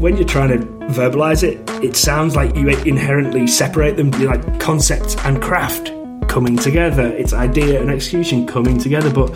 when 0.00 0.16
you're 0.16 0.26
trying 0.26 0.48
to 0.48 0.66
verbalize 0.86 1.42
it, 1.42 1.60
it 1.84 1.94
sounds 1.94 2.34
like 2.34 2.56
you 2.56 2.66
inherently 2.68 3.46
separate 3.46 3.98
them, 3.98 4.12
you 4.14 4.26
like 4.26 4.58
concept 4.58 5.14
and 5.26 5.42
craft 5.42 5.92
coming 6.26 6.56
together. 6.56 7.08
It's 7.08 7.34
idea 7.34 7.82
and 7.82 7.90
execution 7.90 8.46
coming 8.46 8.78
together, 8.78 9.12
but 9.12 9.30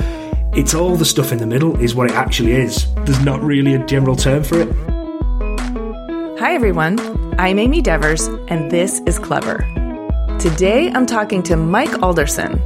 it's 0.57 0.73
all 0.73 0.97
the 0.97 1.05
stuff 1.05 1.33
in 1.33 1.39
the 1.39 1.47
middle 1.47 1.79
is 1.81 1.95
what 1.95 2.11
it 2.11 2.17
actually 2.17 2.53
is. 2.53 2.93
There's 3.05 3.23
not 3.23 3.43
really 3.43 3.75
a 3.75 3.85
general 3.85 4.17
term 4.17 4.43
for 4.43 4.63
it. 4.63 4.69
Hi 6.39 6.55
everyone, 6.55 6.99
I'm 7.39 7.59
Amy 7.59 7.83
Devers, 7.83 8.27
and 8.49 8.71
this 8.71 9.01
is 9.01 9.19
Clever. 9.19 9.59
Today 10.41 10.91
I'm 10.91 11.05
talking 11.05 11.43
to 11.43 11.57
Mike 11.57 12.03
Alderson. 12.03 12.59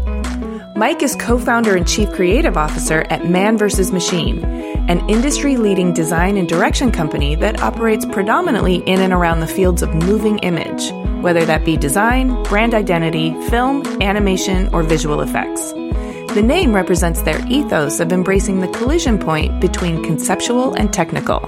Mike 0.76 1.02
is 1.02 1.16
co 1.16 1.36
founder 1.36 1.74
and 1.74 1.88
chief 1.88 2.12
creative 2.12 2.56
officer 2.56 3.04
at 3.10 3.28
Man 3.28 3.58
vs. 3.58 3.90
Machine, 3.90 4.40
an 4.88 5.06
industry 5.10 5.58
leading 5.58 5.92
design 5.92 6.38
and 6.38 6.48
direction 6.48 6.90
company 6.90 7.34
that 7.34 7.60
operates 7.60 8.06
predominantly 8.06 8.76
in 8.86 9.00
and 9.00 9.12
around 9.12 9.40
the 9.40 9.46
fields 9.46 9.82
of 9.82 9.94
moving 9.94 10.38
image, 10.38 10.90
whether 11.22 11.44
that 11.44 11.62
be 11.62 11.76
design, 11.76 12.42
brand 12.44 12.72
identity, 12.72 13.32
film, 13.50 13.84
animation, 14.02 14.72
or 14.74 14.82
visual 14.82 15.20
effects. 15.20 15.72
The 16.32 16.42
name 16.42 16.74
represents 16.74 17.20
their 17.20 17.46
ethos 17.48 18.00
of 18.00 18.12
embracing 18.12 18.60
the 18.60 18.68
collision 18.68 19.18
point 19.18 19.60
between 19.60 20.02
conceptual 20.02 20.72
and 20.72 20.90
technical. 20.90 21.40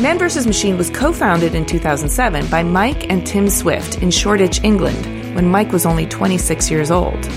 Man 0.00 0.18
vs. 0.18 0.46
Machine 0.46 0.78
was 0.78 0.88
co 0.88 1.12
founded 1.12 1.54
in 1.54 1.66
2007 1.66 2.48
by 2.48 2.62
Mike 2.62 3.10
and 3.10 3.26
Tim 3.26 3.50
Swift 3.50 3.98
in 4.02 4.10
Shoreditch, 4.10 4.64
England, 4.64 5.34
when 5.34 5.50
Mike 5.50 5.70
was 5.70 5.84
only 5.84 6.06
26 6.06 6.70
years 6.70 6.90
old. 6.90 7.28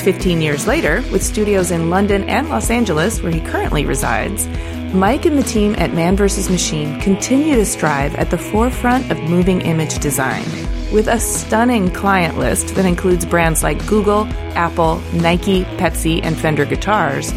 15 0.00 0.40
years 0.40 0.66
later, 0.66 1.02
with 1.12 1.22
studios 1.22 1.70
in 1.70 1.90
London 1.90 2.24
and 2.28 2.48
Los 2.48 2.70
Angeles, 2.70 3.22
where 3.22 3.32
he 3.32 3.40
currently 3.40 3.84
resides, 3.84 4.46
Mike 4.94 5.26
and 5.26 5.36
the 5.36 5.42
team 5.42 5.74
at 5.76 5.92
Man 5.92 6.16
vs. 6.16 6.48
Machine 6.48 6.98
continue 7.00 7.56
to 7.56 7.66
strive 7.66 8.14
at 8.14 8.30
the 8.30 8.38
forefront 8.38 9.10
of 9.10 9.18
moving 9.22 9.60
image 9.60 9.98
design, 9.98 10.44
with 10.92 11.08
a 11.08 11.20
stunning 11.20 11.90
client 11.90 12.38
list 12.38 12.74
that 12.74 12.86
includes 12.86 13.26
brands 13.26 13.62
like 13.62 13.86
Google, 13.86 14.24
Apple, 14.54 15.02
Nike, 15.12 15.64
Pepsi, 15.76 16.20
and 16.22 16.38
Fender 16.38 16.64
guitars, 16.64 17.30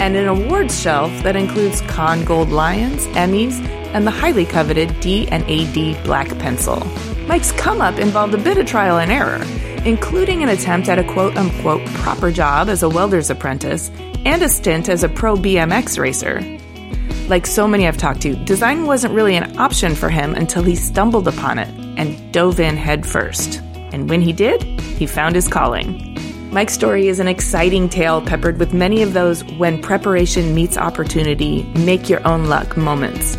and 0.00 0.16
an 0.16 0.26
awards 0.26 0.80
shelf 0.80 1.12
that 1.22 1.36
includes 1.36 1.80
Cannes 1.82 2.24
Gold 2.24 2.48
Lions, 2.48 3.06
Emmys, 3.08 3.60
and 3.94 4.06
the 4.06 4.10
highly 4.10 4.44
coveted 4.44 4.98
D 5.00 5.28
and 5.28 5.44
AD 5.50 6.02
Black 6.04 6.28
Pencil. 6.38 6.84
Mike's 7.26 7.52
come 7.52 7.80
up 7.80 7.98
involved 7.98 8.34
a 8.34 8.38
bit 8.38 8.58
of 8.58 8.66
trial 8.66 8.98
and 8.98 9.12
error 9.12 9.44
including 9.84 10.42
an 10.42 10.48
attempt 10.48 10.88
at 10.88 10.98
a 10.98 11.04
quote 11.04 11.36
unquote 11.36 11.84
proper 11.94 12.30
job 12.30 12.68
as 12.68 12.82
a 12.82 12.88
welder's 12.88 13.30
apprentice 13.30 13.90
and 14.24 14.42
a 14.42 14.48
stint 14.48 14.88
as 14.88 15.02
a 15.02 15.08
pro 15.08 15.36
BMX 15.36 15.98
racer. 15.98 16.40
Like 17.28 17.46
so 17.46 17.66
many 17.66 17.86
I've 17.86 17.96
talked 17.96 18.22
to, 18.22 18.34
design 18.44 18.86
wasn't 18.86 19.14
really 19.14 19.36
an 19.36 19.58
option 19.58 19.94
for 19.94 20.10
him 20.10 20.34
until 20.34 20.62
he 20.62 20.74
stumbled 20.74 21.28
upon 21.28 21.58
it 21.58 21.68
and 21.98 22.32
dove 22.32 22.60
in 22.60 22.76
headfirst. 22.76 23.60
And 23.92 24.10
when 24.10 24.20
he 24.20 24.32
did, 24.32 24.62
he 24.80 25.06
found 25.06 25.34
his 25.34 25.48
calling. 25.48 26.16
Mike's 26.52 26.74
story 26.74 27.06
is 27.06 27.20
an 27.20 27.28
exciting 27.28 27.88
tale 27.88 28.20
peppered 28.20 28.58
with 28.58 28.74
many 28.74 29.02
of 29.02 29.12
those 29.12 29.44
when 29.54 29.80
preparation 29.80 30.52
meets 30.52 30.76
opportunity, 30.76 31.62
make 31.74 32.08
your 32.08 32.26
own 32.26 32.46
luck 32.46 32.76
moments, 32.76 33.36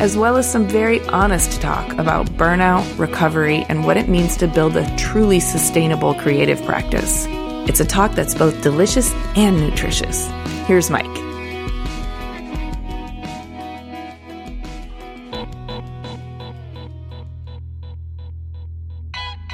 as 0.00 0.16
well 0.16 0.38
as 0.38 0.50
some 0.50 0.66
very 0.66 1.06
honest 1.08 1.60
talk 1.60 1.92
about 1.98 2.24
burnout, 2.38 2.98
recovery, 2.98 3.66
and 3.68 3.84
what 3.84 3.98
it 3.98 4.08
means 4.08 4.38
to 4.38 4.48
build 4.48 4.78
a 4.78 4.96
truly 4.96 5.40
sustainable 5.40 6.14
creative 6.14 6.62
practice. 6.64 7.26
It's 7.68 7.80
a 7.80 7.84
talk 7.84 8.12
that's 8.12 8.34
both 8.34 8.62
delicious 8.62 9.12
and 9.36 9.60
nutritious. 9.60 10.26
Here's 10.64 10.88
Mike. 10.88 11.04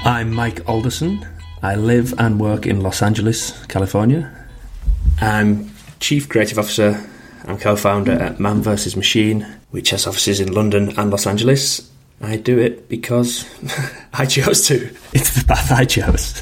I'm 0.05 0.33
Mike 0.33 0.61
Alderson. 0.69 1.27
I 1.63 1.75
live 1.75 2.15
and 2.17 2.39
work 2.39 2.65
in 2.65 2.81
Los 2.81 3.03
Angeles, 3.03 3.53
California. 3.67 4.31
I'm 5.19 5.71
Chief 5.99 6.27
Creative 6.27 6.57
Officer 6.57 7.07
and 7.43 7.61
co 7.61 7.75
founder 7.75 8.13
at 8.13 8.39
Man 8.39 8.63
vs. 8.63 8.95
Machine, 8.95 9.45
which 9.69 9.91
has 9.91 10.07
offices 10.07 10.39
in 10.39 10.53
London 10.53 10.97
and 10.97 11.11
Los 11.11 11.27
Angeles. 11.27 11.87
I 12.19 12.37
do 12.37 12.57
it 12.57 12.89
because 12.89 13.45
I 14.13 14.25
chose 14.25 14.65
to. 14.67 14.89
It's 15.13 15.35
the 15.39 15.45
path 15.45 15.71
I 15.71 15.85
chose. 15.85 16.41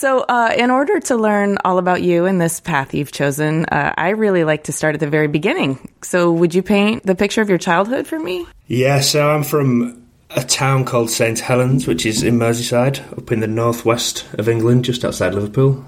So, 0.00 0.20
uh, 0.20 0.54
in 0.56 0.70
order 0.70 0.98
to 0.98 1.16
learn 1.16 1.58
all 1.62 1.76
about 1.76 2.00
you 2.00 2.24
and 2.24 2.40
this 2.40 2.58
path 2.58 2.94
you've 2.94 3.12
chosen, 3.12 3.66
uh, 3.66 3.92
I 3.98 4.08
really 4.10 4.44
like 4.44 4.64
to 4.64 4.72
start 4.72 4.94
at 4.94 5.00
the 5.00 5.10
very 5.10 5.28
beginning. 5.28 5.90
So, 6.00 6.32
would 6.32 6.54
you 6.54 6.62
paint 6.62 7.04
the 7.04 7.14
picture 7.14 7.42
of 7.42 7.50
your 7.50 7.58
childhood 7.58 8.06
for 8.06 8.18
me? 8.18 8.46
Yeah, 8.66 9.00
so 9.00 9.28
I'm 9.28 9.42
from 9.42 10.02
a 10.30 10.42
town 10.42 10.86
called 10.86 11.10
St 11.10 11.38
Helens, 11.38 11.86
which 11.86 12.06
is 12.06 12.22
in 12.22 12.38
Merseyside, 12.38 13.18
up 13.18 13.30
in 13.30 13.40
the 13.40 13.46
northwest 13.46 14.24
of 14.38 14.48
England, 14.48 14.86
just 14.86 15.04
outside 15.04 15.34
Liverpool. 15.34 15.84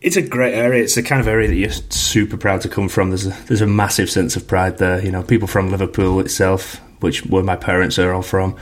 It's 0.00 0.16
a 0.16 0.22
great 0.22 0.54
area. 0.54 0.84
It's 0.84 0.94
the 0.94 1.02
kind 1.02 1.20
of 1.20 1.26
area 1.26 1.48
that 1.48 1.56
you're 1.56 1.72
super 1.90 2.36
proud 2.36 2.60
to 2.60 2.68
come 2.68 2.88
from. 2.88 3.08
There's 3.10 3.26
a, 3.26 3.36
there's 3.48 3.62
a 3.62 3.66
massive 3.66 4.10
sense 4.10 4.36
of 4.36 4.46
pride 4.46 4.78
there. 4.78 5.04
You 5.04 5.10
know, 5.10 5.24
people 5.24 5.48
from 5.48 5.72
Liverpool 5.72 6.20
itself, 6.20 6.76
which 7.00 7.26
where 7.26 7.42
my 7.42 7.56
parents 7.56 7.98
are 7.98 8.14
all 8.14 8.22
from, 8.22 8.56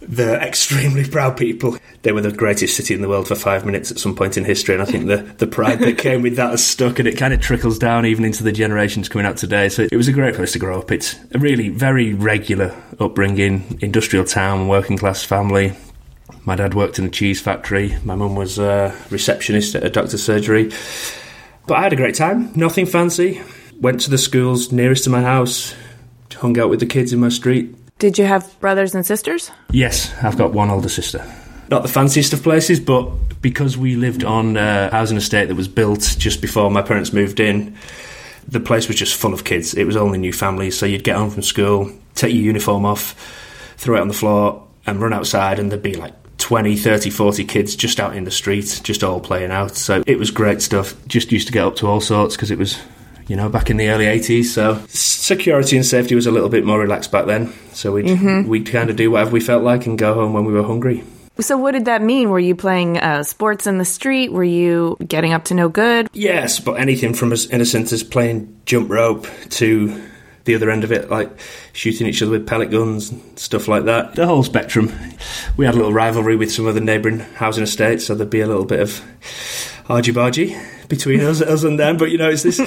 they're 0.00 0.40
extremely 0.40 1.08
proud 1.08 1.36
people. 1.36 1.76
They 2.04 2.12
were 2.12 2.20
the 2.20 2.30
greatest 2.30 2.76
city 2.76 2.92
in 2.92 3.00
the 3.00 3.08
world 3.08 3.26
for 3.28 3.34
five 3.34 3.64
minutes 3.64 3.90
at 3.90 3.98
some 3.98 4.14
point 4.14 4.36
in 4.36 4.44
history, 4.44 4.74
and 4.74 4.82
I 4.82 4.84
think 4.84 5.06
the, 5.06 5.16
the 5.38 5.46
pride 5.46 5.78
that 5.78 5.96
came 5.96 6.20
with 6.20 6.36
that 6.36 6.50
has 6.50 6.62
stuck, 6.62 6.98
and 6.98 7.08
it 7.08 7.16
kind 7.16 7.32
of 7.32 7.40
trickles 7.40 7.78
down 7.78 8.04
even 8.04 8.26
into 8.26 8.44
the 8.44 8.52
generations 8.52 9.08
coming 9.08 9.26
out 9.26 9.38
today. 9.38 9.70
So 9.70 9.88
it 9.90 9.96
was 9.96 10.06
a 10.06 10.12
great 10.12 10.34
place 10.34 10.52
to 10.52 10.58
grow 10.58 10.78
up. 10.78 10.92
It's 10.92 11.16
a 11.34 11.38
really 11.38 11.70
very 11.70 12.12
regular 12.12 12.76
upbringing, 13.00 13.78
industrial 13.80 14.26
town, 14.26 14.68
working 14.68 14.98
class 14.98 15.24
family. 15.24 15.72
My 16.44 16.56
dad 16.56 16.74
worked 16.74 16.98
in 16.98 17.06
a 17.06 17.08
cheese 17.08 17.40
factory. 17.40 17.96
My 18.04 18.14
mum 18.14 18.36
was 18.36 18.58
a 18.58 18.94
receptionist 19.08 19.74
at 19.74 19.82
a 19.82 19.88
doctor's 19.88 20.22
surgery. 20.22 20.72
But 21.66 21.78
I 21.78 21.82
had 21.84 21.94
a 21.94 21.96
great 21.96 22.16
time. 22.16 22.52
Nothing 22.54 22.84
fancy. 22.84 23.40
Went 23.80 24.02
to 24.02 24.10
the 24.10 24.18
schools 24.18 24.72
nearest 24.72 25.04
to 25.04 25.10
my 25.10 25.22
house. 25.22 25.74
Hung 26.34 26.58
out 26.58 26.68
with 26.68 26.80
the 26.80 26.86
kids 26.86 27.14
in 27.14 27.20
my 27.20 27.30
street. 27.30 27.74
Did 27.98 28.18
you 28.18 28.26
have 28.26 28.60
brothers 28.60 28.94
and 28.94 29.06
sisters? 29.06 29.50
Yes, 29.70 30.12
I've 30.22 30.36
got 30.36 30.52
one 30.52 30.68
older 30.68 30.90
sister. 30.90 31.24
Not 31.70 31.82
the 31.82 31.88
fanciest 31.88 32.32
of 32.32 32.42
places, 32.42 32.80
but 32.80 33.04
because 33.40 33.76
we 33.76 33.96
lived 33.96 34.24
on 34.24 34.56
a 34.56 34.90
housing 34.90 35.16
estate 35.16 35.46
that 35.46 35.54
was 35.54 35.68
built 35.68 36.16
just 36.18 36.40
before 36.40 36.70
my 36.70 36.82
parents 36.82 37.12
moved 37.12 37.40
in, 37.40 37.76
the 38.46 38.60
place 38.60 38.88
was 38.88 38.96
just 38.96 39.14
full 39.14 39.32
of 39.32 39.44
kids. 39.44 39.74
It 39.74 39.84
was 39.84 39.96
only 39.96 40.18
new 40.18 40.32
families, 40.32 40.78
so 40.78 40.86
you'd 40.86 41.04
get 41.04 41.16
home 41.16 41.30
from 41.30 41.42
school, 41.42 41.90
take 42.14 42.34
your 42.34 42.42
uniform 42.42 42.84
off, 42.84 43.14
throw 43.76 43.96
it 43.96 44.00
on 44.00 44.08
the 44.08 44.14
floor, 44.14 44.66
and 44.86 45.00
run 45.00 45.12
outside, 45.12 45.58
and 45.58 45.70
there'd 45.70 45.82
be 45.82 45.94
like 45.94 46.14
20, 46.38 46.76
30, 46.76 47.10
40 47.10 47.44
kids 47.44 47.74
just 47.74 47.98
out 47.98 48.16
in 48.16 48.24
the 48.24 48.30
street, 48.30 48.80
just 48.84 49.02
all 49.02 49.20
playing 49.20 49.50
out. 49.50 49.76
So 49.76 50.02
it 50.06 50.18
was 50.18 50.30
great 50.30 50.60
stuff. 50.60 50.94
Just 51.06 51.32
used 51.32 51.46
to 51.46 51.52
get 51.52 51.64
up 51.64 51.76
to 51.76 51.86
all 51.86 52.00
sorts 52.00 52.36
because 52.36 52.50
it 52.50 52.58
was 52.58 52.78
you 53.26 53.36
know, 53.36 53.48
back 53.48 53.70
in 53.70 53.76
the 53.76 53.88
early 53.88 54.04
80s. 54.04 54.46
So 54.46 54.84
security 54.88 55.76
and 55.76 55.86
safety 55.86 56.14
was 56.14 56.26
a 56.26 56.30
little 56.30 56.48
bit 56.48 56.64
more 56.64 56.78
relaxed 56.78 57.10
back 57.10 57.26
then. 57.26 57.52
So 57.72 57.92
we'd, 57.92 58.06
mm-hmm. 58.06 58.48
we'd 58.48 58.66
kind 58.66 58.90
of 58.90 58.96
do 58.96 59.10
whatever 59.10 59.30
we 59.30 59.40
felt 59.40 59.62
like 59.62 59.86
and 59.86 59.98
go 59.98 60.14
home 60.14 60.32
when 60.32 60.44
we 60.44 60.52
were 60.52 60.62
hungry. 60.62 61.02
So, 61.40 61.58
what 61.58 61.72
did 61.72 61.86
that 61.86 62.00
mean? 62.00 62.30
Were 62.30 62.38
you 62.38 62.54
playing 62.54 62.98
uh, 62.98 63.24
sports 63.24 63.66
in 63.66 63.78
the 63.78 63.84
street? 63.84 64.32
Were 64.32 64.44
you 64.44 64.96
getting 65.06 65.32
up 65.32 65.44
to 65.46 65.54
no 65.54 65.68
good? 65.68 66.08
Yes, 66.12 66.60
but 66.60 66.74
anything 66.74 67.12
from 67.12 67.32
as 67.32 67.46
innocent 67.46 67.90
as 67.92 68.04
playing 68.04 68.60
jump 68.66 68.88
rope 68.88 69.26
to 69.50 70.00
the 70.44 70.54
other 70.54 70.70
end 70.70 70.84
of 70.84 70.92
it, 70.92 71.10
like 71.10 71.30
shooting 71.72 72.06
each 72.06 72.22
other 72.22 72.30
with 72.30 72.46
pellet 72.46 72.70
guns 72.70 73.10
and 73.10 73.38
stuff 73.38 73.66
like 73.66 73.84
that. 73.84 74.14
The 74.14 74.26
whole 74.26 74.42
spectrum. 74.44 74.92
We 75.56 75.64
had 75.64 75.74
a 75.74 75.76
little 75.76 75.92
rivalry 75.92 76.36
with 76.36 76.52
some 76.52 76.66
other 76.66 76.80
neighbouring 76.80 77.20
housing 77.20 77.64
estates, 77.64 78.06
so 78.06 78.14
there'd 78.14 78.30
be 78.30 78.40
a 78.40 78.46
little 78.46 78.64
bit 78.64 78.80
of 78.80 79.02
argy 79.88 80.12
bargy 80.12 80.88
between 80.88 81.20
us, 81.20 81.40
us 81.40 81.64
and 81.64 81.78
them. 81.78 81.96
But 81.96 82.10
you 82.10 82.18
know, 82.18 82.30
it's 82.30 82.42
this. 82.42 82.58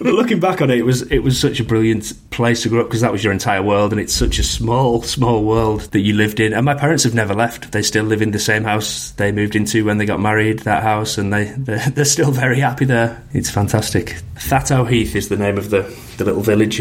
looking 0.00 0.40
back 0.40 0.60
on 0.60 0.70
it, 0.70 0.78
it 0.78 0.84
was 0.84 1.02
it 1.10 1.20
was 1.20 1.38
such 1.38 1.60
a 1.60 1.64
brilliant 1.64 2.12
place 2.30 2.62
to 2.62 2.68
grow 2.68 2.80
up 2.80 2.88
because 2.88 3.00
that 3.00 3.12
was 3.12 3.22
your 3.22 3.32
entire 3.32 3.62
world, 3.62 3.92
and 3.92 4.00
it's 4.00 4.12
such 4.12 4.38
a 4.38 4.42
small, 4.42 5.02
small 5.02 5.44
world 5.44 5.82
that 5.92 6.00
you 6.00 6.14
lived 6.14 6.40
in. 6.40 6.52
And 6.52 6.64
my 6.64 6.74
parents 6.74 7.04
have 7.04 7.14
never 7.14 7.34
left; 7.34 7.72
they 7.72 7.82
still 7.82 8.04
live 8.04 8.22
in 8.22 8.30
the 8.30 8.38
same 8.38 8.64
house 8.64 9.10
they 9.12 9.32
moved 9.32 9.56
into 9.56 9.84
when 9.84 9.98
they 9.98 10.06
got 10.06 10.20
married. 10.20 10.60
That 10.60 10.82
house, 10.82 11.18
and 11.18 11.32
they 11.32 11.44
they're, 11.56 11.90
they're 11.90 12.04
still 12.04 12.30
very 12.30 12.60
happy 12.60 12.84
there. 12.84 13.22
It's 13.32 13.50
fantastic. 13.50 14.16
Thatto 14.36 14.84
Heath 14.84 15.16
is 15.16 15.28
the 15.28 15.36
name 15.36 15.58
of 15.58 15.70
the 15.70 15.82
the 16.18 16.24
little 16.24 16.42
village 16.42 16.80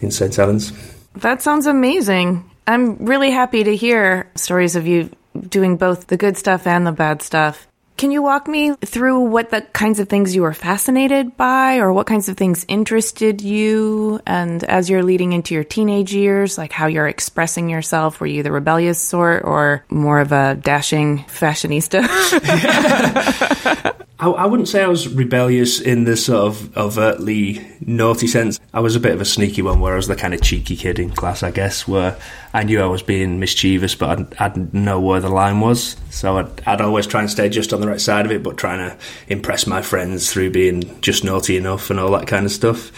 in 0.00 0.10
St 0.10 0.34
Helens. 0.34 0.72
That 1.16 1.42
sounds 1.42 1.66
amazing. 1.66 2.50
I'm 2.66 2.96
really 3.04 3.30
happy 3.30 3.62
to 3.64 3.76
hear 3.76 4.30
stories 4.34 4.74
of 4.74 4.86
you 4.86 5.10
doing 5.48 5.76
both 5.76 6.06
the 6.06 6.16
good 6.16 6.36
stuff 6.36 6.66
and 6.66 6.86
the 6.86 6.92
bad 6.92 7.22
stuff. 7.22 7.66
Can 7.96 8.10
you 8.10 8.22
walk 8.22 8.48
me 8.48 8.74
through 8.74 9.20
what 9.20 9.50
the 9.50 9.60
kinds 9.60 10.00
of 10.00 10.08
things 10.08 10.34
you 10.34 10.42
were 10.42 10.52
fascinated 10.52 11.36
by 11.36 11.76
or 11.76 11.92
what 11.92 12.08
kinds 12.08 12.28
of 12.28 12.36
things 12.36 12.64
interested 12.66 13.40
you? 13.40 14.20
And 14.26 14.64
as 14.64 14.90
you're 14.90 15.04
leading 15.04 15.32
into 15.32 15.54
your 15.54 15.62
teenage 15.62 16.12
years, 16.12 16.58
like 16.58 16.72
how 16.72 16.86
you're 16.86 17.06
expressing 17.06 17.70
yourself, 17.70 18.18
were 18.18 18.26
you 18.26 18.42
the 18.42 18.50
rebellious 18.50 19.00
sort 19.00 19.44
or 19.44 19.84
more 19.90 20.18
of 20.18 20.32
a 20.32 20.56
dashing 20.56 21.18
fashionista? 21.28 22.02
I, 24.18 24.28
I, 24.28 24.46
wouldn't 24.46 24.68
say 24.68 24.82
I 24.82 24.88
was 24.88 25.08
rebellious 25.08 25.80
in 25.80 26.04
the 26.04 26.16
sort 26.16 26.46
of 26.46 26.76
overtly 26.76 27.64
naughty 27.80 28.26
sense. 28.26 28.58
I 28.72 28.80
was 28.80 28.96
a 28.96 29.00
bit 29.00 29.12
of 29.12 29.20
a 29.20 29.24
sneaky 29.24 29.62
one 29.62 29.78
where 29.78 29.92
I 29.92 29.96
was 29.96 30.08
the 30.08 30.16
kind 30.16 30.34
of 30.34 30.42
cheeky 30.42 30.76
kid 30.76 30.98
in 30.98 31.10
class, 31.10 31.44
I 31.44 31.52
guess, 31.52 31.86
where 31.86 32.18
I 32.54 32.62
knew 32.62 32.80
I 32.80 32.86
was 32.86 33.02
being 33.02 33.40
mischievous, 33.40 33.96
but 33.96 34.32
I'd, 34.40 34.72
know 34.72 35.00
where 35.00 35.18
the 35.18 35.28
line 35.28 35.58
was. 35.58 35.96
So 36.10 36.38
I'd, 36.38 36.60
I'd, 36.64 36.80
always 36.80 37.04
try 37.04 37.20
and 37.20 37.28
stay 37.28 37.48
just 37.48 37.72
on 37.72 37.80
the 37.80 37.88
right 37.88 38.00
side 38.00 38.26
of 38.26 38.32
it, 38.32 38.44
but 38.44 38.56
trying 38.56 38.78
to 38.78 38.96
impress 39.26 39.66
my 39.66 39.82
friends 39.82 40.32
through 40.32 40.50
being 40.50 41.00
just 41.00 41.24
naughty 41.24 41.56
enough 41.56 41.90
and 41.90 41.98
all 41.98 42.12
that 42.12 42.28
kind 42.28 42.46
of 42.46 42.52
stuff. 42.52 42.92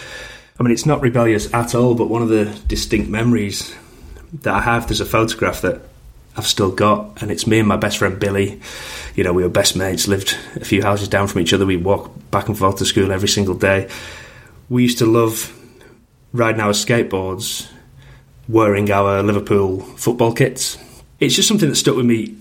I 0.60 0.62
mean, 0.62 0.72
it's 0.72 0.84
not 0.84 1.00
rebellious 1.00 1.52
at 1.54 1.74
all, 1.74 1.94
but 1.94 2.10
one 2.10 2.20
of 2.20 2.28
the 2.28 2.44
distinct 2.66 3.08
memories 3.08 3.74
that 4.42 4.52
I 4.52 4.60
have, 4.60 4.88
there's 4.88 5.00
a 5.00 5.06
photograph 5.06 5.62
that 5.62 5.80
I've 6.36 6.46
still 6.46 6.70
got, 6.70 7.22
and 7.22 7.30
it's 7.30 7.46
me 7.46 7.58
and 7.58 7.68
my 7.68 7.78
best 7.78 7.96
friend 7.96 8.20
Billy. 8.20 8.60
You 9.14 9.24
know, 9.24 9.32
we 9.32 9.42
were 9.42 9.48
best 9.48 9.74
mates, 9.74 10.06
lived 10.06 10.36
a 10.56 10.66
few 10.66 10.82
houses 10.82 11.08
down 11.08 11.28
from 11.28 11.40
each 11.40 11.54
other. 11.54 11.64
We 11.64 11.78
walked 11.78 12.30
back 12.30 12.48
and 12.48 12.58
forth 12.58 12.76
to 12.78 12.84
school 12.84 13.10
every 13.10 13.28
single 13.28 13.54
day. 13.54 13.88
We 14.68 14.82
used 14.82 14.98
to 14.98 15.06
love 15.06 15.50
riding 16.34 16.60
our 16.60 16.72
skateboards, 16.72 17.70
wearing 18.48 18.90
our 18.90 19.22
Liverpool 19.22 19.80
football 19.80 20.32
kits. 20.32 20.78
It's 21.20 21.34
just 21.34 21.48
something 21.48 21.68
that 21.68 21.76
stuck 21.76 21.96
with 21.96 22.06
me 22.06 22.36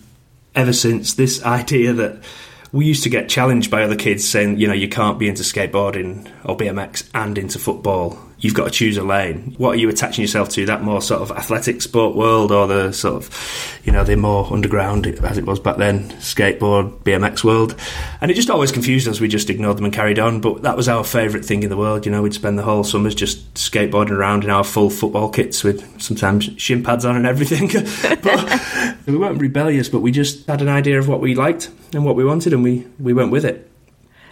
ever 0.55 0.73
since. 0.73 1.13
This 1.15 1.43
idea 1.43 1.93
that 1.93 2.23
we 2.71 2.85
used 2.85 3.03
to 3.03 3.09
get 3.09 3.29
challenged 3.29 3.71
by 3.71 3.83
other 3.83 3.95
kids 3.95 4.27
saying, 4.27 4.57
you 4.57 4.67
know, 4.67 4.73
you 4.73 4.89
can't 4.89 5.19
be 5.19 5.27
into 5.27 5.43
skateboarding 5.43 6.29
or 6.43 6.57
BMX 6.57 7.09
and 7.13 7.37
into 7.37 7.59
football 7.59 8.19
you've 8.39 8.53
got 8.53 8.65
to 8.65 8.71
choose 8.71 8.97
a 8.97 9.03
lane. 9.03 9.55
What 9.57 9.71
are 9.71 9.77
you 9.77 9.89
attaching 9.89 10.21
yourself 10.21 10.49
to? 10.49 10.65
That 10.65 10.83
more 10.83 11.01
sort 11.01 11.21
of 11.21 11.31
athletic 11.31 11.81
sport 11.81 12.15
world, 12.15 12.51
or 12.51 12.67
the 12.67 12.91
sort 12.91 13.15
of, 13.15 13.81
you 13.83 13.91
know, 13.91 14.03
the 14.03 14.15
more 14.15 14.51
underground 14.51 15.07
as 15.07 15.37
it 15.37 15.45
was 15.45 15.59
back 15.59 15.77
then, 15.77 16.09
skateboard, 16.11 16.97
BMX 17.03 17.43
world. 17.43 17.75
And 18.21 18.31
it 18.31 18.33
just 18.35 18.49
always 18.49 18.71
confused 18.71 19.07
us. 19.07 19.19
We 19.19 19.27
just 19.27 19.49
ignored 19.49 19.77
them 19.77 19.85
and 19.85 19.93
carried 19.93 20.19
on. 20.19 20.41
But 20.41 20.63
that 20.63 20.77
was 20.77 20.89
our 20.89 21.03
favourite 21.03 21.45
thing 21.45 21.63
in 21.63 21.69
the 21.69 21.77
world. 21.77 22.05
You 22.05 22.11
know, 22.11 22.21
we'd 22.21 22.33
spend 22.33 22.57
the 22.57 22.63
whole 22.63 22.83
summers 22.83 23.15
just 23.15 23.53
skateboarding 23.55 24.11
around 24.11 24.43
in 24.43 24.49
our 24.49 24.63
full 24.63 24.89
football 24.89 25.29
kits 25.29 25.63
with 25.63 26.01
sometimes 26.01 26.49
shin 26.57 26.83
pads 26.83 27.05
on 27.05 27.15
and 27.15 27.25
everything. 27.25 27.67
but 28.21 28.97
we 29.05 29.17
weren't 29.17 29.41
rebellious, 29.41 29.89
but 29.89 29.99
we 29.99 30.11
just 30.11 30.47
had 30.47 30.61
an 30.61 30.69
idea 30.69 30.99
of 30.99 31.07
what 31.07 31.21
we 31.21 31.35
liked 31.35 31.69
and 31.93 32.05
what 32.05 32.15
we 32.15 32.25
wanted, 32.25 32.53
and 32.53 32.63
we 32.63 32.85
we 32.99 33.13
went 33.13 33.31
with 33.31 33.45
it 33.45 33.71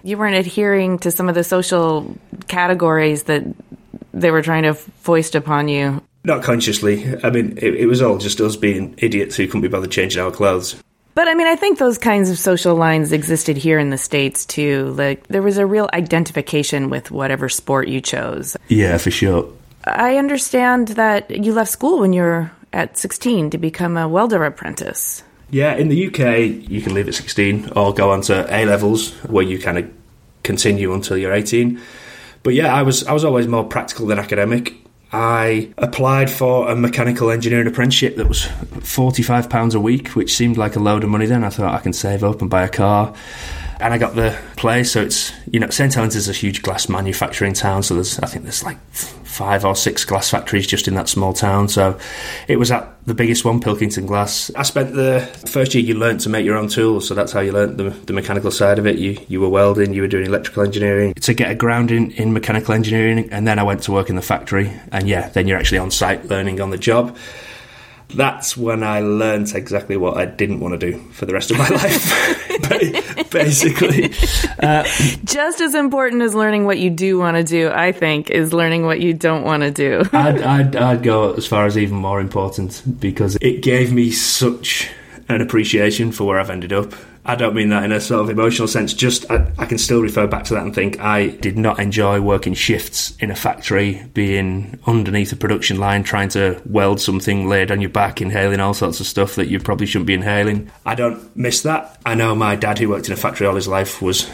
you 0.03 0.17
weren't 0.17 0.35
adhering 0.35 1.00
to 1.00 1.09
some 1.09 1.29
of 1.29 1.35
the 1.35 1.45
social 1.45 2.13
categories 2.47 3.23
that 3.23 3.44
they 4.13 4.31
were 4.31 4.42
trying 4.42 4.63
to 4.63 4.74
foist 4.74 5.36
upon 5.36 5.68
you. 5.68 6.01
Not 6.24 6.44
consciously. 6.44 7.06
I 7.24 7.30
mean, 7.30 7.57
it, 7.57 7.75
it 7.75 7.86
was 7.88 8.01
all 8.01 8.18
just 8.18 8.39
us 8.39 8.56
being 8.56 8.95
idiots 8.98 9.36
who 9.36 9.45
couldn't 9.45 9.62
be 9.62 9.68
bothered 9.68 9.92
changing 9.92 10.21
our 10.21 10.31
clothes. 10.31 10.81
But 11.15 11.27
I 11.27 11.36
mean, 11.36 11.48
I 11.48 11.56
think 11.56 11.77
those 11.77 11.98
kinds 11.98 12.30
of 12.30 12.39
social 12.39 12.75
lines 12.75 13.12
existed 13.12 13.57
here 13.57 13.77
in 13.77 13.89
the 13.89 13.98
States 13.98 14.45
too. 14.45 14.94
Like, 14.98 15.27
there 15.27 15.44
was 15.44 15.57
a 15.57 15.65
real 15.65 15.89
identification 15.94 16.89
with 16.89 17.12
whatever 17.12 17.50
sport 17.50 17.88
you 17.88 18.01
chose. 18.01 18.57
Yeah, 18.68 18.98
for 18.98 19.12
sure. 19.12 19.51
I 19.83 20.18
understand 20.18 20.89
that 20.89 21.30
you 21.30 21.54
left 21.54 21.69
school 21.69 22.00
when 22.00 22.13
you 22.13 22.21
were 22.21 22.51
at 22.71 22.98
16 22.98 23.51
to 23.51 23.57
become 23.57 23.98
a 23.98 24.07
welder 24.07 24.44
apprentice. 24.44 25.24
Yeah, 25.51 25.75
in 25.75 25.89
the 25.89 26.07
UK, 26.07 26.69
you 26.69 26.81
can 26.81 26.95
leave 26.95 27.07
at 27.07 27.13
16 27.13 27.74
or 27.75 27.94
go 27.94 28.10
on 28.10 28.21
to 28.24 28.48
A 28.50 28.65
levels 28.65 29.12
where 29.25 29.44
you 29.44 29.60
kind 29.60 29.77
of 29.77 29.92
continue 30.42 30.94
until 30.94 31.15
you're 31.15 31.33
18. 31.33 31.80
But 32.44 32.54
yeah, 32.54 32.74
I 32.74 32.84
was 32.84 33.06
I 33.06 33.13
was 33.13 33.24
always 33.24 33.48
more 33.48 33.63
practical 33.63 34.06
than 34.06 34.19
academic. 34.19 34.75
I 35.12 35.72
applied 35.78 36.30
for 36.30 36.69
a 36.69 36.75
mechanical 36.75 37.31
engineering 37.31 37.68
apprenticeship 37.68 38.16
that 38.18 38.28
was 38.28 38.45
forty-five 38.81 39.50
pounds 39.50 39.75
a 39.75 39.80
week, 39.80 40.10
which 40.10 40.34
seemed 40.34 40.57
like 40.57 40.75
a 40.75 40.80
load 40.80 41.04
of 41.04 41.10
money. 41.10 41.25
Then 41.25 41.44
I 41.44 41.50
thought 41.50 41.74
I 41.74 41.80
can 41.80 41.94
save 41.94 42.24
up 42.24 42.42
and 42.42 42.50
buy 42.50 42.63
a 42.63 42.69
car, 42.69 43.13
and 43.80 43.94
I 43.94 43.98
got 43.98 44.16
the 44.16 44.38
place. 44.56 44.92
So 44.92 45.02
it's 45.02 45.31
you 45.48 45.60
know 45.60 45.70
St 45.70 45.94
Helens 45.94 46.16
is 46.16 46.30
a 46.30 46.34
huge 46.34 46.62
glass 46.62 46.90
manufacturing 46.90 47.54
town. 47.54 47.84
So 47.84 47.96
there's 47.96 48.20
I 48.20 48.28
think 48.28 48.44
there's 48.44 48.64
like 48.64 48.78
five 49.34 49.66
or 49.66 49.75
six 49.75 50.06
glass 50.06 50.30
factories 50.30 50.68
just 50.68 50.88
in 50.88 50.94
that 50.94 51.10
small 51.10 51.34
town. 51.34 51.68
So 51.68 51.98
it 52.48 52.58
was 52.58 52.72
at 52.72 52.88
the 53.06 53.16
biggest 53.16 53.44
one, 53.44 53.60
Pilkington 53.60 54.06
Glass. 54.06 54.52
I 54.56 54.62
spent 54.64 54.94
the 54.94 55.22
first 55.48 55.74
year 55.74 55.84
you 55.84 55.96
learnt 55.96 56.22
to 56.22 56.30
make 56.30 56.46
your 56.46 56.56
own 56.56 56.68
tools, 56.68 57.08
so 57.08 57.16
that's 57.16 57.31
how 57.31 57.40
you 57.40 57.52
learnt 57.52 57.78
the, 57.78 57.90
the, 57.90 58.14
mechanical 58.14 58.52
side 58.52 58.80
of 58.80 58.86
it. 58.86 58.98
You 59.00 59.18
you 59.28 59.42
were 59.42 59.50
welding, 59.50 59.94
you 59.94 60.02
were 60.02 60.08
doing 60.08 60.25
electrical 60.25 60.64
engineering 60.64 61.14
to 61.16 61.34
get 61.34 61.52
a 61.52 61.56
grounding 61.56 62.12
in 62.12 62.31
mechanical 62.31 62.74
engineering, 62.74 63.28
and 63.31 63.48
then 63.48 63.60
I 63.60 63.64
went 63.64 63.84
to 63.84 63.92
work 63.92 64.10
in 64.10 64.16
the 64.16 64.22
factory, 64.22 64.72
and 64.92 65.08
yeah, 65.08 65.30
then 65.30 65.48
you're 65.48 65.58
actually 65.58 65.80
on 65.80 65.92
site 65.92 66.25
learning 66.25 66.62
on 66.62 66.70
the 66.70 66.78
job 66.78 67.18
that's 68.15 68.56
when 68.56 68.83
I 68.83 69.01
learned 69.01 69.54
exactly 69.54 69.98
what 69.98 70.18
I 70.18 70.25
didn't 70.25 70.60
want 70.60 70.80
to 70.80 70.92
do 70.92 71.00
for 71.12 71.25
the 71.25 71.34
rest 71.34 71.51
of 71.51 71.58
my 71.58 71.67
life, 71.70 73.29
basically. 73.32 74.12
Uh, 74.60 74.84
Just 75.24 75.62
as 75.62 75.75
important 75.75 76.22
as 76.22 76.36
learning 76.36 76.65
what 76.65 76.79
you 76.79 76.89
do 76.89 77.17
want 77.17 77.38
to 77.38 77.43
do, 77.43 77.70
I 77.70 77.91
think, 77.91 78.29
is 78.29 78.53
learning 78.53 78.86
what 78.86 79.00
you 79.00 79.13
don't 79.13 79.43
want 79.43 79.63
to 79.63 79.72
do. 79.72 80.03
I'd, 80.13 80.41
I'd, 80.41 80.75
I'd 80.75 81.03
go 81.03 81.34
as 81.34 81.46
far 81.46 81.65
as 81.65 81.77
even 81.77 81.98
more 81.98 82.20
important 82.20 82.82
because 83.00 83.38
it 83.41 83.62
gave 83.62 83.91
me 83.91 84.12
such 84.12 84.89
an 85.29 85.41
appreciation 85.41 86.12
for 86.12 86.25
where 86.25 86.39
I've 86.39 86.50
ended 86.50 86.74
up 86.74 86.93
I 87.25 87.36
don't 87.36 87.56
mean 87.56 87.70
that 87.70 87.84
in 87.86 87.94
a 87.94 88.01
sort 88.01 88.22
of 88.22 88.30
emotional 88.30 88.68
sense. 88.68 88.94
Just 88.94 89.30
I, 89.32 89.50
I, 89.58 89.65
can 89.65 89.77
still 89.77 90.01
refer 90.01 90.27
back 90.27 90.44
to 90.46 90.56
that 90.56 90.63
and 90.63 90.75
think 90.75 91.00
I 91.00 91.27
did 91.27 91.58
not 91.58 91.80
enjoy 91.80 92.20
working 92.20 92.53
shifts 92.53 93.15
in 93.18 93.32
a 93.32 93.36
factory, 93.36 94.03
being 94.13 94.77
underneath 94.86 95.32
a 95.32 95.38
production 95.38 95.80
line, 95.80 96.03
trying 96.03 96.30
to 96.30 96.62
weld 96.65 97.00
something 97.00 97.48
laid 97.48 97.72
on 97.72 97.80
your 97.80 97.89
back, 97.89 98.22
inhaling 98.22 98.60
all 98.60 98.74
sorts 98.74 99.00
of 99.00 99.08
stuff 99.08 99.36
that 99.36 99.48
you 99.48 99.60
probably 99.60 99.86
shouldn't 99.86 100.08
be 100.08 100.13
inhaling. 100.13 100.70
I 100.86 100.96
don't 100.96 101.34
miss 101.36 101.62
that. 101.62 101.98
I 102.06 102.15
know 102.15 102.36
my 102.36 102.58
dad, 102.58 102.77
who 102.77 102.89
worked 102.89 103.08
in 103.08 103.13
a 103.13 103.18
factory 103.18 103.48
all 103.48 103.56
his 103.56 103.70
life, 103.70 104.01
was 104.01 104.30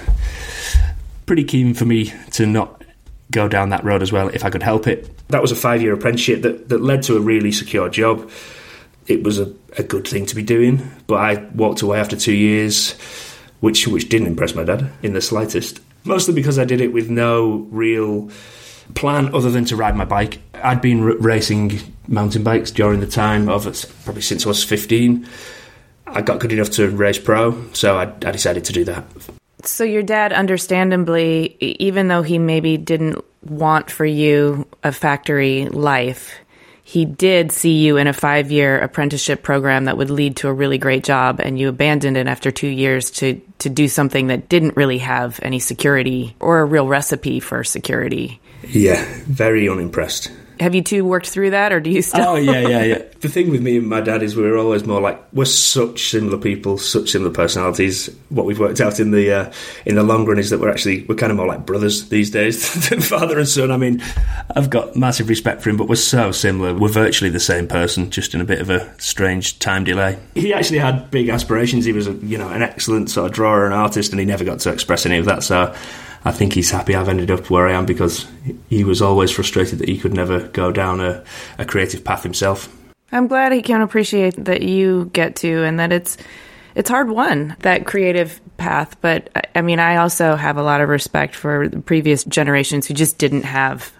pretty 1.27 1.43
keen 1.43 1.75
for 1.75 1.85
me 1.85 2.11
to 2.31 2.47
not 2.47 2.83
go 3.29 3.47
down 3.47 3.69
that 3.69 3.83
road 3.83 4.01
as 4.01 4.11
well 4.11 4.29
if 4.29 4.43
I 4.43 4.49
could 4.49 4.63
help 4.63 4.87
it. 4.87 5.15
That 5.27 5.43
was 5.43 5.51
a 5.51 5.55
five 5.55 5.83
year 5.83 5.93
apprenticeship 5.93 6.41
that, 6.41 6.69
that 6.69 6.81
led 6.81 7.03
to 7.03 7.17
a 7.17 7.19
really 7.19 7.51
secure 7.51 7.87
job 7.87 8.31
it 9.09 9.23
was 9.23 9.39
a, 9.39 9.51
a 9.77 9.83
good 9.83 10.07
thing 10.07 10.25
to 10.27 10.35
be 10.35 10.43
doing. 10.43 10.89
But 11.07 11.15
I 11.15 11.43
walked 11.55 11.81
away 11.81 11.99
after 11.99 12.15
two 12.15 12.33
years, 12.33 12.93
which 13.59 13.87
which 13.87 14.07
didn't 14.07 14.27
impress 14.27 14.55
my 14.55 14.63
dad 14.63 14.89
in 15.03 15.13
the 15.13 15.21
slightest. 15.21 15.81
Mostly 16.05 16.33
because 16.33 16.57
I 16.57 16.63
did 16.63 16.79
it 16.79 16.93
with 16.93 17.09
no 17.09 17.67
real 17.71 18.29
plan 18.95 19.33
other 19.35 19.51
than 19.51 19.65
to 19.65 19.75
ride 19.75 19.95
my 19.95 20.05
bike. 20.05 20.39
I'd 20.53 20.81
been 20.81 21.03
r- 21.03 21.17
racing 21.17 21.79
mountain 22.07 22.43
bikes 22.43 22.71
during 22.71 23.01
the 23.01 23.07
time 23.07 23.49
of 23.49 23.63
probably 24.05 24.21
since 24.21 24.45
I 24.45 24.49
was 24.49 24.63
15. 24.63 25.27
I 26.07 26.21
got 26.21 26.39
good 26.39 26.51
enough 26.51 26.71
to 26.71 26.89
race 26.89 27.19
pro, 27.19 27.71
so 27.73 27.97
I, 27.97 28.03
I 28.03 28.31
decided 28.31 28.65
to 28.65 28.73
do 28.73 28.83
that. 28.85 29.05
So 29.63 29.83
your 29.83 30.01
dad, 30.01 30.33
understandably, 30.33 31.55
even 31.59 32.07
though 32.07 32.23
he 32.23 32.39
maybe 32.39 32.77
didn't 32.77 33.23
want 33.43 33.91
for 33.91 34.05
you 34.05 34.65
a 34.83 34.91
factory 34.91 35.65
life, 35.65 36.33
he 36.89 37.05
did 37.05 37.51
see 37.51 37.85
you 37.85 37.97
in 37.97 38.07
a 38.07 38.13
five 38.13 38.49
year 38.49 38.79
apprenticeship 38.79 39.43
program 39.43 39.85
that 39.85 39.95
would 39.95 40.09
lead 40.09 40.37
to 40.37 40.47
a 40.47 40.53
really 40.53 40.79
great 40.79 41.03
job 41.03 41.39
and 41.39 41.59
you 41.59 41.69
abandoned 41.69 42.17
it 42.17 42.25
after 42.25 42.49
two 42.49 42.67
years 42.67 43.11
to, 43.11 43.39
to 43.59 43.69
do 43.69 43.87
something 43.87 44.25
that 44.25 44.49
didn't 44.49 44.75
really 44.75 44.97
have 44.97 45.39
any 45.43 45.59
security 45.59 46.35
or 46.39 46.61
a 46.61 46.65
real 46.65 46.87
recipe 46.87 47.39
for 47.39 47.63
security. 47.63 48.41
Yeah, 48.67 49.05
very 49.27 49.69
unimpressed. 49.69 50.31
Have 50.59 50.75
you 50.75 50.81
two 50.81 51.05
worked 51.05 51.29
through 51.29 51.51
that, 51.51 51.71
or 51.71 51.79
do 51.79 51.89
you 51.89 52.01
still? 52.01 52.29
Oh 52.29 52.35
yeah, 52.35 52.59
yeah, 52.67 52.83
yeah. 52.83 53.01
the 53.21 53.29
thing 53.29 53.49
with 53.49 53.61
me 53.61 53.77
and 53.77 53.87
my 53.87 54.01
dad 54.01 54.21
is 54.23 54.35
we 54.35 54.43
were 54.43 54.57
always 54.57 54.85
more 54.85 54.99
like 54.99 55.21
we're 55.33 55.45
such 55.45 56.09
similar 56.09 56.37
people, 56.37 56.77
such 56.77 57.09
similar 57.11 57.31
personalities. 57.31 58.07
What 58.29 58.45
we've 58.45 58.59
worked 58.59 58.81
out 58.81 58.99
in 58.99 59.11
the 59.11 59.31
uh, 59.31 59.53
in 59.85 59.95
the 59.95 60.03
long 60.03 60.25
run 60.25 60.39
is 60.39 60.49
that 60.49 60.59
we're 60.59 60.69
actually 60.69 61.03
we're 61.03 61.15
kind 61.15 61.31
of 61.31 61.37
more 61.37 61.47
like 61.47 61.65
brothers 61.65 62.09
these 62.09 62.29
days 62.29 62.89
than 62.89 63.01
father 63.01 63.39
and 63.39 63.47
son. 63.47 63.71
I 63.71 63.77
mean, 63.77 64.01
I've 64.55 64.69
got 64.69 64.95
massive 64.95 65.29
respect 65.29 65.61
for 65.61 65.69
him, 65.69 65.77
but 65.77 65.87
we're 65.87 65.95
so 65.95 66.31
similar. 66.31 66.73
We're 66.73 66.89
virtually 66.89 67.29
the 67.29 67.39
same 67.39 67.67
person, 67.67 68.09
just 68.09 68.33
in 68.33 68.41
a 68.41 68.45
bit 68.45 68.59
of 68.59 68.69
a 68.69 68.93
strange 68.99 69.59
time 69.59 69.83
delay. 69.83 70.19
He 70.35 70.53
actually 70.53 70.79
had 70.79 71.09
big 71.11 71.29
aspirations. 71.29 71.85
He 71.85 71.93
was, 71.93 72.07
a, 72.07 72.13
you 72.13 72.37
know, 72.37 72.49
an 72.49 72.61
excellent 72.61 73.09
sort 73.09 73.27
of 73.27 73.33
drawer 73.33 73.65
and 73.65 73.73
artist, 73.73 74.11
and 74.11 74.19
he 74.19 74.25
never 74.25 74.43
got 74.43 74.59
to 74.59 74.71
express 74.71 75.05
any 75.05 75.17
of 75.17 75.25
that. 75.25 75.43
So. 75.43 75.75
I 76.25 76.31
think 76.31 76.53
he's 76.53 76.71
happy 76.71 76.95
I've 76.95 77.09
ended 77.09 77.31
up 77.31 77.49
where 77.49 77.67
I 77.67 77.73
am 77.73 77.85
because 77.85 78.27
he 78.69 78.83
was 78.83 79.01
always 79.01 79.31
frustrated 79.31 79.79
that 79.79 79.89
he 79.89 79.97
could 79.97 80.13
never 80.13 80.47
go 80.47 80.71
down 80.71 80.99
a, 80.99 81.23
a 81.57 81.65
creative 81.65 82.03
path 82.03 82.23
himself. 82.23 82.75
I'm 83.11 83.27
glad 83.27 83.51
he 83.51 83.61
can 83.61 83.81
appreciate 83.81 84.35
that 84.45 84.61
you 84.61 85.09
get 85.13 85.37
to 85.37 85.63
and 85.63 85.79
that 85.79 85.91
it's 85.91 86.17
it's 86.75 86.89
hard 86.89 87.09
won 87.09 87.55
that 87.59 87.85
creative 87.85 88.39
path 88.57 88.99
but 89.01 89.29
I 89.55 89.61
mean 89.61 89.79
I 89.79 89.95
also 89.97 90.35
have 90.35 90.57
a 90.57 90.63
lot 90.63 90.81
of 90.81 90.89
respect 90.89 91.33
for 91.33 91.67
the 91.67 91.79
previous 91.79 92.23
generations 92.25 92.85
who 92.85 92.93
just 92.93 93.17
didn't 93.17 93.43
have 93.43 93.91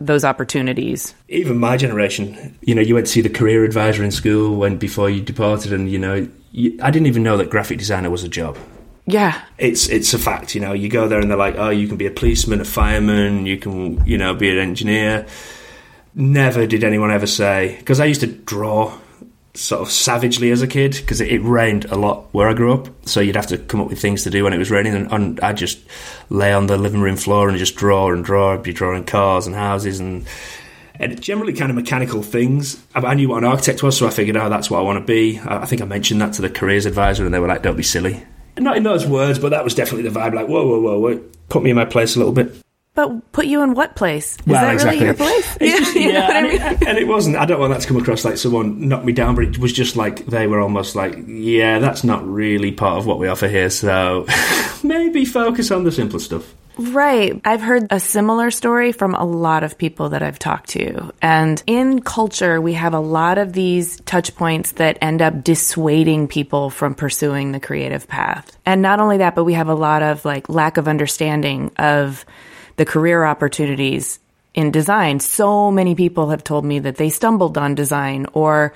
those 0.00 0.24
opportunities. 0.24 1.14
Even 1.28 1.58
my 1.58 1.76
generation, 1.76 2.56
you 2.62 2.74
know, 2.74 2.82
you 2.82 2.94
went 2.94 3.06
to 3.06 3.12
see 3.12 3.20
the 3.20 3.28
career 3.28 3.64
advisor 3.64 4.04
in 4.04 4.10
school 4.10 4.56
when 4.56 4.76
before 4.76 5.08
you 5.08 5.20
departed, 5.20 5.72
and 5.72 5.90
you 5.90 5.98
know, 5.98 6.28
you, 6.52 6.78
I 6.82 6.90
didn't 6.90 7.06
even 7.06 7.22
know 7.22 7.36
that 7.36 7.50
graphic 7.50 7.78
designer 7.78 8.10
was 8.10 8.24
a 8.24 8.28
job. 8.28 8.58
Yeah. 9.06 9.40
It's 9.58 9.88
it's 9.88 10.14
a 10.14 10.18
fact, 10.18 10.54
you 10.54 10.60
know. 10.60 10.72
You 10.72 10.88
go 10.88 11.08
there 11.08 11.20
and 11.20 11.30
they're 11.30 11.38
like, 11.38 11.56
"Oh, 11.58 11.70
you 11.70 11.88
can 11.88 11.96
be 11.96 12.06
a 12.06 12.10
policeman, 12.10 12.60
a 12.60 12.64
fireman, 12.64 13.46
you 13.46 13.58
can, 13.58 14.04
you 14.06 14.16
know, 14.16 14.34
be 14.34 14.50
an 14.50 14.58
engineer." 14.58 15.26
Never 16.14 16.66
did 16.66 16.84
anyone 16.84 17.10
ever 17.10 17.26
say 17.26 17.76
because 17.78 18.00
I 18.00 18.06
used 18.06 18.20
to 18.20 18.26
draw 18.26 18.96
sort 19.54 19.82
of 19.82 19.90
savagely 19.90 20.50
as 20.50 20.62
a 20.62 20.66
kid 20.66 20.92
because 20.92 21.20
it, 21.20 21.30
it, 21.30 21.40
rained 21.40 21.84
a 21.86 21.96
lot 21.96 22.26
where 22.32 22.48
I 22.48 22.54
grew 22.54 22.72
up. 22.72 22.88
So 23.06 23.20
you'd 23.20 23.36
have 23.36 23.46
to 23.48 23.58
come 23.58 23.80
up 23.80 23.88
with 23.88 24.00
things 24.00 24.24
to 24.24 24.30
do 24.30 24.44
when 24.44 24.52
it 24.52 24.58
was 24.58 24.70
raining, 24.70 24.94
and, 24.94 25.12
and 25.12 25.40
I'd 25.40 25.56
just 25.56 25.80
lay 26.30 26.52
on 26.52 26.66
the 26.66 26.76
living 26.76 27.00
room 27.00 27.16
floor 27.16 27.48
and 27.48 27.58
just 27.58 27.76
draw 27.76 28.10
and 28.12 28.24
draw. 28.24 28.54
I'd 28.54 28.62
be 28.62 28.72
drawing 28.72 29.04
cars 29.04 29.46
and 29.46 29.54
houses 29.54 30.00
and 30.00 30.26
and 30.98 31.20
generally 31.20 31.52
kind 31.52 31.70
of 31.70 31.76
mechanical 31.76 32.22
things. 32.22 32.80
I 32.94 33.14
knew 33.14 33.28
what 33.28 33.38
an 33.38 33.44
architect 33.44 33.82
was, 33.82 33.98
so 33.98 34.06
I 34.06 34.10
figured, 34.10 34.36
oh, 34.36 34.48
that's 34.48 34.70
what 34.70 34.78
I 34.78 34.82
want 34.82 35.00
to 35.00 35.04
be. 35.04 35.40
I 35.40 35.66
think 35.66 35.82
I 35.82 35.86
mentioned 35.86 36.20
that 36.20 36.34
to 36.34 36.42
the 36.42 36.48
careers 36.48 36.86
advisor, 36.86 37.24
and 37.24 37.34
they 37.34 37.40
were 37.40 37.48
like, 37.48 37.62
don't 37.62 37.76
be 37.76 37.82
silly. 37.82 38.24
Not 38.58 38.76
in 38.76 38.82
those 38.82 39.06
words, 39.06 39.38
but 39.38 39.50
that 39.50 39.64
was 39.64 39.74
definitely 39.74 40.08
the 40.08 40.18
vibe. 40.18 40.34
Like, 40.34 40.46
whoa, 40.46 40.66
whoa, 40.66 40.80
whoa, 40.80 40.98
whoa, 40.98 41.24
put 41.48 41.62
me 41.62 41.70
in 41.70 41.76
my 41.76 41.84
place 41.84 42.16
a 42.16 42.18
little 42.18 42.32
bit. 42.32 42.54
But 42.94 43.32
put 43.32 43.46
you 43.46 43.60
in 43.62 43.74
what 43.74 43.96
place? 43.96 44.36
Is 44.36 44.46
well, 44.46 44.62
that 44.62 44.74
exactly. 44.74 45.04
really 45.04 45.06
your 45.06 45.14
place? 45.14 45.58
yeah, 45.96 46.00
yeah 46.00 46.38
and, 46.38 46.46
it, 46.46 46.86
and, 46.86 46.96
it, 46.96 47.08
wasn't. 47.08 47.36
I 47.36 47.44
don't 47.44 47.58
want 47.58 47.72
that 47.72 47.80
to 47.80 47.88
come 47.88 47.96
across 47.96 48.24
like 48.24 48.36
someone 48.36 48.88
knocked 48.88 49.04
me 49.04 49.12
down, 49.12 49.34
but 49.34 49.44
it 49.44 49.58
was 49.58 49.72
just 49.72 49.96
like 49.96 50.24
they 50.26 50.46
were 50.46 50.60
almost 50.60 50.94
like, 50.94 51.18
yeah, 51.26 51.80
that's 51.80 52.04
not 52.04 52.24
really 52.24 52.70
part 52.70 52.98
of 52.98 53.06
what 53.06 53.18
we 53.18 53.26
offer 53.26 53.48
here. 53.48 53.68
So 53.68 54.26
maybe 54.84 55.24
focus 55.24 55.72
on 55.72 55.82
the 55.82 55.90
simpler 55.90 56.20
stuff. 56.20 56.54
Right. 56.76 57.40
I've 57.44 57.60
heard 57.60 57.86
a 57.90 58.00
similar 58.00 58.50
story 58.50 58.92
from 58.92 59.14
a 59.14 59.24
lot 59.24 59.62
of 59.62 59.78
people 59.78 60.10
that 60.10 60.22
I've 60.22 60.38
talked 60.38 60.70
to. 60.70 61.12
And 61.22 61.62
in 61.66 62.02
culture, 62.02 62.60
we 62.60 62.72
have 62.72 62.94
a 62.94 63.00
lot 63.00 63.38
of 63.38 63.52
these 63.52 64.00
touch 64.00 64.34
points 64.34 64.72
that 64.72 64.98
end 65.00 65.22
up 65.22 65.44
dissuading 65.44 66.28
people 66.28 66.70
from 66.70 66.94
pursuing 66.94 67.52
the 67.52 67.60
creative 67.60 68.08
path. 68.08 68.56
And 68.66 68.82
not 68.82 68.98
only 68.98 69.18
that, 69.18 69.34
but 69.34 69.44
we 69.44 69.54
have 69.54 69.68
a 69.68 69.74
lot 69.74 70.02
of 70.02 70.24
like 70.24 70.48
lack 70.48 70.76
of 70.76 70.88
understanding 70.88 71.70
of 71.78 72.24
the 72.76 72.84
career 72.84 73.24
opportunities 73.24 74.18
in 74.52 74.70
design. 74.70 75.20
So 75.20 75.70
many 75.70 75.94
people 75.94 76.30
have 76.30 76.42
told 76.42 76.64
me 76.64 76.80
that 76.80 76.96
they 76.96 77.10
stumbled 77.10 77.56
on 77.56 77.74
design 77.74 78.26
or 78.32 78.74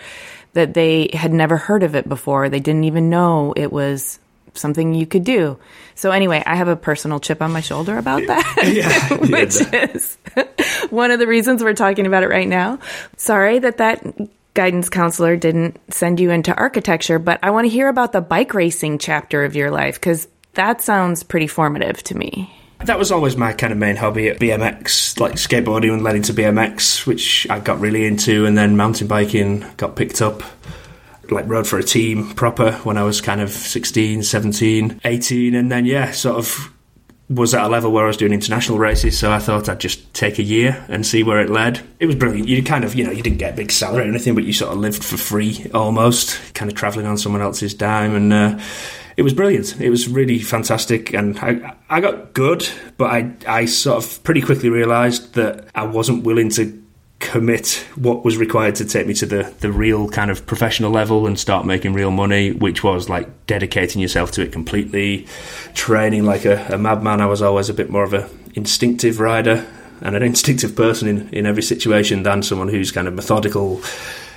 that 0.52 0.74
they 0.74 1.10
had 1.12 1.32
never 1.32 1.56
heard 1.56 1.82
of 1.82 1.94
it 1.94 2.08
before. 2.08 2.48
They 2.48 2.60
didn't 2.60 2.84
even 2.84 3.10
know 3.10 3.52
it 3.56 3.72
was 3.72 4.18
something 4.58 4.94
you 4.94 5.06
could 5.06 5.24
do. 5.24 5.58
So 5.94 6.10
anyway, 6.10 6.42
I 6.44 6.56
have 6.56 6.68
a 6.68 6.76
personal 6.76 7.20
chip 7.20 7.42
on 7.42 7.52
my 7.52 7.60
shoulder 7.60 7.98
about 7.98 8.26
that, 8.26 8.64
yeah, 8.72 9.14
which 9.30 9.60
is 9.72 10.18
one 10.90 11.10
of 11.10 11.18
the 11.18 11.26
reasons 11.26 11.62
we're 11.62 11.74
talking 11.74 12.06
about 12.06 12.22
it 12.22 12.28
right 12.28 12.48
now. 12.48 12.78
Sorry 13.16 13.58
that 13.58 13.78
that 13.78 14.04
guidance 14.54 14.88
counselor 14.88 15.36
didn't 15.36 15.78
send 15.92 16.20
you 16.20 16.30
into 16.30 16.54
architecture, 16.54 17.18
but 17.18 17.38
I 17.42 17.50
want 17.50 17.66
to 17.66 17.68
hear 17.68 17.88
about 17.88 18.12
the 18.12 18.20
bike 18.20 18.54
racing 18.54 18.98
chapter 18.98 19.44
of 19.44 19.56
your 19.56 19.70
life 19.70 19.94
because 19.94 20.28
that 20.54 20.82
sounds 20.82 21.22
pretty 21.22 21.46
formative 21.46 22.02
to 22.04 22.16
me. 22.16 22.52
That 22.84 22.98
was 22.98 23.10
always 23.10 23.36
my 23.36 23.52
kind 23.52 23.72
of 23.72 23.78
main 23.78 23.96
hobby 23.96 24.28
at 24.28 24.38
BMX, 24.38 25.18
like 25.18 25.34
skateboarding 25.34 25.92
and 25.92 26.04
led 26.04 26.14
into 26.14 26.32
BMX, 26.32 27.06
which 27.06 27.46
I 27.50 27.58
got 27.58 27.80
really 27.80 28.06
into, 28.06 28.46
and 28.46 28.56
then 28.56 28.76
mountain 28.76 29.08
biking 29.08 29.64
got 29.76 29.96
picked 29.96 30.22
up 30.22 30.42
like 31.30 31.48
rode 31.48 31.66
for 31.66 31.78
a 31.78 31.82
team 31.82 32.34
proper 32.34 32.72
when 32.84 32.96
I 32.96 33.02
was 33.02 33.20
kind 33.20 33.40
of 33.40 33.50
16, 33.50 34.22
17, 34.22 35.00
18 35.04 35.54
and 35.54 35.70
then 35.70 35.84
yeah, 35.84 36.12
sort 36.12 36.36
of 36.36 36.72
was 37.30 37.52
at 37.52 37.64
a 37.64 37.68
level 37.68 37.92
where 37.92 38.04
I 38.04 38.06
was 38.06 38.16
doing 38.16 38.32
international 38.32 38.78
races, 38.78 39.18
so 39.18 39.30
I 39.30 39.38
thought 39.38 39.68
I'd 39.68 39.80
just 39.80 40.12
take 40.14 40.38
a 40.38 40.42
year 40.42 40.82
and 40.88 41.06
see 41.06 41.22
where 41.22 41.40
it 41.40 41.50
led. 41.50 41.80
It 42.00 42.06
was 42.06 42.14
brilliant. 42.14 42.48
You 42.48 42.62
kind 42.62 42.84
of, 42.84 42.94
you 42.94 43.04
know, 43.04 43.10
you 43.10 43.22
didn't 43.22 43.38
get 43.38 43.52
a 43.52 43.56
big 43.56 43.70
salary 43.70 44.04
or 44.04 44.08
anything, 44.08 44.34
but 44.34 44.44
you 44.44 44.52
sort 44.54 44.72
of 44.72 44.78
lived 44.78 45.04
for 45.04 45.18
free 45.18 45.70
almost, 45.74 46.54
kind 46.54 46.70
of 46.70 46.76
travelling 46.76 47.06
on 47.06 47.18
someone 47.18 47.42
else's 47.42 47.74
dime, 47.74 48.14
and 48.14 48.32
uh, 48.32 48.58
it 49.18 49.22
was 49.22 49.34
brilliant. 49.34 49.78
It 49.78 49.90
was 49.90 50.08
really 50.08 50.38
fantastic, 50.38 51.12
and 51.12 51.38
I, 51.40 51.74
I 51.90 52.00
got 52.00 52.32
good, 52.32 52.66
but 52.96 53.10
I, 53.10 53.32
I 53.46 53.64
sort 53.66 54.02
of 54.02 54.22
pretty 54.24 54.40
quickly 54.40 54.70
realised 54.70 55.34
that 55.34 55.68
I 55.74 55.84
wasn't 55.84 56.24
willing 56.24 56.48
to 56.50 56.82
commit 57.20 57.84
what 57.96 58.24
was 58.24 58.36
required 58.36 58.76
to 58.76 58.84
take 58.84 59.06
me 59.06 59.14
to 59.14 59.26
the, 59.26 59.54
the 59.60 59.72
real 59.72 60.08
kind 60.08 60.30
of 60.30 60.46
professional 60.46 60.90
level 60.90 61.26
and 61.26 61.38
start 61.38 61.66
making 61.66 61.92
real 61.92 62.10
money, 62.10 62.52
which 62.52 62.84
was 62.84 63.08
like 63.08 63.46
dedicating 63.46 64.00
yourself 64.00 64.30
to 64.32 64.42
it 64.42 64.52
completely, 64.52 65.26
training 65.74 66.24
like 66.24 66.44
a, 66.44 66.64
a 66.72 66.78
madman. 66.78 67.20
I 67.20 67.26
was 67.26 67.42
always 67.42 67.68
a 67.68 67.74
bit 67.74 67.90
more 67.90 68.04
of 68.04 68.14
an 68.14 68.28
instinctive 68.54 69.18
rider 69.18 69.66
and 70.00 70.14
an 70.14 70.22
instinctive 70.32 70.76
person 70.76 71.08
in, 71.08 71.28
in 71.30 71.46
every 71.46 71.62
situation 71.62 72.22
than 72.22 72.42
someone 72.42 72.68
who's 72.68 72.92
kind 72.92 73.08
of 73.08 73.14
methodical 73.14 73.82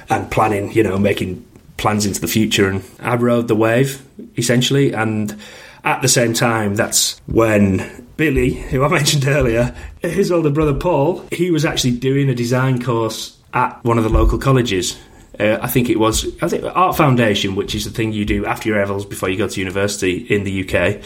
and 0.09 0.29
planning, 0.31 0.71
you 0.73 0.83
know, 0.83 0.97
making 0.97 1.45
plans 1.77 2.05
into 2.05 2.19
the 2.19 2.27
future. 2.27 2.67
And 2.67 2.83
I 2.99 3.15
rode 3.15 3.47
the 3.47 3.55
wave 3.55 4.03
essentially. 4.37 4.93
And 4.93 5.35
at 5.83 6.01
the 6.01 6.07
same 6.07 6.33
time, 6.33 6.75
that's 6.75 7.19
when 7.27 8.07
Billy, 8.21 8.53
who 8.53 8.83
I 8.83 8.87
mentioned 8.99 9.25
earlier, 9.25 9.75
his 9.99 10.31
older 10.31 10.51
brother 10.51 10.75
Paul, 10.75 11.25
he 11.31 11.49
was 11.49 11.65
actually 11.65 11.93
doing 11.97 12.29
a 12.29 12.35
design 12.35 12.79
course 12.79 13.35
at 13.51 13.83
one 13.83 13.97
of 13.97 14.03
the 14.03 14.11
local 14.11 14.37
colleges. 14.37 14.95
Uh, 15.39 15.57
I 15.59 15.65
think 15.65 15.89
it 15.89 15.99
was 15.99 16.27
I 16.39 16.47
think 16.47 16.63
Art 16.63 16.95
Foundation, 16.95 17.55
which 17.55 17.73
is 17.73 17.83
the 17.83 17.89
thing 17.89 18.13
you 18.13 18.23
do 18.23 18.45
after 18.45 18.69
your 18.69 18.77
A 18.77 18.81
levels 18.81 19.07
before 19.07 19.27
you 19.29 19.39
go 19.39 19.47
to 19.47 19.59
university 19.59 20.17
in 20.17 20.43
the 20.43 20.61
UK. 20.61 21.01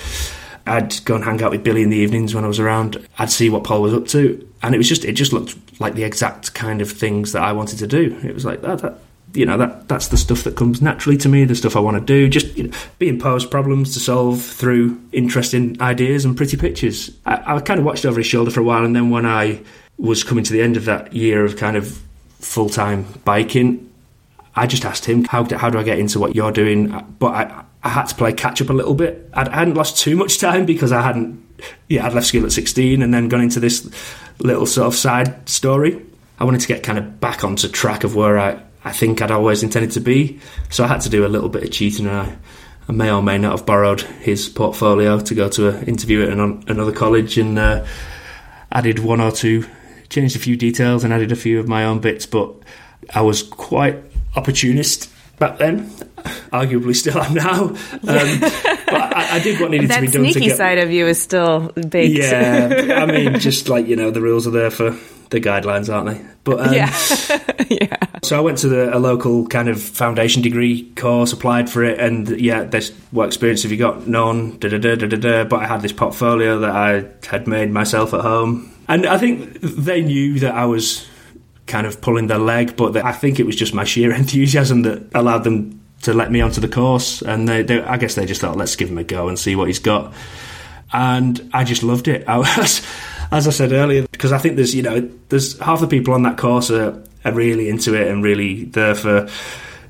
I'd 0.68 1.06
go 1.06 1.16
and 1.16 1.24
hang 1.24 1.42
out 1.42 1.52
with 1.52 1.64
Billy 1.64 1.84
in 1.84 1.90
the 1.90 1.96
evenings 1.96 2.36
when 2.36 2.44
I 2.44 2.50
was 2.50 2.60
around. 2.60 3.08
I'd 3.18 3.32
see 3.32 3.50
what 3.50 3.64
Paul 3.64 3.84
was 3.84 3.94
up 3.94 4.08
to, 4.08 4.46
and 4.62 4.76
it 4.76 4.78
was 4.78 4.90
just 4.90 5.06
it 5.06 5.14
just 5.14 5.32
looked 5.32 5.56
like 5.80 5.94
the 5.94 6.04
exact 6.04 6.54
kind 6.54 6.82
of 6.82 6.92
things 6.92 7.32
that 7.32 7.44
I 7.44 7.54
wanted 7.54 7.80
to 7.80 7.88
do. 7.88 8.20
It 8.26 8.34
was 8.34 8.44
like 8.44 8.62
that, 8.64 8.80
that 8.80 9.00
you 9.36 9.46
know 9.46 9.58
that 9.58 9.88
that's 9.88 10.10
the 10.10 10.18
stuff 10.18 10.44
that 10.44 10.56
comes 10.56 10.82
naturally 10.82 11.18
to 11.18 11.30
me 11.30 11.46
the 11.46 11.56
stuff 11.56 11.76
i 11.76 11.80
want 11.80 11.98
to 11.98 12.04
do 12.04 12.30
just 12.30 12.56
you 12.58 12.64
know, 12.64 12.78
being 13.00 13.20
posed 13.20 13.52
problems 13.52 13.94
to 13.94 14.00
solve 14.00 14.42
through 14.42 15.00
interesting 15.12 15.80
ideas 15.82 16.26
and 16.26 16.38
pretty 16.38 16.58
pictures 16.58 17.12
I, 17.26 17.56
I 17.56 17.60
kind 17.62 17.80
of 17.80 17.86
watched 17.86 18.06
over 18.06 18.20
his 18.20 18.28
shoulder 18.28 18.52
for 18.52 18.62
a 18.62 18.64
while 18.64 18.86
and 18.86 18.96
then 18.96 19.10
when 19.10 19.26
i 19.26 19.62
was 19.98 20.24
coming 20.24 20.44
to 20.44 20.54
the 20.54 20.62
end 20.62 20.78
of 20.78 20.86
that 20.86 21.14
year 21.14 21.46
of 21.46 21.58
kind 21.58 21.78
of 21.78 22.02
full-time 22.40 23.06
biking 23.24 23.90
i 24.56 24.68
just 24.68 24.86
asked 24.86 25.06
him 25.06 25.26
how 25.26 25.44
how 25.58 25.70
do 25.70 25.80
i 25.80 25.84
get 25.84 26.00
into 26.00 26.20
what 26.20 26.36
you're 26.36 26.52
doing 26.52 26.92
uh, 26.92 27.02
but 27.20 27.34
i 27.34 27.66
I 27.86 27.90
had 27.90 28.08
to 28.08 28.16
play 28.16 28.34
catch 28.34 28.64
up 28.64 28.72
a 28.72 28.74
little 28.74 28.96
bit. 28.96 29.30
I'd, 29.36 29.48
I 29.48 29.58
hadn't 29.58 29.76
lost 29.76 30.00
too 30.00 30.16
much 30.16 30.40
time 30.40 30.66
because 30.66 30.92
I 30.92 31.04
hadn't, 31.04 31.40
yeah, 31.88 32.06
I'd 32.06 32.14
left 32.14 32.26
school 32.26 32.44
at 32.44 32.52
16 32.52 33.04
and 33.04 33.14
then 33.14 33.30
gone 33.30 33.42
into 33.42 33.60
this 33.60 33.88
little 34.40 34.66
sort 34.66 34.88
of 34.88 34.96
side 34.96 35.48
story. 35.48 36.04
I 36.40 36.46
wanted 36.46 36.62
to 36.62 36.68
get 36.68 36.82
kind 36.82 36.98
of 36.98 37.22
back 37.22 37.44
onto 37.44 37.68
track 37.68 38.04
of 38.04 38.16
where 38.16 38.40
I, 38.40 38.60
I 38.86 38.92
think 38.92 39.22
I'd 39.22 39.32
always 39.32 39.64
intended 39.64 39.92
to 39.92 40.00
be. 40.00 40.40
So 40.70 40.84
I 40.84 40.88
had 40.88 41.02
to 41.02 41.10
do 41.10 41.26
a 41.26 41.28
little 41.28 41.50
bit 41.50 41.64
of 41.64 41.72
cheating, 41.72 42.06
and 42.06 42.16
I, 42.16 42.38
I 42.88 42.92
may 42.92 43.12
or 43.12 43.22
may 43.22 43.40
not 43.40 43.58
have 43.58 43.66
borrowed 43.66 44.02
his 44.02 44.48
portfolio 44.48 45.20
to 45.20 45.36
go 45.36 45.50
to 45.50 45.70
an 45.70 45.86
interview 45.88 46.22
at 46.22 46.30
an, 46.30 46.64
another 46.68 46.92
college 46.92 47.40
and 47.40 47.58
uh, 47.58 47.86
added 48.72 49.00
one 49.00 49.20
or 49.20 49.32
two, 49.32 49.66
changed 50.10 50.36
a 50.36 50.40
few 50.40 50.56
details, 50.56 51.04
and 51.04 51.12
added 51.12 51.32
a 51.32 51.36
few 51.36 51.60
of 51.60 51.68
my 51.68 51.84
own 51.84 52.00
bits. 52.00 52.28
But 52.28 52.54
I 53.14 53.22
was 53.22 53.42
quite 53.42 53.98
opportunist 54.36 55.10
back 55.40 55.58
then. 55.58 55.90
Arguably, 56.54 56.96
still 56.96 57.18
am 57.18 57.34
now. 57.34 57.64
Um, 58.08 58.75
I, 58.96 59.36
I, 59.36 59.40
did 59.40 59.60
what 59.60 59.72
needed 59.72 59.90
that 59.90 59.96
to 59.96 60.02
be 60.02 60.08
done. 60.08 60.24
That 60.24 60.32
sneaky 60.34 60.48
get, 60.48 60.58
side 60.58 60.78
of 60.78 60.92
you 60.92 61.08
is 61.08 61.22
still 61.22 61.72
big. 61.90 62.18
Yeah, 62.18 62.98
I 63.02 63.06
mean, 63.06 63.40
just 63.40 63.70
like 63.70 63.88
you 63.88 63.96
know, 63.96 64.12
the 64.12 64.22
rules 64.22 64.48
are 64.48 64.52
there 64.52 64.72
for 64.72 64.98
the 65.30 65.40
guidelines, 65.40 65.94
aren't 65.94 66.08
they? 66.08 66.26
But 66.44 66.68
um, 66.68 66.74
yeah, 66.74 66.94
yeah. 67.70 67.98
So 68.24 68.38
I 68.38 68.42
went 68.42 68.60
to 68.60 68.68
the, 68.68 68.96
a 68.96 69.00
local 69.00 69.48
kind 69.48 69.70
of 69.70 69.82
foundation 69.82 70.42
degree 70.42 70.92
course, 70.96 71.34
applied 71.34 71.70
for 71.70 71.84
it, 71.84 72.00
and 72.00 72.30
yeah, 72.40 72.64
this 72.64 72.92
what 73.12 73.28
experience 73.28 73.64
have 73.64 73.72
you 73.72 73.78
got? 73.78 74.08
None. 74.08 74.58
Da, 74.58 74.70
da, 74.70 74.78
da, 74.78 74.96
da, 74.96 75.18
da, 75.18 75.44
But 75.44 75.62
I 75.62 75.68
had 75.68 75.82
this 75.82 75.94
portfolio 75.94 76.60
that 76.60 76.72
I 76.76 77.06
had 77.28 77.48
made 77.48 77.72
myself 77.72 78.14
at 78.14 78.22
home, 78.22 78.72
and 78.88 79.06
I 79.06 79.18
think 79.18 79.60
they 79.62 80.02
knew 80.02 80.40
that 80.40 80.54
I 80.54 80.66
was 80.66 81.08
kind 81.68 81.88
of 81.88 82.02
pulling 82.02 82.28
their 82.28 82.40
leg, 82.40 82.76
but 82.76 82.96
I 82.98 83.12
think 83.12 83.40
it 83.40 83.46
was 83.46 83.56
just 83.56 83.74
my 83.74 83.84
sheer 83.84 84.14
enthusiasm 84.16 84.84
that 84.84 85.10
allowed 85.14 85.44
them 85.44 85.82
to 86.06 86.14
let 86.14 86.32
me 86.32 86.42
onto 86.42 86.62
the 86.62 86.68
course. 86.68 87.22
And 87.22 87.48
they, 87.48 87.62
they, 87.64 87.82
I 87.82 87.98
guess 87.98 88.16
they 88.16 88.26
just 88.26 88.42
thought, 88.42 88.58
let's 88.58 88.76
give 88.76 88.90
him 88.90 88.98
a 88.98 89.04
go 89.04 89.28
and 89.28 89.38
see 89.38 89.56
what 89.56 89.68
he's 89.68 89.80
got. 89.80 90.14
And 90.94 91.50
I 91.54 91.64
just 91.64 91.84
loved 91.84 92.08
it. 92.08 92.26
I 92.28 92.38
was, 92.38 92.86
as 93.32 93.48
I 93.48 93.52
said 93.52 93.72
earlier, 93.72 94.08
because 94.12 94.32
I 94.32 94.38
think 94.38 94.56
there's, 94.56 94.74
you 94.74 94.84
know, 94.84 95.10
there's 95.30 95.60
half 95.60 95.82
the 95.82 95.88
people 95.88 96.14
on 96.14 96.24
that 96.24 96.38
course 96.38 96.72
are, 96.72 97.04
are 97.24 97.32
really 97.34 97.70
into 97.70 97.94
it 97.94 98.08
and 98.08 98.24
really 98.24 98.66
there 98.66 98.96
for 98.96 99.28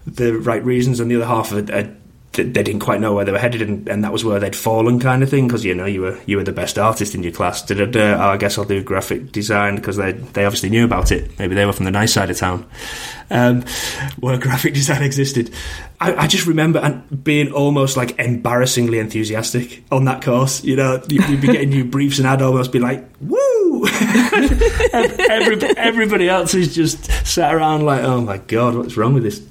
the 0.08 0.34
right 0.34 0.64
reasons, 0.64 1.00
and 1.00 1.10
the 1.10 1.16
other 1.16 1.26
half 1.26 1.52
are, 1.52 1.66
are 1.74 1.90
they 2.36 2.64
didn't 2.64 2.80
quite 2.80 3.00
know 3.00 3.14
where 3.14 3.26
they 3.26 3.32
were 3.32 3.40
headed, 3.40 3.62
and, 3.62 3.88
and 3.88 4.04
that 4.04 4.12
was 4.12 4.24
where 4.24 4.40
they'd 4.40 4.56
fallen, 4.56 5.00
kind 5.00 5.24
of 5.24 5.30
thing. 5.30 5.48
Because 5.48 5.64
you 5.64 5.74
know 5.74 5.86
you 5.86 6.02
were 6.02 6.20
you 6.26 6.38
were 6.38 6.44
the 6.44 6.52
best 6.52 6.78
artist 6.78 7.16
in 7.16 7.24
your 7.24 7.32
class. 7.32 7.62
Did 7.62 7.96
oh, 7.96 8.20
I 8.20 8.38
guess 8.38 8.58
I'll 8.58 8.66
do 8.66 8.84
graphic 8.84 9.32
design 9.32 9.76
because 9.76 9.98
they 9.98 10.12
they 10.14 10.46
obviously 10.46 10.70
knew 10.70 10.86
about 10.86 11.12
it. 11.12 11.38
Maybe 11.40 11.56
they 11.56 11.66
were 11.66 11.74
from 11.74 11.86
the 11.86 11.92
nice 11.92 12.14
side 12.14 12.30
of 12.30 12.38
town, 12.38 12.66
um, 13.30 13.64
where 14.20 14.38
graphic 14.40 14.74
design 14.74 15.04
existed. 15.04 15.52
I, 16.00 16.14
I, 16.16 16.28
just 16.28 16.46
remember 16.46 17.02
being 17.24 17.54
almost 17.54 17.96
like 17.96 18.20
embarrassingly 18.20 19.00
enthusiastic 19.00 19.84
on 19.92 20.06
that 20.06 20.22
course. 20.22 20.64
You 20.64 20.76
know, 20.76 21.02
you'd 21.08 21.42
be 21.42 21.48
getting 21.48 21.70
new 21.70 21.86
briefs, 21.86 22.20
and 22.20 22.28
I'd 22.28 22.42
almost 22.42 22.72
be 22.72 22.80
like, 22.80 23.08
"Woo!" 23.22 23.86
Every, 24.94 25.62
everybody 25.78 26.30
else 26.30 26.54
is 26.54 26.76
just 26.76 27.06
sat 27.26 27.54
around 27.54 27.86
like, 27.86 28.04
"Oh 28.04 28.22
my 28.22 28.38
god, 28.38 28.76
what's 28.76 28.98
wrong 28.98 29.14
with 29.14 29.24
this?" 29.24 29.42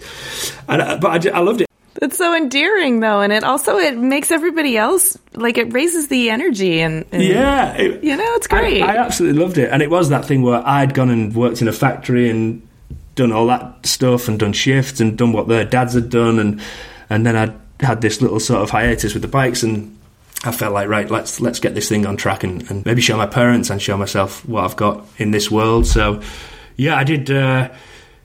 And, 0.69 0.83
uh, 0.83 0.99
but 0.99 1.27
I, 1.27 1.39
I 1.39 1.41
loved 1.41 1.63
it. 1.63 1.64
It's 2.03 2.19
so 2.19 2.35
endearing, 2.35 3.01
though, 3.01 3.21
and 3.21 3.33
it 3.33 3.45
also 3.45 3.79
it 3.79 3.97
makes 3.97 4.31
everybody 4.31 4.77
else 4.77 5.17
like 5.35 5.59
it 5.59 5.73
raises 5.73 6.09
the 6.09 6.31
energy 6.31 6.81
and, 6.81 7.05
and 7.13 7.23
yeah, 7.23 7.75
it, 7.75 8.03
you 8.03 8.17
know, 8.17 8.35
it's 8.35 8.47
great. 8.47 8.83
I, 8.83 8.95
I, 8.95 8.97
absolutely 8.97 9.41
loved 9.41 9.59
it, 9.59 9.71
and 9.71 9.81
it 9.81 9.91
was 9.91 10.09
that 10.09 10.25
thing 10.25 10.43
where 10.43 10.67
I'd 10.67 10.93
gone 10.93 11.11
and 11.11 11.35
worked 11.35 11.63
in 11.63 11.69
a 11.69 11.73
factory 11.73 12.31
and 12.31 12.67
done 13.15 13.31
all 13.31 13.47
that 13.47 13.87
stuff 13.87 14.27
and 14.27 14.39
done 14.39 14.53
shifts 14.53 15.01
and 15.01 15.17
done 15.17 15.33
what 15.33 15.47
their 15.47 15.65
dads 15.65 15.95
had 15.95 16.11
done, 16.11 16.39
and 16.39 16.61
and 17.11 17.25
then 17.25 17.37
I'd 17.37 17.55
had 17.81 18.01
this 18.01 18.21
little 18.21 18.41
sort 18.41 18.63
of 18.63 18.71
hiatus 18.71 19.15
with 19.15 19.23
the 19.23 19.29
bikes 19.29 19.63
and. 19.63 19.93
I 20.47 20.53
felt 20.53 20.75
like 20.75 20.89
right, 20.89 21.11
let's 21.11 21.41
let's 21.41 21.59
get 21.59 21.75
this 21.75 21.89
thing 21.89 22.05
on 22.05 22.19
track 22.19 22.45
and, 22.45 22.71
and 22.71 22.85
maybe 22.85 23.01
show 23.01 23.17
my 23.17 23.25
parents 23.25 23.71
and 23.71 23.81
show 23.81 23.97
myself 23.97 24.47
what 24.47 24.63
I've 24.63 24.77
got 24.77 25.07
in 25.17 25.31
this 25.31 25.51
world. 25.51 25.87
So, 25.87 26.21
yeah, 26.77 26.99
I 26.99 27.05
did 27.05 27.31
uh, 27.31 27.71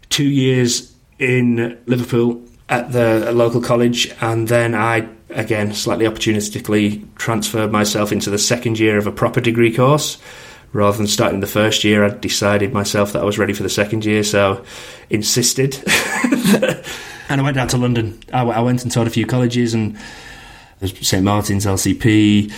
two 0.10 0.26
years 0.26 0.94
in 1.18 1.80
Liverpool 1.86 2.44
at 2.70 2.92
the 2.92 3.32
local 3.34 3.62
college, 3.62 4.14
and 4.22 4.48
then 4.48 4.76
I 4.76 5.10
again 5.32 5.74
slightly 5.74 6.06
opportunistically 6.06 7.04
transferred 7.16 7.72
myself 7.72 8.12
into 8.12 8.30
the 8.30 8.38
second 8.38 8.80
year 8.80 8.98
of 8.98 9.08
a 9.08 9.12
proper 9.12 9.42
degree 9.42 9.74
course. 9.74 10.18
Rather 10.72 10.98
than 10.98 11.08
starting 11.08 11.40
the 11.40 11.48
first 11.48 11.84
year, 11.84 12.06
I 12.06 12.10
decided 12.10 12.74
myself 12.74 13.14
that 13.14 13.24
I 13.24 13.26
was 13.26 13.40
ready 13.40 13.54
for 13.54 13.64
the 13.64 13.70
second 13.70 14.06
year, 14.06 14.24
so 14.24 14.64
insisted. 15.10 15.82
and 17.28 17.42
I 17.42 17.42
went 17.42 17.56
down 17.56 17.70
to 17.70 17.78
London. 17.78 18.20
I, 18.32 18.44
I 18.44 18.60
went 18.60 18.84
and 18.84 18.92
taught 18.92 19.08
a 19.08 19.10
few 19.10 19.26
colleges, 19.26 19.74
and 19.74 19.98
St 20.86 21.24
Martin's, 21.24 21.66
LCP. 21.66 22.54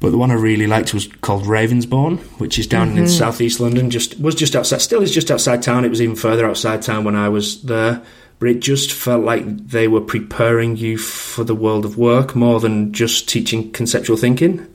But 0.00 0.10
the 0.10 0.18
one 0.18 0.30
I 0.30 0.34
really 0.34 0.66
liked 0.66 0.92
was 0.92 1.08
called 1.22 1.44
Ravensbourne, 1.44 2.18
which 2.38 2.58
is 2.58 2.66
down 2.66 2.88
mm-hmm. 2.90 2.98
in 2.98 3.08
southeast 3.08 3.58
London. 3.58 3.88
Just 3.88 4.20
was 4.20 4.34
just 4.34 4.54
outside. 4.54 4.82
Still 4.82 5.00
is 5.00 5.10
just 5.10 5.30
outside 5.30 5.62
town. 5.62 5.86
It 5.86 5.88
was 5.88 6.02
even 6.02 6.14
further 6.14 6.46
outside 6.46 6.82
town 6.82 7.04
when 7.04 7.16
I 7.16 7.30
was 7.30 7.62
there 7.62 8.02
but 8.38 8.48
it 8.48 8.60
just 8.60 8.92
felt 8.92 9.24
like 9.24 9.44
they 9.68 9.88
were 9.88 10.00
preparing 10.00 10.76
you 10.76 10.98
for 10.98 11.44
the 11.44 11.54
world 11.54 11.84
of 11.84 11.96
work 11.96 12.34
more 12.34 12.60
than 12.60 12.92
just 12.92 13.28
teaching 13.28 13.70
conceptual 13.72 14.16
thinking. 14.16 14.66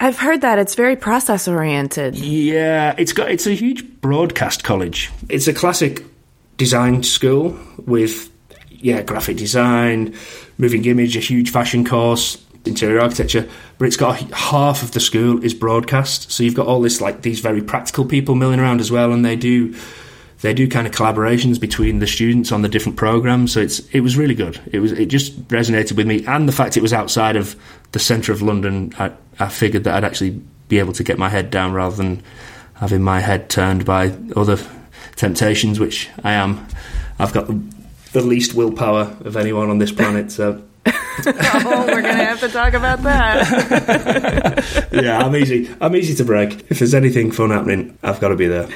I've 0.00 0.18
heard 0.18 0.42
that 0.42 0.58
it's 0.58 0.74
very 0.74 0.96
process 0.96 1.48
oriented. 1.48 2.16
Yeah, 2.16 2.94
it's 2.98 3.12
got 3.12 3.30
it's 3.30 3.46
a 3.46 3.54
huge 3.54 4.00
broadcast 4.00 4.62
college. 4.62 5.10
It's 5.28 5.48
a 5.48 5.54
classic 5.54 6.04
design 6.56 7.02
school 7.02 7.58
with 7.86 8.30
yeah, 8.70 9.02
graphic 9.02 9.36
design, 9.36 10.14
moving 10.56 10.84
image, 10.84 11.16
a 11.16 11.20
huge 11.20 11.50
fashion 11.50 11.84
course, 11.84 12.42
interior 12.64 13.00
architecture, 13.00 13.48
but 13.78 13.86
it's 13.86 13.96
got 13.96 14.20
half 14.32 14.82
of 14.82 14.92
the 14.92 15.00
school 15.00 15.42
is 15.44 15.54
broadcast. 15.54 16.30
So 16.30 16.44
you've 16.44 16.54
got 16.54 16.66
all 16.66 16.80
this 16.80 17.00
like 17.00 17.22
these 17.22 17.40
very 17.40 17.62
practical 17.62 18.04
people 18.04 18.34
milling 18.36 18.60
around 18.60 18.80
as 18.80 18.92
well 18.92 19.12
and 19.12 19.24
they 19.24 19.36
do 19.36 19.74
they 20.40 20.54
do 20.54 20.68
kind 20.68 20.86
of 20.86 20.92
collaborations 20.92 21.60
between 21.60 21.98
the 21.98 22.06
students 22.06 22.52
on 22.52 22.62
the 22.62 22.68
different 22.68 22.96
programs. 22.96 23.52
So 23.52 23.60
it's 23.60 23.80
it 23.90 24.00
was 24.00 24.16
really 24.16 24.34
good. 24.34 24.60
It 24.72 24.80
was 24.80 24.92
it 24.92 25.06
just 25.06 25.48
resonated 25.48 25.96
with 25.96 26.06
me, 26.06 26.24
and 26.26 26.48
the 26.48 26.52
fact 26.52 26.76
it 26.76 26.82
was 26.82 26.92
outside 26.92 27.36
of 27.36 27.56
the 27.92 27.98
centre 27.98 28.32
of 28.32 28.42
London. 28.42 28.94
I, 28.98 29.12
I 29.40 29.48
figured 29.48 29.84
that 29.84 29.94
I'd 29.94 30.04
actually 30.04 30.40
be 30.68 30.78
able 30.78 30.92
to 30.92 31.02
get 31.02 31.18
my 31.18 31.28
head 31.28 31.50
down 31.50 31.72
rather 31.72 31.96
than 31.96 32.22
having 32.74 33.02
my 33.02 33.20
head 33.20 33.50
turned 33.50 33.84
by 33.84 34.12
other 34.36 34.58
temptations, 35.16 35.80
which 35.80 36.08
I 36.22 36.32
am. 36.32 36.66
I've 37.18 37.32
got 37.32 37.48
the, 37.48 37.60
the 38.12 38.20
least 38.20 38.54
willpower 38.54 39.16
of 39.24 39.36
anyone 39.36 39.70
on 39.70 39.78
this 39.78 39.90
planet, 39.90 40.30
so. 40.30 40.62
oh, 40.86 41.84
we're 41.88 42.00
gonna 42.00 42.14
have 42.14 42.40
to 42.40 42.48
talk 42.48 42.72
about 42.74 43.02
that. 43.02 44.64
yeah, 44.92 45.18
I'm 45.18 45.34
easy. 45.34 45.68
I'm 45.80 45.96
easy 45.96 46.14
to 46.14 46.24
break. 46.24 46.70
If 46.70 46.78
there's 46.78 46.94
anything 46.94 47.32
fun 47.32 47.50
happening, 47.50 47.98
I've 48.02 48.20
got 48.20 48.28
to 48.28 48.36
be 48.36 48.46
there. 48.46 48.68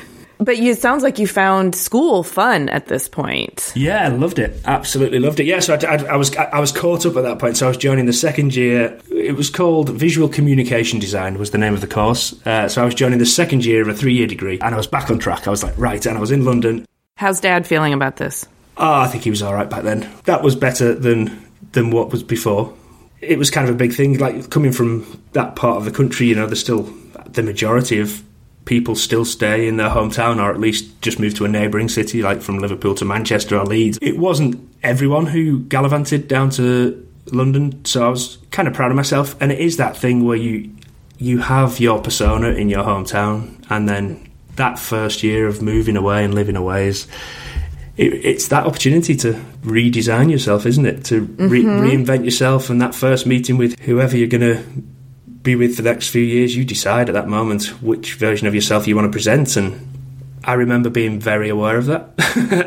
But 0.45 0.59
it 0.59 0.79
sounds 0.79 1.03
like 1.03 1.19
you 1.19 1.27
found 1.27 1.75
school 1.75 2.23
fun 2.23 2.69
at 2.69 2.87
this 2.87 3.09
point. 3.09 3.73
Yeah, 3.77 4.09
loved 4.09 4.39
it. 4.39 4.61
Absolutely 4.65 5.19
loved 5.19 5.41
it. 5.41 5.47
Yeah, 5.47 5.61
so 5.61 5.75
I, 5.75 5.79
I, 5.85 5.97
I, 6.05 6.17
was 6.17 6.35
I 6.37 6.59
was 6.59 6.73
caught 6.73 7.07
up 7.07 7.17
at 7.17 7.23
that 7.23 7.39
point. 7.39 7.57
So 7.57 7.67
I 7.67 7.69
was 7.69 7.77
joining 7.77 8.07
the 8.07 8.13
second 8.13 8.55
year. 8.55 8.99
It 9.11 9.37
was 9.37 9.51
called 9.51 9.91
Visual 9.91 10.29
Communication 10.29 10.99
Design 10.99 11.39
was 11.39 11.51
the 11.51 11.59
name 11.59 11.75
of 11.75 11.81
the 11.81 11.87
course. 11.87 12.35
Uh, 12.47 12.69
so 12.69 12.83
I 12.83 12.85
was 12.85 12.95
joining 12.95 13.19
the 13.19 13.27
second 13.27 13.65
year 13.65 13.83
of 13.83 13.89
a 13.89 13.95
three 13.95 14.15
year 14.15 14.27
degree, 14.27 14.59
and 14.61 14.75
I 14.75 14.77
was 14.77 14.87
back 14.87 15.11
on 15.11 15.19
track. 15.19 15.47
I 15.47 15.51
was 15.51 15.63
like, 15.63 15.77
right, 15.79 16.05
and 16.07 16.17
I 16.17 16.21
was 16.21 16.31
in 16.31 16.45
London. 16.45 16.87
How's 17.17 17.41
Dad 17.41 17.67
feeling 17.67 17.93
about 17.93 18.17
this? 18.17 18.47
Oh, 18.77 19.01
I 19.01 19.07
think 19.07 19.25
he 19.25 19.31
was 19.31 19.43
all 19.43 19.55
right 19.55 19.69
back 19.69 19.83
then. 19.83 20.11
That 20.25 20.43
was 20.43 20.57
better 20.57 20.95
than 20.95 21.47
than 21.73 21.91
what 21.91 22.11
was 22.11 22.23
before. 22.23 22.75
It 23.21 23.39
was 23.39 23.51
kind 23.51 23.69
of 23.69 23.75
a 23.75 23.79
big 23.79 23.93
thing. 23.93 24.19
Like 24.19 24.51
coming 24.51 24.73
from 24.73 25.23
that 25.33 25.55
part 25.55 25.77
of 25.77 25.85
the 25.85 25.93
country, 25.93 26.27
you 26.27 26.35
know, 26.35 26.47
there's 26.47 26.61
still 26.61 26.93
the 27.27 27.43
majority 27.43 28.01
of 28.01 28.23
people 28.65 28.95
still 28.95 29.25
stay 29.25 29.67
in 29.67 29.77
their 29.77 29.89
hometown 29.89 30.39
or 30.41 30.51
at 30.51 30.61
least 30.61 31.01
just 31.03 31.19
move 31.19 31.35
to 31.35 31.45
a 31.45 31.49
neighbouring 31.49 31.89
city, 31.89 32.23
like 32.23 32.41
from 32.41 32.59
Liverpool 32.59 32.95
to 32.97 33.05
Manchester 33.05 33.59
or 33.59 33.65
Leeds. 33.65 33.99
It 34.01 34.19
wasn't 34.19 34.69
everyone 34.83 35.27
who 35.27 35.61
gallivanted 35.61 36.29
down 36.29 36.51
to 36.51 37.07
London, 37.27 37.85
so 37.85 38.07
I 38.07 38.09
was 38.09 38.39
kind 38.51 38.69
of 38.69 38.75
proud 38.75 38.91
of 38.91 38.97
myself. 38.97 39.35
And 39.41 39.51
it 39.53 39.59
is 39.59 39.77
that 39.79 39.97
thing 39.97 40.25
where 40.25 40.37
you 40.37 40.71
you 41.19 41.39
have 41.39 41.79
your 41.79 42.01
persona 42.01 42.49
in 42.49 42.69
your 42.69 42.85
hometown, 42.85 43.65
and 43.71 43.89
then 43.89 44.31
that 44.57 44.79
first 44.79 45.23
year 45.23 45.47
of 45.47 45.63
moving 45.63 45.97
away 45.97 46.25
and 46.25 46.35
living 46.35 46.57
away 46.57 46.89
is. 46.89 47.07
It, 47.95 48.15
it's 48.25 48.49
that 48.49 48.65
opportunity 48.65 49.15
to 49.17 49.35
redesign 49.61 50.31
yourself, 50.31 50.65
isn't 50.65 50.87
it? 50.87 51.05
To 51.07 51.21
re- 51.21 51.63
mm-hmm. 51.63 51.85
reinvent 51.85 52.25
yourself, 52.25 52.71
and 52.71 52.81
that 52.81 52.95
first 52.95 53.27
meeting 53.27 53.59
with 53.59 53.79
whoever 53.81 54.17
you're 54.17 54.29
going 54.29 54.41
to 54.41 54.65
be 55.43 55.57
with 55.57 55.77
for 55.77 55.83
the 55.83 55.91
next 55.91 56.09
few 56.09 56.23
years, 56.23 56.57
you 56.57 56.65
decide 56.65 57.09
at 57.09 57.15
that 57.15 57.29
moment 57.29 57.67
which 57.83 58.15
version 58.15 58.47
of 58.47 58.55
yourself 58.55 58.87
you 58.87 58.95
want 58.95 59.07
to 59.07 59.13
present. 59.13 59.57
And 59.57 59.93
I 60.45 60.55
remember 60.55 60.91
being 60.91 61.21
very 61.21 61.49
aware 61.49 61.77
of 61.77 61.87
that. 61.87 62.11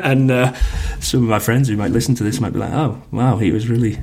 and 0.02 0.30
uh, 0.30 0.52
some 1.00 1.22
of 1.22 1.28
my 1.28 1.38
friends 1.38 1.68
who 1.68 1.76
might 1.76 1.90
listen 1.90 2.14
to 2.16 2.24
this 2.24 2.40
might 2.40 2.52
be 2.52 2.58
like, 2.58 2.72
"Oh, 2.72 3.02
wow, 3.10 3.36
he 3.36 3.50
was 3.50 3.68
really 3.68 3.98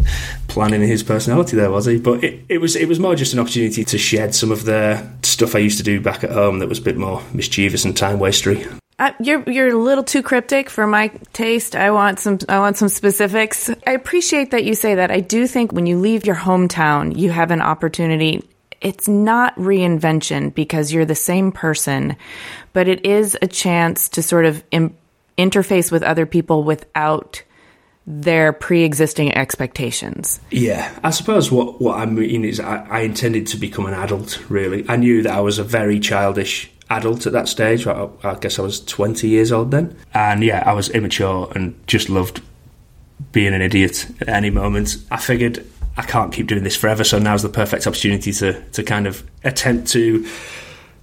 planning 0.47 0.81
his 0.81 1.03
personality 1.03 1.55
there, 1.55 1.71
was 1.71 1.85
he?" 1.85 1.99
But 1.99 2.23
it, 2.23 2.45
it 2.49 2.57
was 2.59 2.75
it 2.75 2.87
was 2.87 2.99
more 2.99 3.15
just 3.15 3.33
an 3.33 3.39
opportunity 3.39 3.83
to 3.83 3.97
shed 3.97 4.35
some 4.35 4.51
of 4.51 4.65
the 4.65 5.05
stuff 5.21 5.55
I 5.55 5.59
used 5.59 5.77
to 5.77 5.83
do 5.83 6.01
back 6.01 6.23
at 6.23 6.31
home 6.31 6.59
that 6.59 6.69
was 6.69 6.79
a 6.79 6.83
bit 6.83 6.97
more 6.97 7.21
mischievous 7.33 7.85
and 7.85 7.95
time 7.95 8.19
wastery. 8.19 8.79
Uh, 8.99 9.11
you're 9.19 9.43
you're 9.49 9.69
a 9.69 9.77
little 9.77 10.03
too 10.03 10.21
cryptic 10.21 10.69
for 10.69 10.85
my 10.85 11.07
taste. 11.33 11.75
I 11.75 11.91
want 11.91 12.19
some 12.19 12.39
I 12.47 12.59
want 12.59 12.77
some 12.77 12.89
specifics. 12.89 13.69
I 13.87 13.91
appreciate 13.91 14.51
that 14.51 14.65
you 14.65 14.75
say 14.75 14.95
that. 14.95 15.09
I 15.09 15.19
do 15.19 15.47
think 15.47 15.71
when 15.71 15.87
you 15.87 15.97
leave 15.97 16.25
your 16.25 16.35
hometown, 16.35 17.17
you 17.17 17.31
have 17.31 17.49
an 17.49 17.61
opportunity 17.61 18.43
it's 18.83 19.07
not 19.07 19.55
reinvention 19.55 20.53
because 20.53 20.93
you're 20.93 21.05
the 21.05 21.15
same 21.15 21.51
person, 21.51 22.15
but 22.73 22.87
it 22.87 23.05
is 23.05 23.37
a 23.41 23.47
chance 23.47 24.09
to 24.09 24.21
sort 24.21 24.45
of 24.45 24.63
Im- 24.71 24.95
interface 25.37 25.91
with 25.91 26.03
other 26.03 26.25
people 26.25 26.63
without 26.63 27.41
their 28.05 28.51
pre-existing 28.51 29.33
expectations. 29.35 30.39
Yeah, 30.51 30.93
I 31.03 31.11
suppose 31.11 31.51
what 31.51 31.81
what 31.81 31.97
I 31.97 32.05
mean 32.05 32.43
is 32.43 32.59
I, 32.59 32.85
I, 32.89 32.99
intended 33.01 33.47
to 33.47 33.57
become 33.57 33.85
an 33.85 33.93
adult. 33.93 34.43
Really, 34.49 34.85
I 34.89 34.97
knew 34.97 35.23
that 35.23 35.33
I 35.33 35.39
was 35.39 35.57
a 35.57 35.63
very 35.63 35.99
childish 35.99 36.69
adult 36.89 37.25
at 37.25 37.33
that 37.33 37.47
stage. 37.47 37.87
I, 37.87 38.09
I 38.23 38.35
guess 38.35 38.59
I 38.59 38.61
was 38.61 38.81
twenty 38.81 39.29
years 39.29 39.53
old 39.53 39.71
then, 39.71 39.95
and 40.13 40.43
yeah, 40.43 40.63
I 40.65 40.73
was 40.73 40.89
immature 40.89 41.49
and 41.55 41.75
just 41.87 42.09
loved 42.09 42.41
being 43.31 43.53
an 43.53 43.61
idiot 43.61 44.05
at 44.19 44.27
any 44.27 44.49
moment. 44.49 44.97
I 45.09 45.17
figured 45.17 45.65
I 45.97 46.03
can't 46.03 46.33
keep 46.33 46.47
doing 46.47 46.63
this 46.63 46.75
forever. 46.75 47.03
So 47.03 47.19
now's 47.19 47.43
the 47.43 47.49
perfect 47.49 47.87
opportunity 47.87 48.31
to 48.33 48.61
to 48.71 48.83
kind 48.83 49.07
of 49.07 49.23
attempt 49.43 49.89
to 49.91 50.27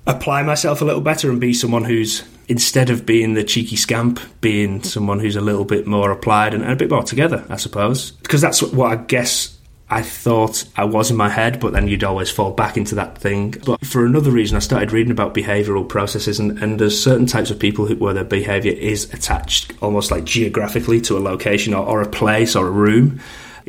apply 0.07 0.43
myself 0.43 0.83
a 0.83 0.85
little 0.85 1.01
better 1.01 1.31
and 1.31 1.41
be 1.41 1.53
someone 1.53 1.85
who's 1.85 2.25
instead 2.49 2.91
of 2.91 3.07
being 3.07 3.35
the 3.35 3.45
cheeky 3.45 3.77
scamp, 3.77 4.19
being 4.41 4.83
someone 4.83 5.21
who's 5.21 5.37
a 5.37 5.41
little 5.41 5.65
bit 5.65 5.87
more 5.87 6.11
applied 6.11 6.53
and, 6.53 6.65
and 6.65 6.73
a 6.73 6.77
bit 6.77 6.91
more 6.91 7.05
together, 7.05 7.45
I 7.49 7.57
suppose. 7.57 8.11
Because 8.11 8.41
that's 8.41 8.61
what 8.61 8.91
I 8.91 8.97
guess 8.97 9.57
I 9.89 10.03
thought 10.03 10.65
I 10.77 10.85
was 10.85 11.11
in 11.11 11.17
my 11.17 11.29
head, 11.29 11.61
but 11.61 11.73
then 11.73 11.89
you'd 11.89 12.05
always 12.05 12.31
fall 12.31 12.53
back 12.53 12.77
into 12.77 12.95
that 12.95 13.19
thing. 13.19 13.57
But 13.65 13.85
for 13.85 14.07
another 14.07 14.31
reason, 14.31 14.57
I 14.57 14.61
started 14.61 14.93
reading 14.93 15.11
about 15.11 15.35
behavioural 15.35 15.89
processes, 15.89 16.39
and, 16.39 16.63
and 16.63 16.81
there's 16.81 17.01
certain 17.01 17.27
types 17.27 17.51
of 17.51 17.59
people 17.59 17.87
who, 17.87 17.97
where 17.97 18.15
their 18.15 18.25
behaviour 18.25 18.73
is 18.73 19.13
attached 19.13 19.73
almost 19.81 20.13
like 20.13 20.25
geographically 20.25 21.01
to 21.03 21.19
a 21.19 21.21
location 21.21 21.75
or, 21.75 21.85
or 21.85 22.03
a 22.03 22.09
place 22.09 22.55
or 22.55 22.69
a 22.69 22.71
room. 22.71 23.21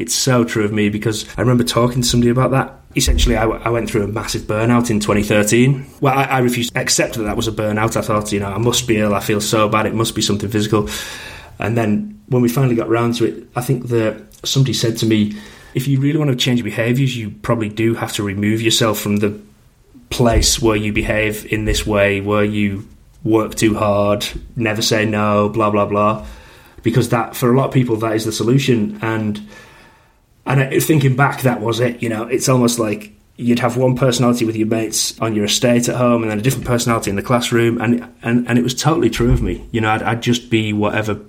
It's 0.01 0.15
so 0.15 0.43
true 0.43 0.65
of 0.65 0.73
me 0.73 0.89
because 0.89 1.27
I 1.37 1.41
remember 1.41 1.63
talking 1.63 2.01
to 2.01 2.07
somebody 2.07 2.31
about 2.31 2.51
that. 2.51 2.75
Essentially, 2.95 3.37
I, 3.37 3.45
I 3.45 3.69
went 3.69 3.89
through 3.89 4.03
a 4.03 4.07
massive 4.07 4.41
burnout 4.41 4.89
in 4.89 4.99
2013. 4.99 5.85
Well, 6.01 6.13
I, 6.13 6.23
I 6.23 6.39
refused 6.39 6.73
to 6.73 6.79
accept 6.79 7.13
that 7.15 7.23
that 7.23 7.37
was 7.37 7.47
a 7.47 7.51
burnout. 7.51 7.95
I 7.95 8.01
thought, 8.01 8.31
you 8.31 8.39
know, 8.39 8.47
I 8.47 8.57
must 8.57 8.87
be 8.87 8.97
ill. 8.97 9.13
I 9.13 9.19
feel 9.19 9.39
so 9.39 9.69
bad. 9.69 9.85
It 9.85 9.93
must 9.93 10.15
be 10.15 10.21
something 10.21 10.49
physical. 10.49 10.89
And 11.59 11.77
then 11.77 12.19
when 12.27 12.41
we 12.41 12.49
finally 12.49 12.75
got 12.75 12.89
round 12.89 13.15
to 13.15 13.25
it, 13.25 13.47
I 13.55 13.61
think 13.61 13.89
that 13.89 14.21
somebody 14.43 14.73
said 14.73 14.97
to 14.97 15.05
me, 15.05 15.37
if 15.73 15.87
you 15.87 15.99
really 15.99 16.17
want 16.17 16.31
to 16.31 16.35
change 16.35 16.63
behaviours, 16.63 17.15
you 17.15 17.29
probably 17.29 17.69
do 17.69 17.93
have 17.93 18.13
to 18.13 18.23
remove 18.23 18.61
yourself 18.61 18.99
from 18.99 19.17
the 19.17 19.39
place 20.09 20.61
where 20.61 20.75
you 20.75 20.91
behave 20.91 21.45
in 21.51 21.65
this 21.65 21.85
way, 21.85 22.21
where 22.21 22.43
you 22.43 22.87
work 23.23 23.55
too 23.55 23.75
hard, 23.75 24.25
never 24.55 24.81
say 24.81 25.05
no, 25.05 25.49
blah 25.49 25.69
blah 25.69 25.85
blah. 25.85 26.25
Because 26.83 27.09
that, 27.09 27.35
for 27.35 27.53
a 27.53 27.57
lot 27.57 27.67
of 27.67 27.73
people, 27.73 27.95
that 27.97 28.15
is 28.15 28.25
the 28.25 28.31
solution. 28.31 28.97
And 29.03 29.39
and 30.45 30.83
thinking 30.83 31.15
back, 31.15 31.41
that 31.41 31.61
was 31.61 31.79
it. 31.79 32.01
You 32.01 32.09
know, 32.09 32.23
it's 32.23 32.49
almost 32.49 32.79
like 32.79 33.13
you'd 33.35 33.59
have 33.59 33.77
one 33.77 33.95
personality 33.95 34.45
with 34.45 34.55
your 34.55 34.67
mates 34.67 35.19
on 35.19 35.35
your 35.35 35.45
estate 35.45 35.89
at 35.89 35.95
home, 35.95 36.23
and 36.23 36.31
then 36.31 36.39
a 36.39 36.41
different 36.41 36.65
personality 36.65 37.09
in 37.09 37.15
the 37.15 37.21
classroom, 37.21 37.79
and 37.81 38.07
and 38.23 38.47
and 38.47 38.57
it 38.57 38.63
was 38.63 38.73
totally 38.73 39.09
true 39.09 39.31
of 39.31 39.41
me. 39.41 39.67
You 39.71 39.81
know, 39.81 39.89
I'd, 39.89 40.03
I'd 40.03 40.21
just 40.21 40.49
be 40.49 40.73
whatever 40.73 41.19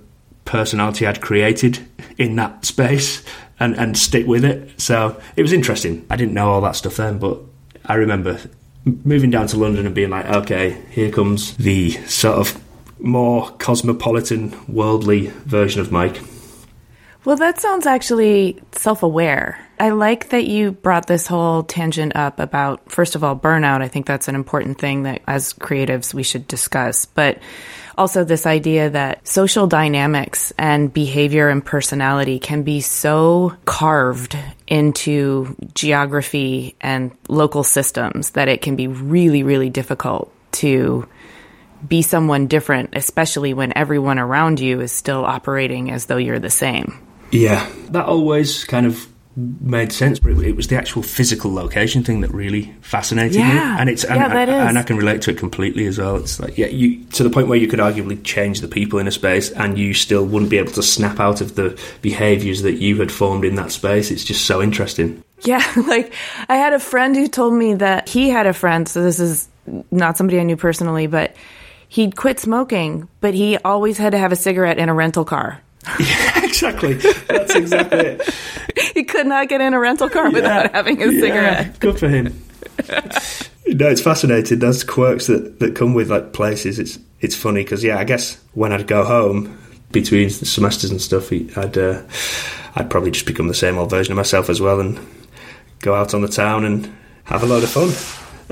personality 0.45 1.07
I'd 1.07 1.21
created 1.21 1.79
in 2.17 2.35
that 2.35 2.65
space 2.65 3.23
and, 3.59 3.75
and 3.77 3.97
stick 3.97 4.27
with 4.27 4.43
it. 4.43 4.79
So 4.79 5.19
it 5.35 5.41
was 5.41 5.53
interesting. 5.53 6.05
I 6.09 6.15
didn't 6.15 6.33
know 6.33 6.49
all 6.49 6.61
that 6.61 6.75
stuff 6.75 6.97
then, 6.97 7.17
but 7.17 7.39
I 7.85 7.95
remember 7.95 8.39
moving 8.85 9.29
down 9.29 9.47
to 9.47 9.57
London 9.57 9.85
and 9.85 9.95
being 9.95 10.09
like, 10.09 10.25
okay, 10.25 10.81
here 10.89 11.11
comes 11.11 11.55
the 11.57 11.91
sort 12.07 12.37
of 12.37 12.61
more 12.99 13.49
cosmopolitan, 13.51 14.53
worldly 14.67 15.27
version 15.45 15.81
of 15.81 15.91
Mike. 15.91 16.19
Well, 17.25 17.37
that 17.37 17.61
sounds 17.61 17.85
actually 17.85 18.61
self 18.73 19.01
aware. 19.01 19.57
I 19.79 19.89
like 19.89 20.29
that 20.29 20.45
you 20.45 20.71
brought 20.71 21.07
this 21.07 21.25
whole 21.25 21.63
tangent 21.63 22.15
up 22.15 22.39
about, 22.39 22.91
first 22.91 23.15
of 23.15 23.23
all, 23.23 23.37
burnout. 23.37 23.81
I 23.81 23.87
think 23.87 24.05
that's 24.05 24.27
an 24.27 24.35
important 24.35 24.77
thing 24.77 25.03
that 25.03 25.21
as 25.25 25.53
creatives 25.53 26.13
we 26.13 26.23
should 26.23 26.47
discuss. 26.47 27.05
But 27.05 27.39
also 27.97 28.25
this 28.25 28.45
idea 28.45 28.89
that 28.89 29.25
social 29.25 29.67
dynamics 29.67 30.51
and 30.57 30.93
behavior 30.93 31.47
and 31.47 31.63
personality 31.65 32.39
can 32.39 32.63
be 32.63 32.81
so 32.81 33.53
carved 33.63 34.37
into 34.67 35.55
geography 35.73 36.75
and 36.81 37.11
local 37.29 37.63
systems 37.63 38.31
that 38.31 38.49
it 38.49 38.61
can 38.61 38.75
be 38.75 38.87
really, 38.87 39.43
really 39.43 39.69
difficult 39.69 40.31
to 40.53 41.07
be 41.87 42.01
someone 42.01 42.47
different, 42.47 42.91
especially 42.93 43.53
when 43.53 43.73
everyone 43.77 44.19
around 44.19 44.59
you 44.59 44.81
is 44.81 44.91
still 44.91 45.25
operating 45.25 45.91
as 45.91 46.05
though 46.05 46.17
you're 46.17 46.39
the 46.39 46.49
same. 46.49 46.99
Yeah, 47.33 47.67
that 47.89 48.05
always 48.05 48.63
kind 48.63 48.85
of 48.85 49.07
made 49.35 49.91
sense, 49.91 50.19
but 50.19 50.31
it, 50.33 50.55
was 50.55 50.67
the 50.67 50.77
actual 50.77 51.01
physical 51.01 51.51
location 51.51 52.03
thing 52.03 52.21
that 52.21 52.31
really 52.31 52.73
fascinated 52.81 53.35
yeah. 53.35 53.53
me. 53.53 53.81
And 53.81 53.89
it's 53.89 54.03
and, 54.03 54.19
yeah, 54.19 54.27
that 54.27 54.49
is. 54.49 54.55
and 54.55 54.77
I 54.77 54.83
can 54.83 54.97
relate 54.97 55.23
to 55.23 55.31
it 55.31 55.37
completely 55.37 55.87
as 55.87 55.97
well. 55.97 56.17
It's 56.17 56.39
like 56.39 56.57
yeah, 56.57 56.67
you 56.67 57.03
to 57.05 57.23
the 57.23 57.29
point 57.29 57.47
where 57.47 57.57
you 57.57 57.67
could 57.67 57.79
arguably 57.79 58.23
change 58.23 58.61
the 58.61 58.67
people 58.67 58.99
in 58.99 59.07
a 59.07 59.11
space, 59.11 59.51
and 59.51 59.77
you 59.77 59.93
still 59.93 60.25
wouldn't 60.25 60.51
be 60.51 60.57
able 60.57 60.71
to 60.73 60.83
snap 60.83 61.19
out 61.19 61.41
of 61.41 61.55
the 61.55 61.79
behaviours 62.01 62.61
that 62.61 62.73
you 62.73 62.99
had 62.99 63.11
formed 63.11 63.45
in 63.45 63.55
that 63.55 63.71
space. 63.71 64.11
It's 64.11 64.23
just 64.23 64.45
so 64.45 64.61
interesting. 64.61 65.23
Yeah, 65.41 65.63
like 65.87 66.13
I 66.47 66.55
had 66.57 66.73
a 66.73 66.79
friend 66.79 67.15
who 67.15 67.27
told 67.27 67.53
me 67.53 67.75
that 67.75 68.07
he 68.09 68.29
had 68.29 68.45
a 68.45 68.53
friend. 68.53 68.87
So 68.87 69.01
this 69.01 69.19
is 69.19 69.47
not 69.91 70.17
somebody 70.17 70.39
I 70.39 70.43
knew 70.43 70.57
personally, 70.57 71.07
but 71.07 71.35
he'd 71.89 72.15
quit 72.15 72.39
smoking, 72.39 73.07
but 73.21 73.33
he 73.33 73.57
always 73.57 73.97
had 73.97 74.11
to 74.11 74.17
have 74.17 74.31
a 74.31 74.35
cigarette 74.35 74.77
in 74.77 74.89
a 74.89 74.93
rental 74.93 75.25
car. 75.25 75.61
Yeah, 75.99 76.31
exactly. 76.53 76.93
That's 76.93 77.55
exactly 77.55 77.99
it. 77.99 78.33
he 78.93 79.03
could 79.03 79.27
not 79.27 79.49
get 79.49 79.61
in 79.61 79.73
a 79.73 79.79
rental 79.79 80.09
car 80.09 80.25
yeah. 80.25 80.33
without 80.33 80.71
having 80.71 81.01
a 81.01 81.11
yeah, 81.11 81.19
cigarette. 81.19 81.79
Good 81.79 81.99
for 81.99 82.07
him. 82.07 82.25
no, 83.67 83.89
it's 83.89 84.01
fascinating. 84.01 84.59
Those 84.59 84.83
quirks 84.83 85.27
that, 85.27 85.59
that 85.59 85.75
come 85.75 85.93
with 85.93 86.09
like 86.09 86.33
places. 86.33 86.79
It's 86.79 86.99
it's 87.21 87.35
funny 87.35 87.63
because 87.63 87.83
yeah, 87.83 87.97
I 87.97 88.03
guess 88.03 88.37
when 88.53 88.71
I'd 88.71 88.87
go 88.87 89.03
home 89.03 89.57
between 89.91 90.29
semesters 90.29 90.91
and 90.91 91.01
stuff, 91.01 91.31
I'd 91.31 91.77
uh, 91.77 92.01
I'd 92.75 92.89
probably 92.89 93.11
just 93.11 93.25
become 93.25 93.47
the 93.47 93.53
same 93.53 93.77
old 93.77 93.89
version 93.89 94.11
of 94.11 94.17
myself 94.17 94.49
as 94.49 94.61
well 94.61 94.79
and 94.79 94.99
go 95.79 95.95
out 95.95 96.13
on 96.13 96.21
the 96.21 96.27
town 96.27 96.65
and 96.65 96.93
have 97.25 97.43
a 97.43 97.45
load 97.45 97.63
of 97.63 97.69
fun. 97.69 97.91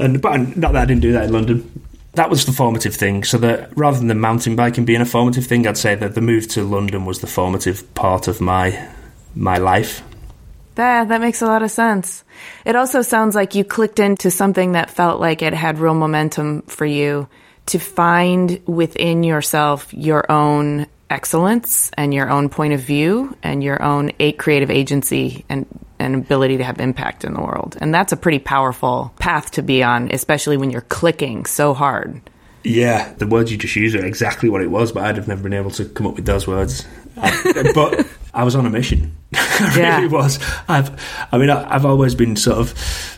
And 0.04 0.22
but 0.22 0.58
not 0.58 0.74
that 0.74 0.84
I 0.84 0.86
didn't 0.86 1.02
do 1.02 1.12
that 1.14 1.26
in 1.26 1.34
London 1.34 1.86
that 2.14 2.30
was 2.30 2.46
the 2.46 2.52
formative 2.52 2.96
thing. 2.96 3.24
So 3.24 3.38
that 3.40 3.76
rather 3.78 3.98
than 3.98 4.08
the 4.08 4.16
mountain 4.16 4.56
biking 4.56 4.86
being 4.86 5.02
a 5.02 5.06
formative 5.06 5.46
thing, 5.46 5.66
I'd 5.66 5.78
say 5.78 5.96
that 5.96 6.16
the 6.16 6.22
move 6.22 6.48
to 6.50 6.64
London 6.64 7.06
was 7.06 7.20
the 7.20 7.28
formative 7.28 7.94
part 7.94 8.28
of 8.28 8.42
my 8.42 8.90
my 9.36 9.58
life. 9.58 10.04
Yeah, 10.78 11.04
that 11.04 11.22
makes 11.22 11.42
a 11.42 11.46
lot 11.46 11.64
of 11.64 11.72
sense. 11.72 12.24
It 12.66 12.76
also 12.76 13.02
sounds 13.02 13.36
like 13.36 13.56
you 13.56 13.64
clicked 13.64 14.00
into 14.00 14.32
something 14.32 14.72
that 14.72 14.90
felt 14.90 15.20
like 15.20 15.42
it 15.42 15.54
had 15.54 15.80
real 15.80 15.94
momentum 15.94 16.64
for 16.64 16.86
you 16.86 17.28
to 17.68 17.78
find 17.78 18.60
within 18.66 19.24
yourself 19.24 19.94
your 19.94 20.30
own 20.32 20.88
excellence 21.10 21.92
and 21.98 22.14
your 22.14 22.30
own 22.30 22.50
point 22.50 22.74
of 22.74 22.80
view 22.80 23.38
and 23.44 23.64
your 23.64 23.82
own 23.84 24.12
creative 24.38 24.72
agency 24.72 25.46
and 25.50 25.68
an 26.02 26.16
ability 26.16 26.58
to 26.58 26.64
have 26.64 26.80
impact 26.80 27.24
in 27.24 27.34
the 27.34 27.42
world. 27.42 27.78
And 27.80 27.94
that's 27.94 28.12
a 28.12 28.18
pretty 28.18 28.40
powerful 28.40 29.14
path 29.20 29.52
to 29.52 29.62
be 29.62 29.84
on, 29.84 30.12
especially 30.12 30.58
when 30.58 30.72
you're 30.72 30.82
clicking 30.82 31.46
so 31.46 31.74
hard. 31.74 32.22
Yeah, 32.64 33.14
the 33.14 33.28
words 33.28 33.52
you 33.52 33.58
just 33.58 33.76
used 33.76 33.96
are 33.96 34.06
exactly 34.06 34.50
what 34.50 34.62
it 34.62 34.70
was, 34.70 34.92
but 34.92 35.04
I'd 35.04 35.16
have 35.16 35.28
never 35.28 35.44
been 35.44 35.54
able 35.54 35.72
to 35.72 35.86
come 35.86 36.06
up 36.06 36.16
with 36.16 36.26
those 36.26 36.48
words. 36.48 36.86
I, 37.18 37.72
but 37.76 38.08
I 38.34 38.44
was 38.44 38.56
on 38.56 38.66
a 38.66 38.70
mission. 38.70 39.16
I 39.34 39.74
yeah. 39.78 39.96
really 39.98 40.10
was. 40.10 40.40
I've, 40.68 40.92
I 41.32 41.38
mean, 41.38 41.50
I, 41.50 41.74
I've 41.74 41.86
always 41.86 42.14
been 42.14 42.36
sort 42.36 42.58
of 42.58 42.74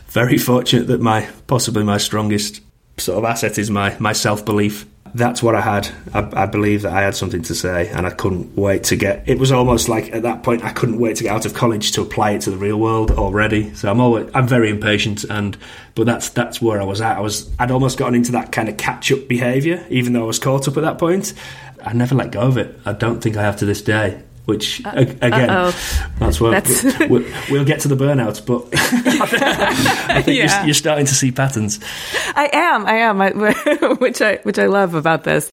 very 0.08 0.38
fortunate 0.38 0.86
that 0.86 1.00
my 1.00 1.28
possibly 1.46 1.82
my 1.82 1.98
strongest 1.98 2.60
sort 2.96 3.18
of 3.18 3.24
asset 3.24 3.58
is 3.58 3.70
my 3.70 3.96
my 3.98 4.12
self 4.12 4.44
belief 4.44 4.86
that's 5.14 5.42
what 5.42 5.54
I 5.54 5.60
had. 5.60 5.88
I, 6.12 6.42
I 6.42 6.46
believe 6.46 6.82
that 6.82 6.92
I 6.92 7.02
had 7.02 7.14
something 7.14 7.42
to 7.42 7.54
say, 7.54 7.88
and 7.88 8.06
I 8.06 8.10
couldn't 8.10 8.56
wait 8.56 8.84
to 8.84 8.96
get. 8.96 9.28
It 9.28 9.38
was 9.38 9.52
almost 9.52 9.88
like 9.88 10.12
at 10.12 10.22
that 10.22 10.42
point 10.42 10.64
I 10.64 10.72
couldn't 10.72 10.98
wait 10.98 11.16
to 11.16 11.22
get 11.24 11.32
out 11.32 11.46
of 11.46 11.54
college 11.54 11.92
to 11.92 12.02
apply 12.02 12.32
it 12.32 12.42
to 12.42 12.50
the 12.50 12.56
real 12.56 12.78
world 12.78 13.12
already. 13.12 13.72
So 13.74 13.90
I'm 13.90 14.00
always 14.00 14.28
I'm 14.34 14.48
very 14.48 14.70
impatient, 14.70 15.24
and 15.24 15.56
but 15.94 16.06
that's 16.06 16.30
that's 16.30 16.60
where 16.60 16.80
I 16.80 16.84
was 16.84 17.00
at. 17.00 17.16
I 17.16 17.20
was 17.20 17.50
I'd 17.58 17.70
almost 17.70 17.96
gotten 17.96 18.14
into 18.14 18.32
that 18.32 18.50
kind 18.50 18.68
of 18.68 18.76
catch 18.76 19.12
up 19.12 19.28
behaviour, 19.28 19.86
even 19.88 20.12
though 20.12 20.24
I 20.24 20.26
was 20.26 20.38
caught 20.38 20.66
up 20.66 20.76
at 20.76 20.82
that 20.82 20.98
point. 20.98 21.32
I 21.84 21.92
never 21.92 22.14
let 22.14 22.32
go 22.32 22.40
of 22.40 22.56
it. 22.56 22.78
I 22.84 22.94
don't 22.94 23.20
think 23.20 23.36
I 23.36 23.42
have 23.42 23.58
to 23.58 23.66
this 23.66 23.82
day 23.82 24.22
which 24.44 24.84
uh, 24.84 24.92
again, 24.96 25.50
uh-oh. 25.50 26.10
that's 26.18 26.40
what 26.40 26.50
that's... 26.50 26.84
We'll, 27.08 27.24
we'll, 27.50 27.64
get 27.64 27.80
to 27.80 27.88
the 27.88 27.96
burnouts, 27.96 28.44
but 28.44 28.68
I 28.74 30.22
think 30.22 30.38
yeah. 30.38 30.58
you're, 30.58 30.66
you're, 30.66 30.74
starting 30.74 31.06
to 31.06 31.14
see 31.14 31.32
patterns. 31.32 31.80
I 32.34 32.50
am, 32.52 32.86
I 32.86 32.94
am, 32.96 33.20
I, 33.20 33.30
which 33.98 34.20
I 34.20 34.36
which 34.42 34.58
I 34.58 34.66
love 34.66 34.94
about 34.94 35.24
this. 35.24 35.50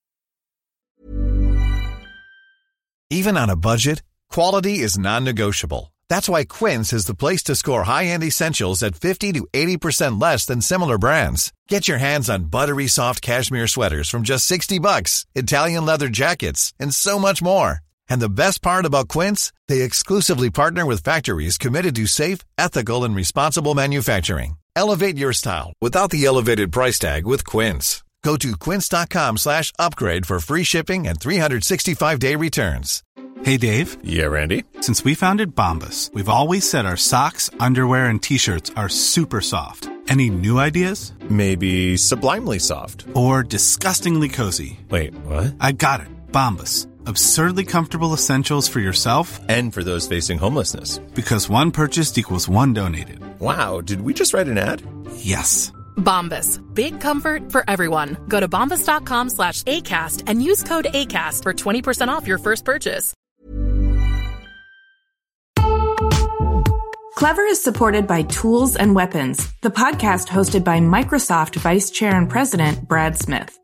Even 3.10 3.38
on 3.38 3.49
a 3.49 3.56
budget, 3.56 4.04
quality 4.30 4.80
is 4.80 4.97
non-negotiable. 4.97 5.93
That's 6.10 6.27
why 6.30 6.43
Quince 6.45 6.91
is 6.93 7.06
the 7.06 7.15
place 7.15 7.43
to 7.43 7.56
score 7.56 7.84
high-end 7.84 8.23
essentials 8.23 8.84
at 8.84 8.95
fifty 8.95 9.32
to 9.34 9.47
eighty 9.54 9.77
percent 9.77 10.19
less 10.19 10.45
than 10.45 10.62
similar 10.62 10.97
brands. 10.97 11.54
Get 11.69 11.88
your 11.88 11.97
hands 11.97 12.30
on 12.30 12.45
buttery 12.45 12.88
soft 12.88 13.21
cashmere 13.21 13.67
sweaters 13.67 14.10
from 14.10 14.23
just 14.23 14.45
sixty 14.45 14.80
bucks, 14.80 15.25
Italian 15.36 15.86
leather 15.86 16.10
jackets, 16.10 16.73
and 16.80 16.93
so 16.93 17.17
much 17.19 17.41
more. 17.41 17.82
And 18.12 18.21
the 18.21 18.38
best 18.43 18.62
part 18.62 18.84
about 18.86 19.08
Quince, 19.08 19.54
they 19.69 19.84
exclusively 19.84 20.50
partner 20.50 20.86
with 20.86 21.02
factories 21.02 21.58
committed 21.58 21.95
to 21.95 22.08
safe, 22.08 22.39
ethical 22.58 23.06
and 23.06 23.15
responsible 23.15 23.74
manufacturing. 23.74 24.58
Elevate 24.76 25.17
your 25.17 25.32
style 25.32 25.71
without 25.80 26.10
the 26.12 26.26
elevated 26.26 26.74
price 26.74 27.00
tag 27.00 27.26
with 27.26 27.45
Quince. 27.45 28.04
Go 28.21 28.36
to 28.43 28.52
quince.com/upgrade 28.65 30.26
for 30.30 30.39
free 30.41 30.65
shipping 30.65 31.08
and 31.08 31.17
365-day 31.19 32.36
returns. 32.36 33.02
Hey 33.45 33.58
Dave. 33.58 33.95
Yeah, 34.04 34.30
Randy. 34.36 34.65
Since 34.82 35.06
we 35.06 35.15
founded 35.15 35.56
Bombas, 35.56 36.12
we've 36.13 36.36
always 36.38 36.69
said 36.69 36.86
our 36.86 36.97
socks, 36.97 37.50
underwear 37.62 38.06
and 38.12 38.21
t-shirts 38.21 38.71
are 38.76 38.89
super 38.89 39.41
soft. 39.41 39.88
Any 40.10 40.30
new 40.30 40.60
ideas? 40.60 41.13
Maybe 41.30 41.97
sublimely 41.97 42.60
soft 42.60 43.06
or 43.13 43.41
disgustingly 43.41 44.30
cozy. 44.30 44.80
Wait, 44.89 45.15
what? 45.26 45.56
I 45.62 45.71
got 45.71 46.02
it. 46.02 46.10
Bombas 46.32 46.90
Absurdly 47.06 47.66
comfortable 47.66 48.14
essentials 48.14 48.68
for 48.68 48.80
yourself 48.80 49.40
and 49.48 49.74
for 49.74 49.84
those 49.84 50.08
facing 50.08 50.38
homelessness. 50.38 50.98
Because 51.16 51.50
one 51.50 51.72
purchased 51.72 52.18
equals 52.18 52.50
one 52.50 52.74
donated. 52.74 53.20
Wow, 53.40 53.82
did 53.82 54.02
we 54.02 54.14
just 54.14 54.34
write 54.34 54.48
an 54.48 54.58
ad? 54.58 54.84
Yes. 55.16 55.72
Bombas. 55.98 56.60
Big 56.74 57.00
comfort 57.00 57.52
for 57.52 57.64
everyone. 57.68 58.18
Go 58.28 58.40
to 58.40 58.48
bombas.com 58.48 59.30
slash 59.30 59.64
ACAST 59.64 60.24
and 60.28 60.44
use 60.44 60.64
code 60.64 60.88
ACAST 60.94 61.44
for 61.44 61.54
20% 61.54 62.10
off 62.10 62.28
your 62.28 62.38
first 62.38 62.66
purchase. 62.66 63.14
Clever 67.16 67.44
is 67.44 67.62
supported 67.62 68.08
by 68.08 68.24
Tools 68.24 68.76
and 68.76 68.96
Weapons, 68.96 69.48
the 69.62 69.70
podcast 69.70 70.28
hosted 70.28 70.64
by 70.64 70.80
Microsoft 70.80 71.56
Vice 71.58 71.92
Chair 71.92 72.16
and 72.16 72.28
President 72.28 72.88
Brad 72.88 73.16
Smith. 73.16 73.60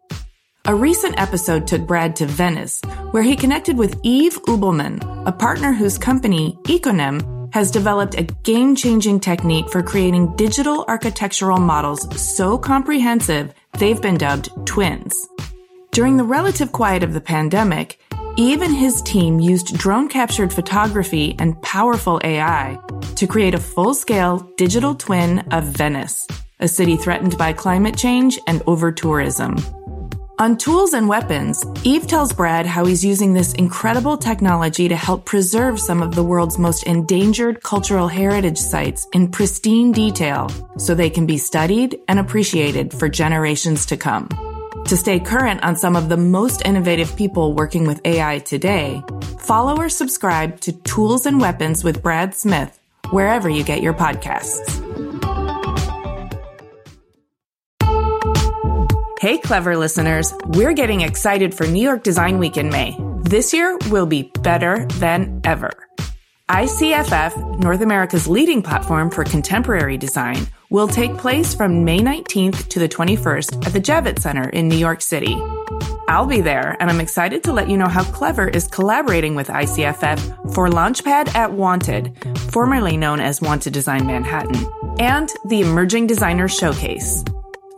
A 0.68 0.76
recent 0.76 1.18
episode 1.18 1.66
took 1.66 1.88
Brad 1.88 2.14
to 2.18 2.26
Venice, 2.26 2.82
where 3.12 3.24
he 3.24 3.38
connected 3.38 3.78
with 3.78 4.02
Yves 4.04 4.38
Ubelmann, 4.48 5.26
a 5.26 5.32
partner 5.32 5.72
whose 5.72 5.98
company, 5.98 6.60
Iconem, 6.64 7.54
has 7.54 7.72
developed 7.72 8.16
a 8.16 8.24
game 8.44 8.76
changing 8.76 9.22
technique 9.22 9.70
for 9.70 9.82
creating 9.82 10.36
digital 10.36 10.84
architectural 10.90 11.58
models 11.58 12.06
so 12.22 12.58
comprehensive 12.58 13.54
they've 13.80 14.02
been 14.02 14.18
dubbed 14.18 14.50
twins. 14.66 15.16
During 15.94 16.18
the 16.18 16.26
relative 16.26 16.74
quiet 16.74 17.02
of 17.02 17.14
the 17.14 17.22
pandemic, 17.22 17.98
Yves 18.38 18.62
and 18.62 18.76
his 18.76 19.02
team 19.04 19.40
used 19.40 19.78
drone 19.78 20.10
captured 20.10 20.52
photography 20.52 21.34
and 21.40 21.62
powerful 21.62 22.20
AI 22.26 22.78
to 23.16 23.26
create 23.26 23.54
a 23.54 23.70
full 23.74 23.94
scale 23.94 24.40
digital 24.58 24.96
twin 24.96 25.40
of 25.52 25.64
Venice, 25.64 26.28
a 26.60 26.68
city 26.68 26.98
threatened 26.98 27.38
by 27.38 27.54
climate 27.54 27.96
change 27.96 28.38
and 28.48 28.62
over 28.68 28.92
tourism. 28.92 29.56
On 30.40 30.56
Tools 30.56 30.94
and 30.94 31.10
Weapons, 31.10 31.66
Yves 31.84 32.06
tells 32.06 32.32
Brad 32.32 32.68
how 32.68 32.86
he's 32.86 33.04
using 33.04 33.34
this 33.34 33.54
incredible 33.54 34.16
technology 34.16 34.88
to 34.88 34.96
help 34.96 35.26
preserve 35.26 35.80
some 35.80 36.04
of 36.04 36.14
the 36.14 36.24
world's 36.24 36.60
most 36.60 36.84
endangered 36.84 37.64
cultural 37.64 38.08
heritage 38.08 38.60
sites 38.60 39.08
in 39.14 39.32
pristine 39.32 39.92
detail 39.92 40.48
so 40.78 40.94
they 40.94 41.10
can 41.10 41.26
be 41.26 41.40
studied 41.40 42.00
and 42.08 42.20
appreciated 42.20 42.94
for 42.94 43.10
generations 43.10 43.88
to 43.88 43.98
come. 43.98 44.30
To 44.86 44.96
stay 44.96 45.20
current 45.20 45.64
on 45.64 45.76
some 45.76 45.96
of 45.96 46.08
the 46.08 46.18
most 46.18 46.62
innovative 46.68 47.16
people 47.16 47.56
working 47.56 47.88
with 47.88 48.00
AI 48.06 48.38
today, 48.38 49.02
follow 49.40 49.76
or 49.76 49.90
subscribe 49.90 50.60
to 50.60 50.72
Tools 50.84 51.26
and 51.26 51.42
Weapons 51.42 51.84
with 51.84 52.04
Brad 52.04 52.36
Smith 52.36 52.80
wherever 53.10 53.50
you 53.50 53.64
get 53.64 53.82
your 53.82 53.96
podcasts. 53.96 55.47
Hey, 59.20 59.40
clever 59.40 59.76
listeners, 59.76 60.32
we're 60.46 60.74
getting 60.74 61.02
excited 61.02 61.52
for 61.52 61.66
New 61.66 61.82
York 61.82 62.04
Design 62.04 62.38
Week 62.38 62.56
in 62.56 62.70
May. 62.70 62.96
This 63.24 63.52
year 63.52 63.76
will 63.90 64.06
be 64.06 64.32
better 64.44 64.86
than 65.00 65.42
ever. 65.44 65.72
ICFF, 66.50 67.58
North 67.60 67.82
America's 67.82 68.28
leading 68.28 68.62
platform 68.62 69.10
for 69.10 69.24
contemporary 69.24 69.98
design, 69.98 70.46
will 70.70 70.88
take 70.88 71.18
place 71.18 71.56
from 71.56 71.84
May 71.84 72.00
19th 72.00 72.68
to 72.68 72.78
the 72.78 72.88
21st 72.88 73.66
at 73.66 73.74
the 73.74 73.82
Javits 73.82 74.20
Center 74.20 74.50
in 74.50 74.68
New 74.68 74.78
York 74.78 75.02
City. 75.02 75.36
I'll 76.08 76.28
be 76.28 76.42
there, 76.42 76.78
and 76.80 76.88
I'm 76.88 77.02
excited 77.02 77.44
to 77.46 77.54
let 77.54 77.70
you 77.70 77.76
know 77.76 77.88
how 77.88 78.04
Clever 78.04 78.48
is 78.48 78.68
collaborating 78.68 79.34
with 79.34 79.48
ICFF 79.48 80.54
for 80.54 80.70
Launchpad 80.70 81.34
at 81.34 81.52
Wanted, 81.52 82.16
formerly 82.52 82.98
known 82.98 83.20
as 83.20 83.42
Wanted 83.42 83.74
Design 83.74 84.06
Manhattan, 84.06 84.68
and 85.00 85.34
the 85.46 85.62
Emerging 85.62 86.06
Designers 86.06 86.56
Showcase. 86.56 87.26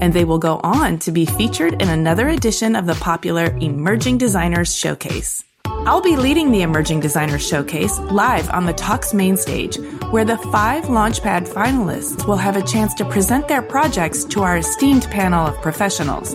and 0.00 0.12
they 0.12 0.24
will 0.24 0.38
go 0.38 0.60
on 0.62 0.98
to 1.00 1.12
be 1.12 1.26
featured 1.26 1.80
in 1.80 1.88
another 1.88 2.28
edition 2.28 2.76
of 2.76 2.86
the 2.86 2.94
popular 2.94 3.56
Emerging 3.60 4.18
Designers 4.18 4.74
Showcase. 4.74 5.44
I'll 5.64 6.02
be 6.02 6.16
leading 6.16 6.50
the 6.50 6.62
Emerging 6.62 7.00
Designers 7.00 7.46
Showcase 7.46 7.98
live 7.98 8.50
on 8.50 8.66
the 8.66 8.72
Talks 8.72 9.14
main 9.14 9.36
stage, 9.36 9.78
where 10.10 10.24
the 10.24 10.36
five 10.52 10.84
Launchpad 10.84 11.48
finalists 11.48 12.26
will 12.26 12.36
have 12.36 12.56
a 12.56 12.62
chance 12.62 12.92
to 12.94 13.04
present 13.04 13.48
their 13.48 13.62
projects 13.62 14.24
to 14.24 14.42
our 14.42 14.58
esteemed 14.58 15.04
panel 15.04 15.46
of 15.46 15.60
professionals. 15.62 16.34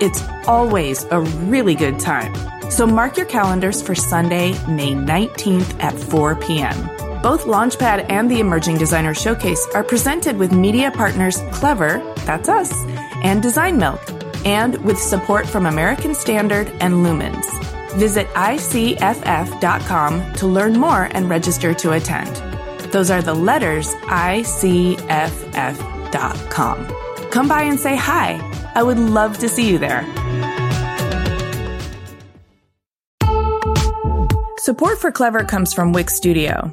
It's 0.00 0.22
always 0.46 1.04
a 1.04 1.20
really 1.20 1.74
good 1.74 1.98
time. 1.98 2.34
So 2.70 2.86
mark 2.86 3.16
your 3.16 3.26
calendars 3.26 3.82
for 3.82 3.94
Sunday, 3.94 4.50
May 4.68 4.92
19th 4.92 5.82
at 5.82 5.98
4 5.98 6.36
p.m. 6.36 6.95
Both 7.26 7.46
Launchpad 7.46 8.06
and 8.08 8.30
the 8.30 8.38
Emerging 8.38 8.78
Designer 8.78 9.12
Showcase 9.12 9.66
are 9.74 9.82
presented 9.82 10.38
with 10.38 10.52
media 10.52 10.92
partners 10.92 11.42
Clever, 11.50 11.98
that's 12.24 12.48
us, 12.48 12.72
and 13.24 13.42
Design 13.42 13.78
Milk, 13.78 14.00
and 14.44 14.76
with 14.84 14.96
support 14.96 15.44
from 15.44 15.66
American 15.66 16.14
Standard 16.14 16.68
and 16.78 17.04
Lumens. 17.04 17.44
Visit 17.94 18.28
ICFF.com 18.28 20.34
to 20.34 20.46
learn 20.46 20.78
more 20.78 21.08
and 21.10 21.28
register 21.28 21.74
to 21.74 21.94
attend. 21.94 22.36
Those 22.92 23.10
are 23.10 23.22
the 23.22 23.34
letters 23.34 23.92
ICFF.com. 24.04 25.00
Come 27.32 27.48
by 27.48 27.62
and 27.62 27.80
say 27.80 27.96
hi. 27.96 28.38
I 28.76 28.84
would 28.84 29.00
love 29.00 29.38
to 29.38 29.48
see 29.48 29.68
you 29.68 29.78
there. 29.78 30.04
Support 34.58 35.00
for 35.00 35.10
Clever 35.10 35.42
comes 35.42 35.74
from 35.74 35.92
Wix 35.92 36.14
Studio. 36.14 36.72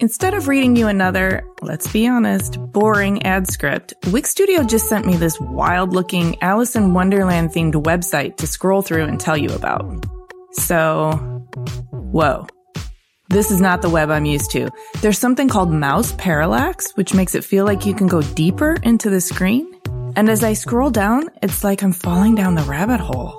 Instead 0.00 0.32
of 0.32 0.48
reading 0.48 0.76
you 0.76 0.88
another, 0.88 1.46
let's 1.60 1.92
be 1.92 2.08
honest, 2.08 2.56
boring 2.72 3.22
ad 3.24 3.46
script, 3.46 3.92
Wix 4.06 4.30
Studio 4.30 4.62
just 4.62 4.88
sent 4.88 5.04
me 5.04 5.14
this 5.14 5.38
wild 5.38 5.92
looking 5.92 6.42
Alice 6.42 6.74
in 6.74 6.94
Wonderland 6.94 7.50
themed 7.50 7.74
website 7.74 8.38
to 8.38 8.46
scroll 8.46 8.80
through 8.80 9.04
and 9.04 9.20
tell 9.20 9.36
you 9.36 9.50
about. 9.50 9.84
So, 10.52 11.12
whoa. 11.90 12.46
This 13.28 13.50
is 13.50 13.60
not 13.60 13.82
the 13.82 13.90
web 13.90 14.08
I'm 14.10 14.24
used 14.24 14.50
to. 14.52 14.70
There's 15.02 15.18
something 15.18 15.50
called 15.50 15.70
mouse 15.70 16.12
parallax, 16.12 16.92
which 16.92 17.12
makes 17.12 17.34
it 17.34 17.44
feel 17.44 17.66
like 17.66 17.84
you 17.84 17.92
can 17.92 18.06
go 18.06 18.22
deeper 18.22 18.78
into 18.82 19.10
the 19.10 19.20
screen. 19.20 19.70
And 20.16 20.30
as 20.30 20.42
I 20.42 20.54
scroll 20.54 20.90
down, 20.90 21.28
it's 21.42 21.62
like 21.62 21.82
I'm 21.82 21.92
falling 21.92 22.34
down 22.34 22.54
the 22.54 22.62
rabbit 22.62 23.00
hole. 23.00 23.38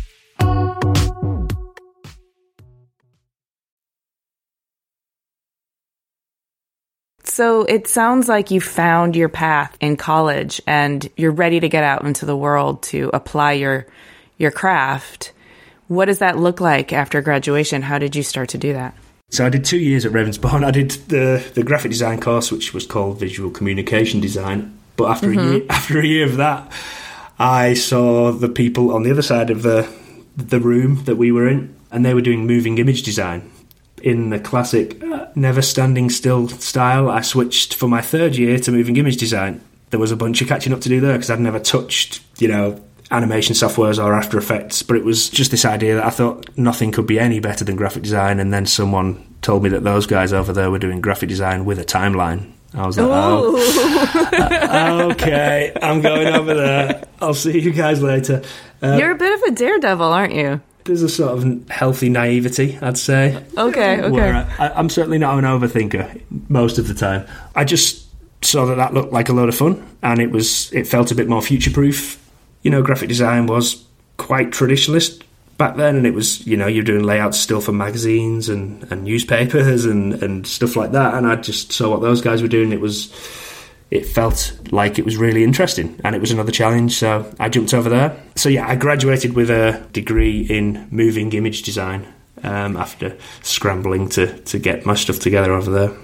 So 7.41 7.63
it 7.63 7.87
sounds 7.87 8.29
like 8.29 8.51
you 8.51 8.61
found 8.61 9.15
your 9.15 9.27
path 9.27 9.75
in 9.81 9.97
college 9.97 10.61
and 10.67 11.09
you're 11.17 11.31
ready 11.31 11.59
to 11.59 11.67
get 11.67 11.83
out 11.83 12.03
into 12.03 12.27
the 12.27 12.37
world 12.37 12.83
to 12.93 13.09
apply 13.15 13.53
your 13.53 13.87
your 14.37 14.51
craft. 14.51 15.33
What 15.87 16.05
does 16.05 16.19
that 16.19 16.37
look 16.37 16.61
like 16.61 16.93
after 16.93 17.19
graduation? 17.19 17.81
How 17.81 17.97
did 17.97 18.15
you 18.15 18.21
start 18.21 18.49
to 18.49 18.59
do 18.59 18.73
that? 18.73 18.95
So 19.31 19.43
I 19.43 19.49
did 19.49 19.65
two 19.65 19.79
years 19.79 20.05
at 20.05 20.11
Ravensbourne. 20.11 20.63
I 20.67 20.69
did 20.69 20.91
the 21.07 21.43
the 21.55 21.63
graphic 21.63 21.89
design 21.89 22.21
course, 22.21 22.51
which 22.51 22.75
was 22.75 22.85
called 22.85 23.19
Visual 23.19 23.49
Communication 23.49 24.19
Design. 24.19 24.77
But 24.95 25.09
after 25.09 25.29
mm-hmm. 25.29 25.39
a 25.39 25.51
year, 25.51 25.65
after 25.71 25.99
a 25.99 26.05
year 26.05 26.27
of 26.27 26.37
that, 26.37 26.71
I 27.39 27.73
saw 27.73 28.31
the 28.31 28.49
people 28.49 28.93
on 28.93 29.01
the 29.01 29.09
other 29.09 29.23
side 29.23 29.49
of 29.49 29.63
the 29.63 29.91
the 30.37 30.59
room 30.59 31.05
that 31.05 31.15
we 31.15 31.31
were 31.31 31.47
in, 31.47 31.75
and 31.89 32.05
they 32.05 32.13
were 32.13 32.21
doing 32.21 32.45
moving 32.45 32.77
image 32.77 33.01
design 33.01 33.49
in 34.03 34.29
the 34.29 34.39
classic 34.39 35.01
uh, 35.03 35.27
never 35.35 35.61
standing 35.61 36.09
still 36.09 36.47
style. 36.47 37.09
I 37.09 37.21
switched 37.21 37.75
for 37.75 37.87
my 37.87 38.01
third 38.01 38.35
year 38.35 38.59
to 38.59 38.71
moving 38.71 38.97
image 38.97 39.17
design. 39.17 39.61
There 39.89 39.99
was 39.99 40.11
a 40.11 40.15
bunch 40.15 40.41
of 40.41 40.47
catching 40.47 40.73
up 40.73 40.81
to 40.81 40.89
do 40.89 40.99
there 40.99 41.13
because 41.13 41.29
I'd 41.29 41.39
never 41.39 41.59
touched, 41.59 42.21
you 42.39 42.47
know, 42.47 42.81
animation 43.11 43.55
softwares 43.55 44.03
or 44.03 44.13
After 44.13 44.37
Effects. 44.37 44.83
But 44.83 44.97
it 44.97 45.03
was 45.03 45.29
just 45.29 45.51
this 45.51 45.65
idea 45.65 45.95
that 45.95 46.05
I 46.05 46.09
thought 46.09 46.49
nothing 46.57 46.91
could 46.91 47.05
be 47.07 47.19
any 47.19 47.39
better 47.39 47.65
than 47.65 47.75
graphic 47.75 48.03
design. 48.03 48.39
And 48.39 48.53
then 48.53 48.65
someone 48.65 49.23
told 49.41 49.63
me 49.63 49.69
that 49.69 49.83
those 49.83 50.07
guys 50.07 50.31
over 50.33 50.53
there 50.53 50.71
were 50.71 50.79
doing 50.79 51.01
graphic 51.01 51.29
design 51.29 51.65
with 51.65 51.77
a 51.77 51.85
timeline. 51.85 52.53
I 52.73 52.87
was 52.87 52.97
like, 52.97 53.07
oh, 53.11 55.09
okay, 55.11 55.73
I'm 55.81 56.01
going 56.01 56.27
over 56.27 56.53
there. 56.53 57.03
I'll 57.19 57.33
see 57.33 57.59
you 57.59 57.71
guys 57.71 58.01
later. 58.01 58.43
Uh, 58.81 58.95
You're 58.97 59.11
a 59.11 59.15
bit 59.15 59.33
of 59.33 59.41
a 59.43 59.55
daredevil, 59.55 60.05
aren't 60.05 60.33
you? 60.33 60.61
There's 60.85 61.03
a 61.03 61.09
sort 61.09 61.37
of 61.37 61.69
healthy 61.69 62.09
naivety, 62.09 62.77
I'd 62.81 62.97
say. 62.97 63.43
Okay, 63.57 64.01
okay. 64.01 64.31
I, 64.59 64.79
am 64.79 64.89
certainly 64.89 65.17
not 65.17 65.37
an 65.37 65.45
overthinker 65.45 66.21
most 66.49 66.77
of 66.77 66.87
the 66.87 66.93
time. 66.93 67.27
I 67.55 67.63
just 67.63 68.07
saw 68.43 68.65
that 68.65 68.75
that 68.75 68.93
looked 68.93 69.13
like 69.13 69.29
a 69.29 69.33
load 69.33 69.49
of 69.49 69.55
fun, 69.55 69.85
and 70.01 70.19
it 70.19 70.31
was 70.31 70.71
it 70.73 70.87
felt 70.87 71.11
a 71.11 71.15
bit 71.15 71.27
more 71.27 71.41
future 71.41 71.71
proof. 71.71 72.17
you 72.63 72.71
know, 72.71 72.81
graphic 72.81 73.09
design 73.09 73.47
was 73.47 73.83
quite 74.17 74.51
traditionalist 74.51 75.23
back 75.57 75.75
then, 75.75 75.95
and 75.95 76.07
it 76.07 76.13
was 76.13 76.45
you 76.47 76.57
know 76.57 76.67
you're 76.67 76.83
doing 76.83 77.03
layouts 77.03 77.39
still 77.39 77.61
for 77.61 77.71
magazines 77.71 78.49
and, 78.49 78.91
and 78.91 79.03
newspapers 79.03 79.85
and, 79.85 80.21
and 80.23 80.47
stuff 80.47 80.75
like 80.75 80.91
that, 80.93 81.13
and 81.13 81.27
I 81.27 81.35
just 81.35 81.71
saw 81.71 81.89
what 81.89 82.01
those 82.01 82.21
guys 82.21 82.41
were 82.41 82.47
doing. 82.47 82.71
It 82.71 82.81
was 82.81 83.11
it 83.91 84.05
felt 84.05 84.57
like 84.71 84.97
it 84.97 85.05
was 85.05 85.17
really 85.17 85.43
interesting 85.43 85.99
and 86.03 86.15
it 86.15 86.21
was 86.21 86.31
another 86.31 86.51
challenge 86.51 86.97
so 86.97 87.31
i 87.39 87.49
jumped 87.49 87.73
over 87.73 87.89
there 87.89 88.17
so 88.35 88.49
yeah 88.49 88.67
i 88.67 88.75
graduated 88.75 89.35
with 89.35 89.49
a 89.49 89.85
degree 89.93 90.41
in 90.49 90.87
moving 90.89 91.31
image 91.33 91.61
design 91.61 92.05
um, 92.43 92.75
after 92.75 93.15
scrambling 93.43 94.09
to, 94.09 94.35
to 94.39 94.57
get 94.57 94.85
my 94.85 94.95
stuff 94.95 95.19
together 95.19 95.53
over 95.53 95.69
there 95.69 95.95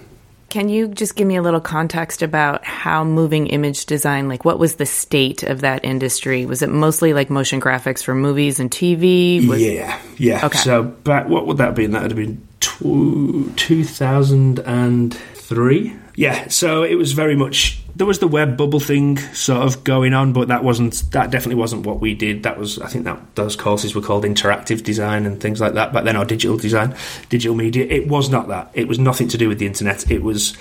can 0.50 0.70
you 0.70 0.88
just 0.88 1.16
give 1.16 1.28
me 1.28 1.36
a 1.36 1.42
little 1.42 1.60
context 1.60 2.22
about 2.22 2.64
how 2.64 3.04
moving 3.04 3.48
image 3.48 3.86
design, 3.86 4.30
like 4.30 4.46
what 4.46 4.60
was 4.60 4.76
the 4.76 4.86
state 4.86 5.44
of 5.44 5.60
that 5.62 5.84
industry? 5.84 6.46
Was 6.46 6.62
it 6.62 6.70
mostly 6.70 7.14
like 7.14 7.30
motion 7.30 7.60
graphics 7.60 8.02
for 8.02 8.16
movies 8.16 8.62
and 8.62 8.72
TV? 8.72 9.46
Was... 9.46 9.62
Yeah, 9.62 10.00
yeah. 10.18 10.46
Okay. 10.46 10.58
So 10.58 10.84
back, 10.84 11.28
what 11.28 11.48
would 11.48 11.58
that 11.58 11.76
be? 11.76 11.86
That 11.88 12.02
would 12.02 12.12
have 12.12 12.18
been 12.18 12.48
tw- 12.62 13.58
2003. 13.58 15.96
Yeah, 16.18 16.48
so 16.48 16.82
it 16.82 16.96
was 16.96 17.12
very 17.12 17.36
much 17.36 17.80
there 17.96 18.08
was 18.08 18.18
the 18.18 18.28
web 18.28 18.58
bubble 18.58 18.80
thing 18.80 19.18
sort 19.36 19.62
of 19.62 19.84
going 19.84 20.16
on, 20.16 20.34
but 20.34 20.48
that 20.48 20.64
wasn't 20.64 21.04
that 21.12 21.30
definitely 21.30 21.62
wasn't 21.62 21.86
what 21.86 22.00
we 22.00 22.16
did. 22.16 22.42
That 22.42 22.58
was 22.58 22.80
I 22.80 22.88
think 22.88 23.06
that 23.06 23.36
those 23.36 23.56
courses 23.56 23.94
were 23.94 24.02
called 24.02 24.24
interactive 24.24 24.84
design 24.84 25.28
and 25.28 25.40
things 25.40 25.62
like 25.62 25.76
that 25.76 25.94
But 25.94 26.06
then, 26.06 26.16
our 26.16 26.26
digital 26.26 26.58
design, 26.58 26.96
digital 27.30 27.56
media. 27.56 27.86
It 27.86 28.08
was 28.08 28.32
not 28.32 28.48
that. 28.48 28.72
It 28.74 28.88
was 28.88 28.98
nothing 28.98 29.28
to 29.28 29.38
do 29.38 29.48
with 29.48 29.60
the 29.60 29.68
internet. 29.68 30.10
It 30.10 30.24
was 30.24 30.58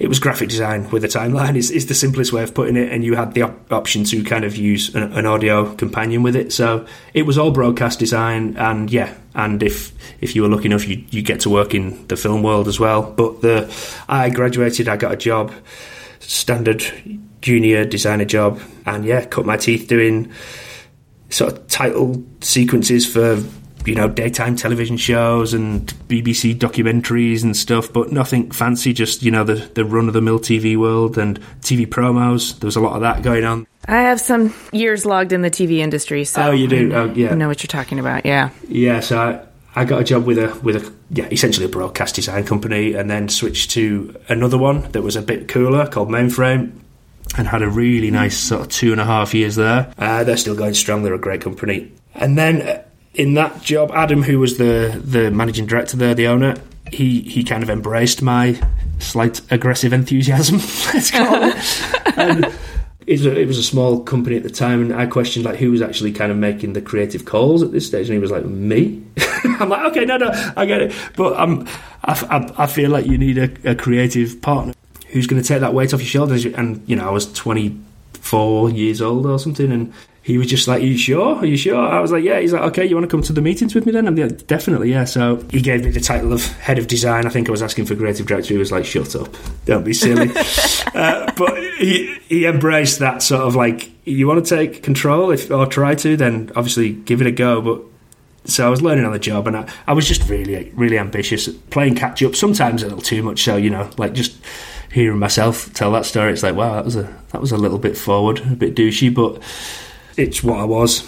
it 0.00 0.08
was 0.08 0.18
graphic 0.18 0.48
design 0.48 0.88
with 0.88 1.04
a 1.04 1.08
timeline 1.08 1.56
is, 1.56 1.70
is 1.70 1.86
the 1.86 1.94
simplest 1.94 2.32
way 2.32 2.42
of 2.42 2.54
putting 2.54 2.74
it 2.74 2.90
and 2.90 3.04
you 3.04 3.14
had 3.16 3.34
the 3.34 3.42
op- 3.42 3.70
option 3.70 4.02
to 4.02 4.24
kind 4.24 4.46
of 4.46 4.56
use 4.56 4.94
an, 4.94 5.02
an, 5.12 5.26
audio 5.26 5.74
companion 5.74 6.22
with 6.22 6.34
it. 6.34 6.54
So 6.54 6.86
it 7.12 7.24
was 7.24 7.36
all 7.36 7.50
broadcast 7.50 7.98
design 7.98 8.56
and 8.56 8.90
yeah 8.90 9.14
and 9.34 9.62
if 9.62 9.92
if 10.22 10.34
you 10.34 10.40
were 10.40 10.48
lucky 10.48 10.66
enough 10.66 10.88
you, 10.88 11.04
you 11.10 11.20
get 11.20 11.40
to 11.40 11.50
work 11.50 11.74
in 11.74 12.06
the 12.08 12.16
film 12.16 12.42
world 12.42 12.66
as 12.66 12.80
well. 12.80 13.02
But 13.02 13.42
the 13.42 14.02
I 14.08 14.30
graduated 14.30 14.88
I 14.88 14.96
got 14.96 15.12
a 15.12 15.16
job 15.16 15.52
standard 16.20 16.82
junior 17.42 17.84
designer 17.84 18.24
job 18.24 18.58
and 18.86 19.04
yeah 19.04 19.26
cut 19.26 19.44
my 19.44 19.58
teeth 19.58 19.86
doing 19.86 20.32
sort 21.28 21.52
of 21.52 21.68
title 21.68 22.24
sequences 22.40 23.06
for 23.06 23.44
you 23.86 23.94
know, 23.94 24.08
daytime 24.08 24.56
television 24.56 24.96
shows 24.96 25.54
and 25.54 25.86
BBC 26.08 26.54
documentaries 26.54 27.42
and 27.42 27.56
stuff, 27.56 27.92
but 27.92 28.12
nothing 28.12 28.50
fancy, 28.50 28.92
just, 28.92 29.22
you 29.22 29.30
know, 29.30 29.44
the, 29.44 29.54
the 29.74 29.84
run 29.84 30.08
of 30.08 30.14
the 30.14 30.20
mill 30.20 30.38
TV 30.38 30.76
world 30.76 31.18
and 31.18 31.40
TV 31.60 31.86
promos. 31.86 32.58
There 32.58 32.68
was 32.68 32.76
a 32.76 32.80
lot 32.80 32.94
of 32.94 33.02
that 33.02 33.22
going 33.22 33.44
on. 33.44 33.66
I 33.86 34.02
have 34.02 34.20
some 34.20 34.54
years 34.72 35.06
logged 35.06 35.32
in 35.32 35.42
the 35.42 35.50
TV 35.50 35.78
industry, 35.78 36.24
so 36.24 36.42
oh, 36.42 36.50
you 36.50 36.68
do, 36.68 36.92
oh, 36.94 37.06
yeah, 37.14 37.30
I 37.30 37.34
know 37.34 37.48
what 37.48 37.62
you're 37.62 37.68
talking 37.68 37.98
about. 37.98 38.26
Yeah, 38.26 38.50
yeah. 38.68 39.00
So 39.00 39.18
I, 39.18 39.80
I 39.80 39.84
got 39.84 40.00
a 40.00 40.04
job 40.04 40.26
with 40.26 40.38
a 40.38 40.54
with 40.62 40.76
a 40.76 40.92
yeah, 41.10 41.26
essentially 41.32 41.64
a 41.66 41.68
broadcast 41.68 42.14
design 42.14 42.44
company, 42.44 42.94
and 42.94 43.10
then 43.10 43.28
switched 43.28 43.70
to 43.72 44.14
another 44.28 44.58
one 44.58 44.82
that 44.92 45.02
was 45.02 45.16
a 45.16 45.22
bit 45.22 45.48
cooler 45.48 45.86
called 45.86 46.08
Mainframe, 46.08 46.72
and 47.38 47.48
had 47.48 47.62
a 47.62 47.68
really 47.68 48.10
nice 48.10 48.36
sort 48.38 48.60
of 48.60 48.68
two 48.68 48.92
and 48.92 49.00
a 49.00 49.04
half 49.04 49.32
years 49.32 49.56
there. 49.56 49.92
Uh, 49.96 50.24
they're 50.24 50.36
still 50.36 50.54
going 50.56 50.74
strong. 50.74 51.02
They're 51.02 51.14
a 51.14 51.18
great 51.18 51.40
company, 51.40 51.90
and 52.14 52.36
then 52.36 52.82
in 53.14 53.34
that 53.34 53.62
job, 53.62 53.90
Adam, 53.92 54.22
who 54.22 54.38
was 54.38 54.58
the 54.58 55.00
the 55.04 55.30
managing 55.30 55.66
director 55.66 55.96
there, 55.96 56.14
the 56.14 56.26
owner, 56.26 56.56
he 56.92 57.22
he 57.22 57.44
kind 57.44 57.62
of 57.62 57.70
embraced 57.70 58.22
my 58.22 58.60
slight 58.98 59.40
aggressive 59.50 59.92
enthusiasm. 59.92 60.56
Let's 60.94 61.10
call 61.10 61.42
it. 61.42 62.18
and 62.18 62.44
it 63.06 63.14
was, 63.14 63.26
a, 63.26 63.40
it 63.40 63.46
was 63.46 63.58
a 63.58 63.62
small 63.62 64.00
company 64.02 64.36
at 64.36 64.42
the 64.42 64.50
time, 64.50 64.82
and 64.82 64.94
I 64.94 65.06
questioned 65.06 65.44
like 65.44 65.56
who 65.56 65.70
was 65.70 65.82
actually 65.82 66.12
kind 66.12 66.30
of 66.30 66.38
making 66.38 66.74
the 66.74 66.82
creative 66.82 67.24
calls 67.24 67.62
at 67.62 67.72
this 67.72 67.86
stage, 67.86 68.06
and 68.06 68.14
he 68.14 68.20
was 68.20 68.30
like, 68.30 68.44
"Me." 68.44 69.02
I'm 69.44 69.68
like, 69.68 69.84
"Okay, 69.90 70.04
no, 70.04 70.16
no, 70.16 70.30
I 70.56 70.66
get 70.66 70.82
it," 70.82 70.94
but 71.16 71.38
I'm, 71.38 71.66
I, 72.04 72.12
I, 72.30 72.64
I 72.64 72.66
feel 72.66 72.90
like 72.90 73.06
you 73.06 73.18
need 73.18 73.38
a, 73.38 73.70
a 73.70 73.74
creative 73.74 74.40
partner 74.42 74.74
who's 75.08 75.26
going 75.26 75.42
to 75.42 75.46
take 75.46 75.60
that 75.60 75.74
weight 75.74 75.92
off 75.92 76.00
your 76.00 76.06
shoulders. 76.06 76.44
And 76.46 76.82
you 76.86 76.94
know, 76.94 77.08
I 77.08 77.10
was 77.10 77.32
24 77.32 78.70
years 78.70 79.02
old 79.02 79.26
or 79.26 79.38
something, 79.38 79.72
and 79.72 79.92
he 80.30 80.38
was 80.38 80.46
just 80.46 80.68
like, 80.68 80.82
Are 80.82 80.86
you 80.86 80.96
sure? 80.96 81.36
Are 81.36 81.46
you 81.46 81.56
sure? 81.56 81.76
I 81.76 82.00
was 82.00 82.12
like, 82.12 82.24
Yeah. 82.24 82.40
He's 82.40 82.52
like, 82.52 82.62
Okay, 82.62 82.86
you 82.86 82.94
want 82.94 83.04
to 83.04 83.10
come 83.10 83.22
to 83.22 83.32
the 83.32 83.40
meetings 83.40 83.74
with 83.74 83.84
me 83.84 83.92
then? 83.92 84.06
I'm 84.06 84.16
like, 84.16 84.46
Definitely, 84.46 84.90
yeah. 84.90 85.04
So 85.04 85.44
he 85.50 85.60
gave 85.60 85.84
me 85.84 85.90
the 85.90 86.00
title 86.00 86.32
of 86.32 86.46
head 86.58 86.78
of 86.78 86.86
design. 86.86 87.26
I 87.26 87.30
think 87.30 87.48
I 87.48 87.50
was 87.50 87.62
asking 87.62 87.86
for 87.86 87.96
creative 87.96 88.26
director. 88.26 88.54
He 88.54 88.58
was 88.58 88.72
like, 88.72 88.84
Shut 88.84 89.14
up. 89.16 89.34
Don't 89.64 89.84
be 89.84 89.92
silly. 89.92 90.30
uh, 90.94 91.32
but 91.36 91.58
he, 91.78 92.16
he 92.28 92.46
embraced 92.46 93.00
that 93.00 93.22
sort 93.22 93.42
of 93.42 93.56
like, 93.56 93.90
You 94.04 94.28
want 94.28 94.44
to 94.44 94.56
take 94.56 94.82
control 94.82 95.30
if, 95.30 95.50
or 95.50 95.66
try 95.66 95.94
to, 95.96 96.16
then 96.16 96.50
obviously 96.54 96.92
give 96.92 97.20
it 97.20 97.26
a 97.26 97.32
go. 97.32 97.60
But 97.60 97.82
so 98.44 98.66
I 98.66 98.70
was 98.70 98.82
learning 98.82 99.04
on 99.04 99.12
the 99.12 99.18
job, 99.18 99.46
and 99.46 99.56
I, 99.56 99.72
I 99.86 99.92
was 99.92 100.08
just 100.08 100.28
really, 100.28 100.70
really 100.74 100.98
ambitious, 100.98 101.48
playing 101.48 101.96
catch 101.96 102.22
up. 102.22 102.34
Sometimes 102.34 102.82
a 102.82 102.86
little 102.86 103.02
too 103.02 103.22
much. 103.22 103.42
So 103.42 103.56
you 103.56 103.70
know, 103.70 103.90
like 103.98 104.14
just 104.14 104.34
hearing 104.92 105.18
myself 105.18 105.72
tell 105.74 105.92
that 105.92 106.04
story, 106.06 106.32
it's 106.32 106.42
like, 106.42 106.54
wow, 106.54 106.74
that 106.74 106.84
was 106.84 106.96
a 106.96 107.14
that 107.32 107.40
was 107.40 107.52
a 107.52 107.56
little 107.56 107.78
bit 107.78 107.96
forward, 107.96 108.38
a 108.40 108.56
bit 108.56 108.74
douchey, 108.74 109.12
but 109.12 109.42
it's 110.16 110.42
what 110.42 110.58
I 110.58 110.64
was. 110.64 111.06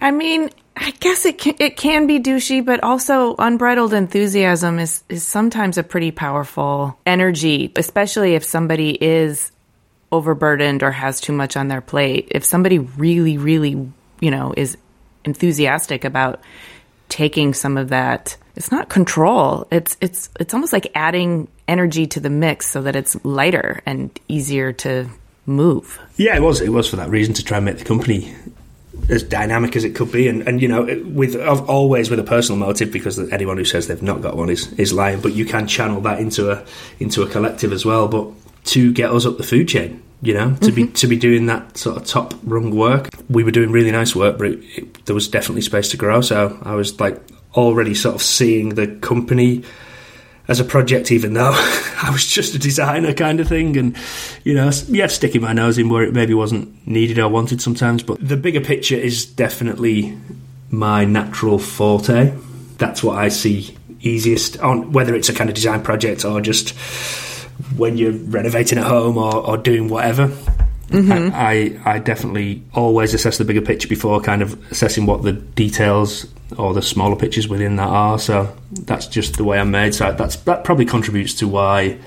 I 0.00 0.10
mean, 0.10 0.50
I 0.76 0.90
guess 0.90 1.24
it 1.24 1.38
can, 1.38 1.54
it 1.58 1.76
can 1.76 2.06
be 2.06 2.20
douchey, 2.20 2.64
but 2.64 2.82
also 2.82 3.36
unbridled 3.38 3.94
enthusiasm 3.94 4.78
is 4.78 5.04
is 5.08 5.24
sometimes 5.24 5.78
a 5.78 5.82
pretty 5.82 6.10
powerful 6.10 6.98
energy, 7.06 7.72
especially 7.76 8.34
if 8.34 8.44
somebody 8.44 8.90
is 8.90 9.52
overburdened 10.10 10.82
or 10.82 10.90
has 10.90 11.20
too 11.20 11.32
much 11.32 11.56
on 11.56 11.68
their 11.68 11.80
plate. 11.80 12.28
If 12.30 12.44
somebody 12.44 12.78
really, 12.78 13.38
really, 13.38 13.90
you 14.20 14.30
know, 14.30 14.52
is 14.56 14.76
enthusiastic 15.24 16.04
about 16.04 16.40
taking 17.08 17.54
some 17.54 17.76
of 17.76 17.90
that, 17.90 18.36
it's 18.56 18.70
not 18.70 18.88
control. 18.88 19.66
It's 19.70 19.96
it's 20.00 20.28
it's 20.40 20.54
almost 20.54 20.72
like 20.72 20.90
adding 20.94 21.48
energy 21.68 22.06
to 22.08 22.20
the 22.20 22.30
mix 22.30 22.66
so 22.66 22.82
that 22.82 22.96
it's 22.96 23.22
lighter 23.24 23.80
and 23.86 24.10
easier 24.28 24.72
to 24.72 25.08
move. 25.46 25.98
Yeah, 26.16 26.36
it 26.36 26.40
was. 26.40 26.60
It 26.60 26.70
was 26.70 26.88
for 26.88 26.96
that 26.96 27.10
reason 27.10 27.34
to 27.34 27.44
try 27.44 27.58
and 27.58 27.64
make 27.64 27.78
the 27.78 27.84
company 27.84 28.34
as 29.08 29.22
dynamic 29.22 29.76
as 29.76 29.84
it 29.84 29.94
could 29.94 30.10
be, 30.10 30.28
and, 30.28 30.46
and 30.48 30.62
you 30.62 30.68
know, 30.68 30.84
with 31.04 31.36
always 31.36 32.10
with 32.10 32.18
a 32.18 32.24
personal 32.24 32.58
motive, 32.58 32.92
because 32.92 33.18
anyone 33.32 33.56
who 33.56 33.64
says 33.64 33.86
they've 33.86 34.02
not 34.02 34.22
got 34.22 34.36
one 34.36 34.48
is, 34.48 34.72
is 34.74 34.92
lying. 34.92 35.20
But 35.20 35.34
you 35.34 35.44
can 35.44 35.66
channel 35.66 36.00
that 36.02 36.20
into 36.20 36.50
a 36.50 36.64
into 37.00 37.22
a 37.22 37.28
collective 37.28 37.72
as 37.72 37.84
well. 37.84 38.08
But 38.08 38.28
to 38.66 38.92
get 38.92 39.10
us 39.10 39.26
up 39.26 39.36
the 39.36 39.42
food 39.42 39.68
chain, 39.68 40.02
you 40.22 40.34
know, 40.34 40.50
to 40.56 40.66
mm-hmm. 40.66 40.74
be 40.74 40.86
to 40.88 41.06
be 41.06 41.16
doing 41.16 41.46
that 41.46 41.76
sort 41.76 41.96
of 41.96 42.06
top 42.06 42.34
rung 42.44 42.74
work, 42.74 43.10
we 43.28 43.44
were 43.44 43.50
doing 43.50 43.70
really 43.70 43.90
nice 43.90 44.16
work, 44.16 44.38
but 44.38 44.48
it, 44.48 44.64
it, 44.76 45.04
there 45.06 45.14
was 45.14 45.28
definitely 45.28 45.62
space 45.62 45.90
to 45.90 45.96
grow. 45.96 46.20
So 46.20 46.58
I 46.62 46.74
was 46.74 46.98
like 47.00 47.20
already 47.54 47.94
sort 47.94 48.14
of 48.14 48.22
seeing 48.22 48.70
the 48.70 48.86
company 48.86 49.64
as 50.48 50.60
a 50.60 50.64
project, 50.64 51.10
even 51.10 51.34
though 51.34 51.52
I 52.02 52.10
was 52.12 52.26
just 52.26 52.54
a 52.54 52.58
designer 52.58 53.14
kind 53.14 53.40
of 53.40 53.48
thing, 53.48 53.76
and 53.76 53.96
you 54.44 54.54
know, 54.54 54.70
yeah, 54.88 55.06
sticking 55.06 55.42
my 55.42 55.52
nose 55.52 55.78
in 55.78 55.88
where 55.88 56.02
it 56.02 56.12
maybe 56.12 56.34
wasn't 56.34 56.86
needed 56.86 57.18
or 57.18 57.28
wanted 57.28 57.60
sometimes. 57.60 58.02
But 58.02 58.26
the 58.26 58.36
bigger 58.36 58.60
picture 58.60 58.96
is 58.96 59.24
definitely 59.24 60.18
my 60.70 61.04
natural 61.04 61.58
forte. 61.58 62.34
That's 62.78 63.02
what 63.02 63.18
I 63.18 63.28
see 63.28 63.76
easiest 64.00 64.58
on 64.60 64.92
whether 64.92 65.14
it's 65.14 65.28
a 65.28 65.34
kind 65.34 65.48
of 65.48 65.56
design 65.56 65.82
project 65.82 66.24
or 66.24 66.40
just 66.40 66.70
when 67.76 67.96
you're 67.96 68.12
renovating 68.12 68.78
at 68.78 68.84
home 68.84 69.16
or, 69.16 69.34
or 69.34 69.56
doing 69.56 69.88
whatever. 69.88 70.30
Mm-hmm. 70.88 71.34
I, 71.34 71.78
I, 71.84 71.94
I 71.94 71.98
definitely 71.98 72.62
always 72.74 73.14
assess 73.14 73.38
the 73.38 73.44
bigger 73.44 73.62
picture 73.62 73.88
before 73.88 74.20
kind 74.20 74.42
of 74.42 74.70
assessing 74.70 75.06
what 75.06 75.22
the 75.22 75.32
details 75.32 76.26
or 76.58 76.74
the 76.74 76.82
smaller 76.82 77.16
pictures 77.16 77.48
within 77.48 77.76
that 77.76 77.88
are. 77.88 78.18
So 78.18 78.54
that's 78.72 79.06
just 79.06 79.36
the 79.36 79.44
way 79.44 79.58
I'm 79.58 79.70
made. 79.70 79.94
So 79.94 80.12
that's 80.12 80.36
that 80.36 80.64
probably 80.64 80.84
contributes 80.84 81.34
to 81.34 81.48
why 81.48 81.98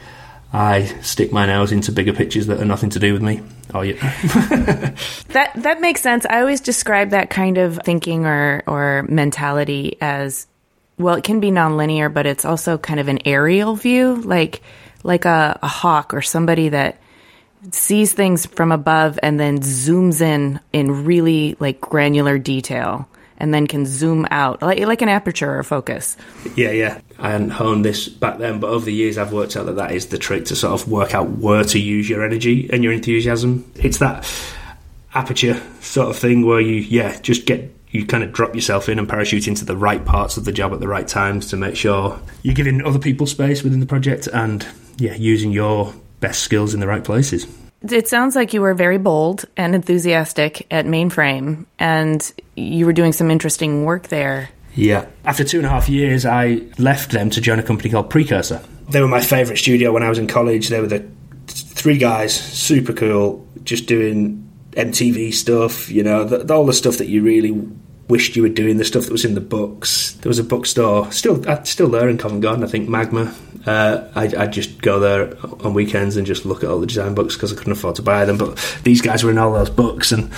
I 0.53 0.85
stick 1.01 1.31
my 1.31 1.45
nose 1.45 1.71
into 1.71 1.91
bigger 1.91 2.13
pictures 2.13 2.47
that 2.47 2.61
are 2.61 2.65
nothing 2.65 2.89
to 2.91 2.99
do 2.99 3.13
with 3.13 3.21
me. 3.21 3.41
Oh 3.73 3.81
yeah, 3.81 3.95
that 5.29 5.51
that 5.55 5.81
makes 5.81 6.01
sense. 6.01 6.25
I 6.29 6.39
always 6.39 6.61
describe 6.61 7.09
that 7.09 7.29
kind 7.29 7.57
of 7.57 7.79
thinking 7.83 8.25
or 8.25 8.63
or 8.65 9.05
mentality 9.09 9.97
as 9.99 10.47
well. 10.97 11.15
It 11.15 11.25
can 11.25 11.39
be 11.39 11.51
nonlinear, 11.51 12.13
but 12.13 12.25
it's 12.25 12.45
also 12.45 12.77
kind 12.77 12.99
of 12.99 13.09
an 13.09 13.19
aerial 13.25 13.75
view, 13.75 14.15
like 14.21 14.61
like 15.03 15.25
a, 15.25 15.59
a 15.61 15.67
hawk 15.67 16.13
or 16.13 16.21
somebody 16.21 16.69
that 16.69 16.97
sees 17.71 18.13
things 18.13 18.45
from 18.45 18.71
above 18.71 19.19
and 19.23 19.39
then 19.39 19.59
zooms 19.59 20.21
in 20.21 20.59
in 20.73 21.05
really 21.05 21.55
like 21.59 21.81
granular 21.81 22.37
detail 22.37 23.07
and 23.39 23.53
then 23.53 23.67
can 23.67 23.85
zoom 23.85 24.27
out 24.31 24.61
like, 24.61 24.79
like 24.79 25.01
an 25.01 25.09
aperture 25.09 25.59
or 25.59 25.63
focus. 25.63 26.17
Yeah, 26.55 26.71
yeah. 26.71 27.01
I 27.19 27.31
hadn't 27.31 27.51
honed 27.51 27.85
this 27.85 28.07
back 28.07 28.37
then, 28.37 28.59
but 28.59 28.69
over 28.69 28.85
the 28.85 28.93
years 28.93 29.17
I've 29.17 29.33
worked 29.33 29.55
out 29.55 29.65
that 29.67 29.75
that 29.75 29.91
is 29.91 30.07
the 30.07 30.17
trick 30.17 30.45
to 30.45 30.55
sort 30.55 30.79
of 30.79 30.87
work 30.87 31.13
out 31.13 31.29
where 31.29 31.63
to 31.65 31.79
use 31.79 32.09
your 32.09 32.23
energy 32.23 32.69
and 32.71 32.83
your 32.83 32.93
enthusiasm. 32.93 33.69
It's 33.75 33.99
that 33.99 34.29
aperture 35.13 35.61
sort 35.81 36.09
of 36.09 36.17
thing 36.17 36.45
where 36.45 36.61
you, 36.61 36.75
yeah, 36.75 37.19
just 37.21 37.45
get 37.45 37.73
you 37.89 38.05
kind 38.05 38.23
of 38.23 38.33
drop 38.33 38.53
yourself 38.53 38.89
in 38.89 38.99
and 38.99 39.07
parachute 39.07 39.47
into 39.47 39.65
the 39.65 39.77
right 39.77 40.03
parts 40.03 40.37
of 40.37 40.45
the 40.45 40.51
job 40.51 40.73
at 40.73 40.79
the 40.79 40.87
right 40.87 41.07
times 41.07 41.47
to 41.47 41.57
make 41.57 41.75
sure 41.75 42.19
you're 42.43 42.53
giving 42.53 42.83
other 42.85 42.99
people 42.99 43.25
space 43.25 43.63
within 43.63 43.79
the 43.79 43.85
project 43.85 44.27
and 44.27 44.67
yeah, 44.97 45.15
using 45.15 45.51
your 45.51 45.93
best 46.19 46.41
skills 46.41 46.73
in 46.73 46.79
the 46.79 46.87
right 46.87 47.03
places. 47.03 47.47
It 47.89 48.07
sounds 48.07 48.35
like 48.35 48.53
you 48.53 48.61
were 48.61 48.73
very 48.73 48.97
bold 48.97 49.45
and 49.55 49.75
enthusiastic 49.75 50.65
at 50.71 50.85
Mainframe, 50.85 51.65
and 51.77 52.31
you 52.55 52.85
were 52.85 52.93
doing 52.93 53.13
some 53.13 53.29
interesting 53.29 53.85
work 53.85 54.07
there. 54.07 54.49
Yeah. 54.73 55.05
After 55.25 55.43
two 55.43 55.57
and 55.57 55.65
a 55.65 55.69
half 55.69 55.89
years, 55.89 56.25
I 56.25 56.61
left 56.77 57.11
them 57.11 57.29
to 57.31 57.41
join 57.41 57.59
a 57.59 57.63
company 57.63 57.89
called 57.89 58.09
Precursor. 58.09 58.61
They 58.89 59.01
were 59.01 59.07
my 59.07 59.21
favourite 59.21 59.57
studio 59.57 59.91
when 59.91 60.03
I 60.03 60.09
was 60.09 60.17
in 60.17 60.27
college. 60.27 60.69
They 60.69 60.81
were 60.81 60.87
the 60.87 61.05
three 61.47 61.97
guys, 61.97 62.33
super 62.33 62.93
cool, 62.93 63.47
just 63.63 63.85
doing 63.85 64.49
MTV 64.71 65.33
stuff, 65.33 65.89
you 65.89 66.03
know, 66.03 66.23
the, 66.23 66.53
all 66.53 66.65
the 66.65 66.73
stuff 66.73 66.97
that 66.97 67.07
you 67.07 67.23
really 67.23 67.51
wished 68.09 68.35
you 68.35 68.41
were 68.41 68.49
doing, 68.49 68.77
the 68.77 68.85
stuff 68.85 69.03
that 69.03 69.11
was 69.11 69.25
in 69.25 69.33
the 69.33 69.41
books. 69.41 70.13
There 70.21 70.29
was 70.29 70.39
a 70.39 70.43
bookstore, 70.43 71.11
still 71.11 71.47
uh, 71.49 71.63
still 71.63 71.89
there 71.89 72.09
in 72.09 72.17
Covent 72.17 72.41
Garden, 72.41 72.63
I 72.63 72.67
think, 72.67 72.87
Magma. 72.89 73.33
Uh, 73.65 74.07
I, 74.15 74.23
I'd 74.37 74.53
just 74.53 74.81
go 74.81 74.99
there 74.99 75.37
on 75.65 75.73
weekends 75.73 76.15
and 76.15 76.25
just 76.25 76.45
look 76.45 76.63
at 76.63 76.69
all 76.69 76.79
the 76.79 76.87
design 76.87 77.13
books 77.13 77.35
because 77.35 77.51
I 77.51 77.55
couldn't 77.57 77.73
afford 77.73 77.95
to 77.95 78.01
buy 78.01 78.23
them. 78.23 78.37
But 78.37 78.55
these 78.83 79.01
guys 79.01 79.23
were 79.23 79.31
in 79.31 79.37
all 79.37 79.51
those 79.51 79.69
books 79.69 80.11
and 80.13 80.31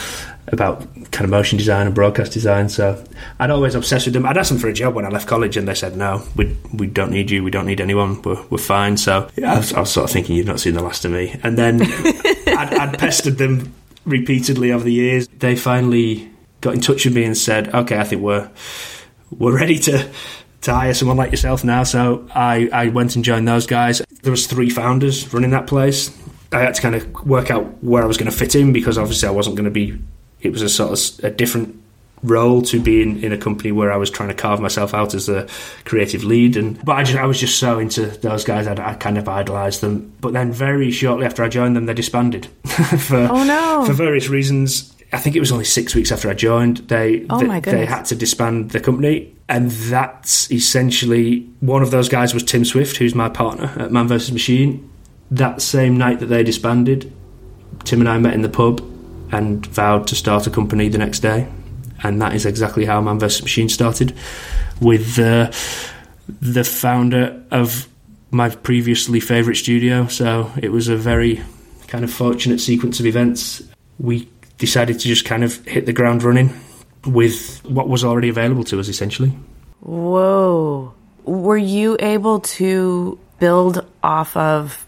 about 0.47 0.81
kind 1.11 1.25
of 1.25 1.29
motion 1.29 1.57
design 1.57 1.85
and 1.85 1.93
broadcast 1.93 2.31
design. 2.31 2.69
So 2.69 3.03
I'd 3.39 3.51
always 3.51 3.75
obsessed 3.75 4.07
with 4.07 4.13
them. 4.13 4.25
I'd 4.25 4.37
asked 4.37 4.49
them 4.49 4.57
for 4.57 4.67
a 4.67 4.73
job 4.73 4.95
when 4.95 5.05
I 5.05 5.09
left 5.09 5.27
college, 5.27 5.57
and 5.57 5.67
they 5.67 5.75
said, 5.75 5.95
"No, 5.95 6.23
we 6.35 6.57
we 6.73 6.87
don't 6.87 7.11
need 7.11 7.29
you. 7.29 7.43
We 7.43 7.51
don't 7.51 7.67
need 7.67 7.81
anyone. 7.81 8.21
We're, 8.23 8.41
we're 8.49 8.57
fine." 8.57 8.97
So 8.97 9.29
yeah, 9.35 9.53
I, 9.53 9.57
was, 9.57 9.73
I 9.73 9.79
was 9.81 9.91
sort 9.91 10.05
of 10.05 10.11
thinking, 10.11 10.35
"You've 10.35 10.47
not 10.47 10.59
seen 10.59 10.73
the 10.73 10.83
last 10.83 11.05
of 11.05 11.11
me." 11.11 11.39
And 11.43 11.57
then 11.57 11.81
I'd, 11.83 12.73
I'd 12.73 12.99
pestered 12.99 13.37
them 13.37 13.73
repeatedly 14.05 14.71
over 14.71 14.83
the 14.83 14.93
years. 14.93 15.27
They 15.27 15.55
finally 15.55 16.31
got 16.61 16.73
in 16.73 16.81
touch 16.81 17.05
with 17.05 17.15
me 17.15 17.23
and 17.23 17.37
said, 17.37 17.73
"Okay, 17.73 17.97
I 17.97 18.03
think 18.03 18.21
we're 18.21 18.49
we're 19.31 19.57
ready 19.57 19.79
to." 19.79 20.09
To 20.63 20.73
hire 20.73 20.93
someone 20.93 21.15
like 21.15 21.31
yourself 21.31 21.63
now, 21.63 21.83
so 21.83 22.27
I, 22.35 22.67
I 22.73 22.89
went 22.89 23.15
and 23.15 23.23
joined 23.23 23.47
those 23.47 23.65
guys. 23.65 24.01
There 24.23 24.29
was 24.29 24.45
three 24.45 24.69
founders 24.69 25.33
running 25.33 25.51
that 25.51 25.67
place. 25.67 26.11
I 26.51 26.59
had 26.59 26.73
to 26.73 26.81
kind 26.81 26.95
of 26.95 27.25
work 27.25 27.49
out 27.49 27.81
where 27.81 28.03
I 28.03 28.05
was 28.05 28.17
going 28.17 28.29
to 28.29 28.37
fit 28.37 28.55
in 28.55 28.73
because 28.73 28.97
obviously 28.97 29.29
I 29.29 29.31
wasn't 29.31 29.55
going 29.55 29.63
to 29.63 29.71
be. 29.71 29.97
It 30.41 30.51
was 30.51 30.61
a 30.61 30.67
sort 30.67 30.91
of 30.91 31.23
a 31.23 31.31
different 31.31 31.81
role 32.23 32.61
to 32.61 32.81
being 32.81 33.21
in, 33.23 33.31
a 33.31 33.37
company 33.37 33.71
where 33.71 33.91
I 33.91 33.97
was 33.97 34.09
trying 34.09 34.29
to 34.29 34.35
carve 34.35 34.59
myself 34.59 34.93
out 34.93 35.13
as 35.13 35.29
a 35.29 35.47
creative 35.85 36.23
lead. 36.23 36.57
And 36.57 36.83
but 36.83 36.93
I 36.93 37.03
just 37.03 37.17
I 37.17 37.25
was 37.25 37.39
just 37.39 37.59
so 37.59 37.79
into 37.79 38.07
those 38.07 38.43
guys, 38.43 38.67
I, 38.67 38.73
I 38.91 38.93
kind 38.95 39.17
of 39.17 39.27
idolised 39.27 39.81
them. 39.81 40.13
But 40.21 40.33
then 40.33 40.51
very 40.51 40.91
shortly 40.91 41.25
after 41.25 41.43
I 41.43 41.49
joined 41.49 41.75
them, 41.75 41.85
they 41.85 41.93
disbanded 41.93 42.45
for 42.99 43.27
oh 43.31 43.43
no 43.43 43.85
for 43.85 43.93
various 43.93 44.29
reasons. 44.29 44.93
I 45.11 45.17
think 45.17 45.35
it 45.35 45.39
was 45.39 45.51
only 45.51 45.65
six 45.65 45.95
weeks 45.95 46.11
after 46.11 46.29
I 46.29 46.33
joined. 46.33 46.77
They 46.87 47.25
oh 47.29 47.39
they, 47.39 47.59
they 47.59 47.85
had 47.85 48.03
to 48.05 48.15
disband 48.15 48.71
the 48.71 48.79
company, 48.79 49.35
and 49.47 49.71
that's 49.71 50.51
essentially 50.51 51.49
one 51.61 51.81
of 51.81 51.91
those 51.91 52.09
guys 52.09 52.33
was 52.33 52.43
Tim 52.43 52.63
Swift, 52.63 52.97
who's 52.97 53.15
my 53.15 53.29
partner 53.29 53.73
at 53.77 53.91
Man 53.91 54.07
vs 54.07 54.31
Machine. 54.31 54.89
That 55.31 55.61
same 55.61 55.97
night 55.97 56.19
that 56.19 56.27
they 56.27 56.43
disbanded, 56.43 57.11
Tim 57.83 57.99
and 58.01 58.09
I 58.09 58.17
met 58.17 58.33
in 58.33 58.41
the 58.41 58.49
pub 58.49 58.81
and 59.31 59.65
vowed 59.67 60.07
to 60.07 60.15
start 60.15 60.47
a 60.47 60.49
company 60.49 60.89
the 60.89 60.97
next 60.97 61.19
day, 61.19 61.47
and 62.03 62.21
that 62.21 62.35
is 62.35 62.45
exactly 62.45 62.85
how 62.85 63.01
Man 63.01 63.19
vs 63.19 63.41
Machine 63.41 63.69
started, 63.69 64.15
with 64.79 65.17
uh, 65.17 65.51
the 66.41 66.63
founder 66.63 67.43
of 67.49 67.87
my 68.31 68.49
previously 68.49 69.19
favourite 69.19 69.57
studio. 69.57 70.05
So 70.07 70.51
it 70.61 70.71
was 70.71 70.87
a 70.87 70.95
very 70.95 71.41
kind 71.87 72.03
of 72.03 72.13
fortunate 72.13 72.59
sequence 72.61 72.99
of 72.99 73.07
events. 73.07 73.63
We 73.97 74.29
decided 74.59 74.99
to 74.99 75.07
just 75.07 75.25
kind 75.25 75.43
of 75.43 75.65
hit 75.65 75.85
the 75.87 75.93
ground 75.93 76.21
running 76.21 76.53
with 77.05 77.65
what 77.65 77.89
was 77.89 78.03
already 78.03 78.29
available 78.29 78.63
to 78.65 78.79
us, 78.79 78.87
essentially. 78.87 79.33
Whoa. 79.79 80.93
Were 81.23 81.57
you 81.57 81.97
able 81.99 82.41
to 82.41 83.17
build 83.39 83.85
off 84.03 84.35
of 84.37 84.85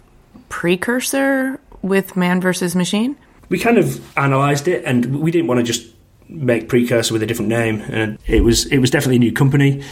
Precursor 0.49 1.59
with 1.81 2.15
Man 2.15 2.41
versus 2.41 2.75
Machine? 2.75 3.15
We 3.49 3.59
kind 3.59 3.77
of 3.77 4.05
analysed 4.17 4.67
it 4.67 4.83
and 4.85 5.21
we 5.21 5.31
didn't 5.31 5.47
want 5.47 5.59
to 5.59 5.63
just 5.63 5.87
make 6.27 6.69
Precursor 6.69 7.13
with 7.13 7.23
a 7.23 7.25
different 7.25 7.49
name. 7.49 7.81
And 7.81 8.17
it 8.27 8.43
was 8.43 8.65
it 8.67 8.79
was 8.79 8.89
definitely 8.89 9.17
a 9.17 9.19
new 9.19 9.33
company. 9.33 9.83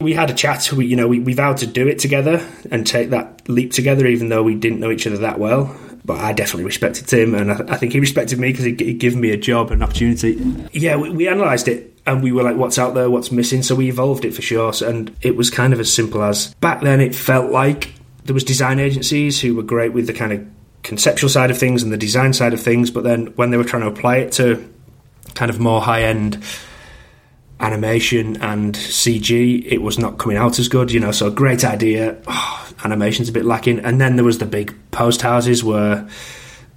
We 0.00 0.14
had 0.14 0.30
a 0.30 0.34
chat. 0.34 0.70
We, 0.72 0.86
you 0.86 0.96
know, 0.96 1.06
we, 1.06 1.20
we 1.20 1.32
vowed 1.32 1.58
to 1.58 1.66
do 1.66 1.86
it 1.86 1.98
together 1.98 2.46
and 2.70 2.86
take 2.86 3.10
that 3.10 3.48
leap 3.48 3.72
together, 3.72 4.06
even 4.06 4.30
though 4.30 4.42
we 4.42 4.54
didn't 4.54 4.80
know 4.80 4.90
each 4.90 5.06
other 5.06 5.18
that 5.18 5.38
well 5.38 5.74
but 6.04 6.18
I 6.18 6.32
definitely 6.32 6.64
respected 6.64 7.06
Tim, 7.06 7.34
and 7.34 7.52
I, 7.52 7.74
I 7.74 7.76
think 7.76 7.92
he 7.92 8.00
respected 8.00 8.38
me 8.38 8.50
because 8.50 8.64
he, 8.64 8.74
he 8.74 8.94
gave 8.94 9.16
me 9.16 9.30
a 9.30 9.36
job, 9.36 9.70
an 9.70 9.82
opportunity. 9.82 10.42
Yeah, 10.72 10.96
we, 10.96 11.10
we 11.10 11.28
analysed 11.28 11.68
it, 11.68 11.96
and 12.06 12.22
we 12.22 12.32
were 12.32 12.42
like, 12.42 12.56
"What's 12.56 12.78
out 12.78 12.94
there? 12.94 13.10
What's 13.10 13.30
missing?" 13.30 13.62
So 13.62 13.74
we 13.74 13.88
evolved 13.88 14.24
it 14.24 14.34
for 14.34 14.42
sure, 14.42 14.72
and 14.84 15.14
it 15.22 15.36
was 15.36 15.50
kind 15.50 15.72
of 15.72 15.80
as 15.80 15.92
simple 15.92 16.22
as 16.22 16.54
back 16.54 16.80
then. 16.80 17.00
It 17.00 17.14
felt 17.14 17.50
like 17.52 17.94
there 18.24 18.34
was 18.34 18.44
design 18.44 18.78
agencies 18.78 19.40
who 19.40 19.54
were 19.54 19.62
great 19.62 19.92
with 19.92 20.06
the 20.06 20.12
kind 20.12 20.32
of 20.32 20.46
conceptual 20.82 21.30
side 21.30 21.50
of 21.50 21.58
things 21.58 21.82
and 21.82 21.92
the 21.92 21.96
design 21.96 22.32
side 22.32 22.52
of 22.52 22.60
things, 22.60 22.90
but 22.90 23.04
then 23.04 23.26
when 23.36 23.50
they 23.50 23.56
were 23.56 23.64
trying 23.64 23.82
to 23.82 23.88
apply 23.88 24.16
it 24.16 24.32
to 24.32 24.68
kind 25.34 25.50
of 25.50 25.60
more 25.60 25.80
high 25.80 26.02
end 26.02 26.42
animation 27.60 28.40
and 28.42 28.74
CG, 28.74 29.64
it 29.66 29.82
was 29.82 29.98
not 29.98 30.18
coming 30.18 30.36
out 30.36 30.58
as 30.58 30.68
good, 30.68 30.90
you 30.90 31.00
know. 31.00 31.12
So, 31.12 31.30
great 31.30 31.64
idea. 31.64 32.20
Oh, 32.26 32.74
animation's 32.84 33.28
a 33.28 33.32
bit 33.32 33.44
lacking. 33.44 33.80
And 33.80 34.00
then 34.00 34.16
there 34.16 34.24
was 34.24 34.38
the 34.38 34.46
big 34.46 34.74
post 34.90 35.22
houses 35.22 35.62
where 35.62 36.08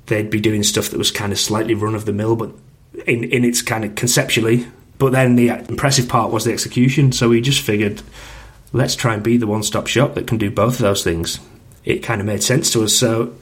they'd 0.07 0.29
be 0.29 0.39
doing 0.39 0.63
stuff 0.63 0.89
that 0.89 0.97
was 0.97 1.11
kind 1.11 1.31
of 1.31 1.39
slightly 1.39 1.73
run 1.73 1.95
of 1.95 2.05
the 2.05 2.13
mill, 2.13 2.35
but 2.35 2.51
in, 3.07 3.23
in 3.23 3.43
its 3.43 3.61
kind 3.61 3.83
of 3.83 3.95
conceptually. 3.95 4.67
But 4.97 5.11
then 5.11 5.35
the 5.35 5.49
impressive 5.49 6.07
part 6.07 6.31
was 6.31 6.45
the 6.45 6.53
execution. 6.53 7.11
So 7.11 7.29
we 7.29 7.41
just 7.41 7.61
figured, 7.61 8.01
let's 8.71 8.95
try 8.95 9.13
and 9.13 9.23
be 9.23 9.37
the 9.37 9.47
one 9.47 9.63
stop 9.63 9.87
shop 9.87 10.15
that 10.15 10.27
can 10.27 10.37
do 10.37 10.51
both 10.51 10.75
of 10.75 10.81
those 10.81 11.03
things. 11.03 11.39
It 11.83 11.99
kind 11.99 12.21
of 12.21 12.27
made 12.27 12.43
sense 12.43 12.71
to 12.73 12.83
us. 12.83 12.93
So 12.93 13.33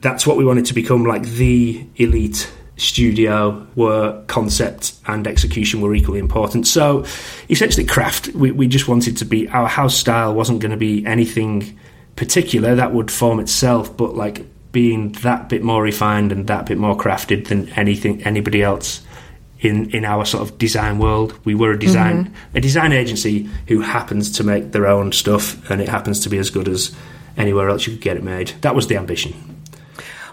that's 0.00 0.26
what 0.26 0.36
we 0.36 0.44
wanted 0.44 0.66
to 0.66 0.74
become 0.74 1.04
like 1.04 1.22
the 1.22 1.84
elite 1.96 2.50
studio 2.78 3.66
were 3.74 4.22
concept 4.28 4.94
and 5.06 5.26
execution 5.26 5.80
were 5.80 5.94
equally 5.94 6.18
important. 6.18 6.66
So 6.66 7.04
essentially, 7.50 7.84
craft, 7.84 8.28
we, 8.28 8.50
we 8.52 8.66
just 8.68 8.88
wanted 8.88 9.16
to 9.18 9.24
be, 9.24 9.48
our 9.48 9.68
house 9.68 9.96
style 9.96 10.34
wasn't 10.34 10.60
going 10.60 10.70
to 10.70 10.78
be 10.78 11.04
anything 11.04 11.78
particular 12.16 12.74
that 12.74 12.92
would 12.92 13.10
form 13.10 13.40
itself, 13.40 13.96
but 13.96 14.16
like 14.16 14.46
being 14.72 15.12
that 15.22 15.48
bit 15.48 15.62
more 15.62 15.82
refined 15.82 16.32
and 16.32 16.46
that 16.46 16.66
bit 16.66 16.78
more 16.78 16.96
crafted 16.96 17.48
than 17.48 17.68
anything, 17.70 18.22
anybody 18.22 18.62
else. 18.62 19.02
In, 19.60 19.90
in 19.90 20.04
our 20.04 20.24
sort 20.24 20.48
of 20.48 20.56
design 20.56 21.00
world, 21.00 21.36
we 21.44 21.56
were 21.56 21.72
a 21.72 21.78
design 21.78 22.26
mm-hmm. 22.26 22.56
a 22.56 22.60
design 22.60 22.92
agency 22.92 23.50
who 23.66 23.80
happens 23.80 24.30
to 24.36 24.44
make 24.44 24.70
their 24.70 24.86
own 24.86 25.10
stuff, 25.10 25.68
and 25.68 25.80
it 25.80 25.88
happens 25.88 26.20
to 26.20 26.28
be 26.28 26.38
as 26.38 26.48
good 26.48 26.68
as 26.68 26.94
anywhere 27.36 27.68
else 27.68 27.84
you 27.84 27.92
could 27.94 28.00
get 28.00 28.16
it 28.16 28.22
made. 28.22 28.52
That 28.60 28.76
was 28.76 28.86
the 28.86 28.96
ambition. 28.96 29.57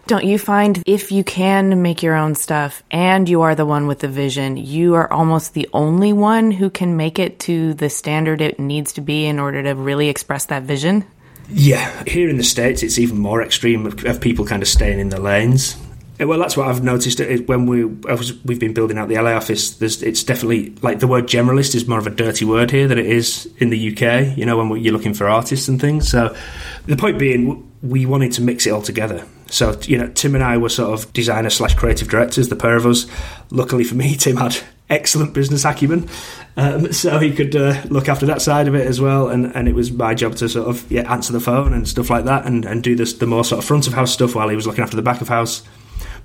Don't 0.07 0.23
you 0.23 0.37
find 0.37 0.83
if 0.85 1.11
you 1.11 1.23
can 1.23 1.81
make 1.81 2.03
your 2.03 2.13
own 2.13 2.35
stuff 2.35 2.83
and 2.91 3.27
you 3.27 3.41
are 3.41 3.55
the 3.55 3.65
one 3.65 3.87
with 3.87 3.99
the 3.99 4.07
vision, 4.07 4.55
you 4.55 4.93
are 4.93 5.11
almost 5.11 5.55
the 5.55 5.67
only 5.73 6.13
one 6.13 6.51
who 6.51 6.69
can 6.69 6.95
make 6.95 7.17
it 7.17 7.39
to 7.39 7.73
the 7.73 7.89
standard 7.89 8.39
it 8.39 8.59
needs 8.59 8.93
to 8.93 9.01
be 9.01 9.25
in 9.25 9.39
order 9.39 9.63
to 9.63 9.73
really 9.73 10.07
express 10.09 10.45
that 10.45 10.61
vision? 10.61 11.05
Yeah, 11.49 12.03
here 12.05 12.29
in 12.29 12.37
the 12.37 12.43
States, 12.43 12.83
it's 12.83 12.99
even 12.99 13.17
more 13.17 13.41
extreme 13.41 13.87
of 13.87 14.21
people 14.21 14.45
kind 14.45 14.61
of 14.61 14.67
staying 14.67 14.99
in 14.99 15.09
the 15.09 15.19
lanes. 15.19 15.75
Eh, 16.19 16.25
well, 16.25 16.37
that's 16.37 16.55
what 16.55 16.67
I've 16.67 16.83
noticed 16.83 17.19
eh, 17.19 17.37
when 17.45 17.65
we 17.65 17.85
eh, 18.07 18.17
we've 18.45 18.59
been 18.59 18.73
building 18.73 18.99
out 18.99 19.09
the 19.09 19.15
LA 19.15 19.31
office. 19.31 19.81
it's 19.81 20.23
definitely 20.23 20.75
like 20.83 20.99
the 20.99 21.07
word 21.07 21.25
generalist 21.25 21.73
is 21.73 21.87
more 21.87 21.99
of 21.99 22.05
a 22.05 22.11
dirty 22.11 22.45
word 22.45 22.69
here 22.69 22.87
than 22.87 22.99
it 22.99 23.07
is 23.07 23.51
in 23.57 23.71
the 23.71 23.91
UK. 23.91 24.37
You 24.37 24.45
know, 24.45 24.57
when 24.57 24.83
you're 24.83 24.93
looking 24.93 25.15
for 25.15 25.27
artists 25.27 25.67
and 25.67 25.81
things. 25.81 26.09
So, 26.09 26.35
the 26.85 26.95
point 26.95 27.17
being, 27.17 27.69
we 27.81 28.05
wanted 28.05 28.33
to 28.33 28.43
mix 28.43 28.65
it 28.67 28.69
all 28.69 28.83
together. 28.83 29.25
So, 29.55 29.79
you 29.83 29.97
know, 29.97 30.09
Tim 30.09 30.35
and 30.35 30.43
I 30.43 30.57
were 30.57 30.67
sort 30.67 30.93
of 30.93 31.13
designer 31.13 31.49
slash 31.49 31.75
creative 31.75 32.09
directors, 32.09 32.49
the 32.49 32.57
pair 32.57 32.75
of 32.75 32.85
us. 32.85 33.07
Luckily 33.51 33.85
for 33.85 33.95
me, 33.95 34.17
Tim 34.17 34.35
had 34.35 34.57
excellent 34.89 35.33
business 35.33 35.63
acumen, 35.63 36.09
um, 36.57 36.91
so 36.91 37.19
he 37.19 37.33
could 37.33 37.55
uh, 37.55 37.81
look 37.85 38.09
after 38.09 38.25
that 38.25 38.41
side 38.41 38.67
of 38.67 38.75
it 38.75 38.85
as 38.85 38.99
well. 38.99 39.29
And, 39.29 39.55
and 39.55 39.69
it 39.69 39.73
was 39.73 39.93
my 39.93 40.13
job 40.13 40.35
to 40.35 40.49
sort 40.49 40.67
of 40.67 40.91
yeah 40.91 41.09
answer 41.09 41.31
the 41.31 41.39
phone 41.39 41.71
and 41.71 41.87
stuff 41.87 42.09
like 42.09 42.25
that, 42.25 42.45
and, 42.45 42.65
and 42.65 42.83
do 42.83 42.97
this 42.97 43.13
the 43.13 43.27
more 43.27 43.45
sort 43.45 43.59
of 43.59 43.65
front 43.65 43.87
of 43.87 43.93
house 43.93 44.11
stuff 44.11 44.35
while 44.35 44.49
he 44.49 44.57
was 44.57 44.67
looking 44.67 44.83
after 44.83 44.97
the 44.97 45.01
back 45.01 45.21
of 45.21 45.29
house. 45.29 45.63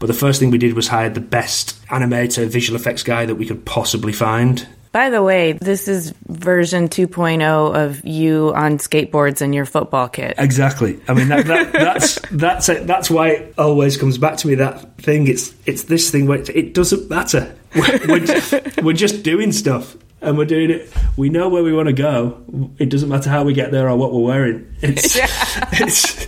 But 0.01 0.09
the 0.09 0.13
first 0.13 0.41
thing 0.41 0.51
we 0.51 0.59
did 0.59 0.75
was 0.75 0.89
hire 0.89 1.09
the 1.09 1.21
best 1.21 1.81
animator, 1.87 2.49
visual 2.49 2.75
effects 2.81 3.05
guy 3.05 3.27
that 3.27 3.37
we 3.37 3.47
could 3.47 3.65
possibly 3.65 4.13
find. 4.13 4.67
By 4.93 5.11
the 5.11 5.23
way, 5.23 5.53
this 5.53 5.87
is 5.87 6.13
version 6.27 6.89
2.0 6.89 7.77
of 7.77 8.05
you 8.05 8.53
on 8.57 8.79
skateboards 8.79 9.41
and 9.41 9.55
your 9.55 9.65
football 9.65 10.09
kit. 10.09 10.35
Exactly. 10.37 11.01
I 11.07 11.15
mean, 11.15 11.29
that, 11.29 11.47
that, 11.47 11.73
that's 11.73 12.19
that's 12.33 12.69
it. 12.69 12.87
that's 12.89 13.09
why 13.09 13.29
it 13.29 13.55
always 13.57 13.97
comes 13.97 14.19
back 14.19 14.39
to 14.39 14.49
me. 14.49 14.57
That 14.57 14.99
thing. 14.99 15.29
It's 15.29 15.55
it's 15.65 15.85
this 15.85 16.11
thing 16.11 16.27
where 16.27 16.41
it, 16.41 16.49
it 16.51 16.75
doesn't 16.75 17.09
matter. 17.09 17.57
We're, 17.77 18.01
we're, 18.09 18.63
we're 18.83 18.93
just 18.93 19.23
doing 19.23 19.53
stuff 19.53 19.97
and 20.21 20.37
we're 20.37 20.45
doing 20.45 20.71
it. 20.71 20.93
We 21.17 21.29
know 21.29 21.49
where 21.49 21.63
we 21.63 21.73
want 21.73 21.87
to 21.87 21.93
go. 21.93 22.43
It 22.79 22.91
doesn't 22.91 23.09
matter 23.09 23.31
how 23.31 23.45
we 23.45 23.55
get 23.55 23.71
there 23.71 23.89
or 23.89 23.97
what 23.97 24.13
we're 24.13 24.23
wearing. 24.23 24.75
It's, 24.83 25.17
yeah. 25.17 25.29
it's 25.73 26.27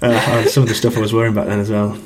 uh, 0.00 0.44
some 0.46 0.62
of 0.62 0.68
the 0.68 0.76
stuff 0.76 0.96
I 0.96 1.00
was 1.00 1.12
wearing 1.12 1.34
back 1.34 1.46
then 1.46 1.58
as 1.58 1.70
well 1.70 1.98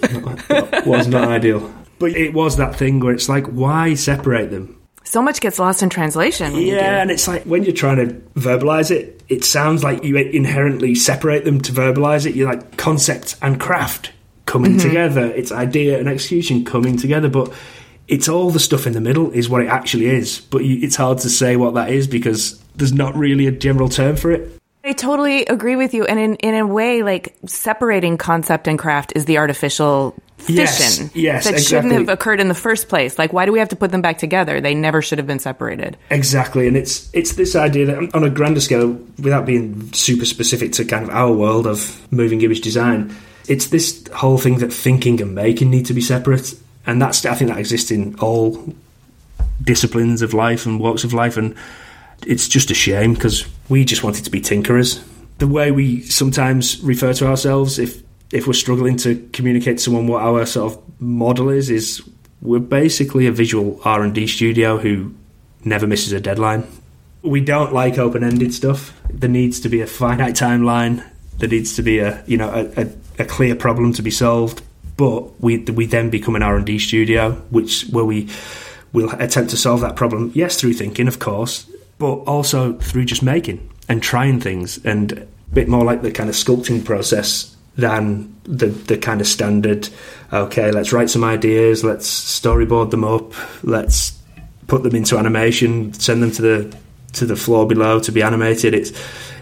was 0.87 1.07
not 1.09 1.29
ideal. 1.29 1.73
But 1.99 2.13
it 2.13 2.33
was 2.33 2.57
that 2.57 2.75
thing 2.77 3.01
where 3.01 3.13
it's 3.13 3.29
like, 3.29 3.47
why 3.47 3.95
separate 3.95 4.51
them? 4.51 4.81
So 5.15 5.23
much 5.23 5.41
gets 5.41 5.61
lost 5.61 5.81
in 5.81 5.91
translation. 5.91 6.57
Yeah, 6.57 7.01
and 7.01 7.09
it's 7.09 7.29
like 7.29 7.45
when 7.45 7.63
you're 7.63 7.73
trying 7.73 7.99
to 7.99 8.15
verbalize 8.35 8.91
it, 8.91 9.23
it 9.29 9.45
sounds 9.45 9.85
like 9.85 10.03
you 10.03 10.17
inherently 10.17 10.97
separate 10.97 11.45
them 11.45 11.61
to 11.61 11.73
verbalize 11.73 12.27
it. 12.27 12.35
You're 12.35 12.53
like 12.53 12.77
concept 12.77 13.37
and 13.41 13.61
craft 13.61 14.11
coming 14.45 14.73
mm-hmm. 14.73 14.89
together. 14.89 15.27
It's 15.27 15.53
idea 15.53 16.01
and 16.01 16.09
execution 16.09 16.65
coming 16.65 16.97
together, 16.97 17.29
but 17.29 17.53
it's 18.09 18.29
all 18.29 18.51
the 18.51 18.59
stuff 18.59 18.89
in 18.89 18.93
the 18.93 19.01
middle 19.01 19.31
is 19.31 19.49
what 19.49 19.63
it 19.63 19.69
actually 19.69 20.07
is. 20.07 20.41
But 20.41 20.65
you, 20.65 20.85
it's 20.85 20.97
hard 20.97 21.19
to 21.19 21.31
say 21.31 21.55
what 21.55 21.75
that 21.75 21.91
is 21.91 22.09
because 22.09 22.61
there's 22.75 22.93
not 22.93 23.15
really 23.15 23.47
a 23.47 23.53
general 23.53 23.89
term 23.89 24.17
for 24.17 24.33
it. 24.33 24.61
I 24.83 24.95
totally 24.95 25.47
agree 25.47 25.77
with 25.77 25.95
you. 25.95 26.07
And 26.07 26.19
in, 26.19 26.35
in 26.37 26.57
a 26.57 26.67
way, 26.67 27.05
like 27.05 27.37
separating 27.47 28.19
concept 28.19 28.67
and 28.67 28.81
craft 28.81 29.13
is 29.15 29.27
the 29.27 29.39
artificial 29.39 30.17
fission 30.39 31.11
Yes, 31.15 31.45
yes, 31.45 31.45
that 31.45 31.63
shouldn't 31.63 31.93
have 31.93 32.09
occurred 32.09 32.41
in 32.41 32.49
the 32.49 32.55
first 32.55 32.89
place. 32.89 33.19
Like, 33.19 33.33
why 33.33 33.47
do 33.47 33.53
we 33.53 33.59
have 33.59 33.69
to 33.71 33.77
put 33.77 33.91
them 33.91 34.03
back 34.03 34.19
together? 34.19 34.61
They 34.61 34.75
never 34.75 35.01
should 35.01 35.19
have 35.19 35.27
been 35.27 35.39
separated. 35.39 35.97
Exactly, 36.11 36.69
and 36.69 36.77
it's 36.77 37.09
it's 37.13 37.35
this 37.35 37.57
idea 37.57 37.87
that 37.87 38.15
on 38.15 38.25
a 38.25 38.31
grander 38.31 38.61
scale, 38.61 38.99
without 39.19 39.47
being 39.47 39.93
super 39.93 40.25
specific 40.25 40.73
to 40.73 40.85
kind 40.85 41.05
of 41.05 41.11
our 41.11 41.33
world 41.33 41.67
of 41.67 42.07
moving 42.13 42.43
image 42.43 42.61
design, 42.61 43.15
it's 43.49 43.69
this 43.69 44.07
whole 44.15 44.39
thing 44.39 44.59
that 44.59 44.73
thinking 44.73 45.21
and 45.21 45.35
making 45.35 45.71
need 45.71 45.87
to 45.87 45.95
be 45.95 46.01
separate, 46.01 46.55
and 46.87 47.01
that's 47.01 47.25
I 47.25 47.35
think 47.35 47.51
that 47.51 47.59
exists 47.59 47.91
in 47.91 48.15
all 48.17 48.75
disciplines 49.63 50.21
of 50.21 50.35
life 50.35 50.67
and 50.67 50.81
walks 50.81 51.05
of 51.05 51.15
life, 51.15 51.37
and 51.37 51.55
it's 52.27 52.49
just 52.49 52.71
a 52.71 52.75
shame 52.75 53.15
because 53.15 53.47
we 53.69 53.85
just 53.85 54.03
wanted 54.03 54.25
to 54.25 54.31
be 54.31 54.41
tinkerers. 54.41 55.03
The 55.39 55.49
way 55.49 55.73
we 55.73 56.03
sometimes 56.03 56.81
refer 56.83 57.13
to 57.15 57.27
ourselves, 57.27 57.79
if 57.79 58.03
if 58.33 58.47
we're 58.47 58.53
struggling 58.53 58.97
to 58.99 59.29
communicate 59.33 59.79
to 59.79 59.85
someone 59.85 60.07
what 60.07 60.23
our 60.23 60.47
sort 60.47 60.73
of 60.73 61.01
model 61.01 61.51
is, 61.51 61.71
is 61.71 62.03
we're 62.43 62.59
basically 62.59 63.27
a 63.27 63.33
visual 63.33 63.81
R 63.85 64.03
and 64.03 64.15
D 64.15 64.27
studio 64.27 64.79
who 64.79 65.15
never 65.65 65.87
misses 65.87 66.13
a 66.13 66.21
deadline. 66.21 66.67
We 67.23 67.41
don't 67.41 67.73
like 67.73 67.99
open 67.99 68.23
ended 68.23 68.53
stuff. 68.53 68.99
There 69.11 69.31
needs 69.31 69.61
to 69.61 69.69
be 69.69 69.81
a 69.81 69.87
finite 69.87 70.35
timeline. 70.35 71.05
There 71.39 71.49
needs 71.49 71.77
to 71.77 71.83
be 71.83 71.99
a 71.99 72.23
you 72.27 72.37
know 72.37 72.51
a, 72.51 72.83
a, 72.83 72.91
a 73.21 73.25
clear 73.25 73.55
problem 73.55 73.93
to 73.95 74.03
be 74.03 74.11
solved. 74.11 74.63
But 74.97 75.41
we 75.41 75.59
we 75.59 75.87
then 75.87 76.11
become 76.11 76.37
an 76.37 76.43
R 76.43 76.57
and 76.57 76.67
D 76.67 76.79
studio, 76.79 77.33
which 77.51 77.87
where 77.91 78.05
we 78.05 78.29
will 78.93 79.11
attempt 79.11 79.51
to 79.51 79.57
solve 79.57 79.81
that 79.81 79.97
problem. 79.97 80.31
Yes, 80.35 80.61
through 80.61 80.75
thinking, 80.75 81.09
of 81.09 81.19
course, 81.19 81.69
but 81.99 82.15
also 82.25 82.75
through 82.75 83.07
just 83.07 83.23
making 83.23 83.71
and 83.89 84.03
trying 84.03 84.41
things, 84.41 84.85
and 84.85 85.13
a 85.13 85.27
bit 85.53 85.69
more 85.69 85.85
like 85.85 86.03
the 86.03 86.13
kind 86.13 86.29
of 86.29 86.37
sculpting 86.37 86.85
process 86.85 87.54
than 87.77 88.35
the 88.45 88.67
the 88.67 88.97
kind 88.99 89.21
of 89.21 89.27
standard. 89.27 89.89
Okay, 90.33 90.71
let's 90.71 90.93
write 90.93 91.11
some 91.11 91.25
ideas. 91.25 91.85
Let's 91.85 92.09
storyboard 92.09 92.91
them 92.91 93.05
up. 93.05 93.33
Let's 93.63 94.19
put 94.67 94.83
them 94.83 94.95
into 94.95 95.19
animation. 95.19 95.93
Send 95.95 96.23
them 96.23 96.31
to 96.33 96.43
the 96.43 96.77
to 97.15 97.27
the 97.27 97.37
floor 97.37 97.67
below 97.67 98.01
to 98.01 98.13
be 98.13 98.23
animated. 98.23 98.75
It's 98.75 98.93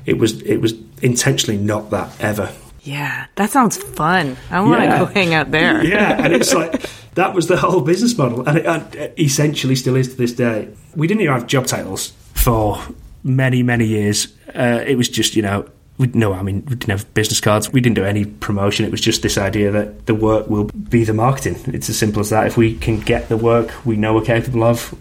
it 0.07 0.19
was 0.19 0.41
it 0.43 0.59
was 0.59 0.75
intentionally 1.03 1.59
not 1.59 1.91
that 1.91 2.21
ever. 2.21 2.51
Yeah, 2.85 3.27
that 3.37 3.51
sounds 3.51 3.77
fun. 3.77 4.37
I 4.51 4.61
want 4.61 4.81
to 4.81 4.87
Yeah. 4.87 4.99
go 4.99 5.05
hang 5.07 5.35
out 5.35 5.51
there. 5.53 5.85
Yeah, 5.87 6.21
and 6.25 6.33
it's 6.35 6.53
like 6.53 6.85
that 7.15 7.33
was 7.35 7.47
the 7.47 7.57
whole 7.57 7.81
business 7.81 8.17
model, 8.19 8.47
and 8.49 8.59
it, 8.59 8.67
and 8.67 8.95
it 8.97 9.15
essentially 9.19 9.77
still 9.77 9.95
is 9.97 10.09
to 10.09 10.17
this 10.17 10.33
day. 10.33 10.69
We 10.97 11.07
didn't 11.07 11.21
even 11.23 11.33
have 11.35 11.47
job 11.47 11.67
titles 11.67 12.13
for 12.35 12.79
many 13.23 13.63
many 13.63 13.87
years. 13.87 14.27
Uh, 14.55 14.83
it 14.87 14.97
was 14.97 15.09
just 15.09 15.37
you 15.37 15.43
know. 15.43 15.69
We, 15.99 16.09
no, 16.09 16.33
I 16.33 16.43
mean 16.43 16.65
we 16.69 16.77
didn't 16.77 16.91
have 16.91 17.13
business 17.15 17.41
cards. 17.41 17.73
We 17.73 17.81
didn't 17.81 17.97
do 17.97 18.05
any 18.05 18.25
promotion. 18.25 18.85
It 18.85 18.91
was 18.91 19.01
just 19.01 19.23
this 19.23 19.39
idea 19.39 19.71
that 19.71 20.07
the 20.07 20.15
work 20.15 20.49
will 20.49 20.65
be 20.65 21.05
the 21.05 21.15
marketing. 21.15 21.57
It's 21.75 21.89
as 21.89 21.99
simple 21.99 22.21
as 22.21 22.31
that. 22.31 22.47
If 22.47 22.57
we 22.57 22.77
can 22.77 23.01
get 23.01 23.29
the 23.29 23.37
work 23.37 23.85
we 23.85 23.97
know 23.97 24.15
we're 24.15 24.25
capable 24.25 24.65
of, 24.65 24.95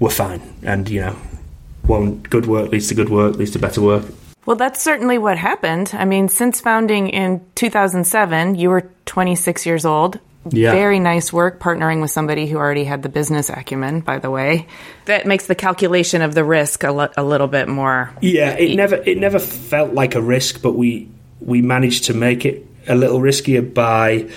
we're 0.00 0.10
fine. 0.10 0.42
And 0.62 0.88
you 0.88 1.00
know, 1.00 1.16
one 1.82 2.18
good 2.22 2.46
work 2.46 2.70
leads 2.70 2.88
to 2.88 2.94
good 2.94 3.08
work, 3.08 3.36
leads 3.36 3.52
to 3.52 3.58
better 3.58 3.80
work. 3.80 4.04
Well, 4.44 4.56
that's 4.56 4.82
certainly 4.82 5.18
what 5.18 5.38
happened. 5.38 5.92
I 5.94 6.04
mean, 6.04 6.28
since 6.28 6.60
founding 6.60 7.08
in 7.08 7.44
2007, 7.54 8.56
you 8.56 8.70
were 8.70 8.90
26 9.06 9.66
years 9.66 9.84
old. 9.84 10.18
Yeah. 10.50 10.72
Very 10.72 10.98
nice 10.98 11.32
work 11.32 11.60
partnering 11.60 12.00
with 12.00 12.10
somebody 12.10 12.46
who 12.46 12.56
already 12.56 12.84
had 12.84 13.02
the 13.02 13.08
business 13.08 13.48
acumen, 13.48 14.00
by 14.00 14.18
the 14.18 14.30
way. 14.30 14.66
That 15.04 15.26
makes 15.26 15.46
the 15.46 15.54
calculation 15.54 16.20
of 16.22 16.34
the 16.34 16.44
risk 16.44 16.82
a, 16.82 16.90
lo- 16.90 17.12
a 17.16 17.22
little 17.22 17.46
bit 17.46 17.68
more. 17.68 18.10
Yeah, 18.20 18.56
it 18.56 18.74
never 18.74 18.96
it 18.96 19.18
never 19.18 19.38
felt 19.38 19.94
like 19.94 20.14
a 20.14 20.20
risk, 20.20 20.60
but 20.60 20.72
we 20.72 21.08
we 21.40 21.62
managed 21.62 22.04
to 22.04 22.14
make 22.14 22.44
it 22.44 22.66
a 22.88 22.94
little 22.94 23.20
riskier 23.20 23.72
by 23.72 24.28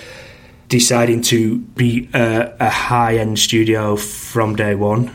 deciding 0.68 1.22
to 1.22 1.58
be 1.58 2.08
a, 2.14 2.54
a 2.60 2.70
high 2.70 3.18
end 3.18 3.38
studio 3.38 3.96
from 3.96 4.56
day 4.56 4.74
one. 4.74 5.14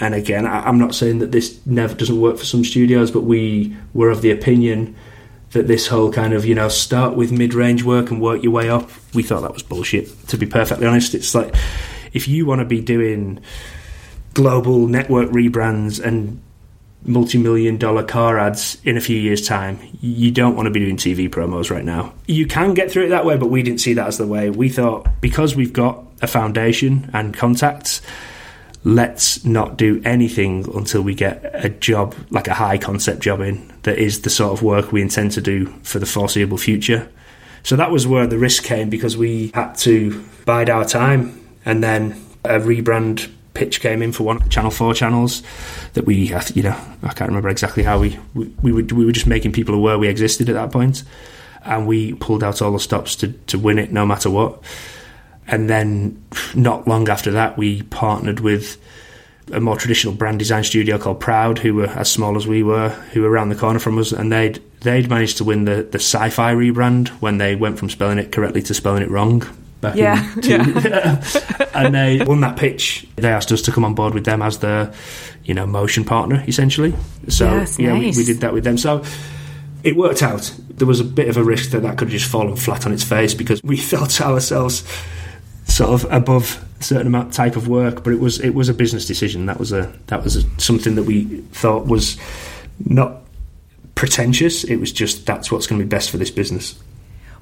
And 0.00 0.14
again, 0.14 0.46
I, 0.46 0.66
I'm 0.66 0.78
not 0.78 0.94
saying 0.94 1.20
that 1.20 1.30
this 1.30 1.64
never 1.66 1.94
doesn't 1.94 2.20
work 2.20 2.38
for 2.38 2.44
some 2.44 2.64
studios, 2.64 3.10
but 3.10 3.20
we 3.20 3.76
were 3.94 4.10
of 4.10 4.22
the 4.22 4.32
opinion 4.32 4.96
that 5.52 5.68
this 5.68 5.86
whole 5.86 6.10
kind 6.12 6.32
of 6.32 6.44
you 6.44 6.54
know 6.54 6.68
start 6.68 7.14
with 7.14 7.32
mid 7.32 7.54
range 7.54 7.82
work 7.82 8.10
and 8.10 8.20
work 8.20 8.42
your 8.42 8.52
way 8.52 8.68
up. 8.68 8.90
We 9.14 9.22
thought 9.22 9.42
that 9.42 9.52
was 9.52 9.62
bullshit. 9.62 10.28
To 10.28 10.36
be 10.36 10.46
perfectly 10.46 10.86
honest, 10.86 11.14
it's 11.14 11.34
like 11.34 11.54
if 12.12 12.28
you 12.28 12.46
want 12.46 12.60
to 12.60 12.64
be 12.64 12.80
doing 12.80 13.40
global 14.34 14.86
network 14.86 15.30
rebrands 15.30 16.02
and 16.02 16.42
multi-million 17.04 17.76
dollar 17.78 18.04
car 18.04 18.38
ads 18.38 18.78
in 18.84 18.96
a 18.96 19.00
few 19.00 19.18
years 19.18 19.46
time 19.46 19.76
you 20.00 20.30
don't 20.30 20.54
want 20.54 20.66
to 20.66 20.70
be 20.70 20.78
doing 20.78 20.96
tv 20.96 21.28
promos 21.28 21.68
right 21.68 21.84
now 21.84 22.12
you 22.28 22.46
can 22.46 22.74
get 22.74 22.92
through 22.92 23.04
it 23.04 23.08
that 23.08 23.24
way 23.24 23.36
but 23.36 23.48
we 23.48 23.60
didn't 23.60 23.80
see 23.80 23.92
that 23.92 24.06
as 24.06 24.18
the 24.18 24.26
way 24.26 24.50
we 24.50 24.68
thought 24.68 25.04
because 25.20 25.56
we've 25.56 25.72
got 25.72 26.04
a 26.22 26.28
foundation 26.28 27.10
and 27.12 27.34
contacts 27.34 28.00
let's 28.84 29.44
not 29.44 29.76
do 29.76 30.02
anything 30.04 30.66
until 30.74 31.02
we 31.02 31.14
get 31.14 31.50
a 31.54 31.68
job 31.68 32.14
like 32.30 32.48
a 32.48 32.54
high 32.54 32.78
concept 32.78 33.20
job 33.20 33.40
in 33.40 33.72
that 33.82 33.98
is 33.98 34.22
the 34.22 34.30
sort 34.30 34.52
of 34.52 34.62
work 34.62 34.90
we 34.90 35.00
intend 35.00 35.30
to 35.30 35.40
do 35.40 35.66
for 35.82 35.98
the 35.98 36.06
foreseeable 36.06 36.58
future 36.58 37.08
so 37.62 37.76
that 37.76 37.90
was 37.90 38.06
where 38.06 38.26
the 38.26 38.38
risk 38.38 38.64
came 38.64 38.90
because 38.90 39.16
we 39.16 39.52
had 39.54 39.74
to 39.74 40.24
bide 40.44 40.68
our 40.68 40.84
time 40.84 41.38
and 41.64 41.82
then 41.82 42.12
a 42.44 42.58
rebrand 42.58 43.30
pitch 43.54 43.80
came 43.80 44.02
in 44.02 44.12
for 44.12 44.24
one 44.24 44.48
Channel 44.48 44.70
4 44.70 44.94
channels 44.94 45.42
that 45.92 46.04
we, 46.04 46.16
you 46.54 46.62
know, 46.62 46.76
I 47.02 47.12
can't 47.12 47.28
remember 47.28 47.48
exactly 47.48 47.82
how 47.82 48.00
we, 48.00 48.18
we, 48.34 48.46
we, 48.62 48.72
were, 48.72 48.82
we 48.82 49.04
were 49.04 49.12
just 49.12 49.26
making 49.26 49.52
people 49.52 49.74
aware 49.74 49.98
we 49.98 50.08
existed 50.08 50.48
at 50.48 50.54
that 50.54 50.72
point 50.72 51.04
and 51.64 51.86
we 51.86 52.14
pulled 52.14 52.42
out 52.42 52.62
all 52.62 52.72
the 52.72 52.80
stops 52.80 53.14
to, 53.16 53.32
to 53.32 53.58
win 53.58 53.78
it 53.78 53.92
no 53.92 54.06
matter 54.06 54.30
what. 54.30 54.62
And 55.46 55.68
then 55.68 56.22
not 56.54 56.86
long 56.86 57.08
after 57.08 57.32
that, 57.32 57.58
we 57.58 57.82
partnered 57.82 58.40
with 58.40 58.80
a 59.50 59.60
more 59.60 59.76
traditional 59.76 60.14
brand 60.14 60.38
design 60.38 60.64
studio 60.64 60.98
called 60.98 61.20
Proud, 61.20 61.58
who 61.58 61.74
were 61.74 61.88
as 61.88 62.10
small 62.10 62.36
as 62.36 62.46
we 62.46 62.62
were, 62.62 62.90
who 63.12 63.22
were 63.22 63.30
around 63.30 63.48
the 63.48 63.54
corner 63.56 63.78
from 63.78 63.98
us, 63.98 64.12
and 64.12 64.30
they'd 64.30 64.62
they'd 64.80 65.08
managed 65.08 65.38
to 65.38 65.44
win 65.44 65.64
the 65.64 65.82
the 65.82 65.98
sci-fi 65.98 66.54
rebrand 66.54 67.08
when 67.20 67.38
they 67.38 67.56
went 67.56 67.78
from 67.78 67.90
spelling 67.90 68.18
it 68.18 68.32
correctly 68.32 68.62
to 68.62 68.74
spelling 68.74 69.02
it 69.02 69.10
wrong. 69.10 69.42
Back 69.80 69.96
Yeah, 69.96 70.32
in 70.36 70.42
two, 70.42 70.54
and 71.74 71.92
they 71.92 72.22
won 72.24 72.40
that 72.42 72.56
pitch. 72.56 73.04
They 73.16 73.28
asked 73.32 73.50
us 73.50 73.62
to 73.62 73.72
come 73.72 73.84
on 73.84 73.94
board 73.94 74.14
with 74.14 74.24
them 74.24 74.40
as 74.40 74.58
their, 74.58 74.94
you 75.42 75.54
know, 75.54 75.66
motion 75.66 76.04
partner 76.04 76.44
essentially. 76.46 76.94
So 77.26 77.46
Yes, 77.46 77.80
yeah, 77.80 77.94
we, 77.94 78.12
we 78.16 78.24
did 78.24 78.42
that 78.42 78.52
with 78.52 78.62
them. 78.62 78.78
So 78.78 79.02
it 79.82 79.96
worked 79.96 80.22
out. 80.22 80.54
There 80.70 80.86
was 80.86 81.00
a 81.00 81.04
bit 81.04 81.28
of 81.28 81.36
a 81.36 81.42
risk 81.42 81.72
that 81.72 81.80
that 81.80 81.98
could 81.98 82.08
have 82.08 82.16
just 82.16 82.30
fallen 82.30 82.54
flat 82.54 82.86
on 82.86 82.92
its 82.92 83.02
face 83.02 83.34
because 83.34 83.60
we 83.64 83.76
felt 83.92 84.20
ourselves 84.20 84.84
sort 85.72 85.90
of 85.90 86.12
above 86.12 86.64
a 86.80 86.82
certain 86.82 87.06
amount 87.06 87.32
type 87.32 87.56
of 87.56 87.66
work, 87.66 88.04
but 88.04 88.12
it 88.12 88.20
was 88.20 88.40
it 88.40 88.54
was 88.54 88.68
a 88.68 88.74
business 88.74 89.06
decision. 89.06 89.46
That 89.46 89.58
was 89.58 89.72
a 89.72 89.92
that 90.08 90.22
was 90.22 90.36
a, 90.36 90.60
something 90.60 90.94
that 90.96 91.04
we 91.04 91.24
thought 91.52 91.86
was 91.86 92.18
not 92.84 93.22
pretentious. 93.94 94.64
It 94.64 94.76
was 94.76 94.92
just 94.92 95.26
that's 95.26 95.50
what's 95.50 95.66
going 95.66 95.80
to 95.80 95.84
be 95.84 95.88
best 95.88 96.10
for 96.10 96.18
this 96.18 96.30
business. 96.30 96.78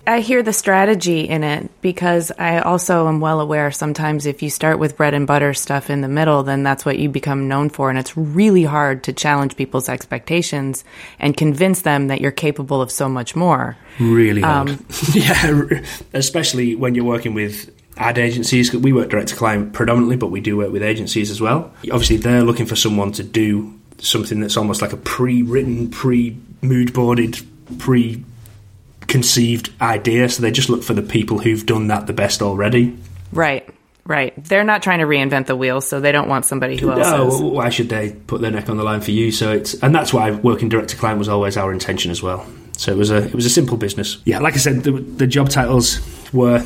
I 0.06 0.20
hear 0.20 0.42
the 0.42 0.52
strategy 0.52 1.28
in 1.28 1.44
it 1.44 1.70
because 1.82 2.32
I 2.38 2.60
also 2.60 3.06
am 3.06 3.20
well 3.20 3.38
aware 3.38 3.70
sometimes 3.70 4.24
if 4.24 4.42
you 4.42 4.48
start 4.48 4.78
with 4.78 4.96
bread 4.96 5.12
and 5.12 5.26
butter 5.26 5.52
stuff 5.52 5.90
in 5.90 6.00
the 6.00 6.08
middle, 6.08 6.42
then 6.42 6.62
that's 6.62 6.86
what 6.86 6.98
you 6.98 7.10
become 7.10 7.48
known 7.48 7.68
for. 7.68 7.90
And 7.90 7.98
it's 7.98 8.16
really 8.16 8.64
hard 8.64 9.04
to 9.04 9.12
challenge 9.12 9.56
people's 9.56 9.90
expectations 9.90 10.84
and 11.18 11.36
convince 11.36 11.82
them 11.82 12.08
that 12.08 12.20
you're 12.20 12.32
capable 12.32 12.80
of 12.80 12.90
so 12.90 13.08
much 13.08 13.36
more. 13.36 13.76
Really 14.00 14.40
hard. 14.40 14.70
Um, 14.70 14.86
yeah, 15.12 15.82
especially 16.14 16.74
when 16.74 16.94
you're 16.94 17.04
working 17.04 17.34
with 17.34 17.70
ad 18.00 18.18
agencies. 18.18 18.72
We 18.74 18.92
work 18.92 19.10
direct 19.10 19.28
to 19.28 19.36
client 19.36 19.72
predominantly, 19.74 20.16
but 20.16 20.28
we 20.32 20.40
do 20.40 20.56
work 20.56 20.72
with 20.72 20.82
agencies 20.82 21.30
as 21.30 21.40
well. 21.40 21.72
Obviously, 21.92 22.16
they're 22.16 22.42
looking 22.42 22.66
for 22.66 22.74
someone 22.74 23.12
to 23.12 23.22
do 23.22 23.78
something 23.98 24.40
that's 24.40 24.56
almost 24.56 24.80
like 24.82 24.92
a 24.92 24.96
pre-written, 24.96 25.90
pre-mood 25.90 26.92
boarded, 26.94 27.38
pre-conceived 27.78 29.72
idea. 29.80 30.28
So 30.28 30.42
they 30.42 30.50
just 30.50 30.68
look 30.70 30.82
for 30.82 30.94
the 30.94 31.02
people 31.02 31.38
who've 31.38 31.64
done 31.64 31.88
that 31.88 32.06
the 32.06 32.12
best 32.14 32.40
already. 32.42 32.96
Right, 33.32 33.68
right. 34.06 34.32
They're 34.44 34.64
not 34.64 34.82
trying 34.82 35.00
to 35.00 35.04
reinvent 35.06 35.46
the 35.46 35.54
wheel, 35.56 35.80
so 35.82 36.00
they 36.00 36.12
don't 36.12 36.28
want 36.28 36.46
somebody 36.46 36.76
who 36.78 36.90
else 36.90 37.06
No, 37.06 37.28
is. 37.28 37.40
why 37.40 37.68
should 37.68 37.90
they 37.90 38.12
put 38.12 38.40
their 38.40 38.50
neck 38.50 38.68
on 38.70 38.76
the 38.78 38.84
line 38.84 39.02
for 39.02 39.10
you? 39.10 39.30
So 39.30 39.52
it's 39.52 39.74
and 39.82 39.94
that's 39.94 40.12
why 40.14 40.30
working 40.30 40.68
direct 40.70 40.88
to 40.90 40.96
client 40.96 41.18
was 41.18 41.28
always 41.28 41.56
our 41.58 41.72
intention 41.72 42.10
as 42.10 42.22
well. 42.22 42.46
So 42.78 42.90
it 42.92 42.96
was 42.96 43.10
a 43.10 43.18
it 43.26 43.34
was 43.34 43.44
a 43.44 43.50
simple 43.50 43.76
business. 43.76 44.16
Yeah, 44.24 44.38
like 44.38 44.54
I 44.54 44.58
said, 44.58 44.84
the, 44.84 44.92
the 44.92 45.26
job 45.26 45.50
titles 45.50 46.00
were 46.32 46.64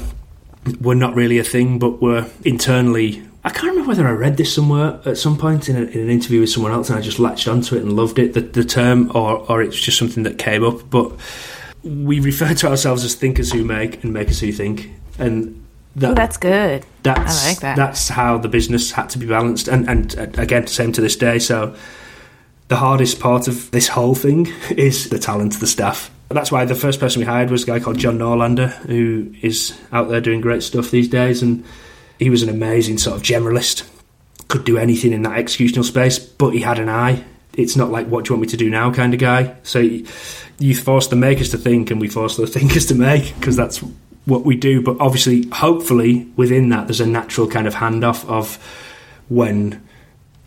were 0.80 0.94
not 0.94 1.14
really 1.14 1.38
a 1.38 1.44
thing, 1.44 1.78
but 1.78 2.00
were 2.00 2.28
internally. 2.44 3.22
I 3.44 3.50
can't 3.50 3.68
remember 3.68 3.88
whether 3.88 4.08
I 4.08 4.12
read 4.12 4.36
this 4.36 4.54
somewhere 4.54 5.00
at 5.04 5.18
some 5.18 5.36
point 5.36 5.68
in, 5.68 5.76
a, 5.76 5.82
in 5.82 6.00
an 6.00 6.10
interview 6.10 6.40
with 6.40 6.50
someone 6.50 6.72
else, 6.72 6.88
and 6.88 6.98
I 6.98 7.02
just 7.02 7.18
latched 7.18 7.48
onto 7.48 7.76
it 7.76 7.82
and 7.82 7.94
loved 7.94 8.18
it. 8.18 8.32
The, 8.32 8.40
the 8.40 8.64
term, 8.64 9.10
or 9.14 9.50
or 9.50 9.62
it's 9.62 9.78
just 9.78 9.98
something 9.98 10.22
that 10.24 10.38
came 10.38 10.64
up, 10.64 10.88
but. 10.90 11.12
We 11.82 12.18
refer 12.18 12.54
to 12.54 12.68
ourselves 12.68 13.04
as 13.04 13.14
thinkers 13.14 13.52
who 13.52 13.62
make 13.62 14.02
and 14.02 14.10
makers 14.14 14.40
who 14.40 14.52
think. 14.52 14.88
and 15.18 15.62
that, 15.96 16.12
Ooh, 16.12 16.14
that's 16.14 16.36
good. 16.36 16.84
That's 17.02 17.44
I 17.44 17.48
like 17.48 17.60
that. 17.60 17.76
That's 17.76 18.08
how 18.08 18.38
the 18.38 18.48
business 18.48 18.90
had 18.90 19.10
to 19.10 19.18
be 19.18 19.26
balanced, 19.26 19.68
and 19.68 19.88
and 19.88 20.38
again, 20.38 20.66
same 20.66 20.92
to 20.92 21.00
this 21.00 21.14
day. 21.14 21.38
So 21.38 21.76
the 22.68 22.76
hardest 22.76 23.20
part 23.20 23.46
of 23.46 23.70
this 23.70 23.88
whole 23.88 24.14
thing 24.14 24.46
is 24.70 25.10
the 25.10 25.18
talent 25.18 25.54
of 25.54 25.60
the 25.60 25.66
staff. 25.66 26.10
That's 26.34 26.50
why 26.50 26.64
the 26.64 26.74
first 26.74 27.00
person 27.00 27.20
we 27.20 27.26
hired 27.26 27.50
was 27.50 27.62
a 27.62 27.66
guy 27.66 27.80
called 27.80 27.98
John 27.98 28.18
Noorlander, 28.18 28.70
who 28.86 29.32
is 29.40 29.78
out 29.92 30.08
there 30.08 30.20
doing 30.20 30.40
great 30.40 30.62
stuff 30.62 30.90
these 30.90 31.08
days, 31.08 31.42
and 31.42 31.64
he 32.18 32.28
was 32.28 32.42
an 32.42 32.48
amazing 32.48 32.98
sort 32.98 33.16
of 33.16 33.22
generalist. 33.22 33.88
Could 34.48 34.64
do 34.64 34.76
anything 34.76 35.12
in 35.12 35.22
that 35.22 35.38
executional 35.38 35.84
space, 35.84 36.18
but 36.18 36.50
he 36.50 36.60
had 36.60 36.78
an 36.78 36.88
eye. 36.88 37.24
It's 37.52 37.76
not 37.76 37.90
like 37.90 38.08
what 38.08 38.24
do 38.24 38.30
you 38.30 38.36
want 38.36 38.48
me 38.48 38.48
to 38.48 38.56
do 38.56 38.68
now 38.68 38.92
kind 38.92 39.14
of 39.14 39.20
guy. 39.20 39.54
So 39.62 39.78
you 40.58 40.74
force 40.74 41.06
the 41.06 41.16
makers 41.16 41.50
to 41.50 41.58
think, 41.58 41.90
and 41.90 42.00
we 42.00 42.08
force 42.08 42.36
the 42.36 42.46
thinkers 42.48 42.86
to 42.86 42.94
make 42.94 43.34
because 43.36 43.56
that's 43.56 43.78
what 44.24 44.44
we 44.44 44.56
do. 44.56 44.82
But 44.82 44.96
obviously, 45.00 45.48
hopefully, 45.48 46.28
within 46.36 46.70
that, 46.70 46.88
there's 46.88 47.00
a 47.00 47.06
natural 47.06 47.48
kind 47.48 47.66
of 47.66 47.74
handoff 47.74 48.28
of 48.28 48.56
when 49.28 49.80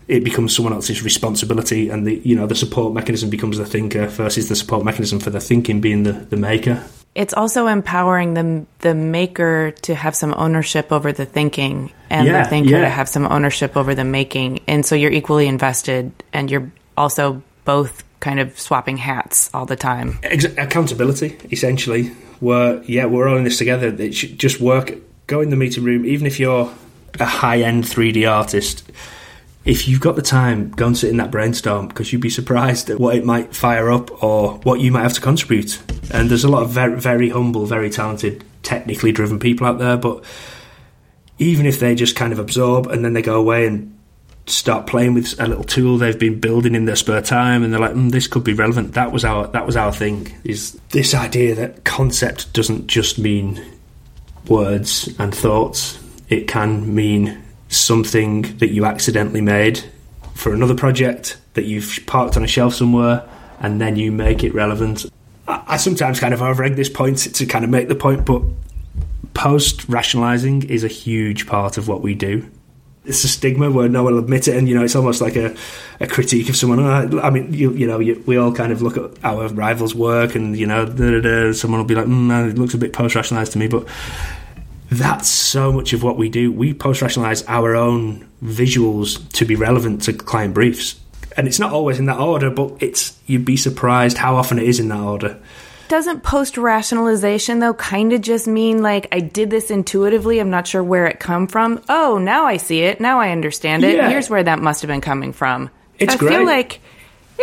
it 0.08 0.24
becomes 0.24 0.56
someone 0.56 0.74
else's 0.74 1.04
responsibility, 1.04 1.90
and 1.90 2.08
the 2.08 2.22
you 2.24 2.36
know 2.36 2.48
the 2.48 2.56
support 2.56 2.94
mechanism 2.94 3.30
becomes 3.30 3.58
the 3.58 3.66
thinker 3.66 4.08
versus 4.08 4.50
the 4.50 4.56
support 4.56 4.86
mechanism 4.86 5.20
for 5.20 5.30
the 5.30 5.40
thinking 5.40 5.82
being 5.82 6.04
the, 6.04 6.14
the 6.14 6.38
maker. 6.38 6.84
It's 7.14 7.34
also 7.34 7.68
empowering 7.68 8.34
the 8.34 8.66
the 8.80 8.96
maker 8.96 9.72
to 9.82 9.96
have 9.96 10.16
some 10.16 10.34
ownership 10.38 10.92
over 10.92 11.12
the 11.12 11.26
thinking, 11.26 11.92
and 12.10 12.28
yeah, 12.28 12.44
the 12.44 12.50
thinker 12.50 12.72
yeah. 12.72 12.82
to 12.82 12.90
have 12.90 13.10
some 13.10 13.26
ownership 13.26 13.76
over 13.76 13.96
the 13.96 14.06
making, 14.06 14.62
and 14.68 14.86
so 14.86 14.96
you're 14.96 15.12
equally 15.12 15.48
invested, 15.48 16.12
and 16.32 16.50
you're 16.50 16.72
also 16.96 17.42
both 17.66 18.04
kind 18.20 18.40
of 18.40 18.58
swapping 18.60 18.98
hats 18.98 19.50
all 19.54 19.66
the 19.66 19.76
time. 19.76 20.20
Ex- 20.24 20.46
accountability, 20.46 21.38
essentially. 21.52 22.10
Where 22.40 22.82
yeah, 22.84 23.06
we're 23.06 23.28
all 23.28 23.38
in 23.38 23.44
this 23.44 23.58
together. 23.58 23.88
It 23.88 24.14
should 24.14 24.40
just 24.40 24.62
work. 24.62 24.94
Go 25.26 25.42
in 25.42 25.50
the 25.50 25.58
meeting 25.58 25.84
room, 25.84 26.06
even 26.06 26.26
if 26.28 26.40
you're 26.40 26.74
a 27.20 27.26
high 27.26 27.62
end 27.62 27.84
3D 27.84 28.30
artist. 28.32 28.90
If 29.68 29.86
you've 29.86 30.00
got 30.00 30.16
the 30.16 30.22
time, 30.22 30.72
go 30.72 30.88
and 30.88 30.98
sit 30.98 31.10
in 31.10 31.18
that 31.18 31.30
brainstorm 31.30 31.90
because 31.90 32.14
you'd 32.14 32.22
be 32.22 32.30
surprised 32.30 32.90
at 32.90 33.02
what 33.02 33.18
it 33.18 33.26
might 33.26 33.54
fire 33.54 33.92
up 33.92 34.24
or 34.24 34.54
what 34.60 34.80
you 34.80 34.94
might 34.94 35.02
have 35.02 35.12
to 35.14 35.22
contribute. 35.22 35.82
And 36.10 36.30
there's 36.30 36.46
a 36.46 36.50
lot 36.50 36.64
of 36.64 36.70
very, 36.70 36.98
very 36.98 37.30
humble, 37.30 37.66
very 37.66 37.90
talented, 37.90 38.46
technically 38.64 39.12
driven 39.12 39.40
people 39.40 39.68
out 39.68 39.78
there, 39.78 39.98
but 39.98 40.24
even 41.38 41.66
if 41.66 41.82
they 41.82 41.96
just 41.96 42.16
kind 42.16 42.32
of 42.32 42.40
absorb 42.40 42.88
and 42.88 43.04
then 43.04 43.12
they 43.12 43.22
go 43.22 43.38
away 43.38 43.68
and 43.68 43.94
start 44.46 44.88
playing 44.88 45.14
with 45.14 45.38
a 45.38 45.46
little 45.46 45.66
tool 45.66 45.98
they've 45.98 46.18
been 46.18 46.40
building 46.40 46.74
in 46.74 46.86
their 46.86 46.96
spare 46.96 47.22
time, 47.22 47.62
and 47.62 47.74
they're 47.74 47.82
like, 47.82 47.92
mm, 47.92 48.10
"This 48.10 48.28
could 48.28 48.46
be 48.46 48.54
relevant." 48.54 48.94
That 48.94 49.12
was 49.12 49.26
our 49.26 49.48
that 49.48 49.66
was 49.66 49.76
our 49.76 49.92
thing. 49.92 50.32
Is 50.46 50.80
this 50.92 51.14
idea 51.14 51.54
that 51.56 51.84
concept 51.84 52.54
doesn't 52.54 52.88
just 52.88 53.20
mean 53.20 53.62
words 54.48 55.14
and 55.20 55.36
thoughts; 55.36 56.00
it 56.30 56.48
can 56.48 56.96
mean 56.96 57.38
something 57.70 58.44
that 58.58 58.70
you 58.70 58.86
accidentally 58.86 59.42
made 59.42 59.84
for 60.34 60.54
another 60.54 60.76
project 60.76 61.38
that 61.54 61.66
you've 61.66 62.00
parked 62.06 62.38
on 62.38 62.44
a 62.44 62.48
shelf 62.48 62.74
somewhere, 62.76 63.28
and 63.60 63.82
then 63.82 63.96
you 63.96 64.12
make 64.12 64.44
it 64.44 64.54
relevant. 64.54 65.06
I, 65.48 65.64
I 65.68 65.78
sometimes 65.78 66.20
kind 66.20 66.34
of 66.34 66.40
overegg 66.42 66.76
this 66.76 66.90
point 66.90 67.18
to 67.36 67.46
kind 67.46 67.66
of 67.66 67.72
make 67.72 67.88
the 67.88 67.96
point, 67.96 68.26
but 68.26 68.42
post 69.34 69.88
rationalizing 69.88 70.64
is 70.70 70.84
a 70.84 70.88
huge 70.88 71.48
part 71.48 71.78
of 71.78 71.88
what 71.88 72.02
we 72.02 72.16
do 72.16 72.50
it's 73.08 73.24
a 73.24 73.28
stigma 73.28 73.72
where 73.72 73.88
no 73.88 74.04
one 74.04 74.14
will 74.14 74.22
admit 74.22 74.48
it, 74.48 74.58
and 74.58 74.68
you 74.68 74.76
know 74.76 74.84
it's 74.84 74.96
almost 74.96 75.22
like 75.22 75.36
a, 75.36 75.56
a 76.00 76.08
critique 76.08 76.50
of 76.50 76.58
someone. 76.58 76.80
I 77.20 77.30
mean, 77.30 77.54
you 77.54 77.72
you 77.72 77.88
know, 77.88 78.00
you, 78.00 78.22
we 78.28 78.38
all 78.38 78.52
kind 78.52 78.72
of 78.72 78.82
look 78.82 78.98
at 78.98 79.12
our 79.24 79.48
rivals' 79.48 79.96
work, 79.96 80.36
and 80.36 80.58
you 80.58 80.68
know, 80.68 80.86
da, 80.86 81.12
da, 81.12 81.22
da, 81.22 81.52
someone 81.54 81.80
will 81.80 81.88
be 81.88 81.96
like, 81.96 82.06
mm, 82.06 82.52
"It 82.52 82.58
looks 82.58 82.74
a 82.74 82.78
bit 82.78 82.94
post-rationalized 82.94 83.54
to 83.54 83.58
me," 83.58 83.68
but 83.68 83.88
that's 84.90 85.30
so 85.30 85.72
much 85.72 85.94
of 85.94 86.04
what 86.04 86.18
we 86.18 86.30
do. 86.30 86.52
We 86.52 86.74
post-rationalize 86.74 87.44
our 87.48 87.76
own 87.76 88.30
visuals 88.44 89.28
to 89.34 89.46
be 89.46 89.56
relevant 89.56 90.04
to 90.04 90.14
client 90.14 90.54
briefs, 90.54 91.00
and 91.36 91.48
it's 91.48 91.60
not 91.60 91.72
always 91.74 92.00
in 92.00 92.06
that 92.06 92.20
order, 92.20 92.50
but 92.50 92.82
it's 92.82 93.20
you'd 93.26 93.46
be 93.46 93.58
surprised 93.58 94.18
how 94.18 94.36
often 94.36 94.60
it 94.60 94.66
is 94.66 94.80
in 94.80 94.88
that 94.90 95.00
order. 95.00 95.40
Doesn't 95.88 96.22
post 96.22 96.58
rationalization 96.58 97.60
though 97.60 97.74
kind 97.74 98.12
of 98.12 98.20
just 98.22 98.46
mean 98.46 98.82
like 98.82 99.08
I 99.14 99.22
did 99.22 99.50
this 99.50 99.72
intuitively, 99.72 100.40
I'm 100.40 100.50
not 100.50 100.68
sure 100.68 100.84
where 100.84 101.06
it 101.06 101.20
come 101.20 101.48
from. 101.48 101.82
Oh, 101.88 102.18
now 102.18 102.46
I 102.46 102.58
see 102.58 102.82
it. 102.82 103.00
Now 103.00 103.22
I 103.22 103.30
understand 103.32 103.86
it. 103.86 103.96
Yeah. 103.96 104.10
Here's 104.10 104.30
where 104.30 104.44
that 104.44 104.60
must 104.60 104.82
have 104.82 104.90
been 104.90 105.00
coming 105.00 105.32
from. 105.32 105.70
It's 105.98 106.16
I 106.16 106.18
great. 106.18 106.32
feel 106.34 106.46
like 106.46 106.82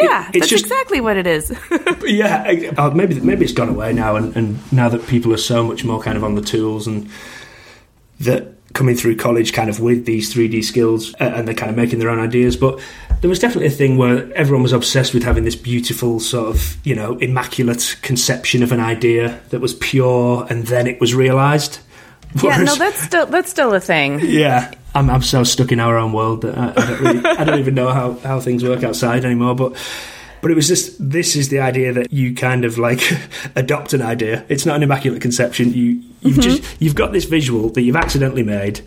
yeah, 0.01 0.29
it, 0.29 0.41
that's 0.41 0.49
just, 0.49 0.65
exactly 0.65 1.01
what 1.01 1.17
it 1.17 1.27
is. 1.27 1.57
yeah, 2.05 2.73
uh, 2.77 2.91
maybe 2.91 3.21
maybe 3.21 3.45
it's 3.45 3.55
gone 3.55 3.69
away 3.69 3.93
now, 3.93 4.17
and, 4.17 4.37
and 4.37 4.73
now 4.73 4.89
that 4.89 5.07
people 5.07 5.33
are 5.33 5.39
so 5.39 5.65
much 5.65 5.85
more 5.85 6.01
kind 6.01 6.17
of 6.17 6.25
on 6.25 6.35
the 6.35 6.43
tools 6.43 6.87
and 6.87 7.09
that 8.21 8.55
coming 8.75 8.97
through 8.97 9.17
college 9.17 9.53
kind 9.53 9.71
of 9.71 9.81
with 9.81 10.05
these 10.05 10.35
3D 10.35 10.63
skills 10.65 11.15
uh, 11.15 11.33
and 11.37 11.47
they're 11.47 11.55
kind 11.55 11.71
of 11.71 11.77
making 11.77 12.01
their 12.01 12.11
own 12.11 12.19
ideas. 12.19 12.57
But 12.57 12.81
there 13.21 13.31
was 13.31 13.39
definitely 13.39 13.69
a 13.69 13.71
thing 13.71 13.97
where 13.97 14.31
everyone 14.35 14.63
was 14.63 14.73
obsessed 14.73 15.15
with 15.15 15.23
having 15.23 15.45
this 15.45 15.57
beautiful 15.57 16.19
sort 16.21 16.49
of, 16.49 16.77
you 16.85 16.95
know, 16.95 17.17
immaculate 17.19 17.97
conception 18.03 18.63
of 18.63 18.73
an 18.73 18.81
idea 18.81 19.41
that 19.51 19.61
was 19.61 19.75
pure 19.75 20.47
and 20.51 20.67
then 20.67 20.87
it 20.87 21.01
was 21.01 21.15
realised. 21.15 21.79
Yeah, 22.43 22.59
no, 22.59 22.74
that's 22.76 23.01
still 23.01 23.26
that's 23.26 23.51
still 23.51 23.72
a 23.74 23.80
thing. 23.80 24.20
Yeah, 24.20 24.72
I'm, 24.95 25.11
I'm 25.11 25.22
so 25.22 25.45
stuck 25.45 25.72
in 25.72 25.80
our 25.80 25.97
own 25.97 26.12
world 26.12 26.43
that 26.43 26.57
I, 26.57 26.70
I 26.70 26.87
don't 26.87 27.01
really, 27.01 27.24
I 27.26 27.45
don't 27.45 27.59
even 27.59 27.74
know 27.74 27.91
how, 27.91 28.14
how 28.14 28.41
things 28.41 28.64
work 28.64 28.82
outside 28.82 29.24
anymore. 29.24 29.55
But 29.55 29.76
but 30.41 30.51
it 30.51 30.55
was 30.55 30.68
just 30.68 30.97
this 30.99 31.37
is 31.37 31.49
the 31.49 31.61
idea 31.61 31.93
that 31.93 32.12
you 32.12 32.35
kind 32.35 32.64
of 32.64 32.76
like 32.76 33.01
adopt 33.57 33.93
an 33.93 34.03
idea. 34.03 34.45
It's 34.49 34.66
not 34.66 34.76
an 34.76 34.82
immaculate 34.82 35.22
conception. 35.22 35.72
You 35.72 36.03
you've 36.20 36.37
mm-hmm. 36.37 36.41
just 36.41 36.82
you've 36.82 36.95
got 36.95 37.12
this 37.12 37.24
visual 37.24 37.70
that 37.70 37.82
you've 37.82 37.97
accidentally 37.97 38.43
made 38.43 38.80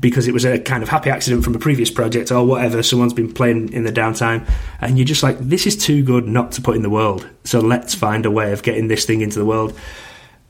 because 0.00 0.28
it 0.28 0.32
was 0.32 0.44
a 0.44 0.58
kind 0.58 0.82
of 0.82 0.88
happy 0.88 1.10
accident 1.10 1.44
from 1.44 1.54
a 1.54 1.58
previous 1.58 1.90
project 1.90 2.30
or 2.30 2.46
whatever. 2.46 2.82
Someone's 2.82 3.12
been 3.12 3.32
playing 3.32 3.72
in 3.72 3.84
the 3.84 3.92
downtime, 3.92 4.48
and 4.80 4.96
you're 4.96 5.04
just 5.04 5.22
like, 5.22 5.38
this 5.38 5.66
is 5.66 5.76
too 5.76 6.02
good 6.02 6.26
not 6.26 6.52
to 6.52 6.62
put 6.62 6.76
in 6.76 6.82
the 6.82 6.90
world. 6.90 7.28
So 7.44 7.60
let's 7.60 7.94
find 7.94 8.24
a 8.24 8.30
way 8.30 8.52
of 8.52 8.62
getting 8.62 8.88
this 8.88 9.04
thing 9.04 9.20
into 9.20 9.38
the 9.38 9.44
world. 9.44 9.78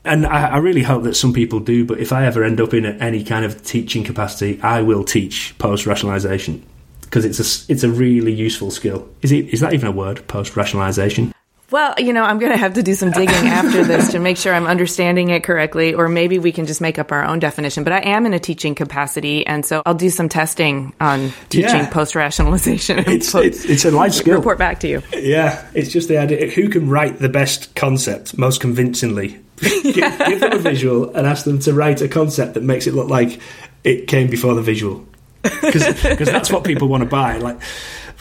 And 0.05 0.25
I, 0.25 0.49
I 0.49 0.57
really 0.57 0.83
hope 0.83 1.03
that 1.03 1.15
some 1.15 1.33
people 1.33 1.59
do. 1.59 1.85
But 1.85 1.99
if 1.99 2.11
I 2.11 2.25
ever 2.25 2.43
end 2.43 2.61
up 2.61 2.73
in 2.73 2.85
any 2.85 3.23
kind 3.23 3.45
of 3.45 3.63
teaching 3.63 4.03
capacity, 4.03 4.59
I 4.61 4.81
will 4.81 5.03
teach 5.03 5.55
post 5.57 5.85
rationalization 5.85 6.65
because 7.01 7.25
it's 7.25 7.39
a 7.39 7.71
it's 7.71 7.83
a 7.83 7.89
really 7.89 8.33
useful 8.33 8.71
skill. 8.71 9.09
Is 9.21 9.31
it 9.31 9.47
is 9.49 9.59
that 9.59 9.73
even 9.73 9.87
a 9.87 9.91
word? 9.91 10.25
Post 10.27 10.55
rationalization. 10.55 11.33
Well, 11.71 11.93
you 11.99 12.13
know, 12.13 12.23
I'm 12.23 12.39
going 12.39 12.51
to 12.51 12.57
have 12.57 12.73
to 12.73 12.83
do 12.83 12.95
some 12.95 13.11
digging 13.11 13.47
after 13.47 13.83
this 13.83 14.11
to 14.11 14.19
make 14.19 14.37
sure 14.37 14.53
I'm 14.53 14.65
understanding 14.65 15.29
it 15.29 15.43
correctly, 15.43 15.93
or 15.93 16.09
maybe 16.09 16.39
we 16.39 16.51
can 16.51 16.65
just 16.65 16.81
make 16.81 16.97
up 16.97 17.11
our 17.11 17.23
own 17.23 17.39
definition. 17.39 17.83
But 17.83 17.93
I 17.93 17.99
am 17.99 18.25
in 18.25 18.33
a 18.33 18.39
teaching 18.39 18.73
capacity, 18.73 19.45
and 19.45 19.65
so 19.65 19.83
I'll 19.85 19.93
do 19.93 20.09
some 20.09 20.29
testing 20.29 20.93
on 20.99 21.31
teaching 21.49 21.81
yeah. 21.81 21.89
post 21.89 22.15
rationalization. 22.15 22.99
It's, 23.09 23.33
it's, 23.35 23.65
it's, 23.65 23.85
a 23.85 23.91
life 23.91 24.13
skill. 24.13 24.37
Report 24.37 24.57
back 24.57 24.79
to 24.81 24.87
you. 24.87 25.03
Yeah, 25.13 25.67
it's 25.73 25.91
just 25.91 26.07
the 26.07 26.17
idea 26.17 26.49
who 26.49 26.69
can 26.69 26.89
write 26.89 27.19
the 27.19 27.29
best 27.29 27.75
concept 27.75 28.37
most 28.37 28.61
convincingly. 28.61 29.39
give, 29.59 29.93
give 29.93 30.39
them 30.39 30.53
a 30.53 30.57
visual 30.57 31.13
and 31.15 31.27
ask 31.27 31.43
them 31.43 31.59
to 31.59 31.73
write 31.73 32.01
a 32.01 32.07
concept 32.07 32.53
that 32.53 32.63
makes 32.63 32.87
it 32.87 32.93
look 32.93 33.09
like 33.09 33.41
it 33.83 34.07
came 34.07 34.29
before 34.29 34.53
the 34.53 34.61
visual 34.61 35.05
because 35.43 36.29
that's 36.29 36.51
what 36.51 36.63
people 36.63 36.87
want 36.87 37.03
to 37.03 37.09
buy. 37.09 37.37
Like, 37.37 37.59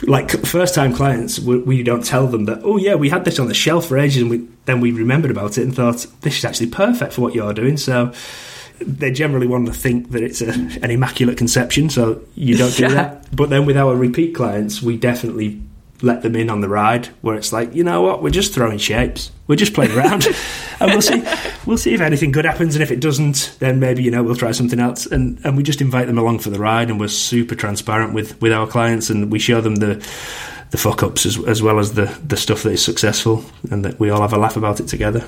like 0.02 0.30
first 0.46 0.74
time 0.74 0.94
clients, 0.94 1.38
we, 1.38 1.58
we, 1.58 1.82
don't 1.82 2.04
tell 2.04 2.26
them 2.26 2.44
that. 2.44 2.60
Oh 2.62 2.76
yeah, 2.76 2.94
we 2.94 3.08
had 3.08 3.24
this 3.24 3.38
on 3.38 3.48
the 3.48 3.54
shelf 3.54 3.86
for 3.86 3.98
ages, 3.98 4.22
and 4.22 4.30
we, 4.30 4.46
then 4.64 4.80
we 4.80 4.92
remembered 4.92 5.30
about 5.30 5.58
it 5.58 5.62
and 5.62 5.74
thought 5.74 6.06
this 6.20 6.38
is 6.38 6.44
actually 6.44 6.68
perfect 6.68 7.12
for 7.12 7.22
what 7.22 7.34
you're 7.34 7.52
doing. 7.52 7.76
So 7.76 8.12
they 8.80 9.10
generally 9.10 9.46
want 9.46 9.66
to 9.66 9.72
think 9.72 10.10
that 10.10 10.22
it's 10.22 10.40
a, 10.40 10.50
an 10.50 10.90
immaculate 10.90 11.36
conception. 11.36 11.90
So 11.90 12.22
you 12.34 12.56
don't 12.56 12.76
do 12.76 12.84
yeah. 12.84 12.88
that. 12.94 13.36
But 13.36 13.50
then 13.50 13.66
with 13.66 13.76
our 13.76 13.96
repeat 13.96 14.34
clients, 14.34 14.80
we 14.80 14.96
definitely 14.96 15.60
let 16.02 16.22
them 16.22 16.36
in 16.36 16.50
on 16.50 16.60
the 16.60 16.68
ride 16.68 17.06
where 17.22 17.36
it's 17.36 17.52
like, 17.52 17.74
you 17.74 17.82
know 17.82 18.02
what, 18.02 18.22
we're 18.22 18.30
just 18.30 18.54
throwing 18.54 18.78
shapes. 18.78 19.30
We're 19.46 19.56
just 19.56 19.74
playing 19.74 19.92
around. 19.92 20.26
and 20.80 20.90
we'll 20.90 21.02
see 21.02 21.24
we'll 21.66 21.78
see 21.78 21.94
if 21.94 22.00
anything 22.00 22.32
good 22.32 22.44
happens 22.44 22.74
and 22.74 22.82
if 22.82 22.90
it 22.90 23.00
doesn't, 23.00 23.56
then 23.58 23.80
maybe, 23.80 24.02
you 24.02 24.10
know, 24.10 24.22
we'll 24.22 24.36
try 24.36 24.52
something 24.52 24.80
else. 24.80 25.06
And 25.06 25.40
and 25.44 25.56
we 25.56 25.62
just 25.62 25.80
invite 25.80 26.06
them 26.06 26.18
along 26.18 26.40
for 26.40 26.50
the 26.50 26.58
ride 26.58 26.90
and 26.90 27.00
we're 27.00 27.08
super 27.08 27.54
transparent 27.54 28.14
with, 28.14 28.40
with 28.40 28.52
our 28.52 28.66
clients 28.66 29.10
and 29.10 29.30
we 29.32 29.38
show 29.38 29.60
them 29.60 29.76
the 29.76 29.96
the 30.70 30.78
fuck 30.78 31.02
ups 31.02 31.24
as, 31.24 31.42
as 31.46 31.62
well 31.62 31.78
as 31.78 31.94
the, 31.94 32.04
the 32.26 32.36
stuff 32.36 32.62
that 32.62 32.72
is 32.72 32.84
successful 32.84 33.42
and 33.70 33.84
that 33.86 33.98
we 33.98 34.10
all 34.10 34.20
have 34.20 34.34
a 34.34 34.38
laugh 34.38 34.56
about 34.56 34.80
it 34.80 34.86
together. 34.86 35.24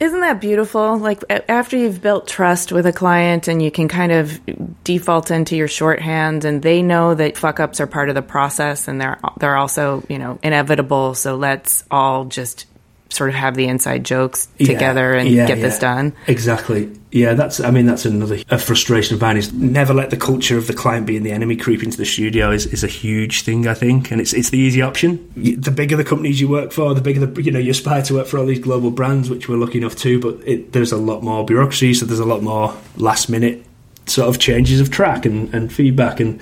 Isn't 0.00 0.20
that 0.20 0.40
beautiful? 0.40 0.96
Like 0.96 1.22
after 1.46 1.76
you've 1.76 2.00
built 2.00 2.26
trust 2.26 2.72
with 2.72 2.86
a 2.86 2.92
client 2.92 3.48
and 3.48 3.62
you 3.62 3.70
can 3.70 3.86
kind 3.86 4.12
of 4.12 4.40
default 4.82 5.30
into 5.30 5.56
your 5.56 5.68
shorthand 5.68 6.46
and 6.46 6.62
they 6.62 6.80
know 6.80 7.14
that 7.14 7.36
fuck 7.36 7.60
ups 7.60 7.80
are 7.80 7.86
part 7.86 8.08
of 8.08 8.14
the 8.14 8.22
process 8.22 8.88
and 8.88 8.98
they're 8.98 9.20
they're 9.38 9.58
also, 9.58 10.02
you 10.08 10.18
know, 10.18 10.38
inevitable, 10.42 11.12
so 11.12 11.36
let's 11.36 11.84
all 11.90 12.24
just 12.24 12.64
sort 13.10 13.28
of 13.28 13.36
have 13.36 13.54
the 13.56 13.66
inside 13.66 14.04
jokes 14.04 14.48
Yeah, 14.58 14.68
together 14.68 15.14
and 15.14 15.28
yeah, 15.28 15.46
get 15.46 15.60
this 15.60 15.78
done. 15.78 16.14
Exactly. 16.26 16.90
Yeah, 17.12 17.34
that's. 17.34 17.60
I 17.60 17.70
mean, 17.72 17.86
that's 17.86 18.04
another 18.04 18.38
a 18.50 18.58
frustration 18.58 19.16
of 19.16 19.20
mine 19.20 19.36
is 19.36 19.52
never 19.52 19.92
let 19.92 20.10
the 20.10 20.16
culture 20.16 20.56
of 20.56 20.68
the 20.68 20.72
client 20.72 21.06
being 21.06 21.24
the 21.24 21.32
enemy 21.32 21.56
creep 21.56 21.82
into 21.82 21.96
the 21.96 22.04
studio 22.04 22.52
is, 22.52 22.66
is 22.66 22.84
a 22.84 22.88
huge 22.88 23.42
thing. 23.42 23.66
I 23.66 23.74
think, 23.74 24.12
and 24.12 24.20
it's 24.20 24.32
it's 24.32 24.50
the 24.50 24.58
easy 24.58 24.80
option. 24.80 25.30
The 25.36 25.72
bigger 25.72 25.96
the 25.96 26.04
companies 26.04 26.40
you 26.40 26.48
work 26.48 26.70
for, 26.70 26.94
the 26.94 27.00
bigger 27.00 27.26
the 27.26 27.42
you 27.42 27.50
know 27.50 27.58
you 27.58 27.72
aspire 27.72 28.02
to 28.02 28.14
work 28.14 28.28
for 28.28 28.38
all 28.38 28.46
these 28.46 28.60
global 28.60 28.92
brands, 28.92 29.28
which 29.28 29.48
we're 29.48 29.56
lucky 29.56 29.78
enough 29.78 29.96
to. 29.96 30.20
But 30.20 30.46
it, 30.46 30.72
there's 30.72 30.92
a 30.92 30.96
lot 30.96 31.22
more 31.24 31.44
bureaucracy, 31.44 31.94
so 31.94 32.06
there's 32.06 32.20
a 32.20 32.24
lot 32.24 32.42
more 32.42 32.76
last 32.96 33.28
minute 33.28 33.64
sort 34.06 34.28
of 34.28 34.40
changes 34.40 34.80
of 34.80 34.90
track 34.90 35.26
and, 35.26 35.52
and 35.52 35.72
feedback, 35.72 36.20
and 36.20 36.40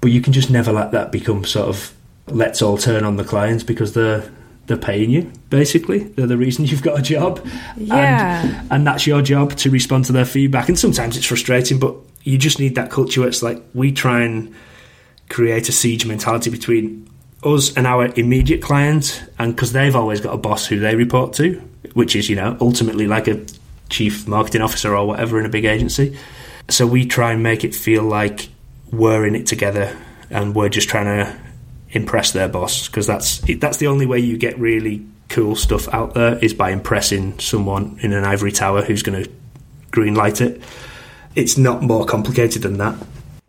but 0.00 0.10
you 0.10 0.20
can 0.20 0.32
just 0.32 0.50
never 0.50 0.72
let 0.72 0.90
that 0.90 1.12
become 1.12 1.44
sort 1.44 1.68
of 1.68 1.94
let's 2.28 2.60
all 2.60 2.76
turn 2.76 3.04
on 3.04 3.16
the 3.16 3.24
clients 3.24 3.62
because 3.62 3.92
they're 3.92 4.28
they're 4.66 4.76
paying 4.76 5.10
you 5.10 5.30
basically. 5.50 6.00
They're 6.04 6.26
the 6.26 6.36
reason 6.36 6.64
you've 6.66 6.82
got 6.82 6.98
a 6.98 7.02
job. 7.02 7.46
Yeah. 7.76 8.42
and, 8.42 8.72
and 8.72 8.86
that's 8.86 9.06
your 9.06 9.22
job 9.22 9.56
to 9.56 9.70
respond 9.70 10.06
to 10.06 10.12
their 10.12 10.24
feedback. 10.24 10.68
And 10.68 10.78
sometimes 10.78 11.16
it's 11.16 11.26
frustrating 11.26 11.78
but 11.78 11.96
you 12.22 12.38
just 12.38 12.58
need 12.58 12.74
that 12.74 12.90
culture 12.90 13.20
where 13.20 13.28
it's 13.28 13.42
like 13.42 13.62
we 13.74 13.92
try 13.92 14.22
and 14.22 14.54
create 15.28 15.68
a 15.68 15.72
siege 15.72 16.06
mentality 16.06 16.50
between 16.50 17.08
us 17.44 17.76
and 17.76 17.86
our 17.86 18.06
immediate 18.16 18.62
clients 18.62 19.20
and 19.38 19.54
because 19.54 19.72
they've 19.72 19.94
always 19.94 20.20
got 20.20 20.34
a 20.34 20.38
boss 20.38 20.66
who 20.66 20.80
they 20.80 20.96
report 20.96 21.32
to 21.34 21.60
which 21.92 22.16
is 22.16 22.28
you 22.28 22.36
know 22.36 22.56
ultimately 22.60 23.06
like 23.06 23.28
a 23.28 23.44
chief 23.88 24.26
marketing 24.26 24.62
officer 24.62 24.96
or 24.96 25.06
whatever 25.06 25.38
in 25.38 25.46
a 25.46 25.48
big 25.48 25.64
agency. 25.64 26.18
So 26.68 26.86
we 26.86 27.06
try 27.06 27.32
and 27.32 27.42
make 27.42 27.64
it 27.64 27.74
feel 27.74 28.02
like 28.02 28.48
we're 28.90 29.26
in 29.26 29.34
it 29.34 29.46
together 29.46 29.96
and 30.30 30.54
we're 30.54 30.68
just 30.68 30.88
trying 30.88 31.06
to 31.06 31.38
impress 31.96 32.32
their 32.32 32.48
boss 32.48 32.86
because 32.86 33.06
that's 33.06 33.40
that's 33.58 33.78
the 33.78 33.86
only 33.88 34.06
way 34.06 34.18
you 34.18 34.36
get 34.36 34.58
really 34.58 35.04
cool 35.28 35.56
stuff 35.56 35.92
out 35.92 36.14
there 36.14 36.38
is 36.38 36.54
by 36.54 36.70
impressing 36.70 37.38
someone 37.40 37.98
in 38.02 38.12
an 38.12 38.24
ivory 38.24 38.52
tower 38.52 38.82
who's 38.82 39.02
going 39.02 39.24
to 39.24 39.30
green 39.90 40.14
light 40.14 40.40
it. 40.40 40.62
It's 41.34 41.58
not 41.58 41.82
more 41.82 42.04
complicated 42.04 42.62
than 42.62 42.78
that. 42.78 42.94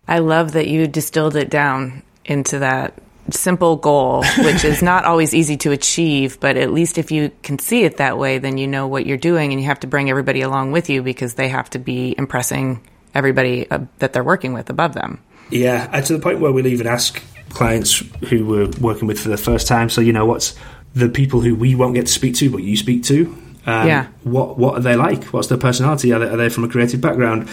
I 0.08 0.20
love 0.20 0.54
that 0.54 0.68
you 0.68 0.88
distilled 0.88 1.36
it 1.36 1.50
down 1.50 2.04
into 2.26 2.60
that 2.60 2.94
simple 3.30 3.76
goal, 3.76 4.24
which 4.40 4.64
is 4.64 4.82
not 4.82 5.04
always 5.04 5.36
easy 5.36 5.58
to 5.58 5.72
achieve, 5.72 6.40
but 6.40 6.56
at 6.56 6.72
least 6.72 6.98
if 6.98 7.12
you 7.12 7.32
can 7.44 7.60
see 7.60 7.84
it 7.84 7.98
that 7.98 8.18
way, 8.18 8.40
then 8.40 8.58
you 8.58 8.68
know 8.68 8.88
what 8.88 9.06
you're 9.06 9.18
doing 9.18 9.52
and 9.52 9.62
you 9.62 9.68
have 9.68 9.82
to 9.82 9.88
bring 9.88 10.10
everybody 10.10 10.42
along 10.42 10.72
with 10.72 10.90
you 10.90 11.04
because 11.04 11.34
they 11.34 11.50
have 11.50 11.70
to 11.72 11.80
be 11.80 12.16
impressing 12.18 12.82
everybody 13.14 13.70
uh, 13.70 13.80
that 14.00 14.14
they're 14.14 14.24
working 14.24 14.54
with 14.54 14.70
above 14.70 14.94
them. 14.94 15.22
Yeah, 15.50 15.90
and 15.92 16.06
to 16.06 16.14
the 16.14 16.20
point 16.20 16.40
where 16.40 16.52
we'll 16.52 16.68
even 16.68 16.88
ask 16.88 17.22
clients 17.50 18.04
who 18.30 18.46
we're 18.46 18.70
working 18.82 19.08
with 19.08 19.20
for 19.20 19.30
the 19.30 19.38
first 19.38 19.68
time. 19.68 19.90
So 19.90 20.02
you 20.02 20.14
know, 20.14 20.26
what's 20.26 20.56
the 20.94 21.10
people 21.10 21.42
who 21.42 21.56
we 21.56 21.76
won't 21.76 21.96
get 21.96 22.08
to 22.08 22.12
speak 22.12 22.36
to, 22.36 22.50
but 22.50 22.64
you 22.64 22.78
speak 22.78 23.04
to? 23.04 23.26
Um, 23.66 23.88
Yeah. 23.88 24.08
What 24.24 24.58
What 24.58 24.76
are 24.76 24.82
they 24.82 24.96
like? 24.96 25.26
What's 25.26 25.48
their 25.48 25.58
personality? 25.58 26.14
Are 26.14 26.20
they, 26.20 26.30
are 26.30 26.38
they 26.38 26.50
from 26.50 26.64
a 26.64 26.70
creative 26.70 27.02
background? 27.02 27.50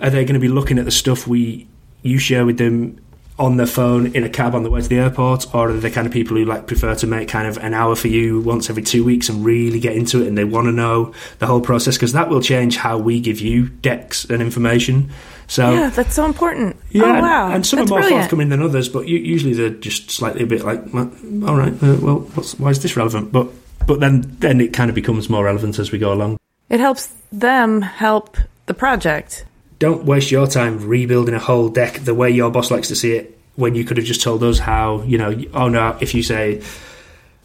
Are 0.00 0.10
they 0.10 0.24
going 0.24 0.34
to 0.34 0.40
be 0.40 0.48
looking 0.48 0.78
at 0.78 0.84
the 0.84 0.90
stuff 0.90 1.26
we 1.26 1.66
you 2.02 2.18
share 2.18 2.44
with 2.46 2.58
them 2.58 2.98
on 3.38 3.58
their 3.58 3.66
phone 3.66 4.06
in 4.14 4.24
a 4.24 4.28
cab 4.30 4.54
on 4.54 4.62
the 4.62 4.70
way 4.70 4.80
to 4.80 4.88
the 4.88 4.98
airport, 4.98 5.54
or 5.54 5.68
are 5.68 5.72
they 5.72 5.80
the 5.80 5.90
kind 5.90 6.06
of 6.06 6.12
people 6.12 6.36
who 6.36 6.44
like 6.44 6.66
prefer 6.66 6.94
to 6.94 7.06
make 7.06 7.28
kind 7.28 7.46
of 7.46 7.58
an 7.58 7.74
hour 7.74 7.94
for 7.94 8.08
you 8.08 8.40
once 8.40 8.70
every 8.70 8.82
two 8.82 9.04
weeks 9.04 9.28
and 9.28 9.44
really 9.44 9.78
get 9.78 9.94
into 9.94 10.22
it 10.22 10.28
and 10.28 10.38
they 10.38 10.44
want 10.44 10.66
to 10.66 10.72
know 10.72 11.12
the 11.38 11.46
whole 11.46 11.60
process 11.60 11.96
because 11.96 12.12
that 12.12 12.30
will 12.30 12.40
change 12.40 12.76
how 12.76 12.96
we 12.96 13.20
give 13.20 13.40
you 13.40 13.68
decks 13.68 14.24
and 14.24 14.40
information. 14.40 15.10
So 15.48 15.70
Yeah, 15.72 15.90
that's 15.90 16.14
so 16.14 16.24
important. 16.24 16.76
yeah, 16.90 17.04
oh, 17.04 17.12
and- 17.12 17.22
wow. 17.22 17.50
and, 17.52 17.64
some 17.66 17.78
that's 17.78 17.90
are 17.90 17.94
more 17.94 18.00
brilliant. 18.00 18.22
forthcoming 18.22 18.48
than 18.48 18.62
others, 18.62 18.88
but 18.88 19.06
usually 19.06 19.54
they're 19.54 19.70
just 19.70 20.10
slightly 20.10 20.42
a 20.42 20.46
bit 20.46 20.64
like, 20.64 20.80
all 20.94 21.56
right, 21.56 21.72
uh, 21.82 21.96
well, 22.00 22.18
what's, 22.34 22.58
why 22.58 22.70
is 22.70 22.82
this 22.82 22.96
relevant? 22.96 23.30
But 23.32 23.48
but 23.86 24.00
then 24.00 24.36
then 24.40 24.60
it 24.60 24.72
kind 24.72 24.88
of 24.88 24.94
becomes 24.96 25.30
more 25.30 25.44
relevant 25.44 25.78
as 25.78 25.92
we 25.92 25.98
go 25.98 26.12
along. 26.12 26.38
It 26.68 26.80
helps 26.80 27.14
them 27.30 27.82
help 27.82 28.36
the 28.66 28.74
project. 28.74 29.44
Don't 29.78 30.04
waste 30.04 30.30
your 30.32 30.48
time 30.48 30.88
rebuilding 30.88 31.34
a 31.34 31.38
whole 31.38 31.68
deck 31.68 32.00
the 32.00 32.14
way 32.14 32.30
your 32.30 32.50
boss 32.50 32.70
likes 32.70 32.88
to 32.88 32.96
see 32.96 33.12
it. 33.14 33.38
When 33.54 33.74
you 33.76 33.84
could 33.84 33.96
have 33.98 34.06
just 34.06 34.22
told 34.22 34.42
us 34.42 34.58
how, 34.58 35.02
you 35.02 35.16
know, 35.18 35.40
oh 35.54 35.68
no, 35.68 35.96
if 36.00 36.14
you 36.14 36.22
say 36.24 36.62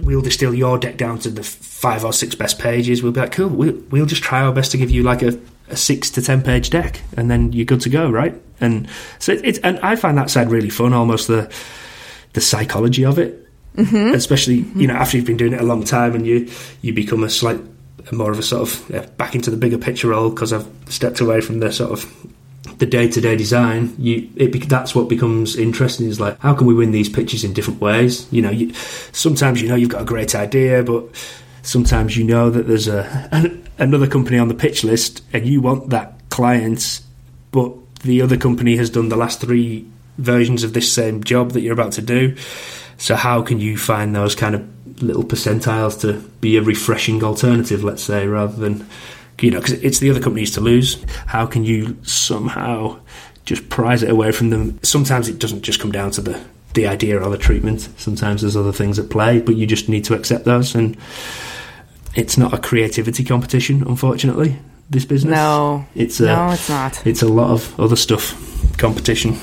we'll 0.02 0.22
distill 0.22 0.54
your 0.56 0.80
deck 0.80 0.98
down 0.98 1.20
to 1.20 1.30
the 1.30 1.44
five 1.44 2.04
or 2.04 2.14
six 2.14 2.34
best 2.34 2.58
pages, 2.58 3.04
we'll 3.04 3.12
be 3.12 3.20
like, 3.20 3.32
cool, 3.34 3.50
we'll, 3.50 3.76
we'll 3.92 4.06
just 4.08 4.24
try 4.24 4.42
our 4.42 4.52
best 4.52 4.72
to 4.72 4.78
give 4.78 4.90
you 4.90 5.04
like 5.04 5.22
a, 5.22 5.40
a 5.72 5.78
six 5.78 6.10
to 6.12 6.22
ten 6.22 6.42
page 6.42 6.70
deck, 6.70 7.02
and 7.18 7.30
then 7.30 7.52
you're 7.54 7.66
good 7.66 7.82
to 7.82 7.90
go, 7.90 8.10
right? 8.10 8.36
And 8.60 8.88
so 9.20 9.34
it, 9.34 9.42
it's 9.44 9.60
and 9.60 9.80
I 9.80 9.96
find 9.96 10.18
that 10.18 10.30
side 10.30 10.52
really 10.52 10.70
fun, 10.70 10.94
almost 10.94 11.28
the 11.28 11.52
the 12.34 12.42
psychology 12.42 13.06
of 13.06 13.20
it, 13.20 13.48
mm-hmm. 13.76 14.14
especially 14.16 14.66
you 14.76 14.88
know 14.88 14.94
after 14.94 15.18
you've 15.18 15.26
been 15.26 15.38
doing 15.38 15.54
it 15.54 15.62
a 15.62 15.66
long 15.66 15.84
time 15.84 16.16
and 16.16 16.26
you 16.26 16.50
you 16.82 16.94
become 16.94 17.24
a 17.24 17.30
slight 17.30 17.60
more 18.12 18.32
of 18.32 18.40
a 18.40 18.44
sort 18.44 18.62
of 18.64 19.18
back 19.18 19.36
into 19.36 19.50
the 19.52 19.58
bigger 19.58 19.78
picture 19.78 20.10
role 20.10 20.30
because 20.30 20.52
I've 20.52 20.68
stepped 20.90 21.20
away 21.20 21.42
from 21.42 21.60
the 21.60 21.72
sort 21.72 21.92
of 21.92 22.28
the 22.78 22.86
day 22.86 23.08
to 23.08 23.22
day 23.22 23.36
design. 23.36 23.96
You 23.98 24.30
it 24.36 24.70
that's 24.70 24.96
what 24.96 25.08
becomes 25.08 25.56
interesting 25.56 26.08
is 26.08 26.20
like 26.20 26.40
how 26.40 26.54
can 26.54 26.68
we 26.68 26.74
win 26.74 26.92
these 26.92 27.10
pitches 27.10 27.44
in 27.44 27.54
different 27.54 27.80
ways? 27.82 28.32
You 28.32 28.42
know, 28.42 28.52
you, 28.52 28.74
sometimes 29.12 29.62
you 29.62 29.70
know 29.70 29.76
you've 29.76 29.90
got 29.90 30.02
a 30.02 30.06
great 30.06 30.36
idea, 30.36 30.84
but 30.84 31.06
sometimes 31.62 32.18
you 32.18 32.24
know 32.24 32.50
that 32.50 32.68
there's 32.68 32.88
a 32.88 33.30
an, 33.32 33.68
another 33.78 34.08
company 34.08 34.38
on 34.38 34.48
the 34.48 34.54
pitch 34.54 34.84
list 34.84 35.24
and 35.34 35.46
you 35.46 35.62
want 35.62 35.90
that 35.90 36.14
client, 36.30 37.02
but 37.52 37.74
the 38.02 38.22
other 38.22 38.38
company 38.38 38.76
has 38.78 38.90
done 38.90 39.10
the 39.10 39.18
last 39.18 39.42
three 39.42 39.86
versions 40.18 40.64
of 40.64 40.74
this 40.74 40.92
same 40.92 41.24
job 41.24 41.52
that 41.52 41.62
you're 41.62 41.74
about 41.74 41.94
to 41.94 42.02
do. 42.02 42.36
So 42.98 43.16
how 43.16 43.42
can 43.42 43.60
you 43.60 43.78
find 43.78 44.16
those 44.16 44.36
kind 44.36 44.56
of 44.56 45.02
little 45.02 45.24
percentiles 45.24 46.00
to 46.02 46.14
be 46.40 46.58
a 46.58 46.62
refreshing 46.62 47.24
alternative, 47.24 47.84
let's 47.84 48.04
say, 48.04 48.28
rather 48.28 48.56
than 48.56 48.88
you 49.42 49.52
know, 49.52 49.60
because 49.60 49.74
it's 49.84 50.00
the 50.00 50.10
other 50.10 50.20
companies 50.20 50.52
to 50.52 50.62
lose. 50.62 51.04
How 51.26 51.46
can 51.46 51.64
you 51.64 51.98
somehow 52.04 53.00
just 53.46 53.70
prize 53.70 54.04
it 54.04 54.10
away 54.10 54.32
from 54.32 54.52
them? 54.52 54.80
Sometimes 54.84 55.28
it 55.28 55.40
doesn't 55.40 55.64
just 55.64 55.80
come 55.80 55.92
down 55.92 56.12
to 56.12 56.22
the 56.22 56.44
the 56.74 56.88
idea 56.88 57.20
or 57.20 57.30
the 57.30 57.38
treatment. 57.38 57.90
Sometimes 57.98 58.42
there's 58.42 58.56
other 58.56 58.72
things 58.72 58.98
at 58.98 59.10
play, 59.10 59.42
but 59.42 59.56
you 59.58 59.68
just 59.68 59.90
need 59.90 60.06
to 60.06 60.14
accept 60.14 60.46
those. 60.46 60.74
And 60.74 60.96
it's 62.16 62.38
not 62.38 62.54
a 62.54 62.58
creativity 62.58 63.24
competition, 63.24 63.84
unfortunately. 63.88 64.58
This 64.90 65.06
business, 65.06 65.34
No. 65.34 65.86
it's 65.96 66.20
a, 66.20 66.26
No, 66.26 66.52
it's 66.52 66.70
not. 66.70 67.06
It's 67.08 67.22
a 67.22 67.28
lot 67.28 67.52
of 67.52 67.80
other 67.80 67.96
stuff 67.96 68.36
competition. 68.78 69.38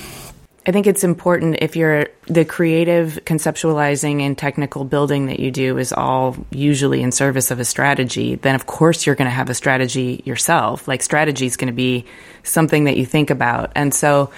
I 0.66 0.70
think 0.70 0.86
it's 0.86 1.02
important 1.02 1.56
if 1.62 1.76
you're 1.76 2.08
the 2.26 2.44
creative 2.44 3.18
conceptualizing 3.24 4.20
and 4.20 4.36
technical 4.36 4.84
building 4.84 5.24
that 5.26 5.40
you 5.40 5.50
do 5.50 5.78
is 5.78 5.94
all 5.94 6.36
usually 6.50 7.00
in 7.00 7.10
service 7.10 7.50
of 7.50 7.58
a 7.58 7.64
strategy, 7.64 8.34
then 8.34 8.54
of 8.54 8.66
course 8.66 9.06
you're 9.06 9.14
going 9.14 9.30
to 9.30 9.34
have 9.34 9.48
a 9.48 9.54
strategy 9.54 10.20
yourself. 10.26 10.86
Like 10.86 11.02
strategy 11.02 11.46
is 11.46 11.56
going 11.56 11.68
to 11.68 11.72
be 11.72 12.04
something 12.42 12.84
that 12.84 12.98
you 12.98 13.06
think 13.06 13.30
about. 13.30 13.72
And 13.74 13.94
so 13.94 14.30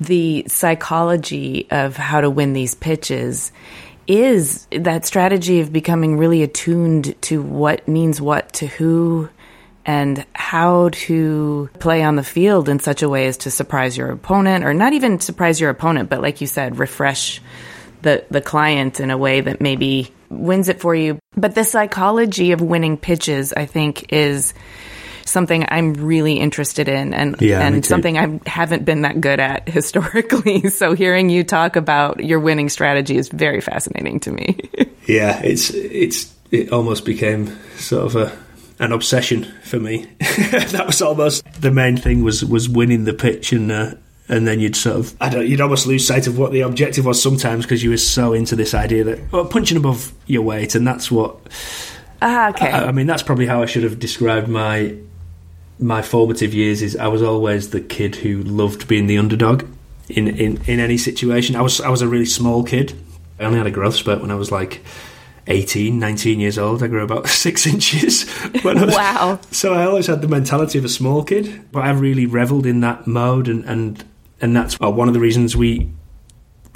the 0.00 0.44
psychology 0.48 1.68
of 1.70 1.96
how 1.96 2.20
to 2.20 2.30
win 2.30 2.52
these 2.52 2.74
pitches 2.74 3.52
is 4.10 4.66
that 4.72 5.06
strategy 5.06 5.60
of 5.60 5.72
becoming 5.72 6.18
really 6.18 6.42
attuned 6.42 7.14
to 7.22 7.40
what 7.40 7.86
means 7.86 8.20
what 8.20 8.52
to 8.52 8.66
who 8.66 9.28
and 9.86 10.26
how 10.34 10.88
to 10.88 11.70
play 11.78 12.02
on 12.02 12.16
the 12.16 12.24
field 12.24 12.68
in 12.68 12.80
such 12.80 13.02
a 13.02 13.08
way 13.08 13.28
as 13.28 13.36
to 13.36 13.52
surprise 13.52 13.96
your 13.96 14.10
opponent 14.10 14.64
or 14.64 14.74
not 14.74 14.94
even 14.94 15.20
surprise 15.20 15.60
your 15.60 15.70
opponent 15.70 16.10
but 16.10 16.20
like 16.20 16.40
you 16.40 16.48
said 16.48 16.76
refresh 16.76 17.40
the 18.02 18.24
the 18.32 18.40
client 18.40 18.98
in 18.98 19.12
a 19.12 19.16
way 19.16 19.42
that 19.42 19.60
maybe 19.60 20.12
wins 20.28 20.68
it 20.68 20.80
for 20.80 20.92
you. 20.92 21.20
But 21.36 21.54
the 21.54 21.64
psychology 21.64 22.50
of 22.50 22.60
winning 22.60 22.96
pitches 22.96 23.52
i 23.52 23.64
think 23.64 24.12
is 24.12 24.54
something 25.30 25.64
i'm 25.68 25.94
really 25.94 26.38
interested 26.38 26.88
in 26.88 27.14
and 27.14 27.40
Yeah, 27.40 27.60
and 27.66 27.84
something 27.84 28.18
i 28.18 28.40
haven't 28.48 28.84
been 28.84 29.02
that 29.02 29.20
good 29.20 29.40
at 29.40 29.68
historically 29.68 30.68
so 30.68 30.94
hearing 30.94 31.30
you 31.30 31.44
talk 31.44 31.76
about 31.76 32.24
your 32.24 32.40
winning 32.40 32.68
strategy 32.68 33.16
is 33.16 33.28
very 33.28 33.60
fascinating 33.60 34.20
to 34.20 34.32
me 34.32 34.58
Yeah, 35.10 35.40
it's 35.42 35.70
it's 35.70 36.32
it 36.50 36.72
almost 36.72 37.04
became 37.04 37.56
sort 37.76 38.06
of 38.06 38.16
a 38.16 38.38
an 38.78 38.92
obsession 38.92 39.44
for 39.64 39.78
me. 39.78 40.06
that 40.18 40.84
was 40.86 41.02
almost 41.02 41.44
the 41.60 41.70
main 41.70 41.96
thing 41.96 42.22
was 42.22 42.44
was 42.44 42.68
winning 42.68 43.04
the 43.04 43.14
pitch 43.14 43.52
and. 43.52 43.70
Uh, 43.72 43.94
and 44.28 44.46
then 44.46 44.60
you'd 44.60 44.76
sort 44.76 44.94
of, 44.94 45.16
I 45.20 45.28
don't, 45.28 45.48
you'd 45.48 45.60
almost 45.60 45.88
lose 45.88 46.06
sight 46.06 46.28
of 46.28 46.38
what 46.38 46.52
the 46.52 46.60
objective 46.60 47.04
was 47.04 47.20
sometimes 47.20 47.64
because 47.64 47.82
you 47.82 47.90
were 47.90 47.96
so 47.96 48.32
into 48.32 48.54
this 48.54 48.74
idea 48.74 49.02
that 49.02 49.32
well, 49.32 49.44
punching 49.44 49.76
above 49.76 50.12
your 50.28 50.42
weight, 50.42 50.76
and 50.76 50.86
that's 50.86 51.10
what. 51.10 51.36
ah 52.22 52.50
okay 52.50 52.70
I, 52.70 52.86
I 52.86 52.92
mean, 52.92 53.08
that's 53.08 53.24
probably 53.24 53.46
how 53.46 53.60
I 53.60 53.66
should 53.66 53.82
have 53.82 53.98
described 53.98 54.46
my 54.46 54.94
my 55.80 56.02
formative 56.02 56.54
years. 56.54 56.82
Is 56.82 56.96
I 56.96 57.08
was 57.08 57.22
always 57.22 57.70
the 57.70 57.80
kid 57.80 58.16
who 58.16 58.42
loved 58.42 58.86
being 58.88 59.06
the 59.06 59.18
underdog 59.18 59.64
in, 60.08 60.28
in, 60.28 60.60
in 60.66 60.80
any 60.80 60.98
situation. 60.98 61.56
I 61.56 61.62
was 61.62 61.80
I 61.80 61.88
was 61.88 62.02
a 62.02 62.08
really 62.08 62.26
small 62.26 62.62
kid. 62.64 62.92
I 63.38 63.44
only 63.44 63.58
had 63.58 63.66
a 63.66 63.70
growth 63.70 63.94
spurt 63.94 64.20
when 64.20 64.30
I 64.30 64.34
was 64.34 64.50
like 64.52 64.82
18, 65.46 65.98
19 65.98 66.40
years 66.40 66.58
old. 66.58 66.82
I 66.82 66.86
grew 66.88 67.02
about 67.02 67.26
six 67.44 67.66
inches. 67.66 68.24
was- 68.64 68.94
Wow. 68.94 69.40
So 69.50 69.72
I 69.74 69.84
always 69.84 70.06
had 70.06 70.20
the 70.20 70.28
mentality 70.28 70.78
of 70.78 70.84
a 70.84 70.88
small 70.88 71.24
kid, 71.24 71.62
but 71.72 71.80
I 71.84 71.90
really 71.90 72.26
revelled 72.26 72.66
in 72.66 72.80
that 72.80 73.06
mode, 73.06 73.48
and 73.48 73.64
and 73.64 74.04
and 74.40 74.54
that's 74.56 74.76
uh, 74.82 74.90
one 74.90 75.08
of 75.08 75.14
the 75.14 75.20
reasons 75.20 75.56
we 75.56 75.90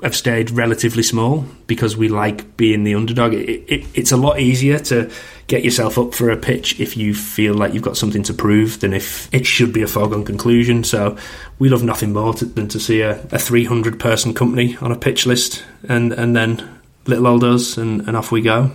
have 0.02 0.14
stayed 0.14 0.50
relatively 0.50 1.02
small 1.02 1.44
because 1.66 1.96
we 1.96 2.08
like 2.08 2.56
being 2.56 2.84
the 2.84 2.94
underdog. 2.94 3.32
It, 3.32 3.64
it, 3.68 3.86
it's 3.94 4.12
a 4.12 4.16
lot 4.16 4.40
easier 4.40 4.78
to 4.80 5.10
get 5.46 5.64
yourself 5.64 5.98
up 5.98 6.14
for 6.14 6.30
a 6.30 6.36
pitch 6.36 6.80
if 6.80 6.96
you 6.96 7.14
feel 7.14 7.54
like 7.54 7.74
you've 7.74 7.82
got 7.82 7.96
something 7.96 8.22
to 8.24 8.34
prove 8.34 8.80
than 8.80 8.92
if 8.92 9.32
it 9.32 9.46
should 9.46 9.72
be 9.72 9.82
a 9.82 9.86
foregone 9.86 10.24
conclusion. 10.24 10.84
So 10.84 11.16
we 11.58 11.68
love 11.68 11.82
nothing 11.82 12.12
more 12.12 12.34
to, 12.34 12.44
than 12.44 12.68
to 12.68 12.80
see 12.80 13.02
a, 13.02 13.20
a 13.30 13.38
300 13.38 14.00
person 14.00 14.34
company 14.34 14.76
on 14.78 14.92
a 14.92 14.96
pitch 14.96 15.26
list 15.26 15.64
and, 15.88 16.12
and 16.12 16.34
then 16.34 16.80
little 17.06 17.26
old 17.26 17.44
us 17.44 17.76
and, 17.76 18.02
and 18.08 18.16
off 18.16 18.32
we 18.32 18.40
go. 18.40 18.70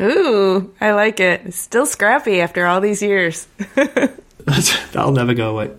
Ooh, 0.00 0.72
I 0.80 0.92
like 0.92 1.20
it. 1.20 1.52
Still 1.54 1.86
scrappy 1.86 2.40
after 2.40 2.66
all 2.66 2.80
these 2.80 3.02
years. 3.02 3.46
That'll 4.44 5.12
never 5.12 5.34
go 5.34 5.50
away. 5.50 5.70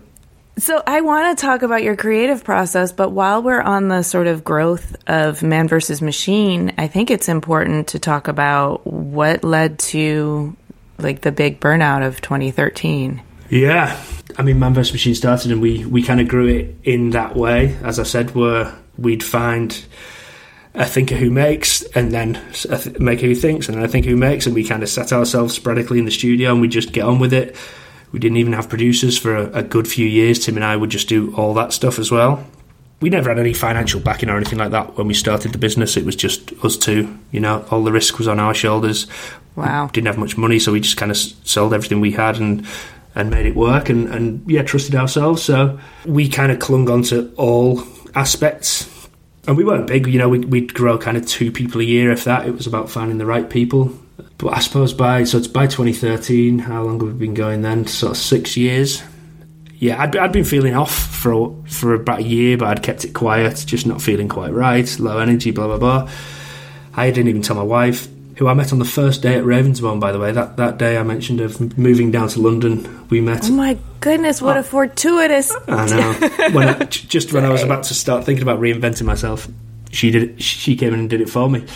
So 0.60 0.82
I 0.86 1.00
want 1.00 1.38
to 1.38 1.40
talk 1.40 1.62
about 1.62 1.82
your 1.82 1.96
creative 1.96 2.44
process, 2.44 2.92
but 2.92 3.12
while 3.12 3.42
we're 3.42 3.62
on 3.62 3.88
the 3.88 4.02
sort 4.02 4.26
of 4.26 4.44
growth 4.44 4.94
of 5.06 5.42
Man 5.42 5.68
versus 5.68 6.02
Machine, 6.02 6.74
I 6.76 6.86
think 6.86 7.10
it's 7.10 7.30
important 7.30 7.88
to 7.88 7.98
talk 7.98 8.28
about 8.28 8.86
what 8.86 9.42
led 9.42 9.78
to 9.78 10.54
like 10.98 11.22
the 11.22 11.32
big 11.32 11.60
burnout 11.60 12.06
of 12.06 12.20
2013. 12.20 13.22
Yeah, 13.48 13.98
I 14.36 14.42
mean, 14.42 14.58
Man 14.58 14.74
vs 14.74 14.92
Machine 14.92 15.14
started, 15.14 15.50
and 15.50 15.62
we 15.62 15.86
we 15.86 16.02
kind 16.02 16.20
of 16.20 16.28
grew 16.28 16.48
it 16.48 16.76
in 16.84 17.10
that 17.10 17.34
way. 17.34 17.74
As 17.82 17.98
I 17.98 18.02
said, 18.02 18.34
where 18.34 18.70
we'd 18.98 19.24
find 19.24 19.82
a 20.74 20.84
thinker 20.84 21.16
who 21.16 21.30
makes, 21.30 21.82
and 21.94 22.12
then 22.12 22.36
a 22.68 22.76
th- 22.76 22.98
maker 22.98 23.24
who 23.24 23.34
thinks, 23.34 23.66
and 23.66 23.78
then 23.78 23.84
a 23.84 23.88
thinker 23.88 24.10
who 24.10 24.16
makes, 24.16 24.44
and 24.44 24.54
we 24.54 24.64
kind 24.64 24.82
of 24.82 24.90
set 24.90 25.10
ourselves 25.10 25.54
sporadically 25.54 25.98
in 25.98 26.04
the 26.04 26.10
studio, 26.10 26.52
and 26.52 26.60
we 26.60 26.68
just 26.68 26.92
get 26.92 27.04
on 27.04 27.18
with 27.18 27.32
it. 27.32 27.56
We 28.12 28.18
didn't 28.18 28.38
even 28.38 28.52
have 28.52 28.68
producers 28.68 29.16
for 29.16 29.36
a, 29.36 29.58
a 29.58 29.62
good 29.62 29.86
few 29.86 30.06
years. 30.06 30.44
Tim 30.44 30.56
and 30.56 30.64
I 30.64 30.76
would 30.76 30.90
just 30.90 31.08
do 31.08 31.34
all 31.36 31.54
that 31.54 31.72
stuff 31.72 31.98
as 31.98 32.10
well. 32.10 32.44
We 33.00 33.08
never 33.08 33.30
had 33.30 33.38
any 33.38 33.54
financial 33.54 34.00
backing 34.00 34.28
or 34.28 34.36
anything 34.36 34.58
like 34.58 34.72
that 34.72 34.96
when 34.98 35.06
we 35.06 35.14
started 35.14 35.52
the 35.52 35.58
business. 35.58 35.96
It 35.96 36.04
was 36.04 36.16
just 36.16 36.52
us 36.64 36.76
two. 36.76 37.18
You 37.30 37.40
know, 37.40 37.64
all 37.70 37.82
the 37.82 37.92
risk 37.92 38.18
was 38.18 38.28
on 38.28 38.38
our 38.38 38.52
shoulders. 38.52 39.06
Wow. 39.56 39.86
We 39.86 39.92
didn't 39.92 40.08
have 40.08 40.18
much 40.18 40.36
money, 40.36 40.58
so 40.58 40.72
we 40.72 40.80
just 40.80 40.96
kind 40.96 41.10
of 41.10 41.16
sold 41.16 41.72
everything 41.72 42.00
we 42.00 42.12
had 42.12 42.38
and 42.38 42.66
and 43.14 43.30
made 43.30 43.46
it 43.46 43.56
work 43.56 43.88
and, 43.88 44.08
and 44.08 44.48
yeah, 44.48 44.62
trusted 44.62 44.94
ourselves. 44.94 45.42
So 45.42 45.78
we 46.04 46.28
kind 46.28 46.52
of 46.52 46.60
clung 46.60 46.88
on 46.88 47.02
to 47.04 47.32
all 47.36 47.82
aspects. 48.14 48.88
And 49.46 49.56
we 49.56 49.64
weren't 49.64 49.86
big, 49.86 50.06
you 50.06 50.18
know, 50.18 50.28
we'd, 50.28 50.44
we'd 50.44 50.74
grow 50.74 50.98
kind 50.98 51.16
of 51.16 51.26
two 51.26 51.50
people 51.50 51.80
a 51.80 51.84
year, 51.84 52.12
if 52.12 52.24
that. 52.24 52.46
It 52.46 52.52
was 52.52 52.66
about 52.66 52.90
finding 52.90 53.18
the 53.18 53.26
right 53.26 53.48
people. 53.48 53.92
But 54.38 54.56
I 54.56 54.60
suppose 54.60 54.92
by, 54.92 55.24
so 55.24 55.38
it's 55.38 55.46
by 55.48 55.66
2013, 55.66 56.58
how 56.60 56.82
long 56.82 56.98
have 57.00 57.08
we 57.08 57.14
been 57.14 57.34
going 57.34 57.62
then? 57.62 57.86
Sort 57.86 58.12
of 58.12 58.16
six 58.16 58.56
years. 58.56 59.02
Yeah, 59.78 60.00
I'd, 60.02 60.14
I'd 60.16 60.32
been 60.32 60.44
feeling 60.44 60.74
off 60.74 60.94
for 60.94 61.56
for 61.66 61.94
about 61.94 62.18
a 62.20 62.22
year, 62.22 62.56
but 62.58 62.68
I'd 62.68 62.82
kept 62.82 63.04
it 63.04 63.14
quiet, 63.14 63.64
just 63.66 63.86
not 63.86 64.02
feeling 64.02 64.28
quite 64.28 64.52
right, 64.52 64.88
low 64.98 65.18
energy, 65.18 65.50
blah, 65.52 65.66
blah, 65.68 65.78
blah. 65.78 66.10
I 66.94 67.10
didn't 67.10 67.28
even 67.28 67.40
tell 67.42 67.56
my 67.56 67.62
wife 67.62 68.06
who 68.36 68.46
I 68.48 68.54
met 68.54 68.72
on 68.72 68.78
the 68.78 68.84
first 68.86 69.20
day 69.22 69.36
at 69.36 69.44
Ravensbourne, 69.44 70.00
by 70.00 70.12
the 70.12 70.18
way. 70.18 70.32
That 70.32 70.56
that 70.58 70.76
day 70.78 70.98
I 70.98 71.02
mentioned 71.02 71.40
of 71.40 71.78
moving 71.78 72.10
down 72.10 72.28
to 72.28 72.40
London, 72.40 73.06
we 73.08 73.20
met. 73.22 73.44
Oh 73.44 73.52
my 73.52 73.78
goodness, 74.00 74.42
what 74.42 74.56
a 74.58 74.62
fortuitous. 74.62 75.54
I 75.68 75.86
know. 75.86 76.50
when 76.52 76.68
I, 76.68 76.84
just 76.84 77.32
when 77.32 77.44
I 77.46 77.50
was 77.50 77.62
about 77.62 77.84
to 77.84 77.94
start 77.94 78.24
thinking 78.24 78.42
about 78.42 78.60
reinventing 78.60 79.04
myself, 79.04 79.48
she 79.92 80.10
did. 80.10 80.22
It, 80.22 80.42
she 80.42 80.76
came 80.76 80.92
in 80.92 81.00
and 81.00 81.08
did 81.10 81.20
it 81.22 81.30
for 81.30 81.48
me. 81.48 81.60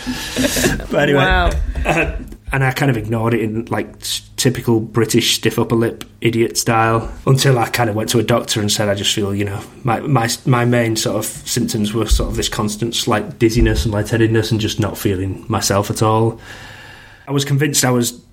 But 0.91 1.09
anyway, 1.09 1.19
Wow. 1.19 1.51
uh, 1.85 2.17
and 2.55 2.63
I 2.63 2.71
kind 2.71 2.89
of 2.89 2.95
ignored 2.95 3.33
it 3.33 3.41
in 3.41 3.65
like 3.65 3.99
typical 4.37 4.79
British 4.79 5.35
stiff 5.35 5.59
upper 5.59 5.75
lip 5.75 6.05
idiot 6.21 6.57
style 6.57 7.13
until 7.27 7.59
I 7.59 7.67
kind 7.67 7.89
of 7.89 7.97
went 7.97 8.09
to 8.11 8.19
a 8.19 8.23
doctor 8.23 8.61
and 8.61 8.71
said 8.71 8.87
I 8.87 8.95
just 8.95 9.13
feel 9.13 9.35
you 9.35 9.43
know 9.43 9.61
my 9.83 9.99
my 9.99 10.29
my 10.45 10.63
main 10.63 10.95
sort 10.95 11.17
of 11.17 11.25
symptoms 11.25 11.93
were 11.93 12.05
sort 12.05 12.29
of 12.29 12.37
this 12.37 12.47
constant 12.47 12.95
slight 12.95 13.39
dizziness 13.39 13.83
and 13.83 13.93
lightheadedness 13.93 14.51
and 14.51 14.61
just 14.61 14.79
not 14.79 14.97
feeling 14.97 15.43
myself 15.49 15.91
at 15.91 16.01
all. 16.01 16.39
I 17.27 17.33
was 17.33 17.43
convinced 17.43 17.83
I 17.83 17.91
was 17.91 18.23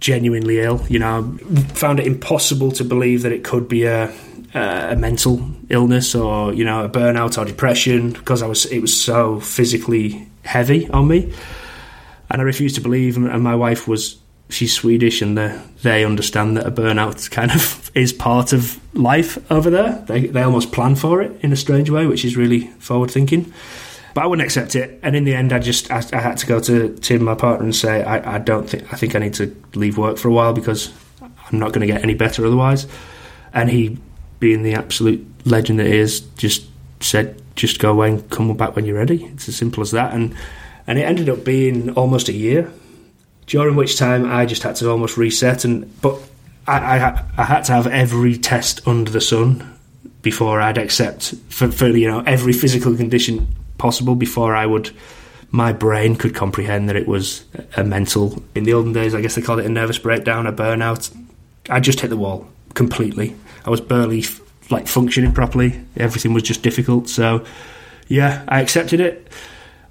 genuinely 0.00 0.60
ill. 0.60 0.82
You 0.88 1.00
know, 1.00 1.38
I 1.54 1.60
found 1.74 2.00
it 2.00 2.06
impossible 2.06 2.72
to 2.72 2.84
believe 2.84 3.22
that 3.22 3.32
it 3.32 3.44
could 3.44 3.68
be 3.68 3.84
a 3.84 4.10
a 4.54 4.96
mental 4.96 5.50
illness 5.68 6.14
or 6.14 6.54
you 6.54 6.64
know 6.64 6.82
a 6.82 6.88
burnout 6.88 7.36
or 7.36 7.44
depression 7.44 8.12
because 8.12 8.42
I 8.42 8.46
was 8.46 8.64
it 8.64 8.80
was 8.80 8.98
so 8.98 9.38
physically 9.40 10.26
heavy 10.44 10.88
on 10.88 11.08
me, 11.08 11.34
and 12.30 12.40
I 12.40 12.44
refused 12.44 12.74
to 12.76 12.80
believe. 12.80 13.16
And 13.16 13.42
my 13.42 13.54
wife 13.54 13.86
was 13.88 14.18
she's 14.48 14.72
Swedish 14.72 15.22
and 15.22 15.36
they 15.36 15.60
they 15.82 16.04
understand 16.04 16.56
that 16.56 16.66
a 16.66 16.70
burnout 16.70 17.30
kind 17.30 17.50
of 17.50 17.90
is 17.94 18.12
part 18.12 18.52
of 18.52 18.80
life 18.94 19.38
over 19.50 19.70
there. 19.70 20.04
They 20.06 20.26
they 20.26 20.42
almost 20.42 20.72
plan 20.72 20.96
for 20.96 21.22
it 21.22 21.32
in 21.42 21.52
a 21.52 21.56
strange 21.56 21.90
way, 21.90 22.06
which 22.06 22.24
is 22.24 22.36
really 22.36 22.68
forward 22.78 23.10
thinking. 23.10 23.52
But 24.14 24.24
I 24.24 24.26
wouldn't 24.28 24.46
accept 24.46 24.74
it, 24.74 24.98
and 25.02 25.14
in 25.14 25.24
the 25.24 25.34
end, 25.34 25.52
I 25.52 25.58
just 25.58 25.90
I, 25.90 26.02
I 26.12 26.20
had 26.20 26.38
to 26.38 26.46
go 26.46 26.58
to 26.60 26.94
Tim, 27.00 27.22
my 27.22 27.34
partner, 27.34 27.64
and 27.64 27.76
say 27.76 28.02
I, 28.02 28.36
I 28.36 28.38
don't 28.38 28.68
think 28.68 28.90
I 28.92 28.96
think 28.96 29.14
I 29.14 29.18
need 29.18 29.34
to 29.34 29.54
leave 29.74 29.98
work 29.98 30.16
for 30.16 30.28
a 30.28 30.32
while 30.32 30.54
because 30.54 30.90
I'm 31.20 31.58
not 31.58 31.72
going 31.72 31.86
to 31.86 31.92
get 31.92 32.02
any 32.02 32.14
better 32.14 32.46
otherwise. 32.46 32.86
And 33.52 33.70
he, 33.70 33.98
being 34.40 34.62
the 34.62 34.74
absolute 34.74 35.26
legend 35.44 35.78
that 35.80 35.86
he 35.86 35.96
is, 35.96 36.20
just 36.38 36.64
said, 37.00 37.42
"Just 37.56 37.78
go 37.78 37.90
away 37.90 38.08
and 38.08 38.30
come 38.30 38.56
back 38.56 38.74
when 38.74 38.86
you're 38.86 38.96
ready." 38.96 39.24
It's 39.26 39.50
as 39.50 39.56
simple 39.56 39.82
as 39.82 39.90
that. 39.90 40.14
And 40.14 40.34
and 40.86 40.98
it 40.98 41.02
ended 41.02 41.28
up 41.28 41.44
being 41.44 41.90
almost 41.90 42.28
a 42.28 42.32
year, 42.32 42.72
during 43.46 43.76
which 43.76 43.98
time 43.98 44.24
I 44.24 44.46
just 44.46 44.62
had 44.62 44.76
to 44.76 44.90
almost 44.90 45.16
reset. 45.16 45.64
And 45.64 46.00
but 46.00 46.20
I 46.66 46.98
I, 46.98 47.24
I 47.36 47.44
had 47.44 47.62
to 47.64 47.72
have 47.72 47.86
every 47.86 48.36
test 48.36 48.86
under 48.86 49.10
the 49.10 49.20
sun 49.20 49.76
before 50.26 50.60
I'd 50.60 50.76
accept 50.76 51.34
for, 51.48 51.70
for 51.70 51.86
you 51.86 52.08
know 52.08 52.20
every 52.26 52.52
physical 52.52 52.96
condition 52.96 53.46
possible 53.78 54.16
before 54.16 54.56
I 54.56 54.66
would 54.66 54.90
my 55.52 55.72
brain 55.72 56.16
could 56.16 56.34
comprehend 56.34 56.88
that 56.88 56.96
it 56.96 57.06
was 57.06 57.44
a 57.76 57.84
mental 57.84 58.42
in 58.56 58.64
the 58.64 58.72
olden 58.72 58.92
days 58.92 59.14
I 59.14 59.20
guess 59.20 59.36
they 59.36 59.42
called 59.42 59.60
it 59.60 59.66
a 59.66 59.68
nervous 59.68 60.00
breakdown 60.00 60.48
a 60.48 60.52
burnout. 60.52 61.16
I 61.70 61.78
just 61.78 62.00
hit 62.00 62.08
the 62.10 62.16
wall 62.16 62.48
completely. 62.74 63.36
I 63.64 63.70
was 63.70 63.80
barely 63.80 64.24
like 64.68 64.88
functioning 64.88 65.30
properly. 65.32 65.80
Everything 65.96 66.32
was 66.32 66.42
just 66.42 66.60
difficult. 66.60 67.08
So 67.08 67.44
yeah 68.08 68.44
I 68.48 68.60
accepted 68.60 68.98
it 68.98 69.28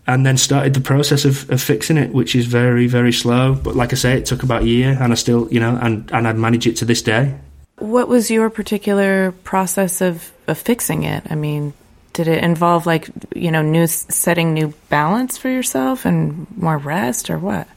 and 0.07 0.25
then 0.25 0.37
started 0.37 0.73
the 0.73 0.81
process 0.81 1.25
of, 1.25 1.49
of 1.49 1.61
fixing 1.61 1.97
it 1.97 2.13
which 2.13 2.35
is 2.35 2.45
very 2.45 2.87
very 2.87 3.11
slow 3.11 3.55
but 3.55 3.75
like 3.75 3.91
I 3.91 3.95
say 3.95 4.17
it 4.17 4.25
took 4.25 4.43
about 4.43 4.63
a 4.63 4.67
year 4.67 4.97
and 4.99 5.11
I 5.11 5.15
still 5.15 5.47
you 5.51 5.59
know 5.59 5.77
and, 5.81 6.09
and 6.11 6.27
I'd 6.27 6.37
manage 6.37 6.67
it 6.67 6.77
to 6.77 6.85
this 6.85 7.01
day 7.01 7.35
What 7.77 8.07
was 8.07 8.31
your 8.31 8.49
particular 8.49 9.33
process 9.43 10.01
of, 10.01 10.31
of 10.47 10.57
fixing 10.57 11.03
it? 11.03 11.23
I 11.29 11.35
mean, 11.35 11.73
did 12.13 12.29
it 12.29 12.41
involve 12.41 12.85
like, 12.85 13.09
you 13.35 13.51
know, 13.51 13.61
new 13.61 13.87
setting 13.87 14.53
new 14.53 14.73
balance 14.87 15.37
for 15.37 15.49
yourself 15.49 16.05
and 16.05 16.47
more 16.55 16.77
rest 16.77 17.29
or 17.29 17.37
what? 17.37 17.67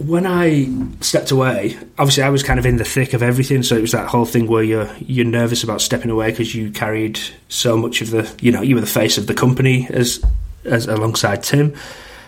when 0.00 0.26
I 0.26 0.66
stepped 1.02 1.30
away, 1.30 1.76
obviously 1.98 2.22
I 2.22 2.30
was 2.30 2.42
kind 2.42 2.58
of 2.58 2.64
in 2.64 2.76
the 2.76 2.84
thick 2.84 3.12
of 3.12 3.22
everything. 3.22 3.62
So 3.62 3.76
it 3.76 3.82
was 3.82 3.92
that 3.92 4.08
whole 4.08 4.24
thing 4.24 4.46
where 4.46 4.62
you're 4.62 4.88
you're 5.00 5.26
nervous 5.26 5.62
about 5.62 5.82
stepping 5.82 6.10
away 6.10 6.30
because 6.30 6.54
you 6.54 6.70
carried 6.70 7.20
so 7.48 7.76
much 7.76 8.00
of 8.00 8.10
the, 8.10 8.32
you 8.40 8.50
know, 8.50 8.62
you 8.62 8.76
were 8.76 8.80
the 8.80 8.86
face 8.86 9.18
of 9.18 9.26
the 9.26 9.34
company 9.34 9.86
as 9.90 10.24
as 10.64 10.86
alongside 10.86 11.42
Tim. 11.42 11.74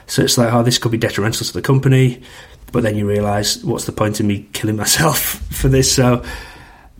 So 0.06 0.22
it's 0.22 0.36
like, 0.36 0.52
oh, 0.52 0.62
this 0.62 0.78
could 0.78 0.92
be 0.92 0.98
detrimental 0.98 1.46
to 1.46 1.52
the 1.52 1.62
company. 1.62 2.22
But 2.72 2.82
then 2.82 2.96
you 2.96 3.06
realise, 3.06 3.62
what's 3.62 3.84
the 3.84 3.92
point 3.92 4.20
in 4.20 4.26
me 4.26 4.48
killing 4.52 4.76
myself 4.76 5.18
for 5.50 5.68
this? 5.68 5.94
So 5.94 6.24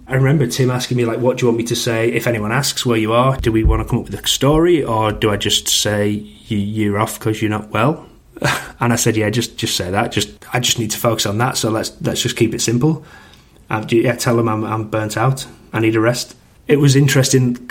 I 0.06 0.14
remember 0.16 0.46
Tim 0.46 0.70
asking 0.70 0.98
me, 0.98 1.04
like, 1.04 1.18
what 1.18 1.38
do 1.38 1.42
you 1.42 1.48
want 1.48 1.58
me 1.58 1.64
to 1.64 1.76
say 1.76 2.12
if 2.12 2.26
anyone 2.26 2.52
asks 2.52 2.84
where 2.84 2.98
you 2.98 3.12
are? 3.12 3.36
Do 3.36 3.50
we 3.50 3.64
want 3.64 3.82
to 3.82 3.88
come 3.88 4.00
up 4.00 4.10
with 4.10 4.14
a 4.14 4.26
story, 4.26 4.84
or 4.84 5.12
do 5.12 5.30
I 5.30 5.36
just 5.36 5.68
say 5.68 6.08
you, 6.10 6.58
you're 6.58 6.98
off 6.98 7.18
because 7.18 7.40
you're 7.40 7.50
not 7.50 7.70
well? 7.70 8.06
and 8.80 8.92
I 8.92 8.96
said, 8.96 9.16
yeah, 9.16 9.30
just 9.30 9.56
just 9.56 9.76
say 9.76 9.90
that. 9.90 10.12
Just 10.12 10.30
I 10.52 10.60
just 10.60 10.78
need 10.78 10.90
to 10.90 10.98
focus 10.98 11.24
on 11.24 11.38
that. 11.38 11.56
So 11.56 11.70
let's 11.70 11.98
let's 12.02 12.20
just 12.20 12.36
keep 12.36 12.52
it 12.54 12.60
simple. 12.60 13.04
And 13.70 13.90
yeah, 13.90 14.16
tell 14.16 14.36
them 14.36 14.48
I'm 14.48 14.64
I'm 14.64 14.90
burnt 14.90 15.16
out. 15.16 15.46
I 15.72 15.80
need 15.80 15.96
a 15.96 16.00
rest. 16.00 16.36
It 16.68 16.76
was 16.76 16.96
interesting 16.96 17.70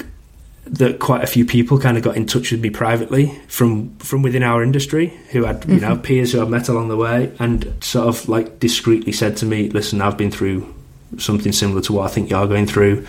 that 0.71 0.99
quite 0.99 1.21
a 1.21 1.27
few 1.27 1.45
people 1.45 1.77
kind 1.77 1.97
of 1.97 2.03
got 2.03 2.15
in 2.15 2.25
touch 2.25 2.51
with 2.51 2.61
me 2.61 2.69
privately 2.69 3.37
from 3.47 3.95
from 3.97 4.21
within 4.21 4.41
our 4.41 4.63
industry 4.63 5.07
who 5.31 5.43
had 5.43 5.65
you 5.67 5.79
know 5.79 5.97
peers 5.97 6.31
who 6.31 6.41
I've 6.41 6.49
met 6.49 6.69
along 6.69 6.87
the 6.87 6.97
way 6.97 7.31
and 7.39 7.71
sort 7.83 8.07
of 8.07 8.29
like 8.29 8.59
discreetly 8.59 9.11
said 9.11 9.37
to 9.37 9.45
me, 9.45 9.69
"Listen, 9.69 10.01
I've 10.01 10.17
been 10.17 10.31
through 10.31 10.73
something 11.17 11.51
similar 11.51 11.81
to 11.81 11.93
what 11.93 12.09
I 12.09 12.13
think 12.13 12.29
you're 12.29 12.47
going 12.47 12.67
through." 12.67 13.05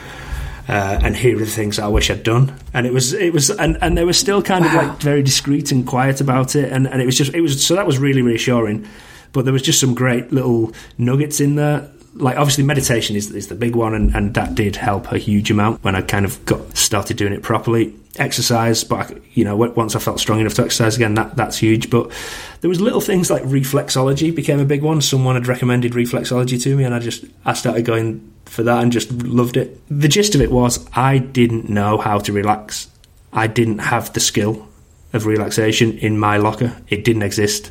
Uh, 0.68 0.98
and 1.02 1.16
here 1.16 1.36
are 1.36 1.40
the 1.40 1.46
things 1.46 1.78
I 1.78 1.88
wish 1.88 2.10
I'd 2.10 2.22
done. 2.22 2.56
And 2.72 2.86
it 2.86 2.92
was, 2.92 3.12
it 3.12 3.32
was, 3.32 3.50
and, 3.50 3.76
and 3.82 3.98
they 3.98 4.04
were 4.04 4.12
still 4.12 4.40
kind 4.42 4.64
of 4.64 4.72
like 4.72 5.00
very 5.00 5.22
discreet 5.22 5.72
and 5.72 5.84
quiet 5.86 6.20
about 6.20 6.54
it. 6.54 6.72
And, 6.72 6.86
and 6.86 7.02
it 7.02 7.06
was 7.06 7.18
just, 7.18 7.34
it 7.34 7.40
was, 7.40 7.64
so 7.64 7.74
that 7.74 7.86
was 7.86 7.98
really 7.98 8.22
reassuring. 8.22 8.86
But 9.32 9.44
there 9.44 9.52
was 9.52 9.62
just 9.62 9.80
some 9.80 9.94
great 9.94 10.32
little 10.32 10.72
nuggets 10.98 11.40
in 11.40 11.56
there. 11.56 11.90
Like 12.14 12.36
obviously 12.36 12.64
meditation 12.64 13.16
is, 13.16 13.30
is 13.30 13.48
the 13.48 13.54
big 13.54 13.74
one, 13.74 13.94
and, 13.94 14.14
and 14.14 14.34
that 14.34 14.54
did 14.54 14.76
help 14.76 15.10
a 15.12 15.18
huge 15.18 15.50
amount 15.50 15.82
when 15.82 15.94
I 15.94 16.02
kind 16.02 16.24
of 16.24 16.44
got 16.44 16.76
started 16.76 17.16
doing 17.16 17.32
it 17.32 17.42
properly. 17.42 17.94
Exercise, 18.16 18.84
but 18.84 19.10
I, 19.10 19.20
you 19.32 19.44
know, 19.44 19.56
once 19.56 19.96
I 19.96 19.98
felt 19.98 20.20
strong 20.20 20.38
enough 20.38 20.52
to 20.54 20.64
exercise 20.64 20.96
again, 20.96 21.14
that 21.14 21.34
that's 21.36 21.56
huge. 21.56 21.88
But 21.88 22.12
there 22.60 22.68
was 22.68 22.80
little 22.80 23.00
things 23.00 23.30
like 23.30 23.42
reflexology 23.44 24.34
became 24.34 24.60
a 24.60 24.66
big 24.66 24.82
one. 24.82 25.00
Someone 25.00 25.34
had 25.34 25.46
recommended 25.46 25.92
reflexology 25.92 26.62
to 26.62 26.76
me, 26.76 26.84
and 26.84 26.94
I 26.94 26.98
just 26.98 27.24
I 27.46 27.54
started 27.54 27.86
going 27.86 28.30
for 28.44 28.62
that 28.64 28.82
and 28.82 28.92
just 28.92 29.10
loved 29.10 29.56
it. 29.56 29.80
The 29.88 30.08
gist 30.08 30.34
of 30.34 30.42
it 30.42 30.52
was 30.52 30.86
I 30.92 31.16
didn't 31.16 31.70
know 31.70 31.96
how 31.96 32.18
to 32.18 32.32
relax. 32.32 32.90
I 33.32 33.46
didn't 33.46 33.78
have 33.78 34.12
the 34.12 34.20
skill 34.20 34.68
of 35.14 35.24
relaxation 35.24 35.98
in 35.98 36.18
my 36.18 36.36
locker. 36.36 36.76
It 36.88 37.04
didn't 37.04 37.22
exist. 37.22 37.70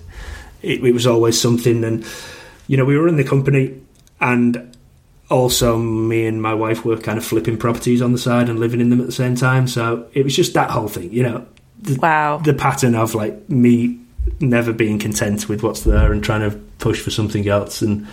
It, 0.64 0.84
it 0.84 0.94
was 0.94 1.06
always 1.06 1.40
something, 1.40 1.84
and 1.84 2.06
you 2.68 2.78
know, 2.78 2.86
we 2.86 2.98
were 2.98 3.08
in 3.08 3.18
the 3.18 3.24
company, 3.24 3.80
and 4.22 4.76
also 5.32 5.78
me 5.78 6.26
and 6.28 6.42
my 6.42 6.54
wife 6.54 6.86
were 6.86 6.98
kind 6.98 7.18
of 7.18 7.26
flipping 7.26 7.58
properties 7.58 8.02
on 8.02 8.12
the 8.12 8.18
side 8.18 8.50
and 8.50 8.60
living 8.60 8.82
in 8.82 8.90
them 8.90 9.00
at 9.00 9.06
the 9.06 9.12
same 9.12 9.36
time. 9.36 9.68
So 9.68 10.08
it 10.14 10.24
was 10.24 10.36
just 10.36 10.54
that 10.54 10.70
whole 10.70 10.88
thing, 10.88 11.12
you 11.12 11.24
know. 11.24 11.46
The, 11.82 12.00
wow. 12.00 12.38
The 12.38 12.54
pattern 12.54 12.94
of 12.94 13.16
like 13.16 13.50
me 13.50 14.00
never 14.40 14.72
being 14.72 15.00
content 15.00 15.50
with 15.50 15.64
what's 15.64 15.82
there 15.82 16.12
and 16.12 16.24
trying 16.24 16.50
to 16.50 16.56
push 16.80 17.02
for 17.02 17.10
something 17.10 17.48
else 17.48 17.82
and. 17.82 18.08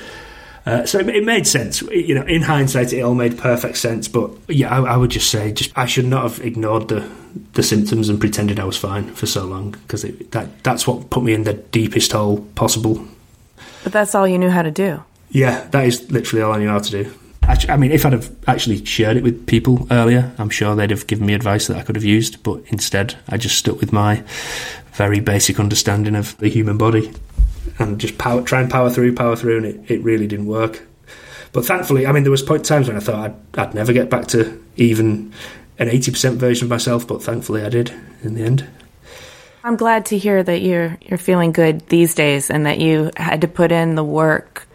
Uh, 0.66 0.84
so 0.84 0.98
it, 0.98 1.08
it, 1.08 1.24
made 1.24 1.46
sense, 1.46 1.80
you 1.80 2.14
know. 2.14 2.24
In 2.24 2.42
hindsight, 2.42 2.92
it 2.92 3.00
all 3.00 3.14
made 3.14 3.38
perfect 3.38 3.78
sense. 3.78 4.06
But 4.06 4.32
yeah, 4.48 4.68
I, 4.68 4.82
I, 4.82 4.96
would 4.98 5.10
just 5.10 5.30
say, 5.30 5.50
just 5.50 5.72
I 5.78 5.86
should 5.86 6.04
not 6.04 6.24
have 6.24 6.44
ignored 6.44 6.88
the 6.88 7.08
the 7.54 7.62
symptoms 7.62 8.10
and 8.10 8.20
pretended 8.20 8.60
I 8.60 8.64
was 8.64 8.76
fine 8.76 9.06
for 9.14 9.24
so 9.24 9.46
long 9.46 9.70
because 9.70 10.02
that 10.02 10.62
that's 10.64 10.86
what 10.86 11.08
put 11.08 11.22
me 11.22 11.32
in 11.32 11.44
the 11.44 11.54
deepest 11.54 12.12
hole 12.12 12.42
possible. 12.54 13.02
But 13.82 13.92
that's 13.92 14.14
all 14.14 14.28
you 14.28 14.38
knew 14.38 14.50
how 14.50 14.60
to 14.60 14.70
do. 14.70 15.02
Yeah, 15.30 15.66
that 15.68 15.86
is 15.86 16.10
literally 16.10 16.42
all 16.42 16.52
I 16.52 16.58
knew 16.58 16.68
how 16.68 16.78
to 16.78 16.90
do. 16.90 17.14
I 17.48 17.78
mean, 17.78 17.92
if 17.92 18.04
I'd 18.04 18.12
have 18.12 18.30
actually 18.46 18.84
shared 18.84 19.16
it 19.16 19.22
with 19.22 19.46
people 19.46 19.86
earlier, 19.90 20.32
I'm 20.36 20.50
sure 20.50 20.74
they'd 20.74 20.90
have 20.90 21.06
given 21.06 21.26
me 21.26 21.32
advice 21.32 21.66
that 21.68 21.78
I 21.78 21.82
could 21.82 21.96
have 21.96 22.04
used. 22.04 22.42
But 22.42 22.62
instead, 22.66 23.16
I 23.26 23.38
just 23.38 23.56
stuck 23.56 23.80
with 23.80 23.90
my 23.90 24.22
very 24.92 25.20
basic 25.20 25.58
understanding 25.58 26.14
of 26.14 26.36
the 26.38 26.48
human 26.48 26.76
body 26.76 27.10
and 27.78 27.98
just 27.98 28.18
power, 28.18 28.42
try 28.42 28.60
and 28.60 28.70
power 28.70 28.90
through, 28.90 29.14
power 29.14 29.34
through, 29.34 29.58
and 29.58 29.66
it, 29.66 29.90
it 29.90 30.02
really 30.02 30.26
didn't 30.26 30.46
work. 30.46 30.82
But 31.52 31.64
thankfully, 31.64 32.06
I 32.06 32.12
mean, 32.12 32.24
there 32.24 32.30
was 32.30 32.42
point 32.42 32.66
times 32.66 32.86
when 32.86 32.98
I 32.98 33.00
thought 33.00 33.30
I'd, 33.30 33.58
I'd 33.58 33.74
never 33.74 33.94
get 33.94 34.10
back 34.10 34.26
to 34.28 34.62
even 34.76 35.32
an 35.78 35.88
80% 35.88 36.34
version 36.34 36.66
of 36.66 36.70
myself, 36.70 37.06
but 37.06 37.22
thankfully 37.22 37.62
I 37.62 37.70
did 37.70 37.94
in 38.22 38.34
the 38.34 38.42
end. 38.42 38.68
I'm 39.64 39.76
glad 39.76 40.06
to 40.06 40.18
hear 40.18 40.42
that 40.42 40.60
you're 40.60 40.96
you're 41.02 41.18
feeling 41.18 41.52
good 41.52 41.80
these 41.88 42.14
days 42.14 42.50
and 42.50 42.66
that 42.66 42.78
you 42.78 43.10
had 43.16 43.40
to 43.40 43.48
put 43.48 43.72
in 43.72 43.96
the 43.96 44.04
work 44.04 44.67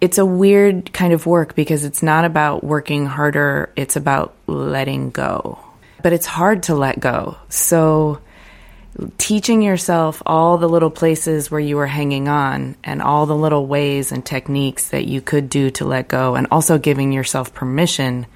it's 0.00 0.18
a 0.18 0.26
weird 0.26 0.92
kind 0.92 1.12
of 1.12 1.26
work 1.26 1.54
because 1.54 1.84
it's 1.84 2.02
not 2.02 2.24
about 2.24 2.64
working 2.64 3.06
harder, 3.06 3.72
it's 3.76 3.96
about 3.96 4.34
letting 4.46 5.10
go. 5.10 5.58
But 6.02 6.12
it's 6.12 6.26
hard 6.26 6.64
to 6.64 6.74
let 6.74 7.00
go. 7.00 7.36
So, 7.48 8.20
teaching 9.18 9.62
yourself 9.62 10.22
all 10.24 10.58
the 10.58 10.68
little 10.68 10.90
places 10.90 11.50
where 11.50 11.60
you 11.60 11.76
were 11.76 11.86
hanging 11.86 12.28
on 12.28 12.76
and 12.84 13.02
all 13.02 13.26
the 13.26 13.36
little 13.36 13.66
ways 13.66 14.12
and 14.12 14.24
techniques 14.24 14.90
that 14.90 15.06
you 15.06 15.20
could 15.20 15.48
do 15.48 15.70
to 15.72 15.84
let 15.84 16.08
go, 16.08 16.34
and 16.34 16.46
also 16.50 16.78
giving 16.78 17.12
yourself 17.12 17.52
permission 17.54 18.26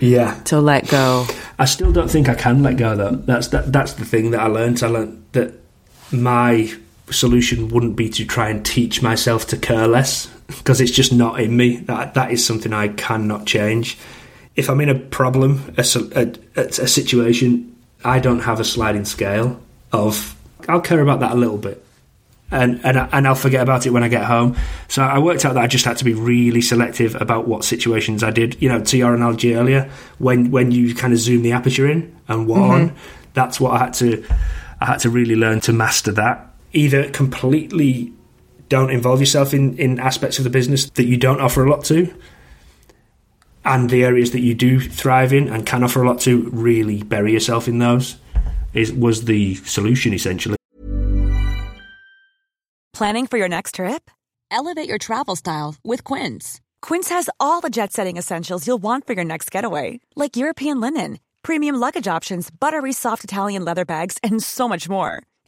yeah. 0.00 0.40
to 0.44 0.60
let 0.60 0.88
go. 0.88 1.26
I 1.58 1.66
still 1.66 1.92
don't 1.92 2.10
think 2.10 2.28
i 2.28 2.34
can 2.34 2.62
let 2.62 2.76
go 2.76 2.96
though. 2.96 3.14
That's 3.14 3.48
that, 3.48 3.72
that's 3.72 3.94
the 3.94 4.04
thing 4.04 4.32
that 4.32 4.40
i 4.40 4.46
learned. 4.46 4.82
I 4.82 4.88
learned 4.88 5.24
that 5.32 5.54
my 6.10 6.72
solution 7.10 7.68
wouldn't 7.68 7.96
be 7.96 8.08
to 8.08 8.24
try 8.24 8.48
and 8.50 8.64
teach 8.64 9.02
myself 9.02 9.46
to 9.48 9.56
care 9.56 9.86
less 9.86 10.26
because 10.58 10.80
it's 10.80 10.90
just 10.90 11.12
not 11.12 11.40
in 11.40 11.56
me. 11.56 11.76
That 11.76 12.14
that 12.14 12.30
is 12.32 12.44
something 12.44 12.72
I 12.72 12.88
cannot 12.88 13.46
change. 13.46 13.98
If 14.56 14.68
I'm 14.68 14.80
in 14.80 14.88
a 14.88 14.98
problem, 14.98 15.74
a, 15.78 15.84
a, 16.14 16.60
a 16.60 16.88
situation, 16.88 17.76
I 18.04 18.18
don't 18.18 18.40
have 18.40 18.60
a 18.60 18.64
sliding 18.64 19.04
scale 19.04 19.60
of. 19.92 20.36
I'll 20.68 20.80
care 20.80 21.00
about 21.00 21.20
that 21.20 21.32
a 21.32 21.36
little 21.36 21.56
bit, 21.56 21.82
and 22.50 22.80
and 22.84 22.96
and 22.98 23.26
I'll 23.26 23.34
forget 23.34 23.62
about 23.62 23.86
it 23.86 23.90
when 23.90 24.02
I 24.02 24.08
get 24.08 24.24
home. 24.24 24.56
So 24.88 25.02
I 25.02 25.18
worked 25.18 25.44
out 25.44 25.54
that 25.54 25.62
I 25.62 25.66
just 25.66 25.84
had 25.84 25.96
to 25.98 26.04
be 26.04 26.14
really 26.14 26.60
selective 26.60 27.14
about 27.20 27.48
what 27.48 27.64
situations 27.64 28.22
I 28.22 28.30
did. 28.30 28.60
You 28.60 28.68
know, 28.68 28.80
to 28.80 28.96
your 28.96 29.14
analogy 29.14 29.54
earlier, 29.54 29.90
when 30.18 30.50
when 30.50 30.70
you 30.70 30.94
kind 30.94 31.12
of 31.12 31.18
zoom 31.18 31.42
the 31.42 31.52
aperture 31.52 31.88
in 31.88 32.14
and 32.28 32.46
what 32.46 32.60
mm-hmm. 32.60 32.90
on, 32.90 32.96
that's 33.34 33.60
what 33.60 33.72
I 33.72 33.78
had 33.78 33.94
to. 33.94 34.24
I 34.80 34.86
had 34.86 35.00
to 35.00 35.10
really 35.10 35.36
learn 35.36 35.60
to 35.60 35.72
master 35.72 36.12
that. 36.12 36.46
Either 36.72 37.10
completely 37.10 38.12
don't 38.70 38.90
involve 38.90 39.20
yourself 39.20 39.52
in, 39.52 39.76
in 39.76 39.98
aspects 39.98 40.38
of 40.38 40.44
the 40.44 40.50
business 40.50 40.88
that 40.90 41.04
you 41.04 41.18
don't 41.18 41.40
offer 41.40 41.66
a 41.66 41.68
lot 41.68 41.84
to. 41.84 42.14
And 43.64 43.90
the 43.90 44.04
areas 44.04 44.30
that 44.30 44.40
you 44.40 44.54
do 44.54 44.80
thrive 44.80 45.34
in 45.34 45.48
and 45.48 45.66
can 45.66 45.84
offer 45.84 46.02
a 46.02 46.08
lot 46.08 46.20
to, 46.20 46.48
really 46.50 47.02
bury 47.02 47.32
yourself 47.32 47.68
in 47.68 47.78
those. 47.78 48.16
Is 48.72 48.92
was 48.92 49.24
the 49.24 49.56
solution 49.56 50.14
essentially. 50.14 50.56
Planning 52.94 53.26
for 53.26 53.36
your 53.36 53.48
next 53.48 53.74
trip? 53.74 54.10
Elevate 54.50 54.88
your 54.88 54.98
travel 54.98 55.34
style 55.34 55.74
with 55.82 56.04
Quince. 56.04 56.60
Quince 56.80 57.08
has 57.08 57.28
all 57.40 57.60
the 57.60 57.70
jet 57.70 57.92
setting 57.92 58.16
essentials 58.16 58.66
you'll 58.66 58.78
want 58.82 59.06
for 59.06 59.14
your 59.14 59.24
next 59.24 59.50
getaway, 59.50 60.00
like 60.14 60.36
European 60.36 60.80
linen, 60.80 61.18
premium 61.42 61.76
luggage 61.76 62.06
options, 62.06 62.50
buttery 62.50 62.92
soft 62.92 63.24
Italian 63.24 63.64
leather 63.64 63.84
bags, 63.84 64.16
and 64.22 64.42
so 64.42 64.68
much 64.68 64.88
more 64.88 65.22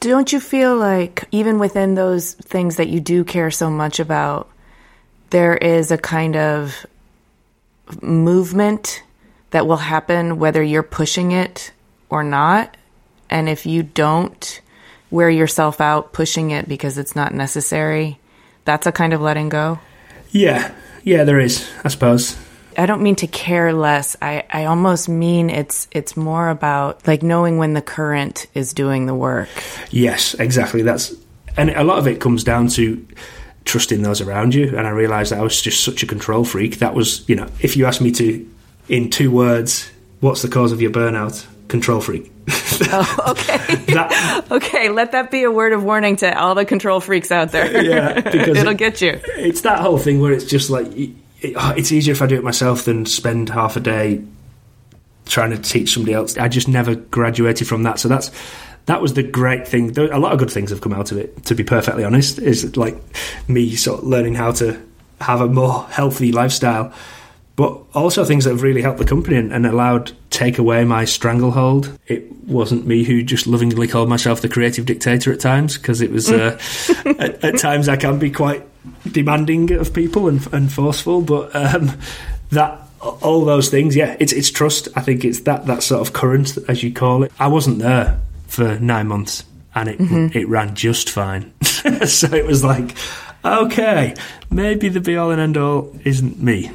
Don't 0.00 0.32
you 0.32 0.38
feel 0.38 0.76
like, 0.76 1.24
even 1.32 1.58
within 1.58 1.94
those 1.94 2.34
things 2.34 2.76
that 2.76 2.88
you 2.88 3.00
do 3.00 3.24
care 3.24 3.50
so 3.50 3.68
much 3.68 3.98
about, 3.98 4.48
there 5.30 5.56
is 5.56 5.90
a 5.90 5.98
kind 5.98 6.36
of 6.36 6.86
movement 8.00 9.02
that 9.50 9.66
will 9.66 9.76
happen 9.76 10.38
whether 10.38 10.62
you're 10.62 10.82
pushing 10.82 11.32
it 11.32 11.72
or 12.10 12.22
not? 12.22 12.76
And 13.28 13.48
if 13.48 13.66
you 13.66 13.82
don't 13.82 14.60
wear 15.10 15.30
yourself 15.30 15.80
out 15.80 16.12
pushing 16.12 16.50
it 16.50 16.68
because 16.68 16.96
it's 16.96 17.16
not 17.16 17.34
necessary, 17.34 18.18
that's 18.64 18.86
a 18.86 18.92
kind 18.92 19.12
of 19.12 19.20
letting 19.20 19.48
go? 19.48 19.80
Yeah, 20.30 20.72
yeah, 21.02 21.24
there 21.24 21.40
is, 21.40 21.68
I 21.82 21.88
suppose. 21.88 22.36
I 22.78 22.86
don't 22.86 23.02
mean 23.02 23.16
to 23.16 23.26
care 23.26 23.72
less. 23.72 24.16
I, 24.22 24.44
I 24.50 24.64
almost 24.66 25.08
mean 25.08 25.50
it's 25.50 25.88
it's 25.90 26.16
more 26.16 26.48
about 26.48 27.06
like 27.06 27.22
knowing 27.22 27.58
when 27.58 27.74
the 27.74 27.82
current 27.82 28.46
is 28.54 28.72
doing 28.72 29.06
the 29.06 29.14
work. 29.14 29.48
Yes, 29.90 30.34
exactly. 30.34 30.82
That's 30.82 31.12
and 31.56 31.70
a 31.70 31.82
lot 31.82 31.98
of 31.98 32.06
it 32.06 32.20
comes 32.20 32.44
down 32.44 32.68
to 32.68 33.04
trusting 33.68 34.02
those 34.02 34.20
around 34.20 34.54
you. 34.54 34.76
And 34.76 34.86
I 34.86 34.90
realised 34.90 35.30
that 35.30 35.40
I 35.40 35.42
was 35.42 35.60
just 35.60 35.84
such 35.84 36.02
a 36.02 36.06
control 36.06 36.44
freak. 36.44 36.78
That 36.78 36.94
was, 36.94 37.28
you 37.28 37.36
know, 37.36 37.48
if 37.60 37.76
you 37.76 37.84
asked 37.84 38.00
me 38.00 38.10
to, 38.12 38.48
in 38.88 39.10
two 39.10 39.30
words, 39.30 39.90
what's 40.20 40.42
the 40.42 40.48
cause 40.48 40.72
of 40.72 40.80
your 40.80 40.90
burnout? 40.90 41.46
Control 41.68 42.00
freak. 42.00 42.32
oh, 42.48 43.24
okay. 43.28 43.74
that, 43.92 44.46
okay, 44.50 44.88
let 44.88 45.12
that 45.12 45.30
be 45.30 45.42
a 45.42 45.50
word 45.50 45.74
of 45.74 45.84
warning 45.84 46.16
to 46.16 46.38
all 46.38 46.54
the 46.54 46.64
control 46.64 46.98
freaks 46.98 47.30
out 47.30 47.52
there. 47.52 47.84
Yeah, 47.84 48.14
because 48.14 48.56
it'll 48.56 48.72
it, 48.72 48.78
get 48.78 49.02
you. 49.02 49.20
It's 49.36 49.60
that 49.60 49.80
whole 49.80 49.98
thing 49.98 50.20
where 50.20 50.32
it's 50.32 50.46
just 50.46 50.70
like 50.70 50.86
it, 51.40 51.56
uh, 51.56 51.74
it's 51.76 51.92
easier 51.92 52.12
if 52.12 52.22
I 52.22 52.26
do 52.26 52.36
it 52.36 52.44
myself 52.44 52.84
than 52.84 53.06
spend 53.06 53.48
half 53.48 53.76
a 53.76 53.80
day 53.80 54.22
trying 55.26 55.50
to 55.50 55.58
teach 55.58 55.92
somebody 55.92 56.14
else. 56.14 56.36
I 56.38 56.48
just 56.48 56.68
never 56.68 56.94
graduated 56.94 57.68
from 57.68 57.82
that. 57.82 57.98
So 57.98 58.08
that's 58.08 58.30
that 58.86 59.02
was 59.02 59.14
the 59.14 59.22
great 59.22 59.68
thing. 59.68 59.96
A 59.98 60.18
lot 60.18 60.32
of 60.32 60.38
good 60.38 60.50
things 60.50 60.70
have 60.70 60.80
come 60.80 60.94
out 60.94 61.12
of 61.12 61.18
it. 61.18 61.44
To 61.44 61.54
be 61.54 61.62
perfectly 61.62 62.04
honest, 62.04 62.38
is 62.38 62.76
like 62.76 62.96
me 63.46 63.76
sort 63.76 64.00
of 64.00 64.06
learning 64.06 64.34
how 64.34 64.52
to 64.52 64.80
have 65.20 65.40
a 65.40 65.48
more 65.48 65.84
healthy 65.84 66.32
lifestyle 66.32 66.92
but 67.58 67.76
also 67.92 68.24
things 68.24 68.44
that 68.44 68.50
have 68.50 68.62
really 68.62 68.82
helped 68.82 69.00
the 69.00 69.04
company 69.04 69.34
and, 69.34 69.52
and, 69.52 69.66
allowed 69.66 70.12
take 70.30 70.58
away 70.58 70.84
my 70.84 71.04
stranglehold. 71.04 71.98
It 72.06 72.30
wasn't 72.46 72.86
me 72.86 73.02
who 73.02 73.24
just 73.24 73.48
lovingly 73.48 73.88
called 73.88 74.08
myself 74.08 74.42
the 74.42 74.48
creative 74.48 74.86
dictator 74.86 75.32
at 75.32 75.40
times 75.40 75.76
because 75.76 76.00
it 76.00 76.12
was 76.12 76.30
uh, 76.30 76.56
at, 77.04 77.42
at, 77.42 77.58
times 77.58 77.88
I 77.88 77.96
can 77.96 78.20
be 78.20 78.30
quite 78.30 78.62
demanding 79.10 79.72
of 79.72 79.92
people 79.92 80.28
and, 80.28 80.46
and 80.54 80.72
forceful, 80.72 81.20
but 81.20 81.50
um, 81.56 81.98
that 82.50 82.80
all 83.00 83.44
those 83.44 83.70
things, 83.70 83.96
yeah, 83.96 84.16
it's 84.20 84.32
it's 84.32 84.52
trust. 84.52 84.86
I 84.94 85.00
think 85.00 85.24
it's 85.24 85.40
that 85.40 85.66
that 85.66 85.82
sort 85.82 86.00
of 86.00 86.12
current 86.12 86.56
as 86.68 86.84
you 86.84 86.92
call 86.92 87.24
it. 87.24 87.32
I 87.40 87.48
wasn't 87.48 87.80
there 87.80 88.20
for 88.46 88.78
nine 88.78 89.08
months. 89.08 89.42
and 89.74 89.88
it 89.88 90.36
it 90.36 90.48
ran 90.48 90.76
just 90.76 91.10
fine. 91.10 91.52
so 91.64 92.32
it 92.32 92.46
was 92.46 92.62
like, 92.62 92.96
okay, 93.44 94.14
maybe 94.48 94.88
the 94.88 95.00
be 95.00 95.16
all 95.16 95.32
and 95.32 95.40
end 95.40 95.56
all 95.56 95.92
isn't 96.04 96.40
me, 96.40 96.70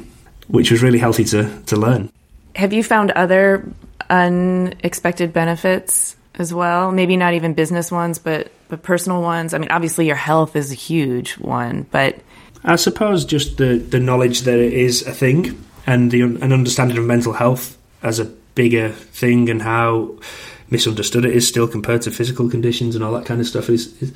which 0.48 0.70
was 0.70 0.82
really 0.82 0.98
healthy 0.98 1.24
to 1.24 1.62
to 1.66 1.76
learn. 1.76 2.10
Have 2.56 2.72
you 2.72 2.82
found 2.82 3.10
other 3.12 3.68
unexpected 4.10 5.32
benefits 5.32 6.16
as 6.36 6.52
well? 6.52 6.92
Maybe 6.92 7.16
not 7.16 7.34
even 7.34 7.54
business 7.54 7.90
ones, 7.90 8.18
but 8.18 8.50
but 8.68 8.82
personal 8.82 9.22
ones. 9.22 9.54
I 9.54 9.58
mean, 9.58 9.70
obviously 9.70 10.06
your 10.06 10.16
health 10.16 10.56
is 10.56 10.72
a 10.72 10.74
huge 10.74 11.32
one, 11.32 11.86
but 11.90 12.18
I 12.64 12.76
suppose 12.76 13.24
just 13.24 13.58
the 13.58 13.76
the 13.76 14.00
knowledge 14.00 14.42
that 14.42 14.58
it 14.58 14.72
is 14.72 15.06
a 15.06 15.12
thing 15.12 15.64
and 15.86 16.10
the 16.10 16.22
an 16.22 16.52
understanding 16.52 16.98
of 16.98 17.04
mental 17.04 17.32
health 17.32 17.76
as 18.02 18.20
a 18.20 18.24
bigger 18.54 18.90
thing 18.90 19.50
and 19.50 19.60
how 19.62 20.14
misunderstood 20.70 21.24
it 21.24 21.34
is 21.34 21.46
still 21.46 21.68
compared 21.68 22.02
to 22.02 22.10
physical 22.10 22.48
conditions 22.48 22.94
and 22.94 23.04
all 23.04 23.12
that 23.12 23.26
kind 23.26 23.40
of 23.40 23.46
stuff 23.46 23.68
is, 23.68 24.00
is 24.02 24.12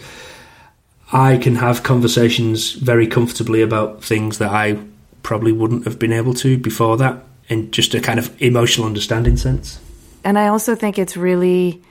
I 1.12 1.38
can 1.38 1.56
have 1.56 1.82
conversations 1.82 2.72
very 2.72 3.06
comfortably 3.06 3.62
about 3.62 4.02
things 4.02 4.38
that 4.38 4.50
I 4.50 4.78
probably 5.22 5.52
wouldn't 5.52 5.84
have 5.84 5.98
been 5.98 6.12
able 6.12 6.34
to 6.34 6.58
before 6.58 6.96
that 6.98 7.24
in 7.48 7.70
just 7.70 7.94
a 7.94 8.00
kind 8.00 8.18
of 8.18 8.40
emotional 8.42 8.86
understanding 8.86 9.36
sense. 9.36 9.80
And 10.24 10.38
I 10.38 10.48
also 10.48 10.74
think 10.74 10.98
it's 10.98 11.16
really 11.16 11.82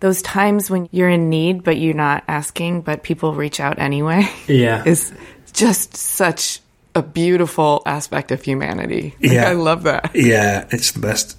those 0.00 0.22
times 0.22 0.70
when 0.70 0.88
you're 0.92 1.08
in 1.08 1.30
need 1.30 1.62
but 1.64 1.78
you're 1.78 1.94
not 1.94 2.24
asking 2.28 2.82
but 2.82 3.02
people 3.02 3.34
reach 3.34 3.60
out 3.60 3.78
anyway. 3.78 4.28
Yeah. 4.46 4.84
is 4.86 5.12
just 5.52 5.96
such 5.96 6.60
a 6.94 7.02
beautiful 7.02 7.82
aspect 7.86 8.30
of 8.32 8.42
humanity. 8.42 9.14
Like, 9.20 9.32
Yeah. 9.32 9.48
I 9.48 9.52
love 9.52 9.84
that. 9.84 10.10
Yeah, 10.14 10.66
it's 10.70 10.92
the 10.92 11.00
best. 11.00 11.36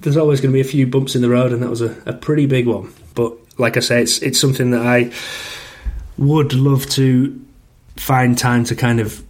There's 0.00 0.16
always 0.16 0.40
going 0.40 0.52
to 0.52 0.54
be 0.54 0.60
a 0.60 0.64
few 0.64 0.86
bumps 0.86 1.16
in 1.16 1.22
the 1.22 1.28
road, 1.28 1.52
and 1.52 1.62
that 1.62 1.70
was 1.70 1.82
a, 1.82 1.96
a 2.06 2.12
pretty 2.12 2.46
big 2.46 2.66
one. 2.66 2.92
But 3.14 3.32
like 3.58 3.76
I 3.76 3.80
say, 3.80 4.02
it's 4.02 4.18
it's 4.22 4.40
something 4.40 4.70
that 4.70 4.86
I 4.86 5.10
would 6.18 6.52
love 6.54 6.86
to 6.90 7.40
find 7.96 8.38
time 8.38 8.64
to 8.64 8.74
kind 8.74 9.00
of 9.00 9.22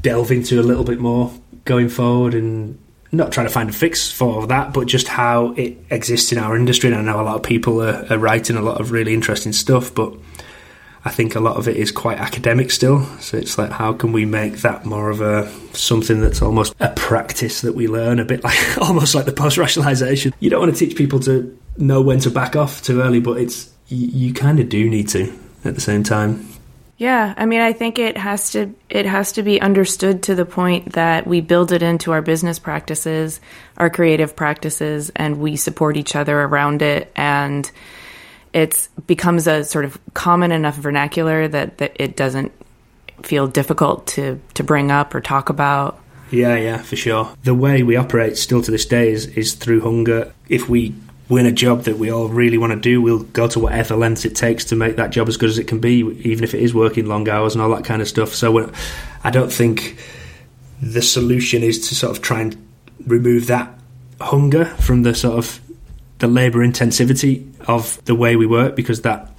delve 0.00 0.30
into 0.30 0.60
a 0.60 0.62
little 0.62 0.84
bit 0.84 1.00
more 1.00 1.32
going 1.64 1.88
forward, 1.88 2.34
and 2.34 2.78
not 3.12 3.32
trying 3.32 3.46
to 3.46 3.52
find 3.52 3.68
a 3.68 3.72
fix 3.72 4.10
for 4.10 4.46
that, 4.46 4.72
but 4.72 4.86
just 4.86 5.08
how 5.08 5.52
it 5.52 5.76
exists 5.90 6.32
in 6.32 6.38
our 6.38 6.56
industry. 6.56 6.90
And 6.90 6.98
I 6.98 7.02
know 7.02 7.20
a 7.20 7.22
lot 7.22 7.36
of 7.36 7.42
people 7.42 7.82
are, 7.82 8.06
are 8.10 8.18
writing 8.18 8.56
a 8.56 8.62
lot 8.62 8.80
of 8.80 8.92
really 8.92 9.14
interesting 9.14 9.52
stuff, 9.52 9.94
but 9.94 10.14
I 11.04 11.10
think 11.10 11.34
a 11.34 11.40
lot 11.40 11.56
of 11.56 11.66
it 11.66 11.76
is 11.76 11.90
quite 11.90 12.18
academic 12.18 12.70
still. 12.70 13.04
So 13.18 13.36
it's 13.36 13.56
like, 13.58 13.70
how 13.70 13.92
can 13.94 14.12
we 14.12 14.26
make 14.26 14.58
that 14.58 14.84
more 14.84 15.10
of 15.10 15.20
a 15.20 15.50
something 15.74 16.20
that's 16.20 16.42
almost 16.42 16.74
a 16.78 16.90
practice 16.90 17.62
that 17.62 17.74
we 17.74 17.88
learn 17.88 18.18
a 18.18 18.24
bit 18.24 18.44
like 18.44 18.78
almost 18.78 19.14
like 19.14 19.24
the 19.24 19.32
post 19.32 19.56
rationalization. 19.58 20.34
You 20.40 20.50
don't 20.50 20.60
want 20.60 20.74
to 20.74 20.78
teach 20.78 20.96
people 20.96 21.20
to 21.20 21.56
know 21.78 22.02
when 22.02 22.20
to 22.20 22.30
back 22.30 22.54
off 22.54 22.82
too 22.82 23.00
early, 23.00 23.20
but 23.20 23.40
it's 23.40 23.70
you, 23.88 24.06
you 24.06 24.34
kind 24.34 24.60
of 24.60 24.68
do 24.68 24.88
need 24.88 25.08
to 25.10 25.32
at 25.64 25.74
the 25.74 25.80
same 25.80 26.02
time. 26.02 26.46
Yeah, 27.00 27.32
I 27.34 27.46
mean, 27.46 27.62
I 27.62 27.72
think 27.72 27.98
it 27.98 28.18
has 28.18 28.50
to 28.50 28.74
it 28.90 29.06
has 29.06 29.32
to 29.32 29.42
be 29.42 29.58
understood 29.58 30.24
to 30.24 30.34
the 30.34 30.44
point 30.44 30.92
that 30.92 31.26
we 31.26 31.40
build 31.40 31.72
it 31.72 31.82
into 31.82 32.12
our 32.12 32.20
business 32.20 32.58
practices, 32.58 33.40
our 33.78 33.88
creative 33.88 34.36
practices, 34.36 35.10
and 35.16 35.40
we 35.40 35.56
support 35.56 35.96
each 35.96 36.14
other 36.14 36.38
around 36.38 36.82
it, 36.82 37.10
and 37.16 37.70
it's 38.52 38.88
becomes 39.06 39.46
a 39.46 39.64
sort 39.64 39.86
of 39.86 39.98
common 40.12 40.52
enough 40.52 40.76
vernacular 40.76 41.48
that, 41.48 41.78
that 41.78 41.96
it 41.98 42.16
doesn't 42.16 42.52
feel 43.22 43.46
difficult 43.46 44.06
to 44.08 44.38
to 44.52 44.62
bring 44.62 44.90
up 44.90 45.14
or 45.14 45.22
talk 45.22 45.48
about. 45.48 45.98
Yeah, 46.30 46.56
yeah, 46.56 46.82
for 46.82 46.96
sure. 46.96 47.34
The 47.44 47.54
way 47.54 47.82
we 47.82 47.96
operate 47.96 48.36
still 48.36 48.60
to 48.60 48.70
this 48.70 48.84
day 48.84 49.10
is, 49.10 49.24
is 49.24 49.54
through 49.54 49.80
hunger. 49.80 50.34
If 50.50 50.68
we 50.68 50.94
win 51.30 51.46
a 51.46 51.52
job 51.52 51.84
that 51.84 51.96
we 51.96 52.10
all 52.10 52.28
really 52.28 52.58
want 52.58 52.72
to 52.72 52.78
do, 52.78 53.00
we'll 53.00 53.22
go 53.22 53.46
to 53.48 53.60
whatever 53.60 53.94
lengths 53.94 54.24
it 54.24 54.34
takes 54.34 54.64
to 54.66 54.76
make 54.76 54.96
that 54.96 55.10
job 55.10 55.28
as 55.28 55.36
good 55.36 55.48
as 55.48 55.58
it 55.58 55.68
can 55.68 55.78
be, 55.78 56.00
even 56.24 56.42
if 56.42 56.52
it 56.54 56.60
is 56.60 56.74
working 56.74 57.06
long 57.06 57.28
hours 57.28 57.54
and 57.54 57.62
all 57.62 57.70
that 57.74 57.84
kind 57.84 58.02
of 58.02 58.08
stuff. 58.08 58.34
So 58.34 58.70
I 59.22 59.30
don't 59.30 59.52
think 59.52 59.96
the 60.82 61.00
solution 61.00 61.62
is 61.62 61.88
to 61.88 61.94
sort 61.94 62.16
of 62.16 62.22
try 62.22 62.40
and 62.40 62.68
remove 63.06 63.46
that 63.46 63.72
hunger 64.20 64.64
from 64.64 65.04
the 65.04 65.14
sort 65.14 65.38
of 65.38 65.60
the 66.18 66.26
labour 66.26 66.58
intensivity 66.66 67.46
of 67.66 68.04
the 68.04 68.14
way 68.14 68.36
we 68.36 68.44
work 68.44 68.74
because 68.76 69.02
that 69.02 69.30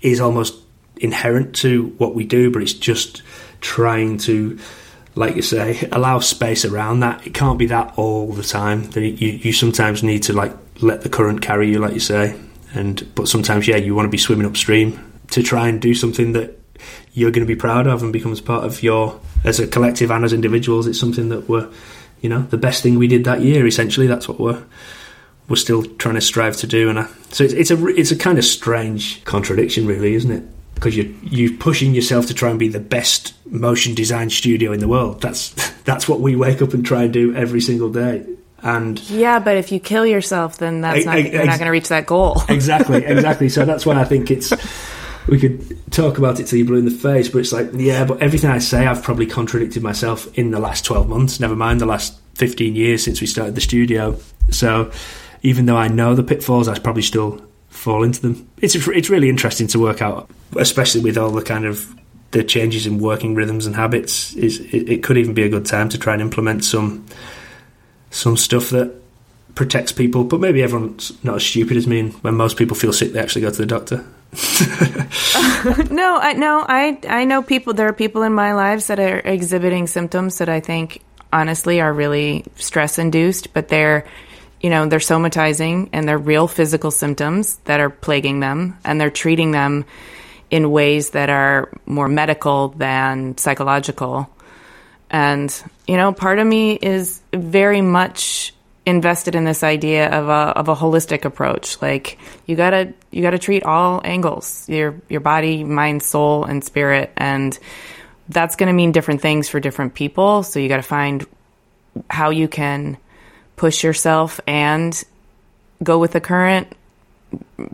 is 0.00 0.20
almost 0.20 0.54
inherent 0.96 1.56
to 1.56 1.86
what 1.98 2.14
we 2.14 2.24
do, 2.24 2.50
but 2.50 2.62
it's 2.62 2.72
just 2.72 3.22
trying 3.60 4.18
to, 4.18 4.58
like 5.16 5.34
you 5.34 5.42
say, 5.42 5.88
allow 5.90 6.20
space 6.20 6.64
around 6.64 7.00
that. 7.00 7.26
It 7.26 7.34
can't 7.34 7.58
be 7.58 7.66
that 7.66 7.94
all 7.96 8.32
the 8.32 8.44
time. 8.44 8.88
You, 8.94 9.10
you 9.10 9.52
sometimes 9.52 10.02
need 10.02 10.22
to 10.24 10.32
like 10.32 10.52
let 10.80 11.02
the 11.02 11.08
current 11.08 11.42
carry 11.42 11.70
you, 11.70 11.78
like 11.78 11.94
you 11.94 12.00
say, 12.00 12.38
and 12.74 13.06
but 13.14 13.28
sometimes, 13.28 13.68
yeah, 13.68 13.76
you 13.76 13.94
want 13.94 14.06
to 14.06 14.10
be 14.10 14.18
swimming 14.18 14.46
upstream 14.46 15.20
to 15.30 15.42
try 15.42 15.68
and 15.68 15.80
do 15.80 15.94
something 15.94 16.32
that 16.32 16.58
you're 17.12 17.30
going 17.30 17.46
to 17.46 17.52
be 17.52 17.58
proud 17.58 17.86
of 17.86 18.02
and 18.02 18.12
becomes 18.12 18.40
part 18.40 18.64
of 18.64 18.82
your 18.82 19.20
as 19.44 19.60
a 19.60 19.66
collective 19.66 20.10
and 20.10 20.24
as 20.24 20.32
individuals. 20.32 20.86
It's 20.86 20.98
something 20.98 21.28
that 21.28 21.48
we're, 21.48 21.70
you 22.20 22.28
know, 22.28 22.42
the 22.42 22.58
best 22.58 22.82
thing 22.82 22.98
we 22.98 23.06
did 23.06 23.24
that 23.24 23.40
year. 23.40 23.66
Essentially, 23.66 24.06
that's 24.06 24.28
what 24.28 24.40
we're 24.40 24.62
we're 25.48 25.56
still 25.56 25.84
trying 25.84 26.14
to 26.14 26.20
strive 26.20 26.56
to 26.58 26.66
do. 26.66 26.88
And 26.88 26.98
I, 26.98 27.08
so 27.30 27.44
it's, 27.44 27.54
it's 27.54 27.70
a 27.70 27.86
it's 27.88 28.10
a 28.10 28.16
kind 28.16 28.38
of 28.38 28.44
strange 28.44 29.24
contradiction, 29.24 29.86
really, 29.86 30.14
isn't 30.14 30.30
it? 30.30 30.44
Because 30.74 30.96
you're 30.96 31.06
you 31.22 31.56
pushing 31.56 31.94
yourself 31.94 32.26
to 32.26 32.34
try 32.34 32.50
and 32.50 32.58
be 32.58 32.68
the 32.68 32.80
best 32.80 33.34
motion 33.46 33.94
design 33.94 34.30
studio 34.30 34.72
in 34.72 34.80
the 34.80 34.88
world. 34.88 35.22
That's 35.22 35.50
that's 35.84 36.08
what 36.08 36.20
we 36.20 36.34
wake 36.34 36.62
up 36.62 36.74
and 36.74 36.84
try 36.84 37.04
and 37.04 37.12
do 37.12 37.34
every 37.34 37.60
single 37.60 37.90
day. 37.90 38.26
And 38.64 38.98
Yeah, 39.10 39.38
but 39.38 39.58
if 39.58 39.70
you 39.70 39.78
kill 39.78 40.06
yourself, 40.06 40.56
then 40.56 40.80
that's 40.80 40.98
Ex- 40.98 41.06
not 41.06 41.18
ex- 41.18 41.32
you're 41.32 41.44
not 41.44 41.58
going 41.58 41.66
to 41.66 41.70
reach 41.70 41.88
that 41.88 42.06
goal. 42.06 42.42
exactly, 42.48 43.04
exactly. 43.04 43.48
So 43.50 43.64
that's 43.64 43.84
why 43.86 44.00
I 44.00 44.04
think 44.04 44.30
it's. 44.30 44.52
We 45.26 45.38
could 45.38 45.92
talk 45.92 46.18
about 46.18 46.38
it 46.40 46.46
till 46.46 46.58
you 46.58 46.64
blue 46.66 46.78
in 46.78 46.84
the 46.84 46.90
face, 46.90 47.28
but 47.30 47.38
it's 47.38 47.52
like, 47.52 47.70
yeah, 47.72 48.04
but 48.04 48.20
everything 48.20 48.50
I 48.50 48.58
say, 48.58 48.86
I've 48.86 49.02
probably 49.02 49.26
contradicted 49.26 49.82
myself 49.82 50.26
in 50.36 50.50
the 50.50 50.58
last 50.58 50.84
12 50.84 51.08
months, 51.08 51.40
never 51.40 51.56
mind 51.56 51.80
the 51.80 51.86
last 51.86 52.18
15 52.34 52.76
years 52.76 53.02
since 53.02 53.22
we 53.22 53.26
started 53.26 53.54
the 53.54 53.62
studio. 53.62 54.18
So 54.50 54.90
even 55.42 55.64
though 55.64 55.78
I 55.78 55.88
know 55.88 56.14
the 56.14 56.22
pitfalls, 56.22 56.68
I 56.68 56.78
probably 56.78 57.00
still 57.02 57.40
fall 57.70 58.02
into 58.02 58.20
them. 58.20 58.48
It's, 58.60 58.74
it's 58.74 59.08
really 59.08 59.30
interesting 59.30 59.66
to 59.68 59.78
work 59.78 60.02
out, 60.02 60.28
especially 60.56 61.00
with 61.00 61.16
all 61.16 61.30
the 61.30 61.42
kind 61.42 61.64
of 61.64 61.94
the 62.32 62.44
changes 62.44 62.86
in 62.86 62.98
working 62.98 63.34
rhythms 63.34 63.64
and 63.64 63.74
habits. 63.76 64.34
Is 64.34 64.60
it, 64.60 64.90
it 64.90 65.02
could 65.02 65.16
even 65.16 65.32
be 65.32 65.44
a 65.44 65.48
good 65.48 65.64
time 65.64 65.88
to 65.88 65.98
try 65.98 66.12
and 66.12 66.20
implement 66.20 66.64
some 66.64 67.06
some 68.14 68.36
stuff 68.36 68.70
that 68.70 68.94
protects 69.54 69.92
people, 69.92 70.24
but 70.24 70.40
maybe 70.40 70.62
everyone's 70.62 71.12
not 71.24 71.36
as 71.36 71.44
stupid 71.44 71.76
as 71.76 71.86
me. 71.86 72.00
And 72.00 72.12
when 72.14 72.34
most 72.34 72.56
people 72.56 72.76
feel 72.76 72.92
sick, 72.92 73.12
they 73.12 73.20
actually 73.20 73.42
go 73.42 73.50
to 73.50 73.56
the 73.56 73.66
doctor. 73.66 73.96
no, 75.90 76.18
I 76.18 76.34
no, 76.36 76.64
I 76.68 76.98
I 77.08 77.24
know 77.24 77.42
people. 77.42 77.74
There 77.74 77.88
are 77.88 77.92
people 77.92 78.22
in 78.22 78.32
my 78.32 78.54
lives 78.54 78.86
that 78.86 78.98
are 78.98 79.18
exhibiting 79.18 79.86
symptoms 79.86 80.38
that 80.38 80.48
I 80.48 80.60
think 80.60 81.02
honestly 81.32 81.80
are 81.80 81.92
really 81.92 82.44
stress 82.56 82.98
induced, 82.98 83.52
but 83.52 83.68
they're 83.68 84.06
you 84.60 84.70
know 84.70 84.86
they're 84.86 84.98
somatizing 84.98 85.88
and 85.92 86.08
they're 86.08 86.18
real 86.18 86.48
physical 86.48 86.90
symptoms 86.90 87.56
that 87.64 87.78
are 87.80 87.90
plaguing 87.90 88.40
them, 88.40 88.76
and 88.84 89.00
they're 89.00 89.10
treating 89.10 89.52
them 89.52 89.84
in 90.50 90.70
ways 90.70 91.10
that 91.10 91.30
are 91.30 91.70
more 91.86 92.08
medical 92.08 92.68
than 92.68 93.36
psychological. 93.38 94.28
And 95.14 95.62
you 95.86 95.96
know, 95.96 96.12
part 96.12 96.40
of 96.40 96.46
me 96.46 96.72
is 96.74 97.22
very 97.32 97.82
much 97.82 98.52
invested 98.84 99.36
in 99.36 99.44
this 99.44 99.62
idea 99.62 100.10
of 100.10 100.28
a 100.28 100.58
of 100.58 100.66
a 100.66 100.74
holistic 100.74 101.24
approach. 101.24 101.80
Like 101.80 102.18
you 102.46 102.56
gotta 102.56 102.94
you 103.12 103.22
gotta 103.22 103.38
treat 103.38 103.62
all 103.62 104.00
angles 104.04 104.68
your 104.68 105.00
your 105.08 105.20
body, 105.20 105.62
mind, 105.62 106.02
soul, 106.02 106.42
and 106.42 106.64
spirit, 106.64 107.12
and 107.16 107.56
that's 108.28 108.56
going 108.56 108.66
to 108.66 108.72
mean 108.72 108.90
different 108.90 109.20
things 109.20 109.48
for 109.48 109.60
different 109.60 109.94
people. 109.94 110.42
So 110.42 110.58
you 110.58 110.68
got 110.68 110.78
to 110.78 110.82
find 110.82 111.24
how 112.10 112.30
you 112.30 112.48
can 112.48 112.96
push 113.54 113.84
yourself 113.84 114.40
and 114.48 115.00
go 115.80 115.98
with 116.00 116.12
the 116.12 116.20
current. 116.20 116.74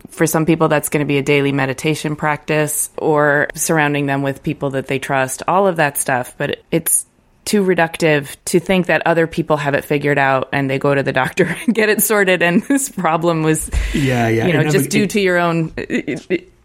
For 0.09 0.27
some 0.27 0.45
people, 0.45 0.67
that's 0.67 0.89
going 0.89 0.99
to 0.99 1.07
be 1.07 1.17
a 1.17 1.23
daily 1.23 1.53
meditation 1.53 2.15
practice 2.15 2.89
or 2.97 3.47
surrounding 3.55 4.07
them 4.07 4.21
with 4.21 4.43
people 4.43 4.71
that 4.71 4.87
they 4.87 4.99
trust, 4.99 5.41
all 5.47 5.67
of 5.67 5.77
that 5.77 5.97
stuff. 5.97 6.35
But 6.37 6.61
it's 6.69 7.05
too 7.45 7.63
reductive 7.63 8.35
to 8.45 8.59
think 8.59 8.85
that 8.87 9.01
other 9.05 9.27
people 9.27 9.57
have 9.57 9.73
it 9.73 9.83
figured 9.83 10.17
out 10.17 10.47
and 10.51 10.69
they 10.69 10.77
go 10.79 10.93
to 10.95 11.03
the 11.03 11.11
doctor 11.13 11.45
and 11.65 11.73
get 11.75 11.89
it 11.89 12.01
sorted 12.01 12.41
and 12.41 12.61
this 12.67 12.89
problem 12.89 13.43
was 13.43 13.69
Yeah, 13.93 14.27
yeah. 14.29 14.47
you 14.47 14.53
know 14.53 14.63
just 14.69 14.89
due 14.89 15.03
it- 15.03 15.09
to 15.11 15.19
your 15.21 15.37
own 15.37 15.73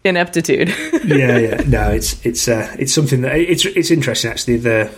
ineptitude 0.03 0.69
yeah, 1.05 1.37
yeah. 1.37 1.61
No, 1.67 1.91
it's 1.91 2.25
it's 2.25 2.47
uh, 2.47 2.73
it's 2.79 2.93
something 2.93 3.21
that 3.21 3.35
it's 3.35 3.65
it's 3.65 3.91
interesting 3.91 4.31
actually. 4.31 4.57
The 4.57 4.91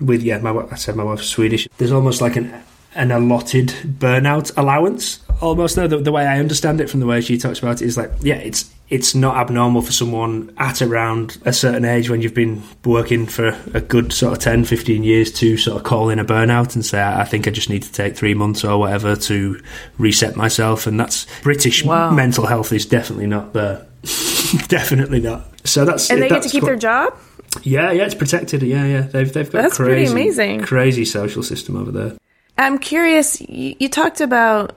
with 0.00 0.22
yeah, 0.22 0.38
my 0.38 0.50
I 0.70 0.74
said 0.76 0.96
my 0.96 1.04
wife's 1.04 1.26
Swedish. 1.28 1.68
There's 1.78 1.92
almost 1.92 2.20
like 2.20 2.36
an 2.36 2.52
an 2.94 3.12
allotted 3.12 3.68
burnout 3.68 4.56
allowance. 4.56 5.20
Almost 5.40 5.76
though 5.76 5.86
the, 5.86 5.98
the 5.98 6.10
way 6.12 6.26
I 6.26 6.38
understand 6.40 6.80
it 6.80 6.90
from 6.90 7.00
the 7.00 7.06
way 7.06 7.20
she 7.20 7.38
talks 7.38 7.58
about 7.60 7.80
it 7.80 7.84
is 7.86 7.96
like 7.96 8.10
yeah, 8.22 8.36
it's 8.36 8.72
it's 8.90 9.14
not 9.14 9.36
abnormal 9.36 9.82
for 9.82 9.92
someone 9.92 10.52
at 10.58 10.82
around 10.82 11.38
a 11.44 11.52
certain 11.52 11.84
age 11.84 12.10
when 12.10 12.20
you've 12.22 12.34
been 12.34 12.60
working 12.84 13.24
for 13.26 13.56
a 13.72 13.80
good 13.80 14.12
sort 14.12 14.32
of 14.32 14.38
10, 14.40 14.64
15 14.64 15.04
years 15.04 15.30
to 15.34 15.56
sort 15.56 15.76
of 15.76 15.84
call 15.84 16.10
in 16.10 16.18
a 16.18 16.24
burnout 16.24 16.74
and 16.74 16.84
say 16.84 17.00
I 17.02 17.24
think 17.24 17.46
I 17.46 17.50
just 17.52 17.70
need 17.70 17.84
to 17.84 17.92
take 17.92 18.16
three 18.16 18.34
months 18.34 18.64
or 18.64 18.78
whatever 18.78 19.14
to 19.16 19.60
reset 19.98 20.34
myself. 20.36 20.86
And 20.88 20.98
that's 20.98 21.26
British 21.42 21.84
Wow. 21.84 22.10
mental 22.10 22.46
health 22.46 22.72
is 22.72 22.84
definitely 22.84 23.28
not 23.28 23.52
there. 23.52 23.86
definitely 24.68 25.20
not. 25.20 25.46
So 25.64 25.84
that's 25.84 26.10
And 26.10 26.20
they 26.22 26.28
get 26.28 26.42
to 26.42 26.48
keep 26.48 26.62
quite- 26.62 26.70
their 26.70 26.76
job? 26.78 27.16
Yeah, 27.62 27.90
yeah, 27.90 28.04
it's 28.04 28.14
protected. 28.14 28.62
Yeah, 28.62 28.84
yeah, 28.86 29.00
they've 29.02 29.32
they've 29.32 29.50
got 29.50 29.62
That's 29.62 29.76
crazy, 29.76 30.06
pretty 30.12 30.12
amazing. 30.12 30.60
crazy 30.62 31.04
social 31.04 31.42
system 31.42 31.76
over 31.76 31.90
there. 31.90 32.12
I'm 32.58 32.78
curious, 32.78 33.40
you, 33.40 33.74
you 33.80 33.88
talked 33.88 34.20
about 34.20 34.76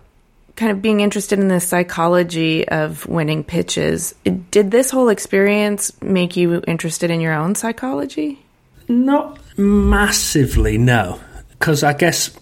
kind 0.55 0.71
of 0.71 0.81
being 0.81 0.99
interested 0.99 1.39
in 1.39 1.47
the 1.47 1.59
psychology 1.59 2.67
of 2.67 3.05
winning 3.07 3.43
pitches. 3.43 4.13
Did 4.51 4.71
this 4.71 4.91
whole 4.91 5.09
experience 5.09 5.91
make 6.01 6.35
you 6.35 6.61
interested 6.67 7.09
in 7.09 7.21
your 7.21 7.33
own 7.33 7.55
psychology? 7.55 8.39
Not 8.87 9.39
massively, 9.57 10.77
no. 10.77 11.19
Because 11.49 11.83
I 11.83 11.93
guess 11.93 12.35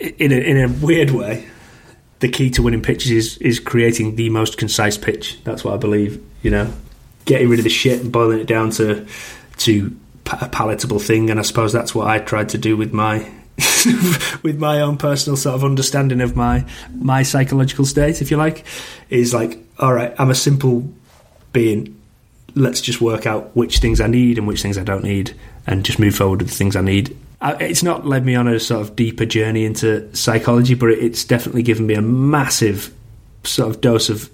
in 0.00 0.32
a, 0.32 0.36
in 0.36 0.56
a 0.58 0.68
weird 0.68 1.10
way, 1.10 1.46
the 2.20 2.28
key 2.28 2.50
to 2.50 2.62
winning 2.62 2.82
pitches 2.82 3.10
is, 3.10 3.38
is 3.38 3.60
creating 3.60 4.16
the 4.16 4.30
most 4.30 4.58
concise 4.58 4.96
pitch. 4.96 5.42
That's 5.44 5.64
what 5.64 5.74
I 5.74 5.76
believe. 5.76 6.24
You 6.42 6.50
know, 6.50 6.72
getting 7.24 7.48
rid 7.48 7.60
of 7.60 7.64
the 7.64 7.70
shit 7.70 8.00
and 8.00 8.10
boiling 8.10 8.40
it 8.40 8.46
down 8.46 8.70
to 8.70 9.06
to 9.58 9.96
a 10.26 10.48
palatable 10.48 10.98
thing. 10.98 11.30
And 11.30 11.38
I 11.38 11.42
suppose 11.42 11.72
that's 11.72 11.94
what 11.94 12.08
I 12.08 12.18
tried 12.18 12.50
to 12.50 12.58
do 12.58 12.76
with 12.76 12.92
my 12.92 13.30
with 14.42 14.58
my 14.58 14.80
own 14.80 14.96
personal 14.96 15.36
sort 15.36 15.54
of 15.54 15.64
understanding 15.64 16.20
of 16.20 16.36
my 16.36 16.64
my 16.94 17.22
psychological 17.22 17.84
state, 17.84 18.22
if 18.22 18.30
you 18.30 18.36
like, 18.36 18.64
is 19.10 19.34
like, 19.34 19.58
all 19.78 19.92
right, 19.92 20.14
I'm 20.18 20.30
a 20.30 20.34
simple 20.34 20.88
being 21.52 22.00
let's 22.54 22.80
just 22.80 23.00
work 23.00 23.26
out 23.26 23.54
which 23.56 23.78
things 23.78 24.00
I 24.00 24.06
need 24.06 24.38
and 24.38 24.46
which 24.46 24.62
things 24.62 24.78
I 24.78 24.84
don't 24.84 25.04
need, 25.04 25.36
and 25.66 25.84
just 25.84 25.98
move 25.98 26.14
forward 26.14 26.40
with 26.40 26.50
the 26.50 26.56
things 26.56 26.76
I 26.76 26.82
need. 26.82 27.16
It's 27.42 27.82
not 27.82 28.06
led 28.06 28.24
me 28.24 28.34
on 28.36 28.48
a 28.48 28.58
sort 28.58 28.80
of 28.80 28.96
deeper 28.96 29.26
journey 29.26 29.64
into 29.64 30.14
psychology, 30.16 30.74
but 30.74 30.90
it's 30.90 31.24
definitely 31.24 31.62
given 31.62 31.86
me 31.86 31.94
a 31.94 32.02
massive 32.02 32.94
sort 33.42 33.70
of 33.70 33.80
dose 33.80 34.08
of 34.08 34.30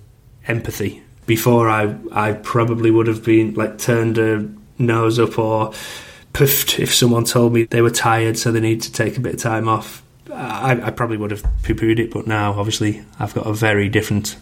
empathy. 0.46 1.02
Before 1.26 1.68
I, 1.68 1.96
I 2.12 2.34
probably 2.34 2.90
would 2.90 3.06
have 3.06 3.24
been 3.24 3.54
like 3.54 3.78
turned 3.78 4.18
a 4.18 4.48
nose 4.78 5.18
up 5.18 5.38
or 5.38 5.72
puffed 6.32 6.78
if 6.78 6.94
someone 6.94 7.24
told 7.24 7.52
me 7.52 7.64
they 7.64 7.82
were 7.82 7.90
tired, 7.90 8.38
so 8.38 8.52
they 8.52 8.60
need 8.60 8.82
to 8.82 8.92
take 8.92 9.16
a 9.16 9.20
bit 9.20 9.34
of 9.34 9.40
time 9.40 9.68
off. 9.68 10.02
I, 10.32 10.80
I 10.82 10.90
probably 10.90 11.16
would 11.16 11.32
have 11.32 11.42
poo-pooed 11.62 11.98
it, 11.98 12.12
but 12.12 12.26
now 12.26 12.52
obviously 12.52 13.04
I've 13.18 13.34
got 13.34 13.46
a 13.46 13.52
very 13.52 13.88
different 13.88 14.36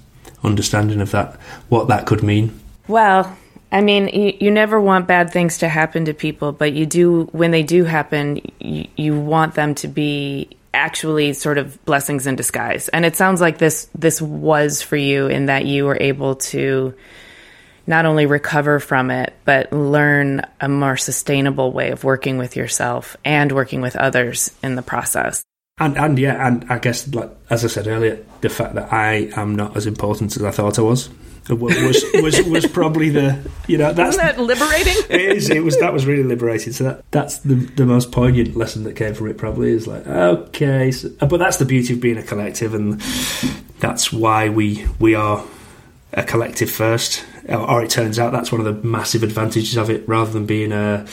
understanding 0.44 1.00
of 1.00 1.10
that, 1.12 1.34
what 1.68 1.88
that 1.88 2.06
could 2.06 2.22
mean. 2.22 2.58
Well, 2.86 3.36
I 3.72 3.80
mean, 3.80 4.08
you, 4.08 4.36
you 4.40 4.50
never 4.50 4.80
want 4.80 5.06
bad 5.06 5.30
things 5.30 5.58
to 5.58 5.68
happen 5.68 6.04
to 6.06 6.14
people, 6.14 6.52
but 6.52 6.72
you 6.72 6.86
do, 6.86 7.24
when 7.32 7.50
they 7.50 7.62
do 7.62 7.84
happen, 7.84 8.40
you, 8.58 8.86
you 8.96 9.18
want 9.18 9.54
them 9.54 9.74
to 9.76 9.88
be 9.88 10.50
actually 10.74 11.32
sort 11.32 11.58
of 11.58 11.82
blessings 11.84 12.26
in 12.26 12.36
disguise. 12.36 12.88
And 12.88 13.04
it 13.04 13.16
sounds 13.16 13.40
like 13.40 13.58
this 13.58 13.88
this 13.94 14.20
was 14.22 14.82
for 14.82 14.96
you 14.96 15.26
in 15.26 15.46
that 15.46 15.64
you 15.64 15.84
were 15.84 15.98
able 16.00 16.36
to 16.36 16.94
not 17.88 18.04
only 18.04 18.26
recover 18.26 18.78
from 18.78 19.10
it, 19.10 19.32
but 19.46 19.72
learn 19.72 20.42
a 20.60 20.68
more 20.68 20.96
sustainable 20.96 21.72
way 21.72 21.90
of 21.90 22.04
working 22.04 22.36
with 22.36 22.54
yourself 22.54 23.16
and 23.24 23.50
working 23.50 23.80
with 23.80 23.96
others 23.96 24.54
in 24.62 24.76
the 24.76 24.82
process. 24.82 25.42
And 25.78 25.96
and 25.96 26.18
yeah, 26.18 26.46
and 26.46 26.70
I 26.70 26.78
guess 26.78 27.12
like 27.14 27.30
as 27.50 27.64
I 27.64 27.68
said 27.68 27.86
earlier, 27.86 28.24
the 28.42 28.50
fact 28.50 28.74
that 28.74 28.92
I 28.92 29.30
am 29.36 29.56
not 29.56 29.76
as 29.76 29.86
important 29.86 30.36
as 30.36 30.42
I 30.42 30.50
thought 30.50 30.78
I 30.78 30.82
was 30.82 31.08
uh, 31.50 31.56
was 31.56 31.74
was 31.80 32.04
was, 32.22 32.42
was 32.42 32.66
probably 32.66 33.10
the 33.10 33.38
you 33.68 33.78
know 33.78 33.92
that's 33.92 34.16
Isn't 34.16 34.26
that 34.26 34.40
liberating? 34.40 34.96
it 35.08 35.36
is 35.36 35.48
it 35.48 35.64
was 35.64 35.78
that 35.78 35.92
was 35.92 36.04
really 36.04 36.24
liberating. 36.24 36.72
So 36.72 36.84
that 36.84 37.10
that's 37.10 37.38
the 37.38 37.54
the 37.54 37.86
most 37.86 38.12
poignant 38.12 38.56
lesson 38.56 38.84
that 38.84 38.96
came 38.96 39.14
from 39.14 39.28
it. 39.28 39.38
Probably 39.38 39.70
is 39.70 39.86
like 39.86 40.06
okay, 40.06 40.90
so, 40.90 41.10
uh, 41.20 41.26
but 41.26 41.38
that's 41.38 41.56
the 41.56 41.64
beauty 41.64 41.94
of 41.94 42.00
being 42.00 42.18
a 42.18 42.22
collective, 42.24 42.74
and 42.74 43.00
that's 43.78 44.12
why 44.12 44.48
we 44.48 44.84
we 44.98 45.14
are 45.14 45.44
a 46.12 46.24
collective 46.24 46.70
first. 46.70 47.24
Or, 47.48 47.82
it 47.82 47.90
turns 47.90 48.18
out 48.18 48.32
that's 48.32 48.52
one 48.52 48.60
of 48.60 48.66
the 48.66 48.86
massive 48.86 49.22
advantages 49.22 49.76
of 49.76 49.90
it, 49.90 50.06
rather 50.08 50.30
than 50.30 50.46
being 50.46 50.72
a 50.72 51.06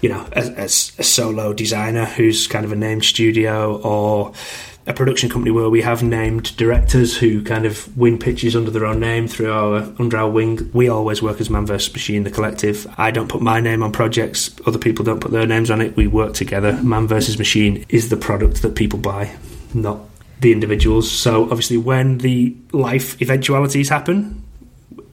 you 0.00 0.08
know 0.08 0.26
a, 0.32 0.42
a, 0.42 0.64
a 0.64 0.68
solo 0.68 1.52
designer 1.52 2.04
who's 2.04 2.46
kind 2.46 2.64
of 2.64 2.72
a 2.72 2.76
named 2.76 3.04
studio 3.04 3.80
or 3.82 4.32
a 4.88 4.94
production 4.94 5.28
company 5.28 5.50
where 5.50 5.68
we 5.68 5.82
have 5.82 6.02
named 6.02 6.56
directors 6.56 7.16
who 7.16 7.42
kind 7.42 7.66
of 7.66 7.94
win 7.96 8.18
pitches 8.18 8.56
under 8.56 8.70
their 8.70 8.86
own 8.86 8.98
name 8.98 9.28
through 9.28 9.52
our 9.52 9.92
under 9.98 10.16
our 10.16 10.30
wing. 10.30 10.70
We 10.72 10.88
always 10.88 11.22
work 11.22 11.40
as 11.40 11.50
Man 11.50 11.66
vs 11.66 11.92
Machine, 11.92 12.24
the 12.24 12.30
collective. 12.30 12.86
I 12.96 13.10
don't 13.10 13.28
put 13.28 13.42
my 13.42 13.60
name 13.60 13.82
on 13.82 13.92
projects; 13.92 14.50
other 14.66 14.78
people 14.78 15.04
don't 15.04 15.20
put 15.20 15.30
their 15.30 15.46
names 15.46 15.70
on 15.70 15.82
it. 15.82 15.94
We 15.94 16.06
work 16.06 16.32
together. 16.32 16.72
Man 16.82 17.06
vs 17.06 17.38
Machine 17.38 17.84
is 17.90 18.08
the 18.08 18.16
product 18.16 18.62
that 18.62 18.74
people 18.76 18.98
buy, 18.98 19.36
not 19.74 20.00
the 20.40 20.52
individuals. 20.52 21.10
So 21.10 21.44
obviously, 21.44 21.76
when 21.76 22.18
the 22.18 22.56
life 22.72 23.20
eventualities 23.20 23.90
happen, 23.90 24.42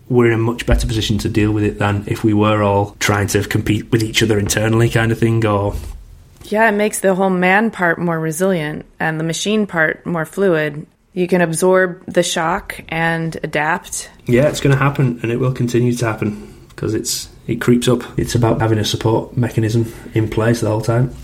we're 0.09 0.27
in 0.27 0.33
a 0.33 0.37
much 0.37 0.65
better 0.65 0.85
position 0.87 1.17
to 1.19 1.29
deal 1.29 1.51
with 1.51 1.63
it 1.63 1.79
than 1.79 2.03
if 2.07 2.23
we 2.23 2.33
were 2.33 2.61
all 2.61 2.95
trying 2.99 3.27
to 3.27 3.43
compete 3.43 3.91
with 3.91 4.03
each 4.03 4.21
other 4.21 4.37
internally, 4.37 4.89
kind 4.89 5.11
of 5.11 5.19
thing, 5.19 5.45
or 5.45 5.75
Yeah, 6.43 6.69
it 6.69 6.73
makes 6.73 6.99
the 6.99 7.15
whole 7.15 7.29
man 7.29 7.71
part 7.71 7.99
more 7.99 8.19
resilient 8.19 8.85
and 8.99 9.19
the 9.19 9.23
machine 9.23 9.65
part 9.65 10.05
more 10.05 10.25
fluid. 10.25 10.85
You 11.13 11.27
can 11.27 11.41
absorb 11.41 12.05
the 12.05 12.23
shock 12.23 12.79
and 12.89 13.35
adapt. 13.41 14.11
Yeah, 14.25 14.49
it's 14.49 14.59
going 14.59 14.75
to 14.75 14.83
happen, 14.83 15.19
and 15.23 15.31
it 15.31 15.37
will 15.37 15.53
continue 15.53 15.93
to 15.93 16.05
happen 16.05 16.53
because 16.69 16.93
it's 16.93 17.29
it 17.47 17.61
creeps 17.61 17.87
up. 17.87 18.03
It's 18.17 18.35
about 18.35 18.59
having 18.59 18.79
a 18.79 18.85
support 18.85 19.37
mechanism 19.37 19.91
in 20.13 20.29
place 20.29 20.61
the 20.61 20.67
whole 20.67 20.81
time. 20.81 21.15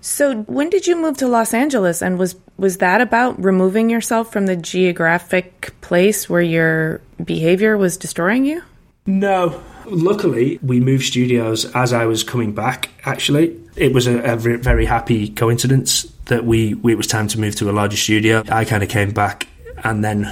So, 0.00 0.42
when 0.42 0.70
did 0.70 0.86
you 0.86 1.00
move 1.00 1.18
to 1.18 1.28
Los 1.28 1.52
Angeles 1.52 2.02
and 2.02 2.18
was 2.18 2.34
was 2.58 2.78
that 2.78 3.00
about 3.00 3.42
removing 3.42 3.88
yourself 3.88 4.32
from 4.32 4.46
the 4.46 4.56
geographic 4.56 5.72
place 5.80 6.28
where 6.28 6.42
your 6.42 7.00
behavior 7.24 7.78
was 7.78 7.96
destroying 7.96 8.44
you? 8.44 8.62
No, 9.06 9.62
luckily 9.86 10.58
we 10.62 10.80
moved 10.80 11.04
studios 11.04 11.64
as 11.74 11.92
I 11.92 12.04
was 12.04 12.24
coming 12.24 12.52
back. 12.52 12.90
Actually, 13.04 13.58
it 13.76 13.94
was 13.94 14.06
a, 14.06 14.18
a 14.32 14.36
very 14.36 14.84
happy 14.84 15.30
coincidence 15.30 16.02
that 16.26 16.44
we, 16.44 16.74
we 16.74 16.92
it 16.92 16.96
was 16.96 17.06
time 17.06 17.28
to 17.28 17.40
move 17.40 17.54
to 17.56 17.70
a 17.70 17.72
larger 17.72 17.96
studio. 17.96 18.42
I 18.50 18.64
kind 18.64 18.82
of 18.82 18.88
came 18.88 19.12
back, 19.12 19.46
and 19.84 20.04
then 20.04 20.28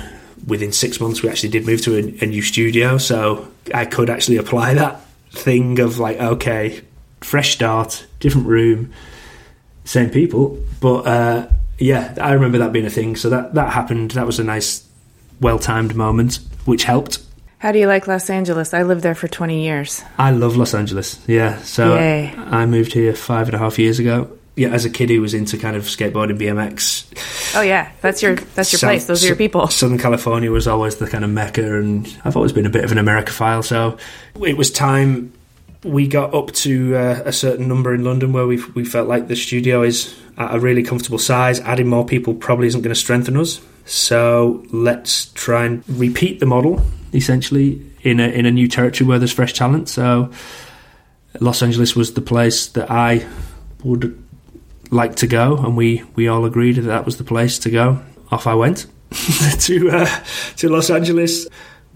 within 0.47 0.73
six 0.73 1.01
months 1.01 1.23
we 1.23 1.28
actually 1.28 1.48
did 1.48 1.65
move 1.65 1.81
to 1.82 1.97
a, 1.97 2.24
a 2.24 2.27
new 2.27 2.43
studio. 2.43 2.98
So 2.98 3.48
I 3.73 3.86
could 3.86 4.11
actually 4.11 4.36
apply 4.36 4.74
that 4.74 5.01
thing 5.31 5.78
of 5.78 5.98
like, 5.98 6.19
okay, 6.19 6.82
fresh 7.20 7.55
start, 7.55 8.07
different 8.20 8.47
room, 8.47 8.93
same 9.85 10.11
people. 10.11 10.62
But 10.81 11.07
uh, 11.07 11.48
yeah, 11.78 12.15
I 12.20 12.32
remember 12.32 12.59
that 12.59 12.73
being 12.73 12.86
a 12.86 12.90
thing. 12.90 13.16
So 13.16 13.31
that 13.31 13.55
that 13.55 13.73
happened. 13.73 14.12
That 14.12 14.27
was 14.27 14.39
a 14.39 14.44
nice, 14.44 14.86
well 15.40 15.59
timed 15.59 15.94
moment, 15.94 16.39
which 16.65 16.85
helped. 16.85 17.23
How 17.59 17.73
do 17.73 17.78
you 17.78 17.86
like 17.86 18.07
Los 18.07 18.28
Angeles? 18.31 18.74
I 18.74 18.82
lived 18.82 19.03
there 19.03 19.15
for 19.15 19.28
20 19.28 19.62
years. 19.65 20.03
I 20.19 20.31
love 20.31 20.57
Los 20.57 20.74
Angeles. 20.74 21.19
Yeah, 21.27 21.57
so 21.62 21.94
Yay. 21.94 22.32
I 22.36 22.66
moved 22.66 22.93
here 22.93 23.15
five 23.15 23.48
and 23.48 23.55
a 23.55 23.59
half 23.59 23.78
years 23.78 23.98
ago. 23.98 24.31
Yeah, 24.57 24.69
as 24.70 24.85
a 24.86 24.90
kid 24.90 25.11
who 25.11 25.20
was 25.20 25.35
into 25.35 25.59
kind 25.59 25.77
of 25.77 25.82
skateboarding, 25.85 26.39
BMX. 26.39 27.57
Oh 27.57 27.61
yeah, 27.62 27.90
that's 28.01 28.23
your 28.23 28.36
that's 28.36 28.73
your 28.73 28.78
South- 28.78 28.89
place. 28.89 29.07
Those 29.07 29.24
are 29.24 29.28
your 29.28 29.36
people. 29.36 29.66
Southern 29.69 29.98
California 29.98 30.51
was 30.51 30.66
always 30.66 30.97
the 30.97 31.07
kind 31.07 31.24
of 31.24 31.31
mecca, 31.31 31.78
and 31.78 32.07
I've 32.24 32.36
always 32.36 32.53
been 32.53 32.65
a 32.66 32.70
bit 32.70 32.85
of 32.85 32.93
an 32.93 32.98
Americophile. 32.98 33.62
So 33.65 33.98
it 34.43 34.57
was 34.57 34.70
time 34.70 35.32
we 35.87 36.09
got 36.09 36.35
up 36.35 36.53
to 36.53 36.97
uh, 36.97 37.23
a 37.25 37.33
certain 37.33 37.69
number 37.69 37.95
in 37.95 38.05
London 38.05 38.33
where 38.33 38.47
we 38.47 38.63
we 38.75 38.85
felt 38.85 39.09
like 39.09 39.29
the 39.29 39.37
studio 39.37 39.83
is 39.83 40.15
at 40.37 40.55
a 40.55 40.61
really 40.61 40.83
comfortable 40.83 41.19
size. 41.19 41.61
Adding 41.61 41.89
more 41.89 42.05
people 42.05 42.35
probably 42.35 42.67
isn't 42.67 42.83
going 42.83 42.95
to 42.95 43.01
strengthen 43.01 43.37
us. 43.37 43.61
So 43.85 44.65
let's 44.73 45.27
try 45.33 45.65
and 45.65 45.85
repeat 45.89 46.41
the 46.41 46.47
model 46.47 46.83
essentially 47.15 47.81
in 48.03 48.21
a 48.21 48.29
in 48.29 48.47
a 48.47 48.51
new 48.51 48.69
territory 48.69 49.09
where 49.09 49.19
there's 49.19 49.33
fresh 49.33 49.55
talent. 49.55 49.89
So 49.89 50.31
Los 51.41 51.63
Angeles 51.63 51.95
was 51.95 52.15
the 52.15 52.21
place 52.21 52.67
that 52.69 52.91
I 52.91 53.27
would 53.85 54.23
like 54.91 55.17
to 55.17 55.27
go, 55.27 55.57
and 55.59 55.77
we, 55.77 56.03
we 56.15 56.29
all 56.29 56.45
agreed 56.45 56.77
that 56.77 56.83
that 56.83 57.05
was 57.05 57.19
the 57.19 57.25
place 57.25 57.59
to 57.61 57.71
go. 57.71 58.01
Off 58.31 58.47
I 58.47 58.55
went 58.55 58.87
to 59.61 59.91
uh, 59.91 60.25
to 60.57 60.69
Los 60.69 60.91
Angeles. 60.91 61.47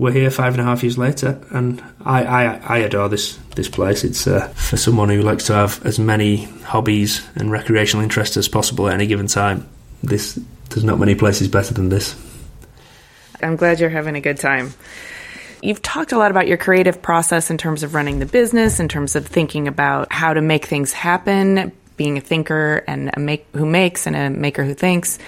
We're 0.00 0.12
here 0.12 0.30
five 0.30 0.54
and 0.54 0.62
a 0.62 0.64
half 0.64 0.82
years 0.82 0.96
later, 0.96 1.38
and 1.50 1.84
I, 2.02 2.24
I, 2.24 2.44
I 2.64 2.78
adore 2.78 3.10
this 3.10 3.38
this 3.54 3.68
place. 3.68 4.02
It's 4.02 4.26
uh, 4.26 4.48
for 4.48 4.78
someone 4.78 5.10
who 5.10 5.20
likes 5.20 5.44
to 5.48 5.52
have 5.52 5.84
as 5.84 5.98
many 5.98 6.44
hobbies 6.64 7.22
and 7.34 7.50
recreational 7.50 8.02
interests 8.02 8.38
as 8.38 8.48
possible 8.48 8.88
at 8.88 8.94
any 8.94 9.06
given 9.06 9.26
time. 9.26 9.68
This 10.02 10.40
there's 10.70 10.84
not 10.84 10.98
many 10.98 11.14
places 11.16 11.48
better 11.48 11.74
than 11.74 11.90
this. 11.90 12.16
I'm 13.42 13.56
glad 13.56 13.78
you're 13.78 13.90
having 13.90 14.16
a 14.16 14.22
good 14.22 14.38
time. 14.38 14.72
You've 15.60 15.82
talked 15.82 16.12
a 16.12 16.16
lot 16.16 16.30
about 16.30 16.48
your 16.48 16.56
creative 16.56 17.02
process 17.02 17.50
in 17.50 17.58
terms 17.58 17.82
of 17.82 17.92
running 17.92 18.20
the 18.20 18.26
business, 18.26 18.80
in 18.80 18.88
terms 18.88 19.16
of 19.16 19.26
thinking 19.26 19.68
about 19.68 20.10
how 20.10 20.32
to 20.32 20.40
make 20.40 20.64
things 20.64 20.94
happen, 20.94 21.72
being 21.98 22.16
a 22.16 22.22
thinker 22.22 22.82
and 22.86 23.10
a 23.12 23.20
make 23.20 23.46
who 23.52 23.66
makes 23.66 24.06
and 24.06 24.16
a 24.16 24.30
maker 24.30 24.64
who 24.64 24.72
thinks. 24.72 25.18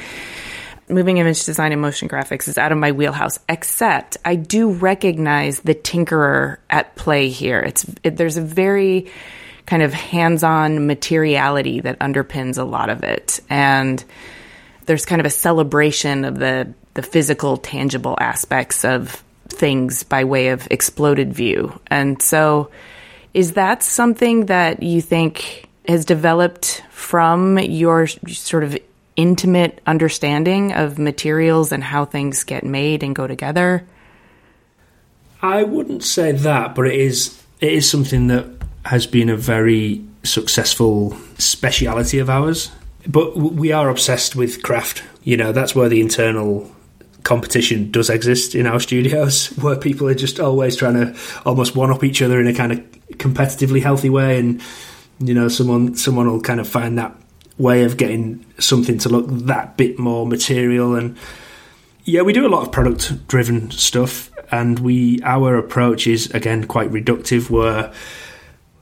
Moving 0.89 1.19
image 1.19 1.45
design 1.45 1.73
and 1.73 1.81
motion 1.81 2.09
graphics 2.09 2.49
is 2.49 2.59
out 2.59 2.73
of 2.73 2.79
my 2.79 2.93
wheelhouse, 2.93 3.39
except 3.49 4.17
I 4.25 4.35
do 4.35 4.73
recognize 4.73 5.61
the 5.61 5.75
tinkerer 5.75 6.59
at 6.69 6.97
play 6.97 7.29
here. 7.29 7.61
It's 7.61 7.87
it, 8.03 8.17
there's 8.17 8.37
a 8.37 8.43
very 8.43 9.11
kind 9.65 9.83
of 9.83 9.93
hands-on 9.93 10.87
materiality 10.87 11.81
that 11.81 11.99
underpins 12.01 12.59
a 12.59 12.65
lot 12.65 12.91
of 12.91 13.05
it, 13.05 13.41
and 13.49 14.05
there's 14.87 15.07
kind 15.07 15.21
of 15.21 15.27
a 15.27 15.31
celebration 15.31 16.25
of 16.25 16.39
the 16.39 16.75
the 16.95 17.03
physical, 17.03 17.57
tangible 17.57 18.17
aspects 18.21 18.85
of 18.85 19.23
things 19.49 20.03
by 20.03 20.25
way 20.25 20.49
of 20.49 20.67
exploded 20.71 21.33
view. 21.33 21.79
And 21.87 22.21
so, 22.21 22.71
is 23.33 23.53
that 23.53 23.83
something 23.83 24.47
that 24.47 24.83
you 24.83 25.01
think 25.01 25.69
has 25.89 26.05
developed 26.05 26.83
from 26.91 27.59
your 27.59 28.07
sort 28.07 28.65
of 28.65 28.77
intimate 29.17 29.81
understanding 29.87 30.73
of 30.73 30.99
materials 30.99 31.73
and 31.73 31.83
how 31.85 32.05
things 32.05 32.45
get 32.45 32.65
made 32.65 33.03
and 33.03 33.15
go 33.15 33.27
together? 33.27 33.87
I 35.43 35.65
wouldn't 35.65 36.05
say 36.05 36.33
that, 36.33 36.75
but 36.75 36.87
it 36.87 36.95
is 36.95 37.43
it 37.61 37.73
is 37.73 37.89
something 37.89 38.29
that 38.29 38.47
has 38.85 39.07
been 39.07 39.29
a 39.29 39.37
very 39.37 40.05
successful 40.23 41.17
speciality 41.39 42.19
of 42.19 42.31
ours. 42.31 42.71
But 43.07 43.37
we 43.37 43.73
are 43.73 43.89
obsessed 43.89 44.37
with 44.37 44.63
craft. 44.63 45.03
You 45.25 45.37
know, 45.37 45.53
that's 45.53 45.75
where 45.75 45.89
the 45.89 46.01
internal 46.01 46.71
competition 47.25 47.91
does 47.91 48.11
exist 48.11 48.55
in 48.55 48.67
our 48.67 48.81
studios, 48.81 49.47
where 49.61 49.77
people 49.77 50.09
are 50.09 50.15
just 50.15 50.41
always 50.41 50.77
trying 50.77 50.95
to 50.95 51.17
almost 51.45 51.75
one 51.75 51.91
up 51.91 52.05
each 52.05 52.23
other 52.23 52.41
in 52.41 52.47
a 52.47 52.55
kind 52.55 52.73
of 52.73 52.79
competitively 53.19 53.83
healthy 53.83 54.11
way, 54.11 54.39
and 54.39 54.61
you 55.19 55.35
know, 55.35 55.49
someone 55.49 55.95
someone 55.97 56.29
will 56.31 56.41
kind 56.41 56.61
of 56.61 56.69
find 56.69 56.99
that 56.99 57.17
way 57.63 57.85
of 57.85 57.97
getting 57.97 58.45
something 58.59 58.99
to 58.99 59.09
look 59.09 59.27
that 59.29 59.77
bit 59.77 59.99
more 59.99 60.27
material 60.27 60.95
and 60.95 61.17
yeah, 62.05 62.23
we 62.23 62.33
do 62.33 62.45
a 62.45 62.49
lot 62.49 62.67
of 62.67 62.73
product 62.73 63.29
driven 63.29 63.71
stuff 63.71 64.31
and 64.51 64.81
we 64.81 65.21
our 65.23 65.57
approach 65.57 66.07
is 66.07 66.31
again 66.33 66.67
quite 66.67 66.91
reductive 66.91 67.49
where 67.49 67.93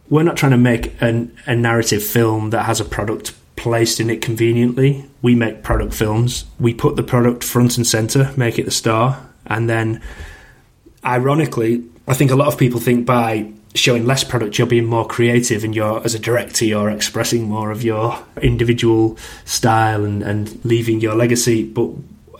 we're 0.09 0.25
not 0.25 0.37
trying 0.37 0.53
to 0.53 0.59
make 0.59 1.01
an, 1.01 1.37
a 1.47 1.55
narrative 1.55 2.03
film 2.03 2.51
that 2.51 2.65
has 2.65 2.81
a 2.81 2.85
product 2.85 3.33
placed 3.55 4.01
in 4.01 4.11
it 4.11 4.21
conveniently. 4.21 5.05
We 5.23 5.35
make 5.35 5.63
product 5.63 5.95
films. 5.95 6.47
We 6.59 6.75
put 6.75 6.97
the 6.97 7.03
product 7.03 7.45
front 7.45 7.77
and 7.77 7.87
center, 7.87 8.33
make 8.37 8.59
it 8.59 8.65
the 8.65 8.71
star, 8.73 9.25
and 9.47 9.69
then 9.71 10.03
ironically, 11.05 11.85
I 12.09 12.15
think 12.15 12.31
a 12.31 12.37
lot 12.37 12.49
of 12.49 12.59
people 12.59 12.81
think 12.81 13.07
by 13.07 13.53
showing 13.75 14.05
less 14.05 14.25
product 14.25 14.59
you're 14.59 14.67
being 14.67 14.87
more 14.87 15.07
creative 15.07 15.63
and 15.63 15.77
you're 15.77 16.03
as 16.05 16.15
a 16.15 16.19
director 16.19 16.65
you're 16.65 16.91
expressing 16.91 17.45
more 17.49 17.71
of 17.71 17.85
your 17.85 18.19
individual 18.43 19.17
style 19.45 20.05
and, 20.05 20.23
and 20.23 20.65
leaving 20.65 21.01
your 21.01 21.15
legacy. 21.15 21.65
But 21.65 21.91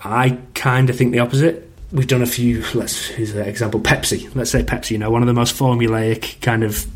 i 0.03 0.39
kind 0.55 0.91
of 0.91 0.97
think 0.97 1.13
the 1.13 1.21
opposite. 1.21 1.69
We've 1.93 2.07
done 2.07 2.23
a 2.23 2.27
few 2.27 2.65
let's 2.75 3.17
use 3.19 3.35
an 3.35 3.47
example 3.47 3.81
pepsi. 3.81 4.35
Let's 4.35 4.51
say 4.51 4.63
pepsi 4.63 4.93
you 4.93 4.99
know 4.99 5.11
one 5.11 5.23
of 5.23 5.29
the 5.29 5.35
most 5.35 5.57
formulaic 5.57 6.41
kind 6.41 6.65
of 6.65 6.87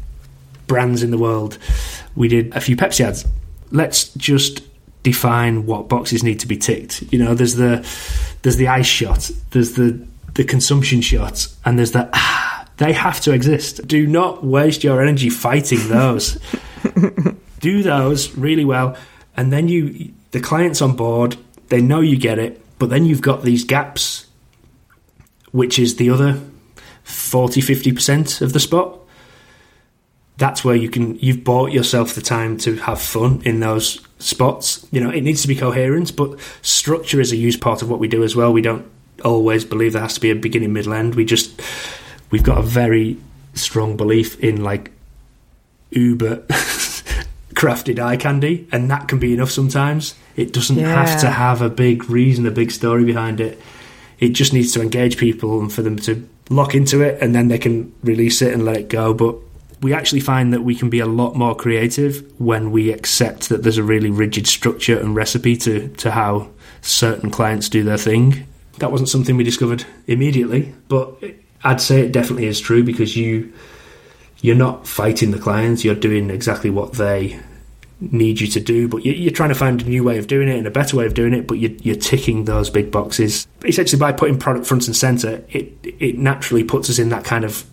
brands 0.67 1.03
in 1.03 1.11
the 1.11 1.19
world. 1.19 1.59
We 2.17 2.29
did 2.29 2.55
a 2.57 2.61
few 2.61 2.77
pepsi 2.77 3.05
ads. 3.05 3.27
Let's 3.71 4.09
just 4.15 4.63
define 5.03 5.67
what 5.67 5.89
boxes 5.89 6.23
need 6.23 6.41
to 6.41 6.49
be 6.49 6.57
ticked. 6.57 7.03
You 7.13 7.19
know 7.19 7.35
there's 7.35 7.55
the 7.55 7.87
there's 8.43 8.57
the 8.57 8.69
ice 8.69 8.87
shot 8.87 9.31
there's 9.51 9.75
the 9.75 10.05
the 10.35 10.45
consumption 10.45 11.01
shot 11.01 11.47
and 11.65 11.79
there's 11.79 11.93
the 11.93 12.09
ah 12.13 12.54
they 12.77 12.93
have 12.93 13.21
to 13.23 13.33
exist. 13.33 13.87
Do 13.87 14.07
not 14.07 14.45
waste 14.45 14.85
your 14.85 15.01
energy 15.01 15.31
fighting 15.31 15.89
those. 15.89 16.39
Do 17.61 17.83
those 17.83 18.37
really 18.37 18.65
well, 18.65 18.97
and 19.37 19.53
then 19.53 19.69
you, 19.69 20.13
the 20.33 20.41
client's 20.41 20.83
on 20.83 20.97
board. 20.97 21.37
They 21.69 21.81
know 21.81 22.01
you 22.01 22.19
get 22.19 22.39
it, 22.39 22.61
but 22.79 22.91
then 22.91 23.07
you've 23.07 23.23
got 23.23 23.43
these 23.43 23.65
gaps, 23.65 24.27
which 25.51 25.79
is 25.79 25.97
the 25.97 26.11
other 26.11 26.41
40 27.05 27.61
50% 27.61 28.43
of 28.43 28.53
the 28.53 28.61
spot. 28.61 28.99
That's 30.37 30.65
where 30.65 30.75
you 30.75 30.91
can, 30.91 31.17
you've 31.21 31.45
bought 31.45 31.71
yourself 31.71 32.15
the 32.15 32.21
time 32.21 32.57
to 32.59 32.77
have 32.77 33.01
fun 33.01 33.41
in 33.45 33.61
those 33.61 34.05
spots. 34.19 34.85
You 34.91 35.01
know, 35.01 35.11
it 35.11 35.21
needs 35.21 35.43
to 35.43 35.49
be 35.49 35.55
coherent, 35.55 36.17
but 36.17 36.39
structure 36.63 37.21
is 37.21 37.33
a 37.33 37.37
huge 37.37 37.61
part 37.61 37.83
of 37.83 37.89
what 37.89 38.01
we 38.01 38.09
do 38.09 38.25
as 38.25 38.35
well. 38.35 38.53
We 38.53 38.63
don't 38.63 38.91
always 39.25 39.65
believe 39.65 39.93
there 39.93 40.03
has 40.03 40.15
to 40.15 40.21
be 40.21 40.31
a 40.31 40.35
beginning, 40.35 40.73
middle, 40.73 40.93
end. 40.93 41.15
We 41.15 41.25
just, 41.25 41.61
we've 42.35 42.43
got 42.43 42.59
a 42.59 42.63
very 42.63 43.17
strong 43.53 43.97
belief 43.97 44.41
in 44.41 44.65
like 44.65 44.91
uber 45.91 46.39
crafted 47.55 48.01
eye 48.01 48.17
candy, 48.17 48.67
and 48.73 48.91
that 48.91 49.07
can 49.07 49.21
be 49.21 49.33
enough 49.33 49.53
sometimes. 49.53 50.17
It 50.35 50.53
doesn't 50.53 50.77
yeah. 50.77 51.05
have 51.05 51.21
to 51.21 51.31
have 51.31 51.63
a 51.63 51.71
big 51.71 52.11
reason, 52.11 52.45
a 52.45 52.51
big 52.51 52.73
story 52.73 53.05
behind 53.05 53.41
it. 53.41 53.61
It 54.19 54.31
just 54.31 54.53
needs 54.53 54.73
to 54.73 54.83
engage 54.83 55.17
people 55.17 55.61
and 55.61 55.73
for 55.73 55.83
them 55.83 55.95
to 55.99 56.29
lock 56.51 56.75
into 56.75 57.03
it, 57.03 57.23
and 57.23 57.37
then 57.37 57.47
they 57.47 57.59
can 57.59 57.95
release 58.03 58.43
it 58.43 58.53
and 58.53 58.65
let 58.65 58.79
it 58.79 58.89
go. 58.89 59.15
But 59.15 59.37
we 59.81 59.93
actually 59.93 60.19
find 60.19 60.53
that 60.53 60.63
we 60.63 60.75
can 60.75 60.91
be 60.91 60.99
a 60.99 61.07
lot 61.07 61.37
more 61.37 61.55
creative 61.55 62.25
when 62.41 62.73
we 62.73 62.91
accept 62.91 63.49
that 63.51 63.63
there's 63.63 63.79
a 63.79 63.85
really 63.85 64.11
rigid 64.11 64.49
structure 64.49 64.99
and 64.99 65.15
recipe 65.15 65.57
to, 65.59 65.87
to 65.99 66.11
how 66.11 66.49
certain 66.83 67.31
clients 67.31 67.69
do 67.69 67.85
their 67.85 67.97
thing. 67.97 68.49
That 68.79 68.91
wasn't 68.91 69.09
something 69.09 69.37
we 69.37 69.45
discovered 69.45 69.85
immediately, 70.09 70.75
but 70.89 71.23
I'd 71.65 71.81
say 71.81 72.01
it 72.01 72.13
definitely 72.13 72.47
is 72.47 72.61
true 72.61 72.85
because 72.85 73.17
you 73.17 73.53
you're 74.43 74.55
not 74.55 74.87
fighting 74.87 75.31
the 75.31 75.39
clients. 75.39 75.85
You're 75.85 75.95
doing 75.95 76.29
exactly 76.29 76.69
what 76.69 76.93
they 76.93 77.41
need 78.01 78.41
you 78.41 78.47
to 78.49 78.61
do, 78.61 78.89
but 78.89 79.05
you're 79.05 79.33
trying 79.33 79.49
to 79.49 79.55
find 79.55 79.81
a 79.81 79.89
new 79.89 80.05
way 80.05 80.19
of 80.19 80.27
doing 80.27 80.49
it 80.49 80.59
and 80.59 80.67
a 80.67 80.71
better 80.71 80.97
way 80.97 81.07
of 81.07 81.15
doing 81.15 81.33
it. 81.33 81.47
But 81.47 81.55
you're, 81.55 81.97
ticking 81.97 82.45
those 82.45 82.69
big 82.69 82.91
boxes. 82.91 83.47
Essentially, 83.65 83.99
by 83.99 84.13
putting 84.13 84.39
product 84.39 84.67
front 84.67 84.87
and 84.87 84.95
center, 84.95 85.43
it 85.49 85.73
it 85.83 86.19
naturally 86.19 86.65
puts 86.65 86.91
us 86.91 86.99
in 86.99 87.09
that 87.09 87.25
kind 87.25 87.45
of 87.45 87.65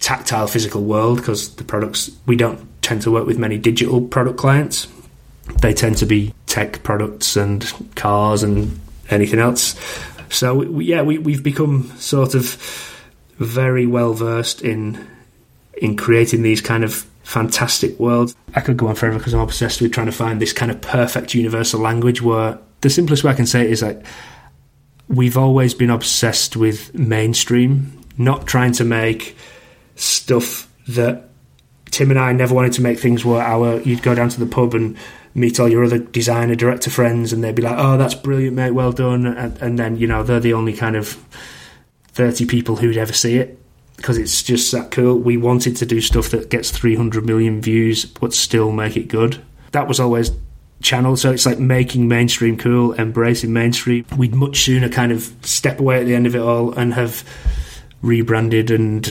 tactile, 0.00 0.46
physical 0.46 0.82
world 0.82 1.18
because 1.18 1.54
the 1.56 1.64
products 1.64 2.10
we 2.26 2.36
don't 2.36 2.66
tend 2.82 3.02
to 3.02 3.10
work 3.10 3.26
with 3.26 3.38
many 3.38 3.58
digital 3.58 4.00
product 4.00 4.38
clients. 4.38 4.88
They 5.60 5.74
tend 5.74 5.98
to 5.98 6.06
be 6.06 6.32
tech 6.46 6.82
products 6.82 7.36
and 7.36 7.70
cars 7.96 8.42
and 8.42 8.80
anything 9.10 9.40
else. 9.40 9.78
So 10.30 10.62
yeah, 10.80 11.02
we, 11.02 11.18
we've 11.18 11.42
become 11.42 11.92
sort 11.98 12.34
of 12.34 12.93
very 13.38 13.86
well 13.86 14.12
versed 14.14 14.62
in 14.62 15.06
in 15.76 15.96
creating 15.96 16.42
these 16.42 16.60
kind 16.60 16.84
of 16.84 17.06
fantastic 17.24 17.98
worlds. 17.98 18.36
I 18.54 18.60
could 18.60 18.76
go 18.76 18.86
on 18.86 18.94
forever 18.94 19.18
because 19.18 19.34
I'm 19.34 19.40
obsessed 19.40 19.80
with 19.80 19.92
trying 19.92 20.06
to 20.06 20.12
find 20.12 20.40
this 20.40 20.52
kind 20.52 20.70
of 20.70 20.80
perfect 20.80 21.34
universal 21.34 21.80
language 21.80 22.22
where 22.22 22.58
the 22.82 22.90
simplest 22.90 23.24
way 23.24 23.32
I 23.32 23.34
can 23.34 23.46
say 23.46 23.62
it 23.62 23.70
is 23.70 23.82
like 23.82 24.04
we've 25.08 25.36
always 25.36 25.74
been 25.74 25.90
obsessed 25.90 26.56
with 26.56 26.94
mainstream, 26.94 28.00
not 28.16 28.46
trying 28.46 28.72
to 28.72 28.84
make 28.84 29.36
stuff 29.96 30.70
that 30.88 31.28
Tim 31.90 32.10
and 32.10 32.18
I 32.18 32.32
never 32.32 32.54
wanted 32.54 32.72
to 32.74 32.82
make 32.82 32.98
things 32.98 33.24
where 33.24 33.42
our 33.42 33.80
you'd 33.80 34.02
go 34.02 34.14
down 34.14 34.28
to 34.30 34.40
the 34.40 34.46
pub 34.46 34.74
and 34.74 34.96
meet 35.34 35.58
all 35.58 35.68
your 35.68 35.84
other 35.84 35.98
designer 35.98 36.54
director 36.54 36.90
friends 36.90 37.32
and 37.32 37.42
they'd 37.42 37.54
be 37.54 37.62
like, 37.62 37.76
"Oh, 37.78 37.96
that's 37.96 38.14
brilliant, 38.14 38.56
mate, 38.56 38.72
well 38.72 38.92
done," 38.92 39.26
and, 39.26 39.56
and 39.60 39.78
then 39.78 39.96
you 39.96 40.06
know 40.06 40.22
they're 40.22 40.40
the 40.40 40.52
only 40.52 40.72
kind 40.72 40.96
of 40.96 41.18
30 42.14 42.46
people 42.46 42.76
who'd 42.76 42.96
ever 42.96 43.12
see 43.12 43.36
it 43.36 43.58
because 43.96 44.18
it's 44.18 44.42
just 44.42 44.72
that 44.72 44.90
cool. 44.90 45.18
We 45.18 45.36
wanted 45.36 45.76
to 45.76 45.86
do 45.86 46.00
stuff 46.00 46.30
that 46.30 46.50
gets 46.50 46.70
300 46.70 47.24
million 47.24 47.60
views 47.60 48.04
but 48.04 48.32
still 48.32 48.72
make 48.72 48.96
it 48.96 49.08
good. 49.08 49.42
That 49.72 49.88
was 49.88 50.00
always 50.00 50.30
channel. 50.82 51.16
So 51.16 51.32
it's 51.32 51.46
like 51.46 51.58
making 51.58 52.08
mainstream 52.08 52.56
cool, 52.56 52.94
embracing 52.94 53.52
mainstream. 53.52 54.04
We'd 54.16 54.34
much 54.34 54.60
sooner 54.60 54.88
kind 54.88 55.12
of 55.12 55.34
step 55.42 55.80
away 55.80 56.00
at 56.00 56.06
the 56.06 56.14
end 56.14 56.26
of 56.26 56.34
it 56.34 56.40
all 56.40 56.72
and 56.72 56.94
have 56.94 57.24
rebranded 58.02 58.70
and 58.70 59.04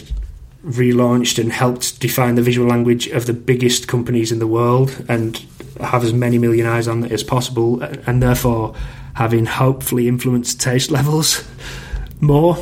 relaunched 0.63 1.39
and 1.39 1.51
helped 1.51 1.99
define 1.99 2.35
the 2.35 2.41
visual 2.41 2.67
language 2.67 3.07
of 3.07 3.25
the 3.25 3.34
biggest 3.34 3.88
companies 3.88 4.31
in 4.31 4.39
the 4.39 4.47
world 4.47 5.05
and 5.09 5.43
have 5.81 6.03
as 6.03 6.13
many 6.13 6.38
million 6.38 6.65
eyes 6.65 6.88
on 6.88 7.03
it 7.03 7.11
as 7.11 7.23
possible 7.23 7.81
and 7.81 8.23
therefore 8.23 8.73
having 9.15 9.45
hopefully 9.45 10.07
influenced 10.07 10.61
taste 10.61 10.89
levels 10.89 11.43
more 12.21 12.57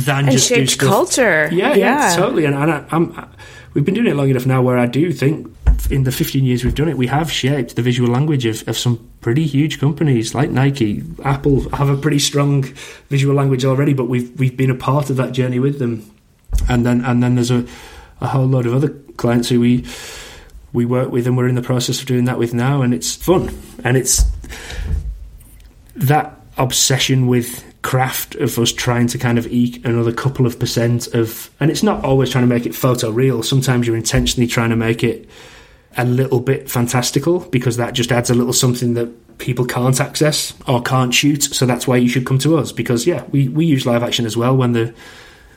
than 0.00 0.24
and 0.24 0.32
just 0.32 0.48
shaped 0.48 0.78
culture. 0.78 1.48
Yeah, 1.52 1.74
yeah, 1.74 2.10
yeah, 2.10 2.16
totally. 2.16 2.44
And, 2.44 2.54
and 2.54 2.70
I, 2.72 2.84
am 2.90 3.28
we've 3.74 3.84
been 3.84 3.94
doing 3.94 4.06
it 4.06 4.16
long 4.16 4.28
enough 4.28 4.46
now 4.46 4.62
where 4.62 4.78
I 4.78 4.86
do 4.86 5.12
think 5.12 5.54
in 5.90 6.04
the 6.04 6.12
15 6.12 6.44
years 6.44 6.64
we've 6.64 6.74
done 6.74 6.88
it, 6.88 6.96
we 6.96 7.06
have 7.06 7.30
shaped 7.30 7.76
the 7.76 7.82
visual 7.82 8.10
language 8.10 8.44
of, 8.44 8.66
of 8.68 8.76
some 8.76 9.08
pretty 9.20 9.46
huge 9.46 9.78
companies 9.80 10.34
like 10.34 10.50
Nike, 10.50 11.02
Apple 11.24 11.68
have 11.70 11.88
a 11.88 11.96
pretty 11.96 12.18
strong 12.18 12.62
visual 13.08 13.34
language 13.34 13.64
already, 13.64 13.94
but 13.94 14.04
we've 14.04 14.38
we've 14.38 14.56
been 14.56 14.70
a 14.70 14.74
part 14.74 15.10
of 15.10 15.16
that 15.16 15.32
journey 15.32 15.58
with 15.58 15.78
them. 15.78 16.10
And 16.68 16.84
then 16.84 17.04
and 17.04 17.22
then 17.22 17.34
there's 17.34 17.50
a, 17.50 17.66
a 18.20 18.28
whole 18.28 18.46
load 18.46 18.66
of 18.66 18.74
other 18.74 18.88
clients 19.16 19.48
who 19.48 19.60
we 19.60 19.84
we 20.72 20.84
work 20.84 21.10
with 21.10 21.26
and 21.26 21.36
we're 21.36 21.48
in 21.48 21.54
the 21.54 21.62
process 21.62 22.00
of 22.00 22.06
doing 22.06 22.26
that 22.26 22.38
with 22.38 22.54
now 22.54 22.82
and 22.82 22.92
it's 22.92 23.14
fun. 23.14 23.50
And 23.84 23.96
it's 23.96 24.24
that 25.96 26.40
obsession 26.56 27.26
with 27.26 27.64
craft 27.88 28.34
of 28.36 28.58
us 28.58 28.70
trying 28.70 29.06
to 29.06 29.16
kind 29.16 29.38
of 29.38 29.46
eke 29.46 29.84
another 29.86 30.12
couple 30.12 30.44
of 30.46 30.58
percent 30.58 31.06
of 31.14 31.50
and 31.58 31.70
it's 31.70 31.82
not 31.82 32.04
always 32.04 32.28
trying 32.28 32.46
to 32.46 32.54
make 32.54 32.66
it 32.66 32.74
photo 32.74 33.08
real 33.08 33.42
sometimes 33.42 33.86
you're 33.86 33.96
intentionally 33.96 34.46
trying 34.46 34.68
to 34.68 34.76
make 34.76 35.02
it 35.02 35.26
a 35.96 36.04
little 36.04 36.40
bit 36.40 36.70
fantastical 36.70 37.40
because 37.40 37.76
that 37.76 37.94
just 37.94 38.12
adds 38.12 38.30
a 38.30 38.34
little 38.34 38.52
something 38.52 38.94
that 38.94 39.38
people 39.38 39.64
can't 39.64 40.00
access 40.00 40.52
or 40.66 40.82
can't 40.82 41.14
shoot. 41.14 41.42
So 41.42 41.66
that's 41.66 41.86
why 41.86 41.96
you 41.96 42.08
should 42.08 42.26
come 42.26 42.38
to 42.40 42.56
us 42.56 42.72
because 42.72 43.06
yeah 43.06 43.24
we, 43.30 43.48
we 43.48 43.64
use 43.64 43.86
live 43.86 44.02
action 44.02 44.26
as 44.26 44.36
well 44.36 44.56
when 44.56 44.72
the 44.72 44.94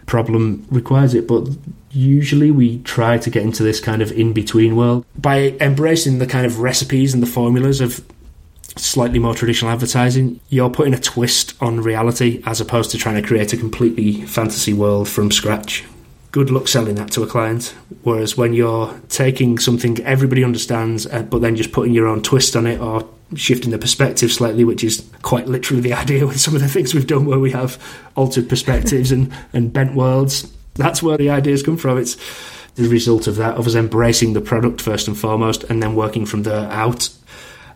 problem 0.06 0.66
requires 0.72 1.14
it. 1.14 1.28
But 1.28 1.48
usually 1.92 2.52
we 2.52 2.80
try 2.80 3.18
to 3.20 3.30
get 3.30 3.44
into 3.44 3.64
this 3.64 3.80
kind 3.80 4.02
of 4.02 4.12
in-between 4.12 4.76
world. 4.76 5.06
By 5.16 5.56
embracing 5.60 6.20
the 6.20 6.28
kind 6.28 6.46
of 6.46 6.60
recipes 6.60 7.14
and 7.14 7.22
the 7.22 7.28
formulas 7.28 7.82
of 7.82 8.04
slightly 8.78 9.20
more 9.20 9.36
traditional 9.36 9.72
advertising, 9.72 10.40
you're 10.50 10.70
putting 10.70 10.94
a 10.94 11.00
twist 11.00 11.54
on 11.62 11.82
reality 11.82 12.42
as 12.46 12.62
opposed 12.62 12.92
to 12.92 12.98
trying 12.98 13.22
to 13.22 13.28
create 13.28 13.54
a 13.54 13.58
completely 13.58 14.22
fantasy 14.22 14.74
world 14.74 15.08
from 15.10 15.32
scratch. 15.32 15.84
Good 16.32 16.50
luck 16.50 16.68
selling 16.68 16.96
that 16.96 17.12
to 17.12 17.24
a 17.24 17.28
client. 17.28 17.76
Whereas 18.04 18.38
when 18.38 18.54
you're 18.54 19.00
taking 19.10 19.60
something 19.60 20.00
everybody 20.04 20.44
understands, 20.44 21.06
uh, 21.06 21.24
but 21.24 21.42
then 21.42 21.56
just 21.56 21.74
putting 21.74 21.94
your 21.94 22.08
own 22.08 22.22
twist 22.22 22.56
on 22.56 22.66
it 22.66 22.80
or 22.80 23.08
shifting 23.36 23.72
the 23.72 23.78
perspective 23.78 24.32
slightly, 24.32 24.64
which 24.64 24.84
is 24.84 25.10
quite 25.22 25.48
literally 25.48 25.82
the 25.82 25.94
idea 26.04 26.26
with 26.26 26.40
some 26.40 26.56
of 26.56 26.62
the 26.62 26.70
things 26.70 26.94
we've 26.94 27.08
done 27.08 27.26
where 27.26 27.40
we 27.40 27.52
have 27.52 27.78
altered 28.16 28.48
perspectives 28.48 29.12
and, 29.12 29.34
and 29.54 29.74
bent 29.74 29.96
worlds, 29.96 30.52
that's 30.76 31.04
where 31.04 31.18
the 31.18 31.30
ideas 31.30 31.64
come 31.64 31.78
from. 31.78 31.98
It's 31.98 32.16
the 32.76 32.88
result 32.88 33.28
of 33.28 33.36
that, 33.36 33.58
of 33.58 33.68
us 33.68 33.76
embracing 33.76 34.34
the 34.34 34.42
product 34.42 34.82
first 34.82 35.08
and 35.08 35.18
foremost, 35.18 35.66
and 35.66 35.84
then 35.84 35.96
working 35.96 36.26
from 36.26 36.44
there 36.44 36.70
out 36.72 37.10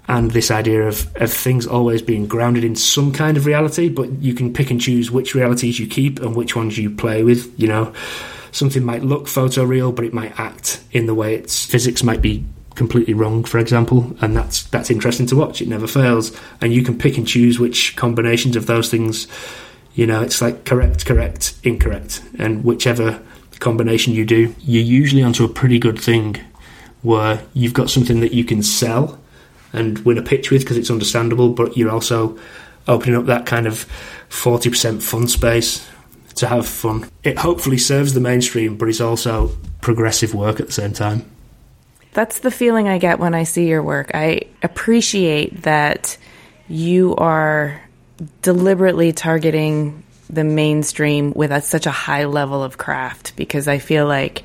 and 0.07 0.31
this 0.31 0.51
idea 0.51 0.87
of, 0.87 1.13
of 1.17 1.31
things 1.31 1.65
always 1.65 2.01
being 2.01 2.27
grounded 2.27 2.63
in 2.63 2.75
some 2.75 3.11
kind 3.11 3.37
of 3.37 3.45
reality, 3.45 3.89
but 3.89 4.11
you 4.21 4.33
can 4.33 4.53
pick 4.53 4.69
and 4.69 4.79
choose 4.79 5.09
which 5.09 5.33
realities 5.33 5.79
you 5.79 5.87
keep 5.87 6.19
and 6.19 6.35
which 6.35 6.55
ones 6.55 6.77
you 6.77 6.89
play 6.89 7.23
with. 7.23 7.51
You 7.59 7.67
know, 7.67 7.93
something 8.51 8.83
might 8.83 9.03
look 9.03 9.25
photoreal, 9.25 9.95
but 9.95 10.05
it 10.05 10.13
might 10.13 10.39
act 10.39 10.83
in 10.91 11.05
the 11.05 11.15
way 11.15 11.35
its 11.35 11.65
physics 11.65 12.03
might 12.03 12.21
be 12.21 12.45
completely 12.75 13.13
wrong, 13.13 13.43
for 13.43 13.57
example, 13.57 14.15
and 14.21 14.35
that's 14.35 14.63
that's 14.63 14.91
interesting 14.91 15.25
to 15.27 15.35
watch. 15.35 15.61
It 15.61 15.67
never 15.67 15.87
fails, 15.87 16.37
and 16.61 16.73
you 16.73 16.83
can 16.83 16.97
pick 16.97 17.17
and 17.17 17.27
choose 17.27 17.59
which 17.59 17.95
combinations 17.95 18.55
of 18.55 18.67
those 18.67 18.89
things. 18.89 19.27
You 19.95 20.05
know, 20.05 20.21
it's 20.21 20.41
like 20.41 20.65
correct, 20.65 21.05
correct, 21.05 21.55
incorrect, 21.63 22.21
and 22.37 22.63
whichever 22.63 23.21
combination 23.59 24.13
you 24.13 24.25
do, 24.25 24.53
you're 24.59 24.83
usually 24.83 25.23
onto 25.23 25.45
a 25.45 25.49
pretty 25.49 25.79
good 25.79 25.97
thing 25.97 26.35
where 27.01 27.41
you've 27.53 27.73
got 27.73 27.89
something 27.89 28.19
that 28.19 28.33
you 28.33 28.43
can 28.43 28.61
sell 28.61 29.19
and 29.75 29.99
win 29.99 30.17
a 30.17 30.21
pitch 30.21 30.51
with 30.51 30.61
because 30.61 30.77
it's 30.77 30.91
understandable, 30.91 31.49
but 31.49 31.77
you're 31.77 31.91
also 31.91 32.37
opening 32.87 33.15
up 33.15 33.25
that 33.25 33.45
kind 33.45 33.67
of 33.67 33.85
40% 34.29 35.01
fun 35.01 35.27
space 35.27 35.87
to 36.35 36.47
have 36.47 36.67
fun. 36.67 37.09
It 37.23 37.37
hopefully 37.37 37.77
serves 37.77 38.13
the 38.13 38.19
mainstream, 38.19 38.77
but 38.77 38.89
it's 38.89 39.01
also 39.01 39.51
progressive 39.81 40.33
work 40.33 40.59
at 40.59 40.67
the 40.67 40.73
same 40.73 40.93
time. 40.93 41.29
That's 42.13 42.39
the 42.39 42.51
feeling 42.51 42.87
I 42.87 42.97
get 42.97 43.19
when 43.19 43.33
I 43.33 43.43
see 43.43 43.67
your 43.67 43.83
work. 43.83 44.11
I 44.13 44.41
appreciate 44.63 45.63
that 45.63 46.17
you 46.67 47.15
are 47.17 47.81
deliberately 48.41 49.11
targeting 49.11 50.03
the 50.29 50.43
mainstream 50.43 51.33
with 51.33 51.51
a, 51.51 51.61
such 51.61 51.85
a 51.85 51.91
high 51.91 52.25
level 52.25 52.63
of 52.63 52.77
craft 52.77 53.35
because 53.35 53.67
I 53.67 53.79
feel 53.79 54.07
like 54.07 54.43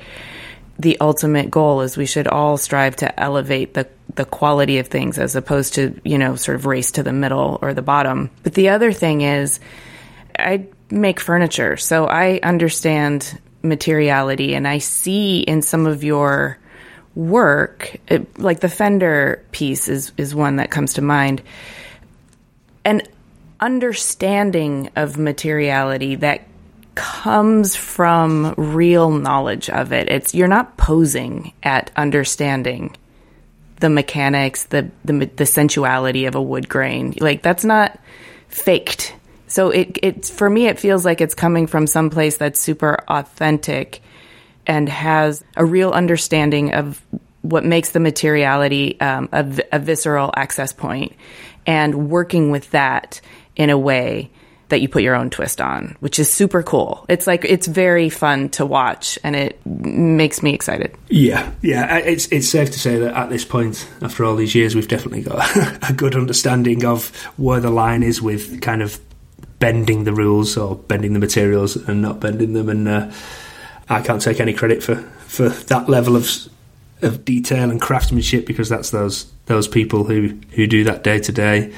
the 0.77 0.99
ultimate 0.99 1.49
goal 1.49 1.81
is 1.81 1.95
we 1.95 2.05
should 2.05 2.27
all 2.27 2.57
strive 2.57 2.97
to 2.97 3.19
elevate 3.19 3.73
the 3.73 3.87
the 4.15 4.25
quality 4.25 4.79
of 4.79 4.87
things 4.87 5.17
as 5.17 5.35
opposed 5.35 5.75
to 5.75 5.99
you 6.03 6.17
know 6.17 6.35
sort 6.35 6.55
of 6.55 6.65
race 6.65 6.91
to 6.91 7.03
the 7.03 7.13
middle 7.13 7.59
or 7.61 7.73
the 7.73 7.81
bottom. 7.81 8.29
But 8.43 8.53
the 8.53 8.69
other 8.69 8.91
thing 8.91 9.21
is 9.21 9.59
i 10.39 10.65
make 10.89 11.19
furniture 11.19 11.75
so 11.75 12.05
i 12.05 12.39
understand 12.41 13.37
materiality 13.63 14.55
and 14.55 14.65
i 14.65 14.77
see 14.77 15.39
in 15.41 15.61
some 15.61 15.85
of 15.85 16.05
your 16.05 16.57
work 17.15 17.97
it, 18.07 18.39
like 18.39 18.59
the 18.59 18.69
fender 18.69 19.43
piece 19.51 19.87
is 19.87 20.11
is 20.17 20.33
one 20.33 20.57
that 20.57 20.71
comes 20.71 20.93
to 20.93 21.01
mind. 21.01 21.41
An 22.85 23.01
understanding 23.59 24.89
of 24.95 25.17
materiality 25.17 26.15
that 26.15 26.41
comes 26.95 27.75
from 27.75 28.53
real 28.57 29.11
knowledge 29.11 29.69
of 29.69 29.93
it. 29.93 30.09
It's 30.09 30.33
you're 30.33 30.47
not 30.47 30.77
posing 30.77 31.53
at 31.63 31.91
understanding 31.95 32.95
the 33.81 33.89
mechanics, 33.89 34.65
the 34.65 34.89
the, 35.03 35.29
the 35.35 35.45
sensuality 35.45 36.25
of 36.25 36.35
a 36.35 36.41
wood 36.41 36.69
grain. 36.69 37.13
Like 37.19 37.41
that's 37.41 37.65
not 37.65 37.99
faked. 38.47 39.13
So 39.47 39.69
it 39.69 39.97
it 40.01 40.25
for 40.25 40.49
me 40.49 40.67
it 40.67 40.79
feels 40.79 41.03
like 41.03 41.19
it's 41.19 41.35
coming 41.35 41.67
from 41.67 41.87
some 41.87 42.09
place 42.09 42.37
that's 42.37 42.59
super 42.59 43.03
authentic 43.07 44.01
and 44.65 44.87
has 44.87 45.43
a 45.57 45.65
real 45.65 45.91
understanding 45.91 46.73
of 46.73 47.01
what 47.41 47.65
makes 47.65 47.89
the 47.89 47.99
materiality 47.99 48.99
um, 49.01 49.27
a, 49.31 49.45
a 49.71 49.79
visceral 49.79 50.31
access 50.35 50.71
point 50.71 51.13
and 51.65 52.09
working 52.09 52.51
with 52.51 52.69
that 52.71 53.19
in 53.55 53.69
a 53.69 53.77
way 53.77 54.29
that 54.71 54.81
you 54.81 54.89
put 54.89 55.03
your 55.03 55.15
own 55.15 55.29
twist 55.29 55.61
on, 55.61 55.95
which 55.99 56.17
is 56.17 56.31
super 56.31 56.63
cool. 56.63 57.05
It's 57.07 57.27
like 57.27 57.45
it's 57.45 57.67
very 57.67 58.09
fun 58.09 58.49
to 58.49 58.65
watch, 58.65 59.19
and 59.23 59.35
it 59.35 59.63
makes 59.65 60.41
me 60.41 60.53
excited. 60.53 60.97
Yeah, 61.07 61.51
yeah. 61.61 61.97
It's 61.97 62.27
it's 62.27 62.49
safe 62.49 62.71
to 62.71 62.79
say 62.79 62.97
that 62.97 63.13
at 63.13 63.29
this 63.29 63.45
point, 63.45 63.87
after 64.01 64.25
all 64.25 64.35
these 64.35 64.55
years, 64.55 64.75
we've 64.75 64.87
definitely 64.87 65.21
got 65.21 65.89
a 65.89 65.93
good 65.93 66.15
understanding 66.15 66.83
of 66.83 67.15
where 67.37 67.59
the 67.59 67.69
line 67.69 68.01
is 68.01 68.21
with 68.21 68.61
kind 68.61 68.81
of 68.81 68.99
bending 69.59 70.05
the 70.05 70.13
rules 70.13 70.57
or 70.57 70.75
bending 70.75 71.13
the 71.13 71.19
materials 71.19 71.75
and 71.75 72.01
not 72.01 72.19
bending 72.19 72.53
them. 72.53 72.67
And 72.67 72.87
uh, 72.87 73.11
I 73.89 74.01
can't 74.01 74.21
take 74.21 74.39
any 74.39 74.53
credit 74.53 74.81
for 74.81 74.95
for 74.95 75.49
that 75.49 75.87
level 75.87 76.15
of 76.15 76.29
of 77.01 77.25
detail 77.25 77.69
and 77.69 77.81
craftsmanship 77.81 78.45
because 78.45 78.69
that's 78.69 78.91
those 78.91 79.31
those 79.45 79.67
people 79.67 80.03
who 80.03 80.37
who 80.51 80.67
do 80.67 80.83
that 80.83 81.03
day 81.03 81.19
to 81.19 81.31
day 81.31 81.73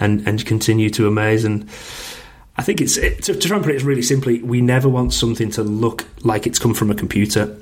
and 0.00 0.26
and 0.26 0.44
continue 0.46 0.90
to 0.90 1.06
amaze 1.06 1.44
and 1.44 1.68
I 2.58 2.62
think 2.62 2.80
it's 2.80 2.96
it, 2.96 3.22
to, 3.24 3.34
to 3.34 3.48
try 3.48 3.56
and 3.56 3.64
put 3.64 3.74
it 3.74 3.82
really 3.84 4.02
simply. 4.02 4.42
We 4.42 4.60
never 4.60 4.88
want 4.88 5.12
something 5.12 5.50
to 5.52 5.62
look 5.62 6.06
like 6.24 6.46
it's 6.46 6.58
come 6.58 6.74
from 6.74 6.90
a 6.90 6.94
computer, 6.94 7.56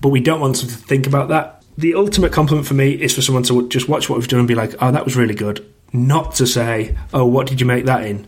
but 0.00 0.08
we 0.08 0.20
don't 0.20 0.40
want 0.40 0.56
to 0.56 0.66
think 0.66 1.06
about 1.06 1.28
that. 1.28 1.62
The 1.76 1.94
ultimate 1.94 2.32
compliment 2.32 2.66
for 2.66 2.74
me 2.74 2.92
is 2.92 3.14
for 3.14 3.20
someone 3.20 3.44
to 3.44 3.68
just 3.68 3.88
watch 3.88 4.08
what 4.08 4.18
we've 4.18 4.26
done 4.26 4.40
and 4.40 4.48
be 4.48 4.54
like, 4.54 4.74
"Oh, 4.80 4.90
that 4.90 5.04
was 5.04 5.16
really 5.16 5.34
good." 5.34 5.64
Not 5.92 6.34
to 6.36 6.46
say, 6.46 6.96
"Oh, 7.12 7.26
what 7.26 7.46
did 7.46 7.60
you 7.60 7.66
make 7.66 7.84
that 7.84 8.04
in?" 8.04 8.26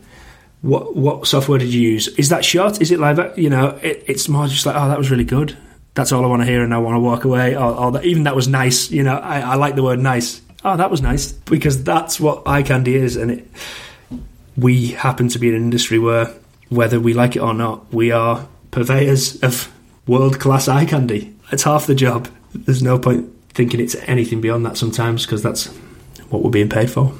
What 0.61 0.95
what 0.95 1.25
software 1.25 1.57
did 1.57 1.73
you 1.73 1.81
use? 1.81 2.07
Is 2.07 2.29
that 2.29 2.45
shot? 2.45 2.81
Is 2.81 2.91
it 2.91 2.99
live? 2.99 3.37
You 3.37 3.49
know, 3.49 3.79
it, 3.81 4.03
it's 4.05 4.29
more 4.29 4.47
just 4.47 4.65
like, 4.67 4.75
"Oh, 4.75 4.87
that 4.89 4.99
was 4.99 5.09
really 5.09 5.25
good." 5.25 5.57
That's 5.95 6.11
all 6.11 6.23
I 6.23 6.27
want 6.27 6.43
to 6.43 6.45
hear, 6.45 6.63
and 6.63 6.73
I 6.73 6.77
want 6.77 6.95
to 6.95 6.99
walk 6.99 7.25
away. 7.25 7.55
Or, 7.55 7.75
or 7.75 7.91
that, 7.93 8.05
even 8.05 8.23
that 8.23 8.35
was 8.35 8.47
nice. 8.47 8.91
You 8.91 9.03
know, 9.03 9.17
I, 9.17 9.39
I 9.39 9.55
like 9.55 9.75
the 9.75 9.83
word 9.83 9.99
nice. 9.99 10.39
Oh, 10.63 10.77
that 10.77 10.91
was 10.91 11.01
nice 11.01 11.31
because 11.31 11.83
that's 11.83 12.19
what 12.19 12.47
eye 12.47 12.61
candy 12.61 12.95
is, 12.95 13.17
and 13.17 13.31
it 13.31 13.47
we 14.57 14.87
happen 14.87 15.27
to 15.29 15.39
be 15.39 15.49
in 15.49 15.55
an 15.55 15.61
industry 15.61 15.99
where, 15.99 16.33
whether 16.69 16.99
we 16.99 17.13
like 17.13 17.35
it 17.35 17.39
or 17.39 17.53
not, 17.53 17.91
we 17.93 18.11
are 18.11 18.47
purveyors 18.71 19.41
of 19.43 19.71
world 20.07 20.39
class 20.39 20.67
eye 20.67 20.85
candy. 20.85 21.35
It's 21.51 21.63
half 21.63 21.87
the 21.87 21.95
job. 21.95 22.27
There's 22.53 22.83
no 22.83 22.99
point 22.99 23.29
thinking 23.49 23.79
it's 23.79 23.95
anything 24.07 24.41
beyond 24.41 24.65
that 24.65 24.77
sometimes 24.77 25.25
because 25.25 25.43
that's 25.43 25.67
what 26.29 26.43
we're 26.43 26.49
being 26.49 26.69
paid 26.69 26.89
for. 26.89 27.13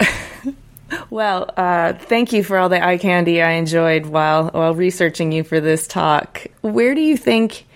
well, 1.10 1.52
uh, 1.56 1.94
thank 1.94 2.32
you 2.32 2.44
for 2.44 2.58
all 2.58 2.68
the 2.68 2.84
eye 2.84 2.98
candy 2.98 3.42
I 3.42 3.52
enjoyed 3.52 4.06
while 4.06 4.48
while 4.50 4.74
researching 4.74 5.32
you 5.32 5.44
for 5.44 5.60
this 5.60 5.86
talk. 5.86 6.46
Where 6.60 6.94
do 6.94 7.00
you 7.00 7.16
think? 7.16 7.66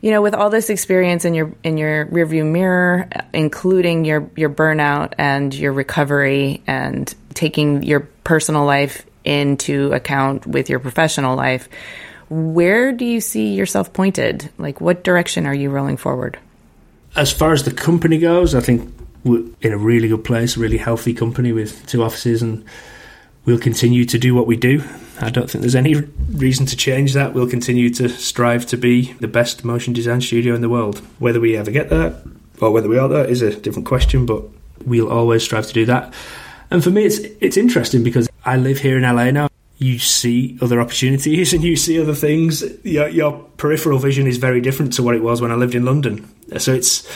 You 0.00 0.10
know, 0.10 0.22
with 0.22 0.34
all 0.34 0.50
this 0.50 0.70
experience 0.70 1.24
in 1.24 1.34
your 1.34 1.52
in 1.62 1.76
your 1.76 2.06
rearview 2.06 2.50
mirror, 2.50 3.08
including 3.34 4.04
your 4.04 4.30
your 4.36 4.48
burnout 4.48 5.12
and 5.18 5.54
your 5.54 5.72
recovery, 5.72 6.62
and 6.66 7.14
taking 7.34 7.82
your 7.82 8.00
personal 8.24 8.64
life 8.64 9.04
into 9.24 9.92
account 9.92 10.46
with 10.46 10.70
your 10.70 10.78
professional 10.78 11.36
life, 11.36 11.68
where 12.30 12.92
do 12.92 13.04
you 13.04 13.20
see 13.20 13.52
yourself 13.54 13.92
pointed? 13.92 14.50
Like, 14.56 14.80
what 14.80 15.04
direction 15.04 15.46
are 15.46 15.54
you 15.54 15.68
rolling 15.68 15.98
forward? 15.98 16.38
As 17.16 17.32
far 17.32 17.52
as 17.52 17.64
the 17.64 17.72
company 17.72 18.18
goes, 18.18 18.54
I 18.54 18.60
think 18.60 18.94
we're 19.24 19.44
in 19.60 19.72
a 19.72 19.78
really 19.78 20.08
good 20.08 20.24
place, 20.24 20.56
really 20.56 20.78
healthy 20.78 21.12
company 21.12 21.52
with 21.52 21.86
two 21.86 22.02
offices, 22.02 22.40
and 22.40 22.64
we'll 23.44 23.58
continue 23.58 24.04
to 24.04 24.18
do 24.18 24.34
what 24.34 24.46
we 24.46 24.56
do. 24.56 24.82
I 25.20 25.30
don't 25.30 25.50
think 25.50 25.60
there's 25.62 25.74
any 25.74 25.94
reason 26.32 26.66
to 26.66 26.76
change 26.76 27.12
that. 27.14 27.34
We'll 27.34 27.48
continue 27.48 27.90
to 27.90 28.08
strive 28.08 28.66
to 28.66 28.76
be 28.76 29.12
the 29.14 29.28
best 29.28 29.64
motion 29.64 29.92
design 29.92 30.20
studio 30.20 30.54
in 30.54 30.60
the 30.60 30.68
world. 30.68 30.98
Whether 31.18 31.40
we 31.40 31.56
ever 31.56 31.70
get 31.70 31.90
there 31.90 32.20
or 32.60 32.70
whether 32.70 32.88
we 32.88 32.98
are 32.98 33.08
there 33.08 33.26
is 33.26 33.42
a 33.42 33.54
different 33.54 33.86
question, 33.86 34.26
but 34.26 34.44
we'll 34.84 35.10
always 35.10 35.42
strive 35.42 35.66
to 35.66 35.72
do 35.72 35.84
that. 35.86 36.14
And 36.70 36.82
for 36.82 36.90
me, 36.90 37.04
it's 37.04 37.18
it's 37.40 37.56
interesting 37.56 38.04
because 38.04 38.28
I 38.44 38.56
live 38.56 38.78
here 38.78 38.96
in 38.96 39.02
LA 39.02 39.30
now. 39.30 39.48
You 39.78 39.98
see 39.98 40.58
other 40.60 40.80
opportunities 40.80 41.52
and 41.54 41.64
you 41.64 41.76
see 41.76 42.00
other 42.00 42.14
things. 42.14 42.62
Your, 42.84 43.08
your 43.08 43.32
peripheral 43.56 43.98
vision 43.98 44.26
is 44.26 44.36
very 44.36 44.60
different 44.60 44.92
to 44.94 45.02
what 45.02 45.14
it 45.14 45.22
was 45.22 45.40
when 45.40 45.50
I 45.50 45.54
lived 45.54 45.74
in 45.74 45.84
London. 45.84 46.28
So 46.58 46.72
it's 46.72 47.08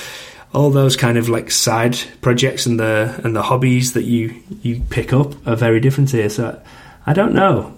all 0.55 0.71
those 0.71 0.97
kind 0.97 1.19
of 1.19 1.29
like 1.29 1.51
side 1.51 1.99
projects 2.21 2.65
and 2.65 2.79
the 2.79 3.21
and 3.25 3.35
the 3.35 3.43
hobbies 3.43 3.93
that 3.95 4.05
you 4.05 4.41
you 4.63 4.81
pick 4.89 5.13
up 5.13 5.35
are 5.47 5.57
very 5.57 5.81
different 5.81 6.11
here. 6.11 6.29
So 6.29 6.61
I 7.07 7.13
don't 7.13 7.35
know. 7.35 7.75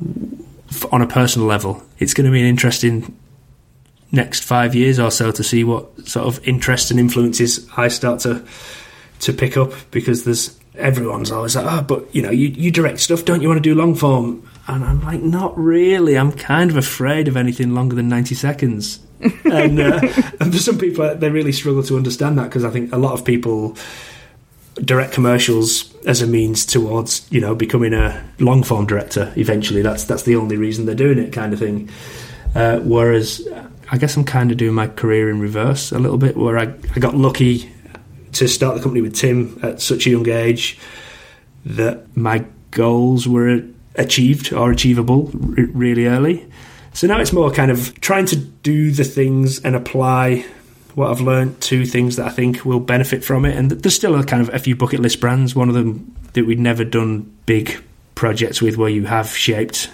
On 0.92 1.00
a 1.00 1.06
personal 1.06 1.46
level, 1.46 1.82
it's 1.98 2.12
going 2.12 2.26
to 2.26 2.30
be 2.30 2.40
an 2.40 2.46
interesting 2.46 3.16
next 4.12 4.44
five 4.44 4.74
years 4.74 4.98
or 4.98 5.10
so 5.10 5.30
to 5.32 5.42
see 5.42 5.64
what 5.64 6.06
sort 6.06 6.26
of 6.26 6.46
interests 6.46 6.90
and 6.90 7.00
influences 7.00 7.68
I 7.76 7.88
start 7.88 8.20
to 8.20 8.44
to 9.20 9.32
pick 9.32 9.56
up 9.56 9.72
because 9.90 10.24
there's 10.24 10.58
everyone's 10.76 11.30
always 11.30 11.56
like, 11.56 11.66
oh, 11.66 11.82
but 11.82 12.14
you 12.14 12.20
know, 12.20 12.30
you, 12.30 12.48
you 12.48 12.70
direct 12.70 13.00
stuff, 13.00 13.24
don't 13.24 13.40
you 13.40 13.48
want 13.48 13.56
to 13.58 13.62
do 13.62 13.74
long 13.74 13.94
form? 13.94 14.46
And 14.68 14.84
I'm 14.84 15.02
like, 15.02 15.22
not 15.22 15.56
really. 15.56 16.18
I'm 16.18 16.32
kind 16.32 16.70
of 16.70 16.76
afraid 16.76 17.28
of 17.28 17.36
anything 17.36 17.74
longer 17.74 17.96
than 17.96 18.08
90 18.08 18.34
seconds. 18.34 19.00
and, 19.44 19.80
uh, 19.80 20.00
and 20.40 20.52
for 20.52 20.58
some 20.58 20.78
people, 20.78 21.14
they 21.14 21.30
really 21.30 21.52
struggle 21.52 21.82
to 21.84 21.96
understand 21.96 22.38
that 22.38 22.44
because 22.44 22.64
I 22.64 22.70
think 22.70 22.92
a 22.92 22.98
lot 22.98 23.12
of 23.12 23.24
people 23.24 23.76
direct 24.76 25.14
commercials 25.14 25.94
as 26.04 26.20
a 26.20 26.26
means 26.26 26.66
towards 26.66 27.26
you 27.32 27.40
know 27.40 27.54
becoming 27.54 27.94
a 27.94 28.22
long 28.38 28.62
form 28.62 28.86
director 28.86 29.32
eventually. 29.36 29.82
That's 29.82 30.04
that's 30.04 30.24
the 30.24 30.36
only 30.36 30.56
reason 30.56 30.86
they're 30.86 30.94
doing 30.94 31.18
it, 31.18 31.32
kind 31.32 31.52
of 31.52 31.58
thing. 31.58 31.88
Uh, 32.54 32.78
whereas 32.80 33.46
I 33.90 33.98
guess 33.98 34.16
I'm 34.16 34.24
kind 34.24 34.50
of 34.50 34.56
doing 34.56 34.74
my 34.74 34.88
career 34.88 35.30
in 35.30 35.40
reverse 35.40 35.92
a 35.92 35.98
little 35.98 36.18
bit, 36.18 36.36
where 36.36 36.58
I, 36.58 36.74
I 36.94 37.00
got 37.00 37.14
lucky 37.14 37.70
to 38.32 38.48
start 38.48 38.76
the 38.76 38.82
company 38.82 39.00
with 39.00 39.14
Tim 39.14 39.58
at 39.62 39.80
such 39.80 40.06
a 40.06 40.10
young 40.10 40.28
age 40.28 40.78
that 41.64 42.16
my 42.16 42.44
goals 42.70 43.26
were 43.26 43.62
achieved 43.94 44.52
or 44.52 44.70
achievable 44.70 45.30
really 45.32 46.06
early. 46.06 46.46
So 46.96 47.06
now 47.06 47.20
it's 47.20 47.32
more 47.32 47.50
kind 47.50 47.70
of 47.70 48.00
trying 48.00 48.24
to 48.26 48.36
do 48.36 48.90
the 48.90 49.04
things 49.04 49.62
and 49.62 49.76
apply 49.76 50.46
what 50.94 51.10
I've 51.10 51.20
learned 51.20 51.60
to 51.60 51.84
things 51.84 52.16
that 52.16 52.26
I 52.26 52.30
think 52.30 52.64
will 52.64 52.80
benefit 52.80 53.22
from 53.22 53.44
it. 53.44 53.54
And 53.54 53.70
there's 53.70 53.94
still 53.94 54.18
a 54.18 54.24
kind 54.24 54.40
of 54.40 54.54
a 54.54 54.58
few 54.58 54.74
bucket 54.74 55.00
list 55.00 55.20
brands. 55.20 55.54
One 55.54 55.68
of 55.68 55.74
them 55.74 56.16
that 56.32 56.46
we'd 56.46 56.58
never 56.58 56.84
done 56.84 57.36
big 57.44 57.84
projects 58.14 58.62
with, 58.62 58.78
where 58.78 58.88
you 58.88 59.04
have 59.04 59.28
shaped 59.28 59.90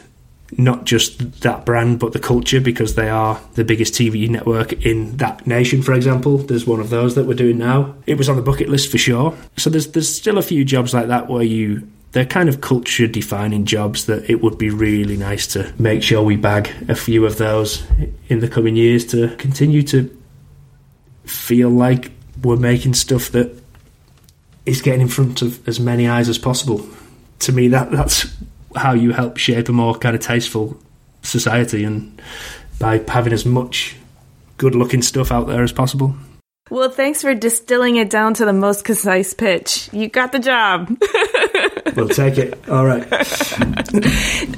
not 0.58 0.84
just 0.84 1.40
that 1.40 1.64
brand 1.64 1.98
but 1.98 2.12
the 2.12 2.20
culture 2.20 2.60
because 2.60 2.94
they 2.94 3.08
are 3.08 3.40
the 3.54 3.64
biggest 3.64 3.94
TV 3.94 4.28
network 4.28 4.72
in 4.86 5.16
that 5.16 5.44
nation. 5.44 5.82
For 5.82 5.94
example, 5.94 6.38
there's 6.38 6.68
one 6.68 6.78
of 6.78 6.90
those 6.90 7.16
that 7.16 7.24
we're 7.24 7.34
doing 7.34 7.58
now. 7.58 7.96
It 8.06 8.16
was 8.16 8.28
on 8.28 8.36
the 8.36 8.42
bucket 8.42 8.68
list 8.68 8.92
for 8.92 8.98
sure. 8.98 9.36
So 9.56 9.70
there's 9.70 9.88
there's 9.88 10.14
still 10.14 10.38
a 10.38 10.42
few 10.42 10.64
jobs 10.64 10.94
like 10.94 11.08
that 11.08 11.28
where 11.28 11.42
you 11.42 11.88
they're 12.12 12.26
kind 12.26 12.48
of 12.48 12.60
culture 12.60 13.06
defining 13.06 13.64
jobs 13.64 14.06
that 14.06 14.28
it 14.28 14.42
would 14.42 14.58
be 14.58 14.70
really 14.70 15.16
nice 15.16 15.46
to 15.48 15.72
make 15.78 16.02
sure 16.02 16.22
we 16.22 16.36
bag 16.36 16.70
a 16.88 16.94
few 16.94 17.24
of 17.24 17.38
those 17.38 17.82
in 18.28 18.40
the 18.40 18.48
coming 18.48 18.76
years 18.76 19.06
to 19.06 19.34
continue 19.36 19.82
to 19.82 20.14
feel 21.24 21.70
like 21.70 22.12
we're 22.42 22.56
making 22.56 22.94
stuff 22.94 23.30
that 23.30 23.58
is 24.66 24.82
getting 24.82 25.00
in 25.00 25.08
front 25.08 25.42
of 25.42 25.66
as 25.66 25.80
many 25.80 26.06
eyes 26.06 26.28
as 26.28 26.38
possible. 26.38 26.86
To 27.40 27.52
me, 27.52 27.68
that 27.68 27.90
that's 27.90 28.26
how 28.76 28.92
you 28.92 29.12
help 29.12 29.36
shape 29.36 29.68
a 29.68 29.72
more 29.72 29.94
kind 29.94 30.14
of 30.14 30.22
tasteful 30.22 30.80
society, 31.22 31.84
and 31.84 32.20
by 32.78 33.02
having 33.08 33.32
as 33.32 33.44
much 33.44 33.96
good-looking 34.58 35.02
stuff 35.02 35.32
out 35.32 35.46
there 35.46 35.62
as 35.62 35.72
possible. 35.72 36.14
Well, 36.72 36.88
thanks 36.88 37.20
for 37.20 37.34
distilling 37.34 37.96
it 37.96 38.08
down 38.08 38.32
to 38.32 38.46
the 38.46 38.52
most 38.54 38.86
concise 38.86 39.34
pitch. 39.34 39.90
You 39.92 40.08
got 40.08 40.32
the 40.32 40.38
job. 40.38 40.88
we'll 41.94 42.08
take 42.08 42.38
it. 42.38 42.66
All 42.66 42.86
right. 42.86 43.06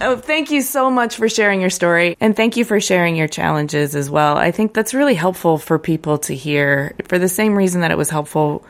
oh, 0.01 0.21
thank 0.23 0.53
you 0.53 0.63
so 0.63 0.93
much 0.93 1.17
for 1.17 1.29
sharing 1.29 1.61
your 1.61 1.71
story. 1.71 2.17
And 2.21 2.37
thank 2.37 2.57
you 2.57 2.65
for 2.65 2.79
sharing 2.79 3.17
your 3.17 3.27
challenges 3.27 3.97
as 3.97 4.09
well. 4.09 4.37
I 4.37 4.53
think 4.53 4.75
that's 4.75 4.95
really 4.95 5.15
helpful 5.15 5.59
for 5.59 5.77
people 5.77 6.19
to 6.19 6.37
hear 6.37 6.95
for 7.09 7.19
the 7.19 7.29
same 7.29 7.57
reason 7.57 7.81
that 7.81 7.91
it 7.91 7.99
was 7.99 8.11
helpful 8.11 8.65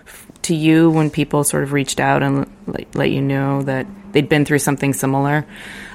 to 0.45 0.55
you 0.55 0.91
when 0.91 1.11
people 1.11 1.45
sort 1.45 1.65
of 1.65 1.75
reached 1.75 2.01
out 2.01 2.23
and 2.23 2.51
let, 2.67 2.95
let 2.95 3.11
you 3.11 3.21
know 3.21 3.61
that 3.65 3.87
they'd 4.15 4.29
been 4.29 4.47
through 4.47 4.61
something 4.61 4.95
similar. 4.95 5.45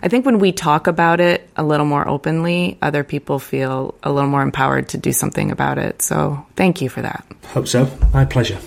I 0.04 0.08
think 0.10 0.26
when 0.26 0.38
we 0.38 0.52
talk 0.52 0.86
about 0.86 1.20
it 1.20 1.50
a 1.56 1.64
little 1.64 1.86
more 1.86 2.08
openly, 2.08 2.78
other 2.82 3.04
people 3.04 3.40
feel 3.40 3.96
a 4.04 4.12
little 4.12 4.30
more 4.30 4.44
empowered 4.44 4.90
to 4.90 4.98
do 4.98 5.12
something 5.12 5.50
about 5.50 5.80
it. 5.80 6.04
So 6.04 6.46
thank 6.56 6.82
you 6.82 6.90
for 6.90 7.02
that. 7.02 7.26
Hope 7.48 7.68
so. 7.68 7.90
My 8.14 8.26
pleasure. 8.26 8.60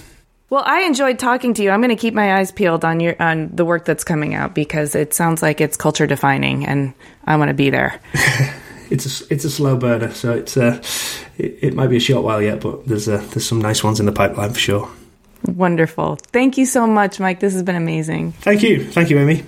Well, 0.51 0.65
I 0.67 0.81
enjoyed 0.83 1.19
talking 1.19 1.55
to 1.55 1.63
you. 1.63 1.71
I'm 1.71 1.81
going 1.81 1.91
to 1.91 1.97
keep 1.97 2.13
my 2.13 2.39
eyes 2.39 2.53
peeled 2.53 2.85
on 2.85 3.01
your 3.01 3.17
on 3.23 3.51
the 3.55 3.65
work 3.65 3.87
that's 3.87 4.05
coming 4.05 4.35
out 4.35 4.55
because 4.55 4.95
it 4.95 5.15
sounds 5.15 5.41
like 5.41 5.63
it's 5.63 5.79
culture 5.79 6.07
defining, 6.07 6.67
and 6.67 6.93
I 7.25 7.37
want 7.37 7.49
to 7.49 7.55
be 7.55 7.71
there. 7.71 7.99
it's 8.91 9.23
a, 9.23 9.33
it's 9.33 9.47
a 9.47 9.51
slow 9.51 9.79
burner, 9.79 10.13
so 10.13 10.33
it's 10.35 10.59
uh, 10.59 10.83
it, 11.39 11.59
it, 11.63 11.75
might 11.75 11.87
be 11.87 11.97
a 11.97 12.01
short 12.01 12.23
while 12.23 12.43
yet, 12.43 12.61
but 12.61 12.87
there's 12.87 13.09
uh, 13.09 13.27
there's 13.31 13.49
some 13.49 13.63
nice 13.63 13.83
ones 13.83 13.99
in 13.99 14.05
the 14.05 14.13
pipeline 14.13 14.53
for 14.53 14.59
sure. 14.59 14.91
Wonderful. 15.47 16.17
Thank 16.17 16.59
you 16.59 16.67
so 16.67 16.87
much, 16.87 17.19
Mike. 17.19 17.41
This 17.41 17.53
has 17.53 17.63
been 17.63 17.77
amazing. 17.77 18.33
Thank 18.33 18.63
you. 18.63 18.85
Thank 18.91 19.11
you, 19.11 19.19
Amy. 19.19 19.45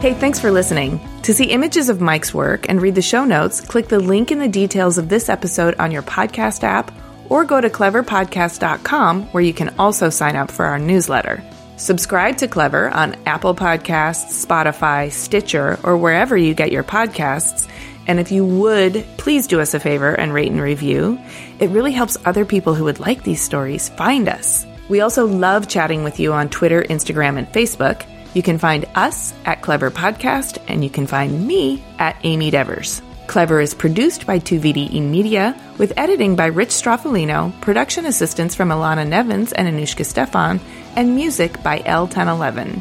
Hey, 0.00 0.14
thanks 0.14 0.40
for 0.40 0.50
listening. 0.50 0.98
To 1.24 1.34
see 1.34 1.46
images 1.46 1.90
of 1.90 2.00
Mike's 2.00 2.32
work 2.32 2.68
and 2.70 2.80
read 2.80 2.94
the 2.94 3.02
show 3.02 3.24
notes, 3.24 3.60
click 3.60 3.88
the 3.88 4.00
link 4.00 4.30
in 4.30 4.38
the 4.38 4.48
details 4.48 4.96
of 4.96 5.10
this 5.10 5.28
episode 5.28 5.74
on 5.78 5.90
your 5.90 6.02
podcast 6.02 6.62
app 6.64 6.90
or 7.28 7.44
go 7.44 7.60
to 7.60 7.68
cleverpodcast.com 7.68 9.24
where 9.32 9.42
you 9.42 9.52
can 9.52 9.74
also 9.78 10.08
sign 10.08 10.36
up 10.36 10.50
for 10.50 10.64
our 10.64 10.78
newsletter. 10.78 11.42
Subscribe 11.76 12.38
to 12.38 12.48
Clever 12.48 12.90
on 12.90 13.14
Apple 13.26 13.54
Podcasts, 13.54 14.44
Spotify, 14.44 15.10
Stitcher, 15.10 15.78
or 15.82 15.96
wherever 15.96 16.36
you 16.36 16.54
get 16.54 16.72
your 16.72 16.84
podcasts. 16.84 17.68
And 18.06 18.18
if 18.18 18.32
you 18.32 18.44
would, 18.44 19.06
please 19.18 19.46
do 19.46 19.60
us 19.60 19.74
a 19.74 19.80
favor 19.80 20.12
and 20.12 20.34
rate 20.34 20.50
and 20.50 20.60
review. 20.60 21.18
It 21.60 21.68
really 21.68 21.92
helps 21.92 22.16
other 22.24 22.46
people 22.46 22.74
who 22.74 22.84
would 22.84 23.00
like 23.00 23.22
these 23.22 23.42
stories 23.42 23.90
find 23.90 24.30
us. 24.30 24.66
We 24.88 25.02
also 25.02 25.26
love 25.26 25.68
chatting 25.68 26.04
with 26.04 26.18
you 26.18 26.32
on 26.32 26.48
Twitter, 26.48 26.82
Instagram, 26.82 27.36
and 27.36 27.46
Facebook. 27.52 28.06
You 28.32 28.42
can 28.42 28.58
find 28.58 28.86
us 28.94 29.34
at 29.44 29.60
Clever 29.60 29.90
Podcast, 29.90 30.56
and 30.68 30.82
you 30.82 30.88
can 30.88 31.06
find 31.06 31.46
me 31.46 31.84
at 31.98 32.16
Amy 32.24 32.50
Devers. 32.50 33.02
Clever 33.26 33.60
is 33.60 33.74
produced 33.74 34.26
by 34.26 34.38
2VDE 34.38 35.02
Media, 35.02 35.54
with 35.76 35.92
editing 35.98 36.34
by 36.34 36.46
Rich 36.46 36.70
Stroffolino, 36.70 37.52
production 37.60 38.06
assistance 38.06 38.54
from 38.54 38.70
Ilana 38.70 39.06
Nevins 39.06 39.52
and 39.52 39.68
Anouchka 39.68 40.06
Stephan, 40.06 40.60
and 40.96 41.14
music 41.14 41.62
by 41.62 41.82
El 41.84 42.08
Ten 42.08 42.28
Eleven. 42.28 42.80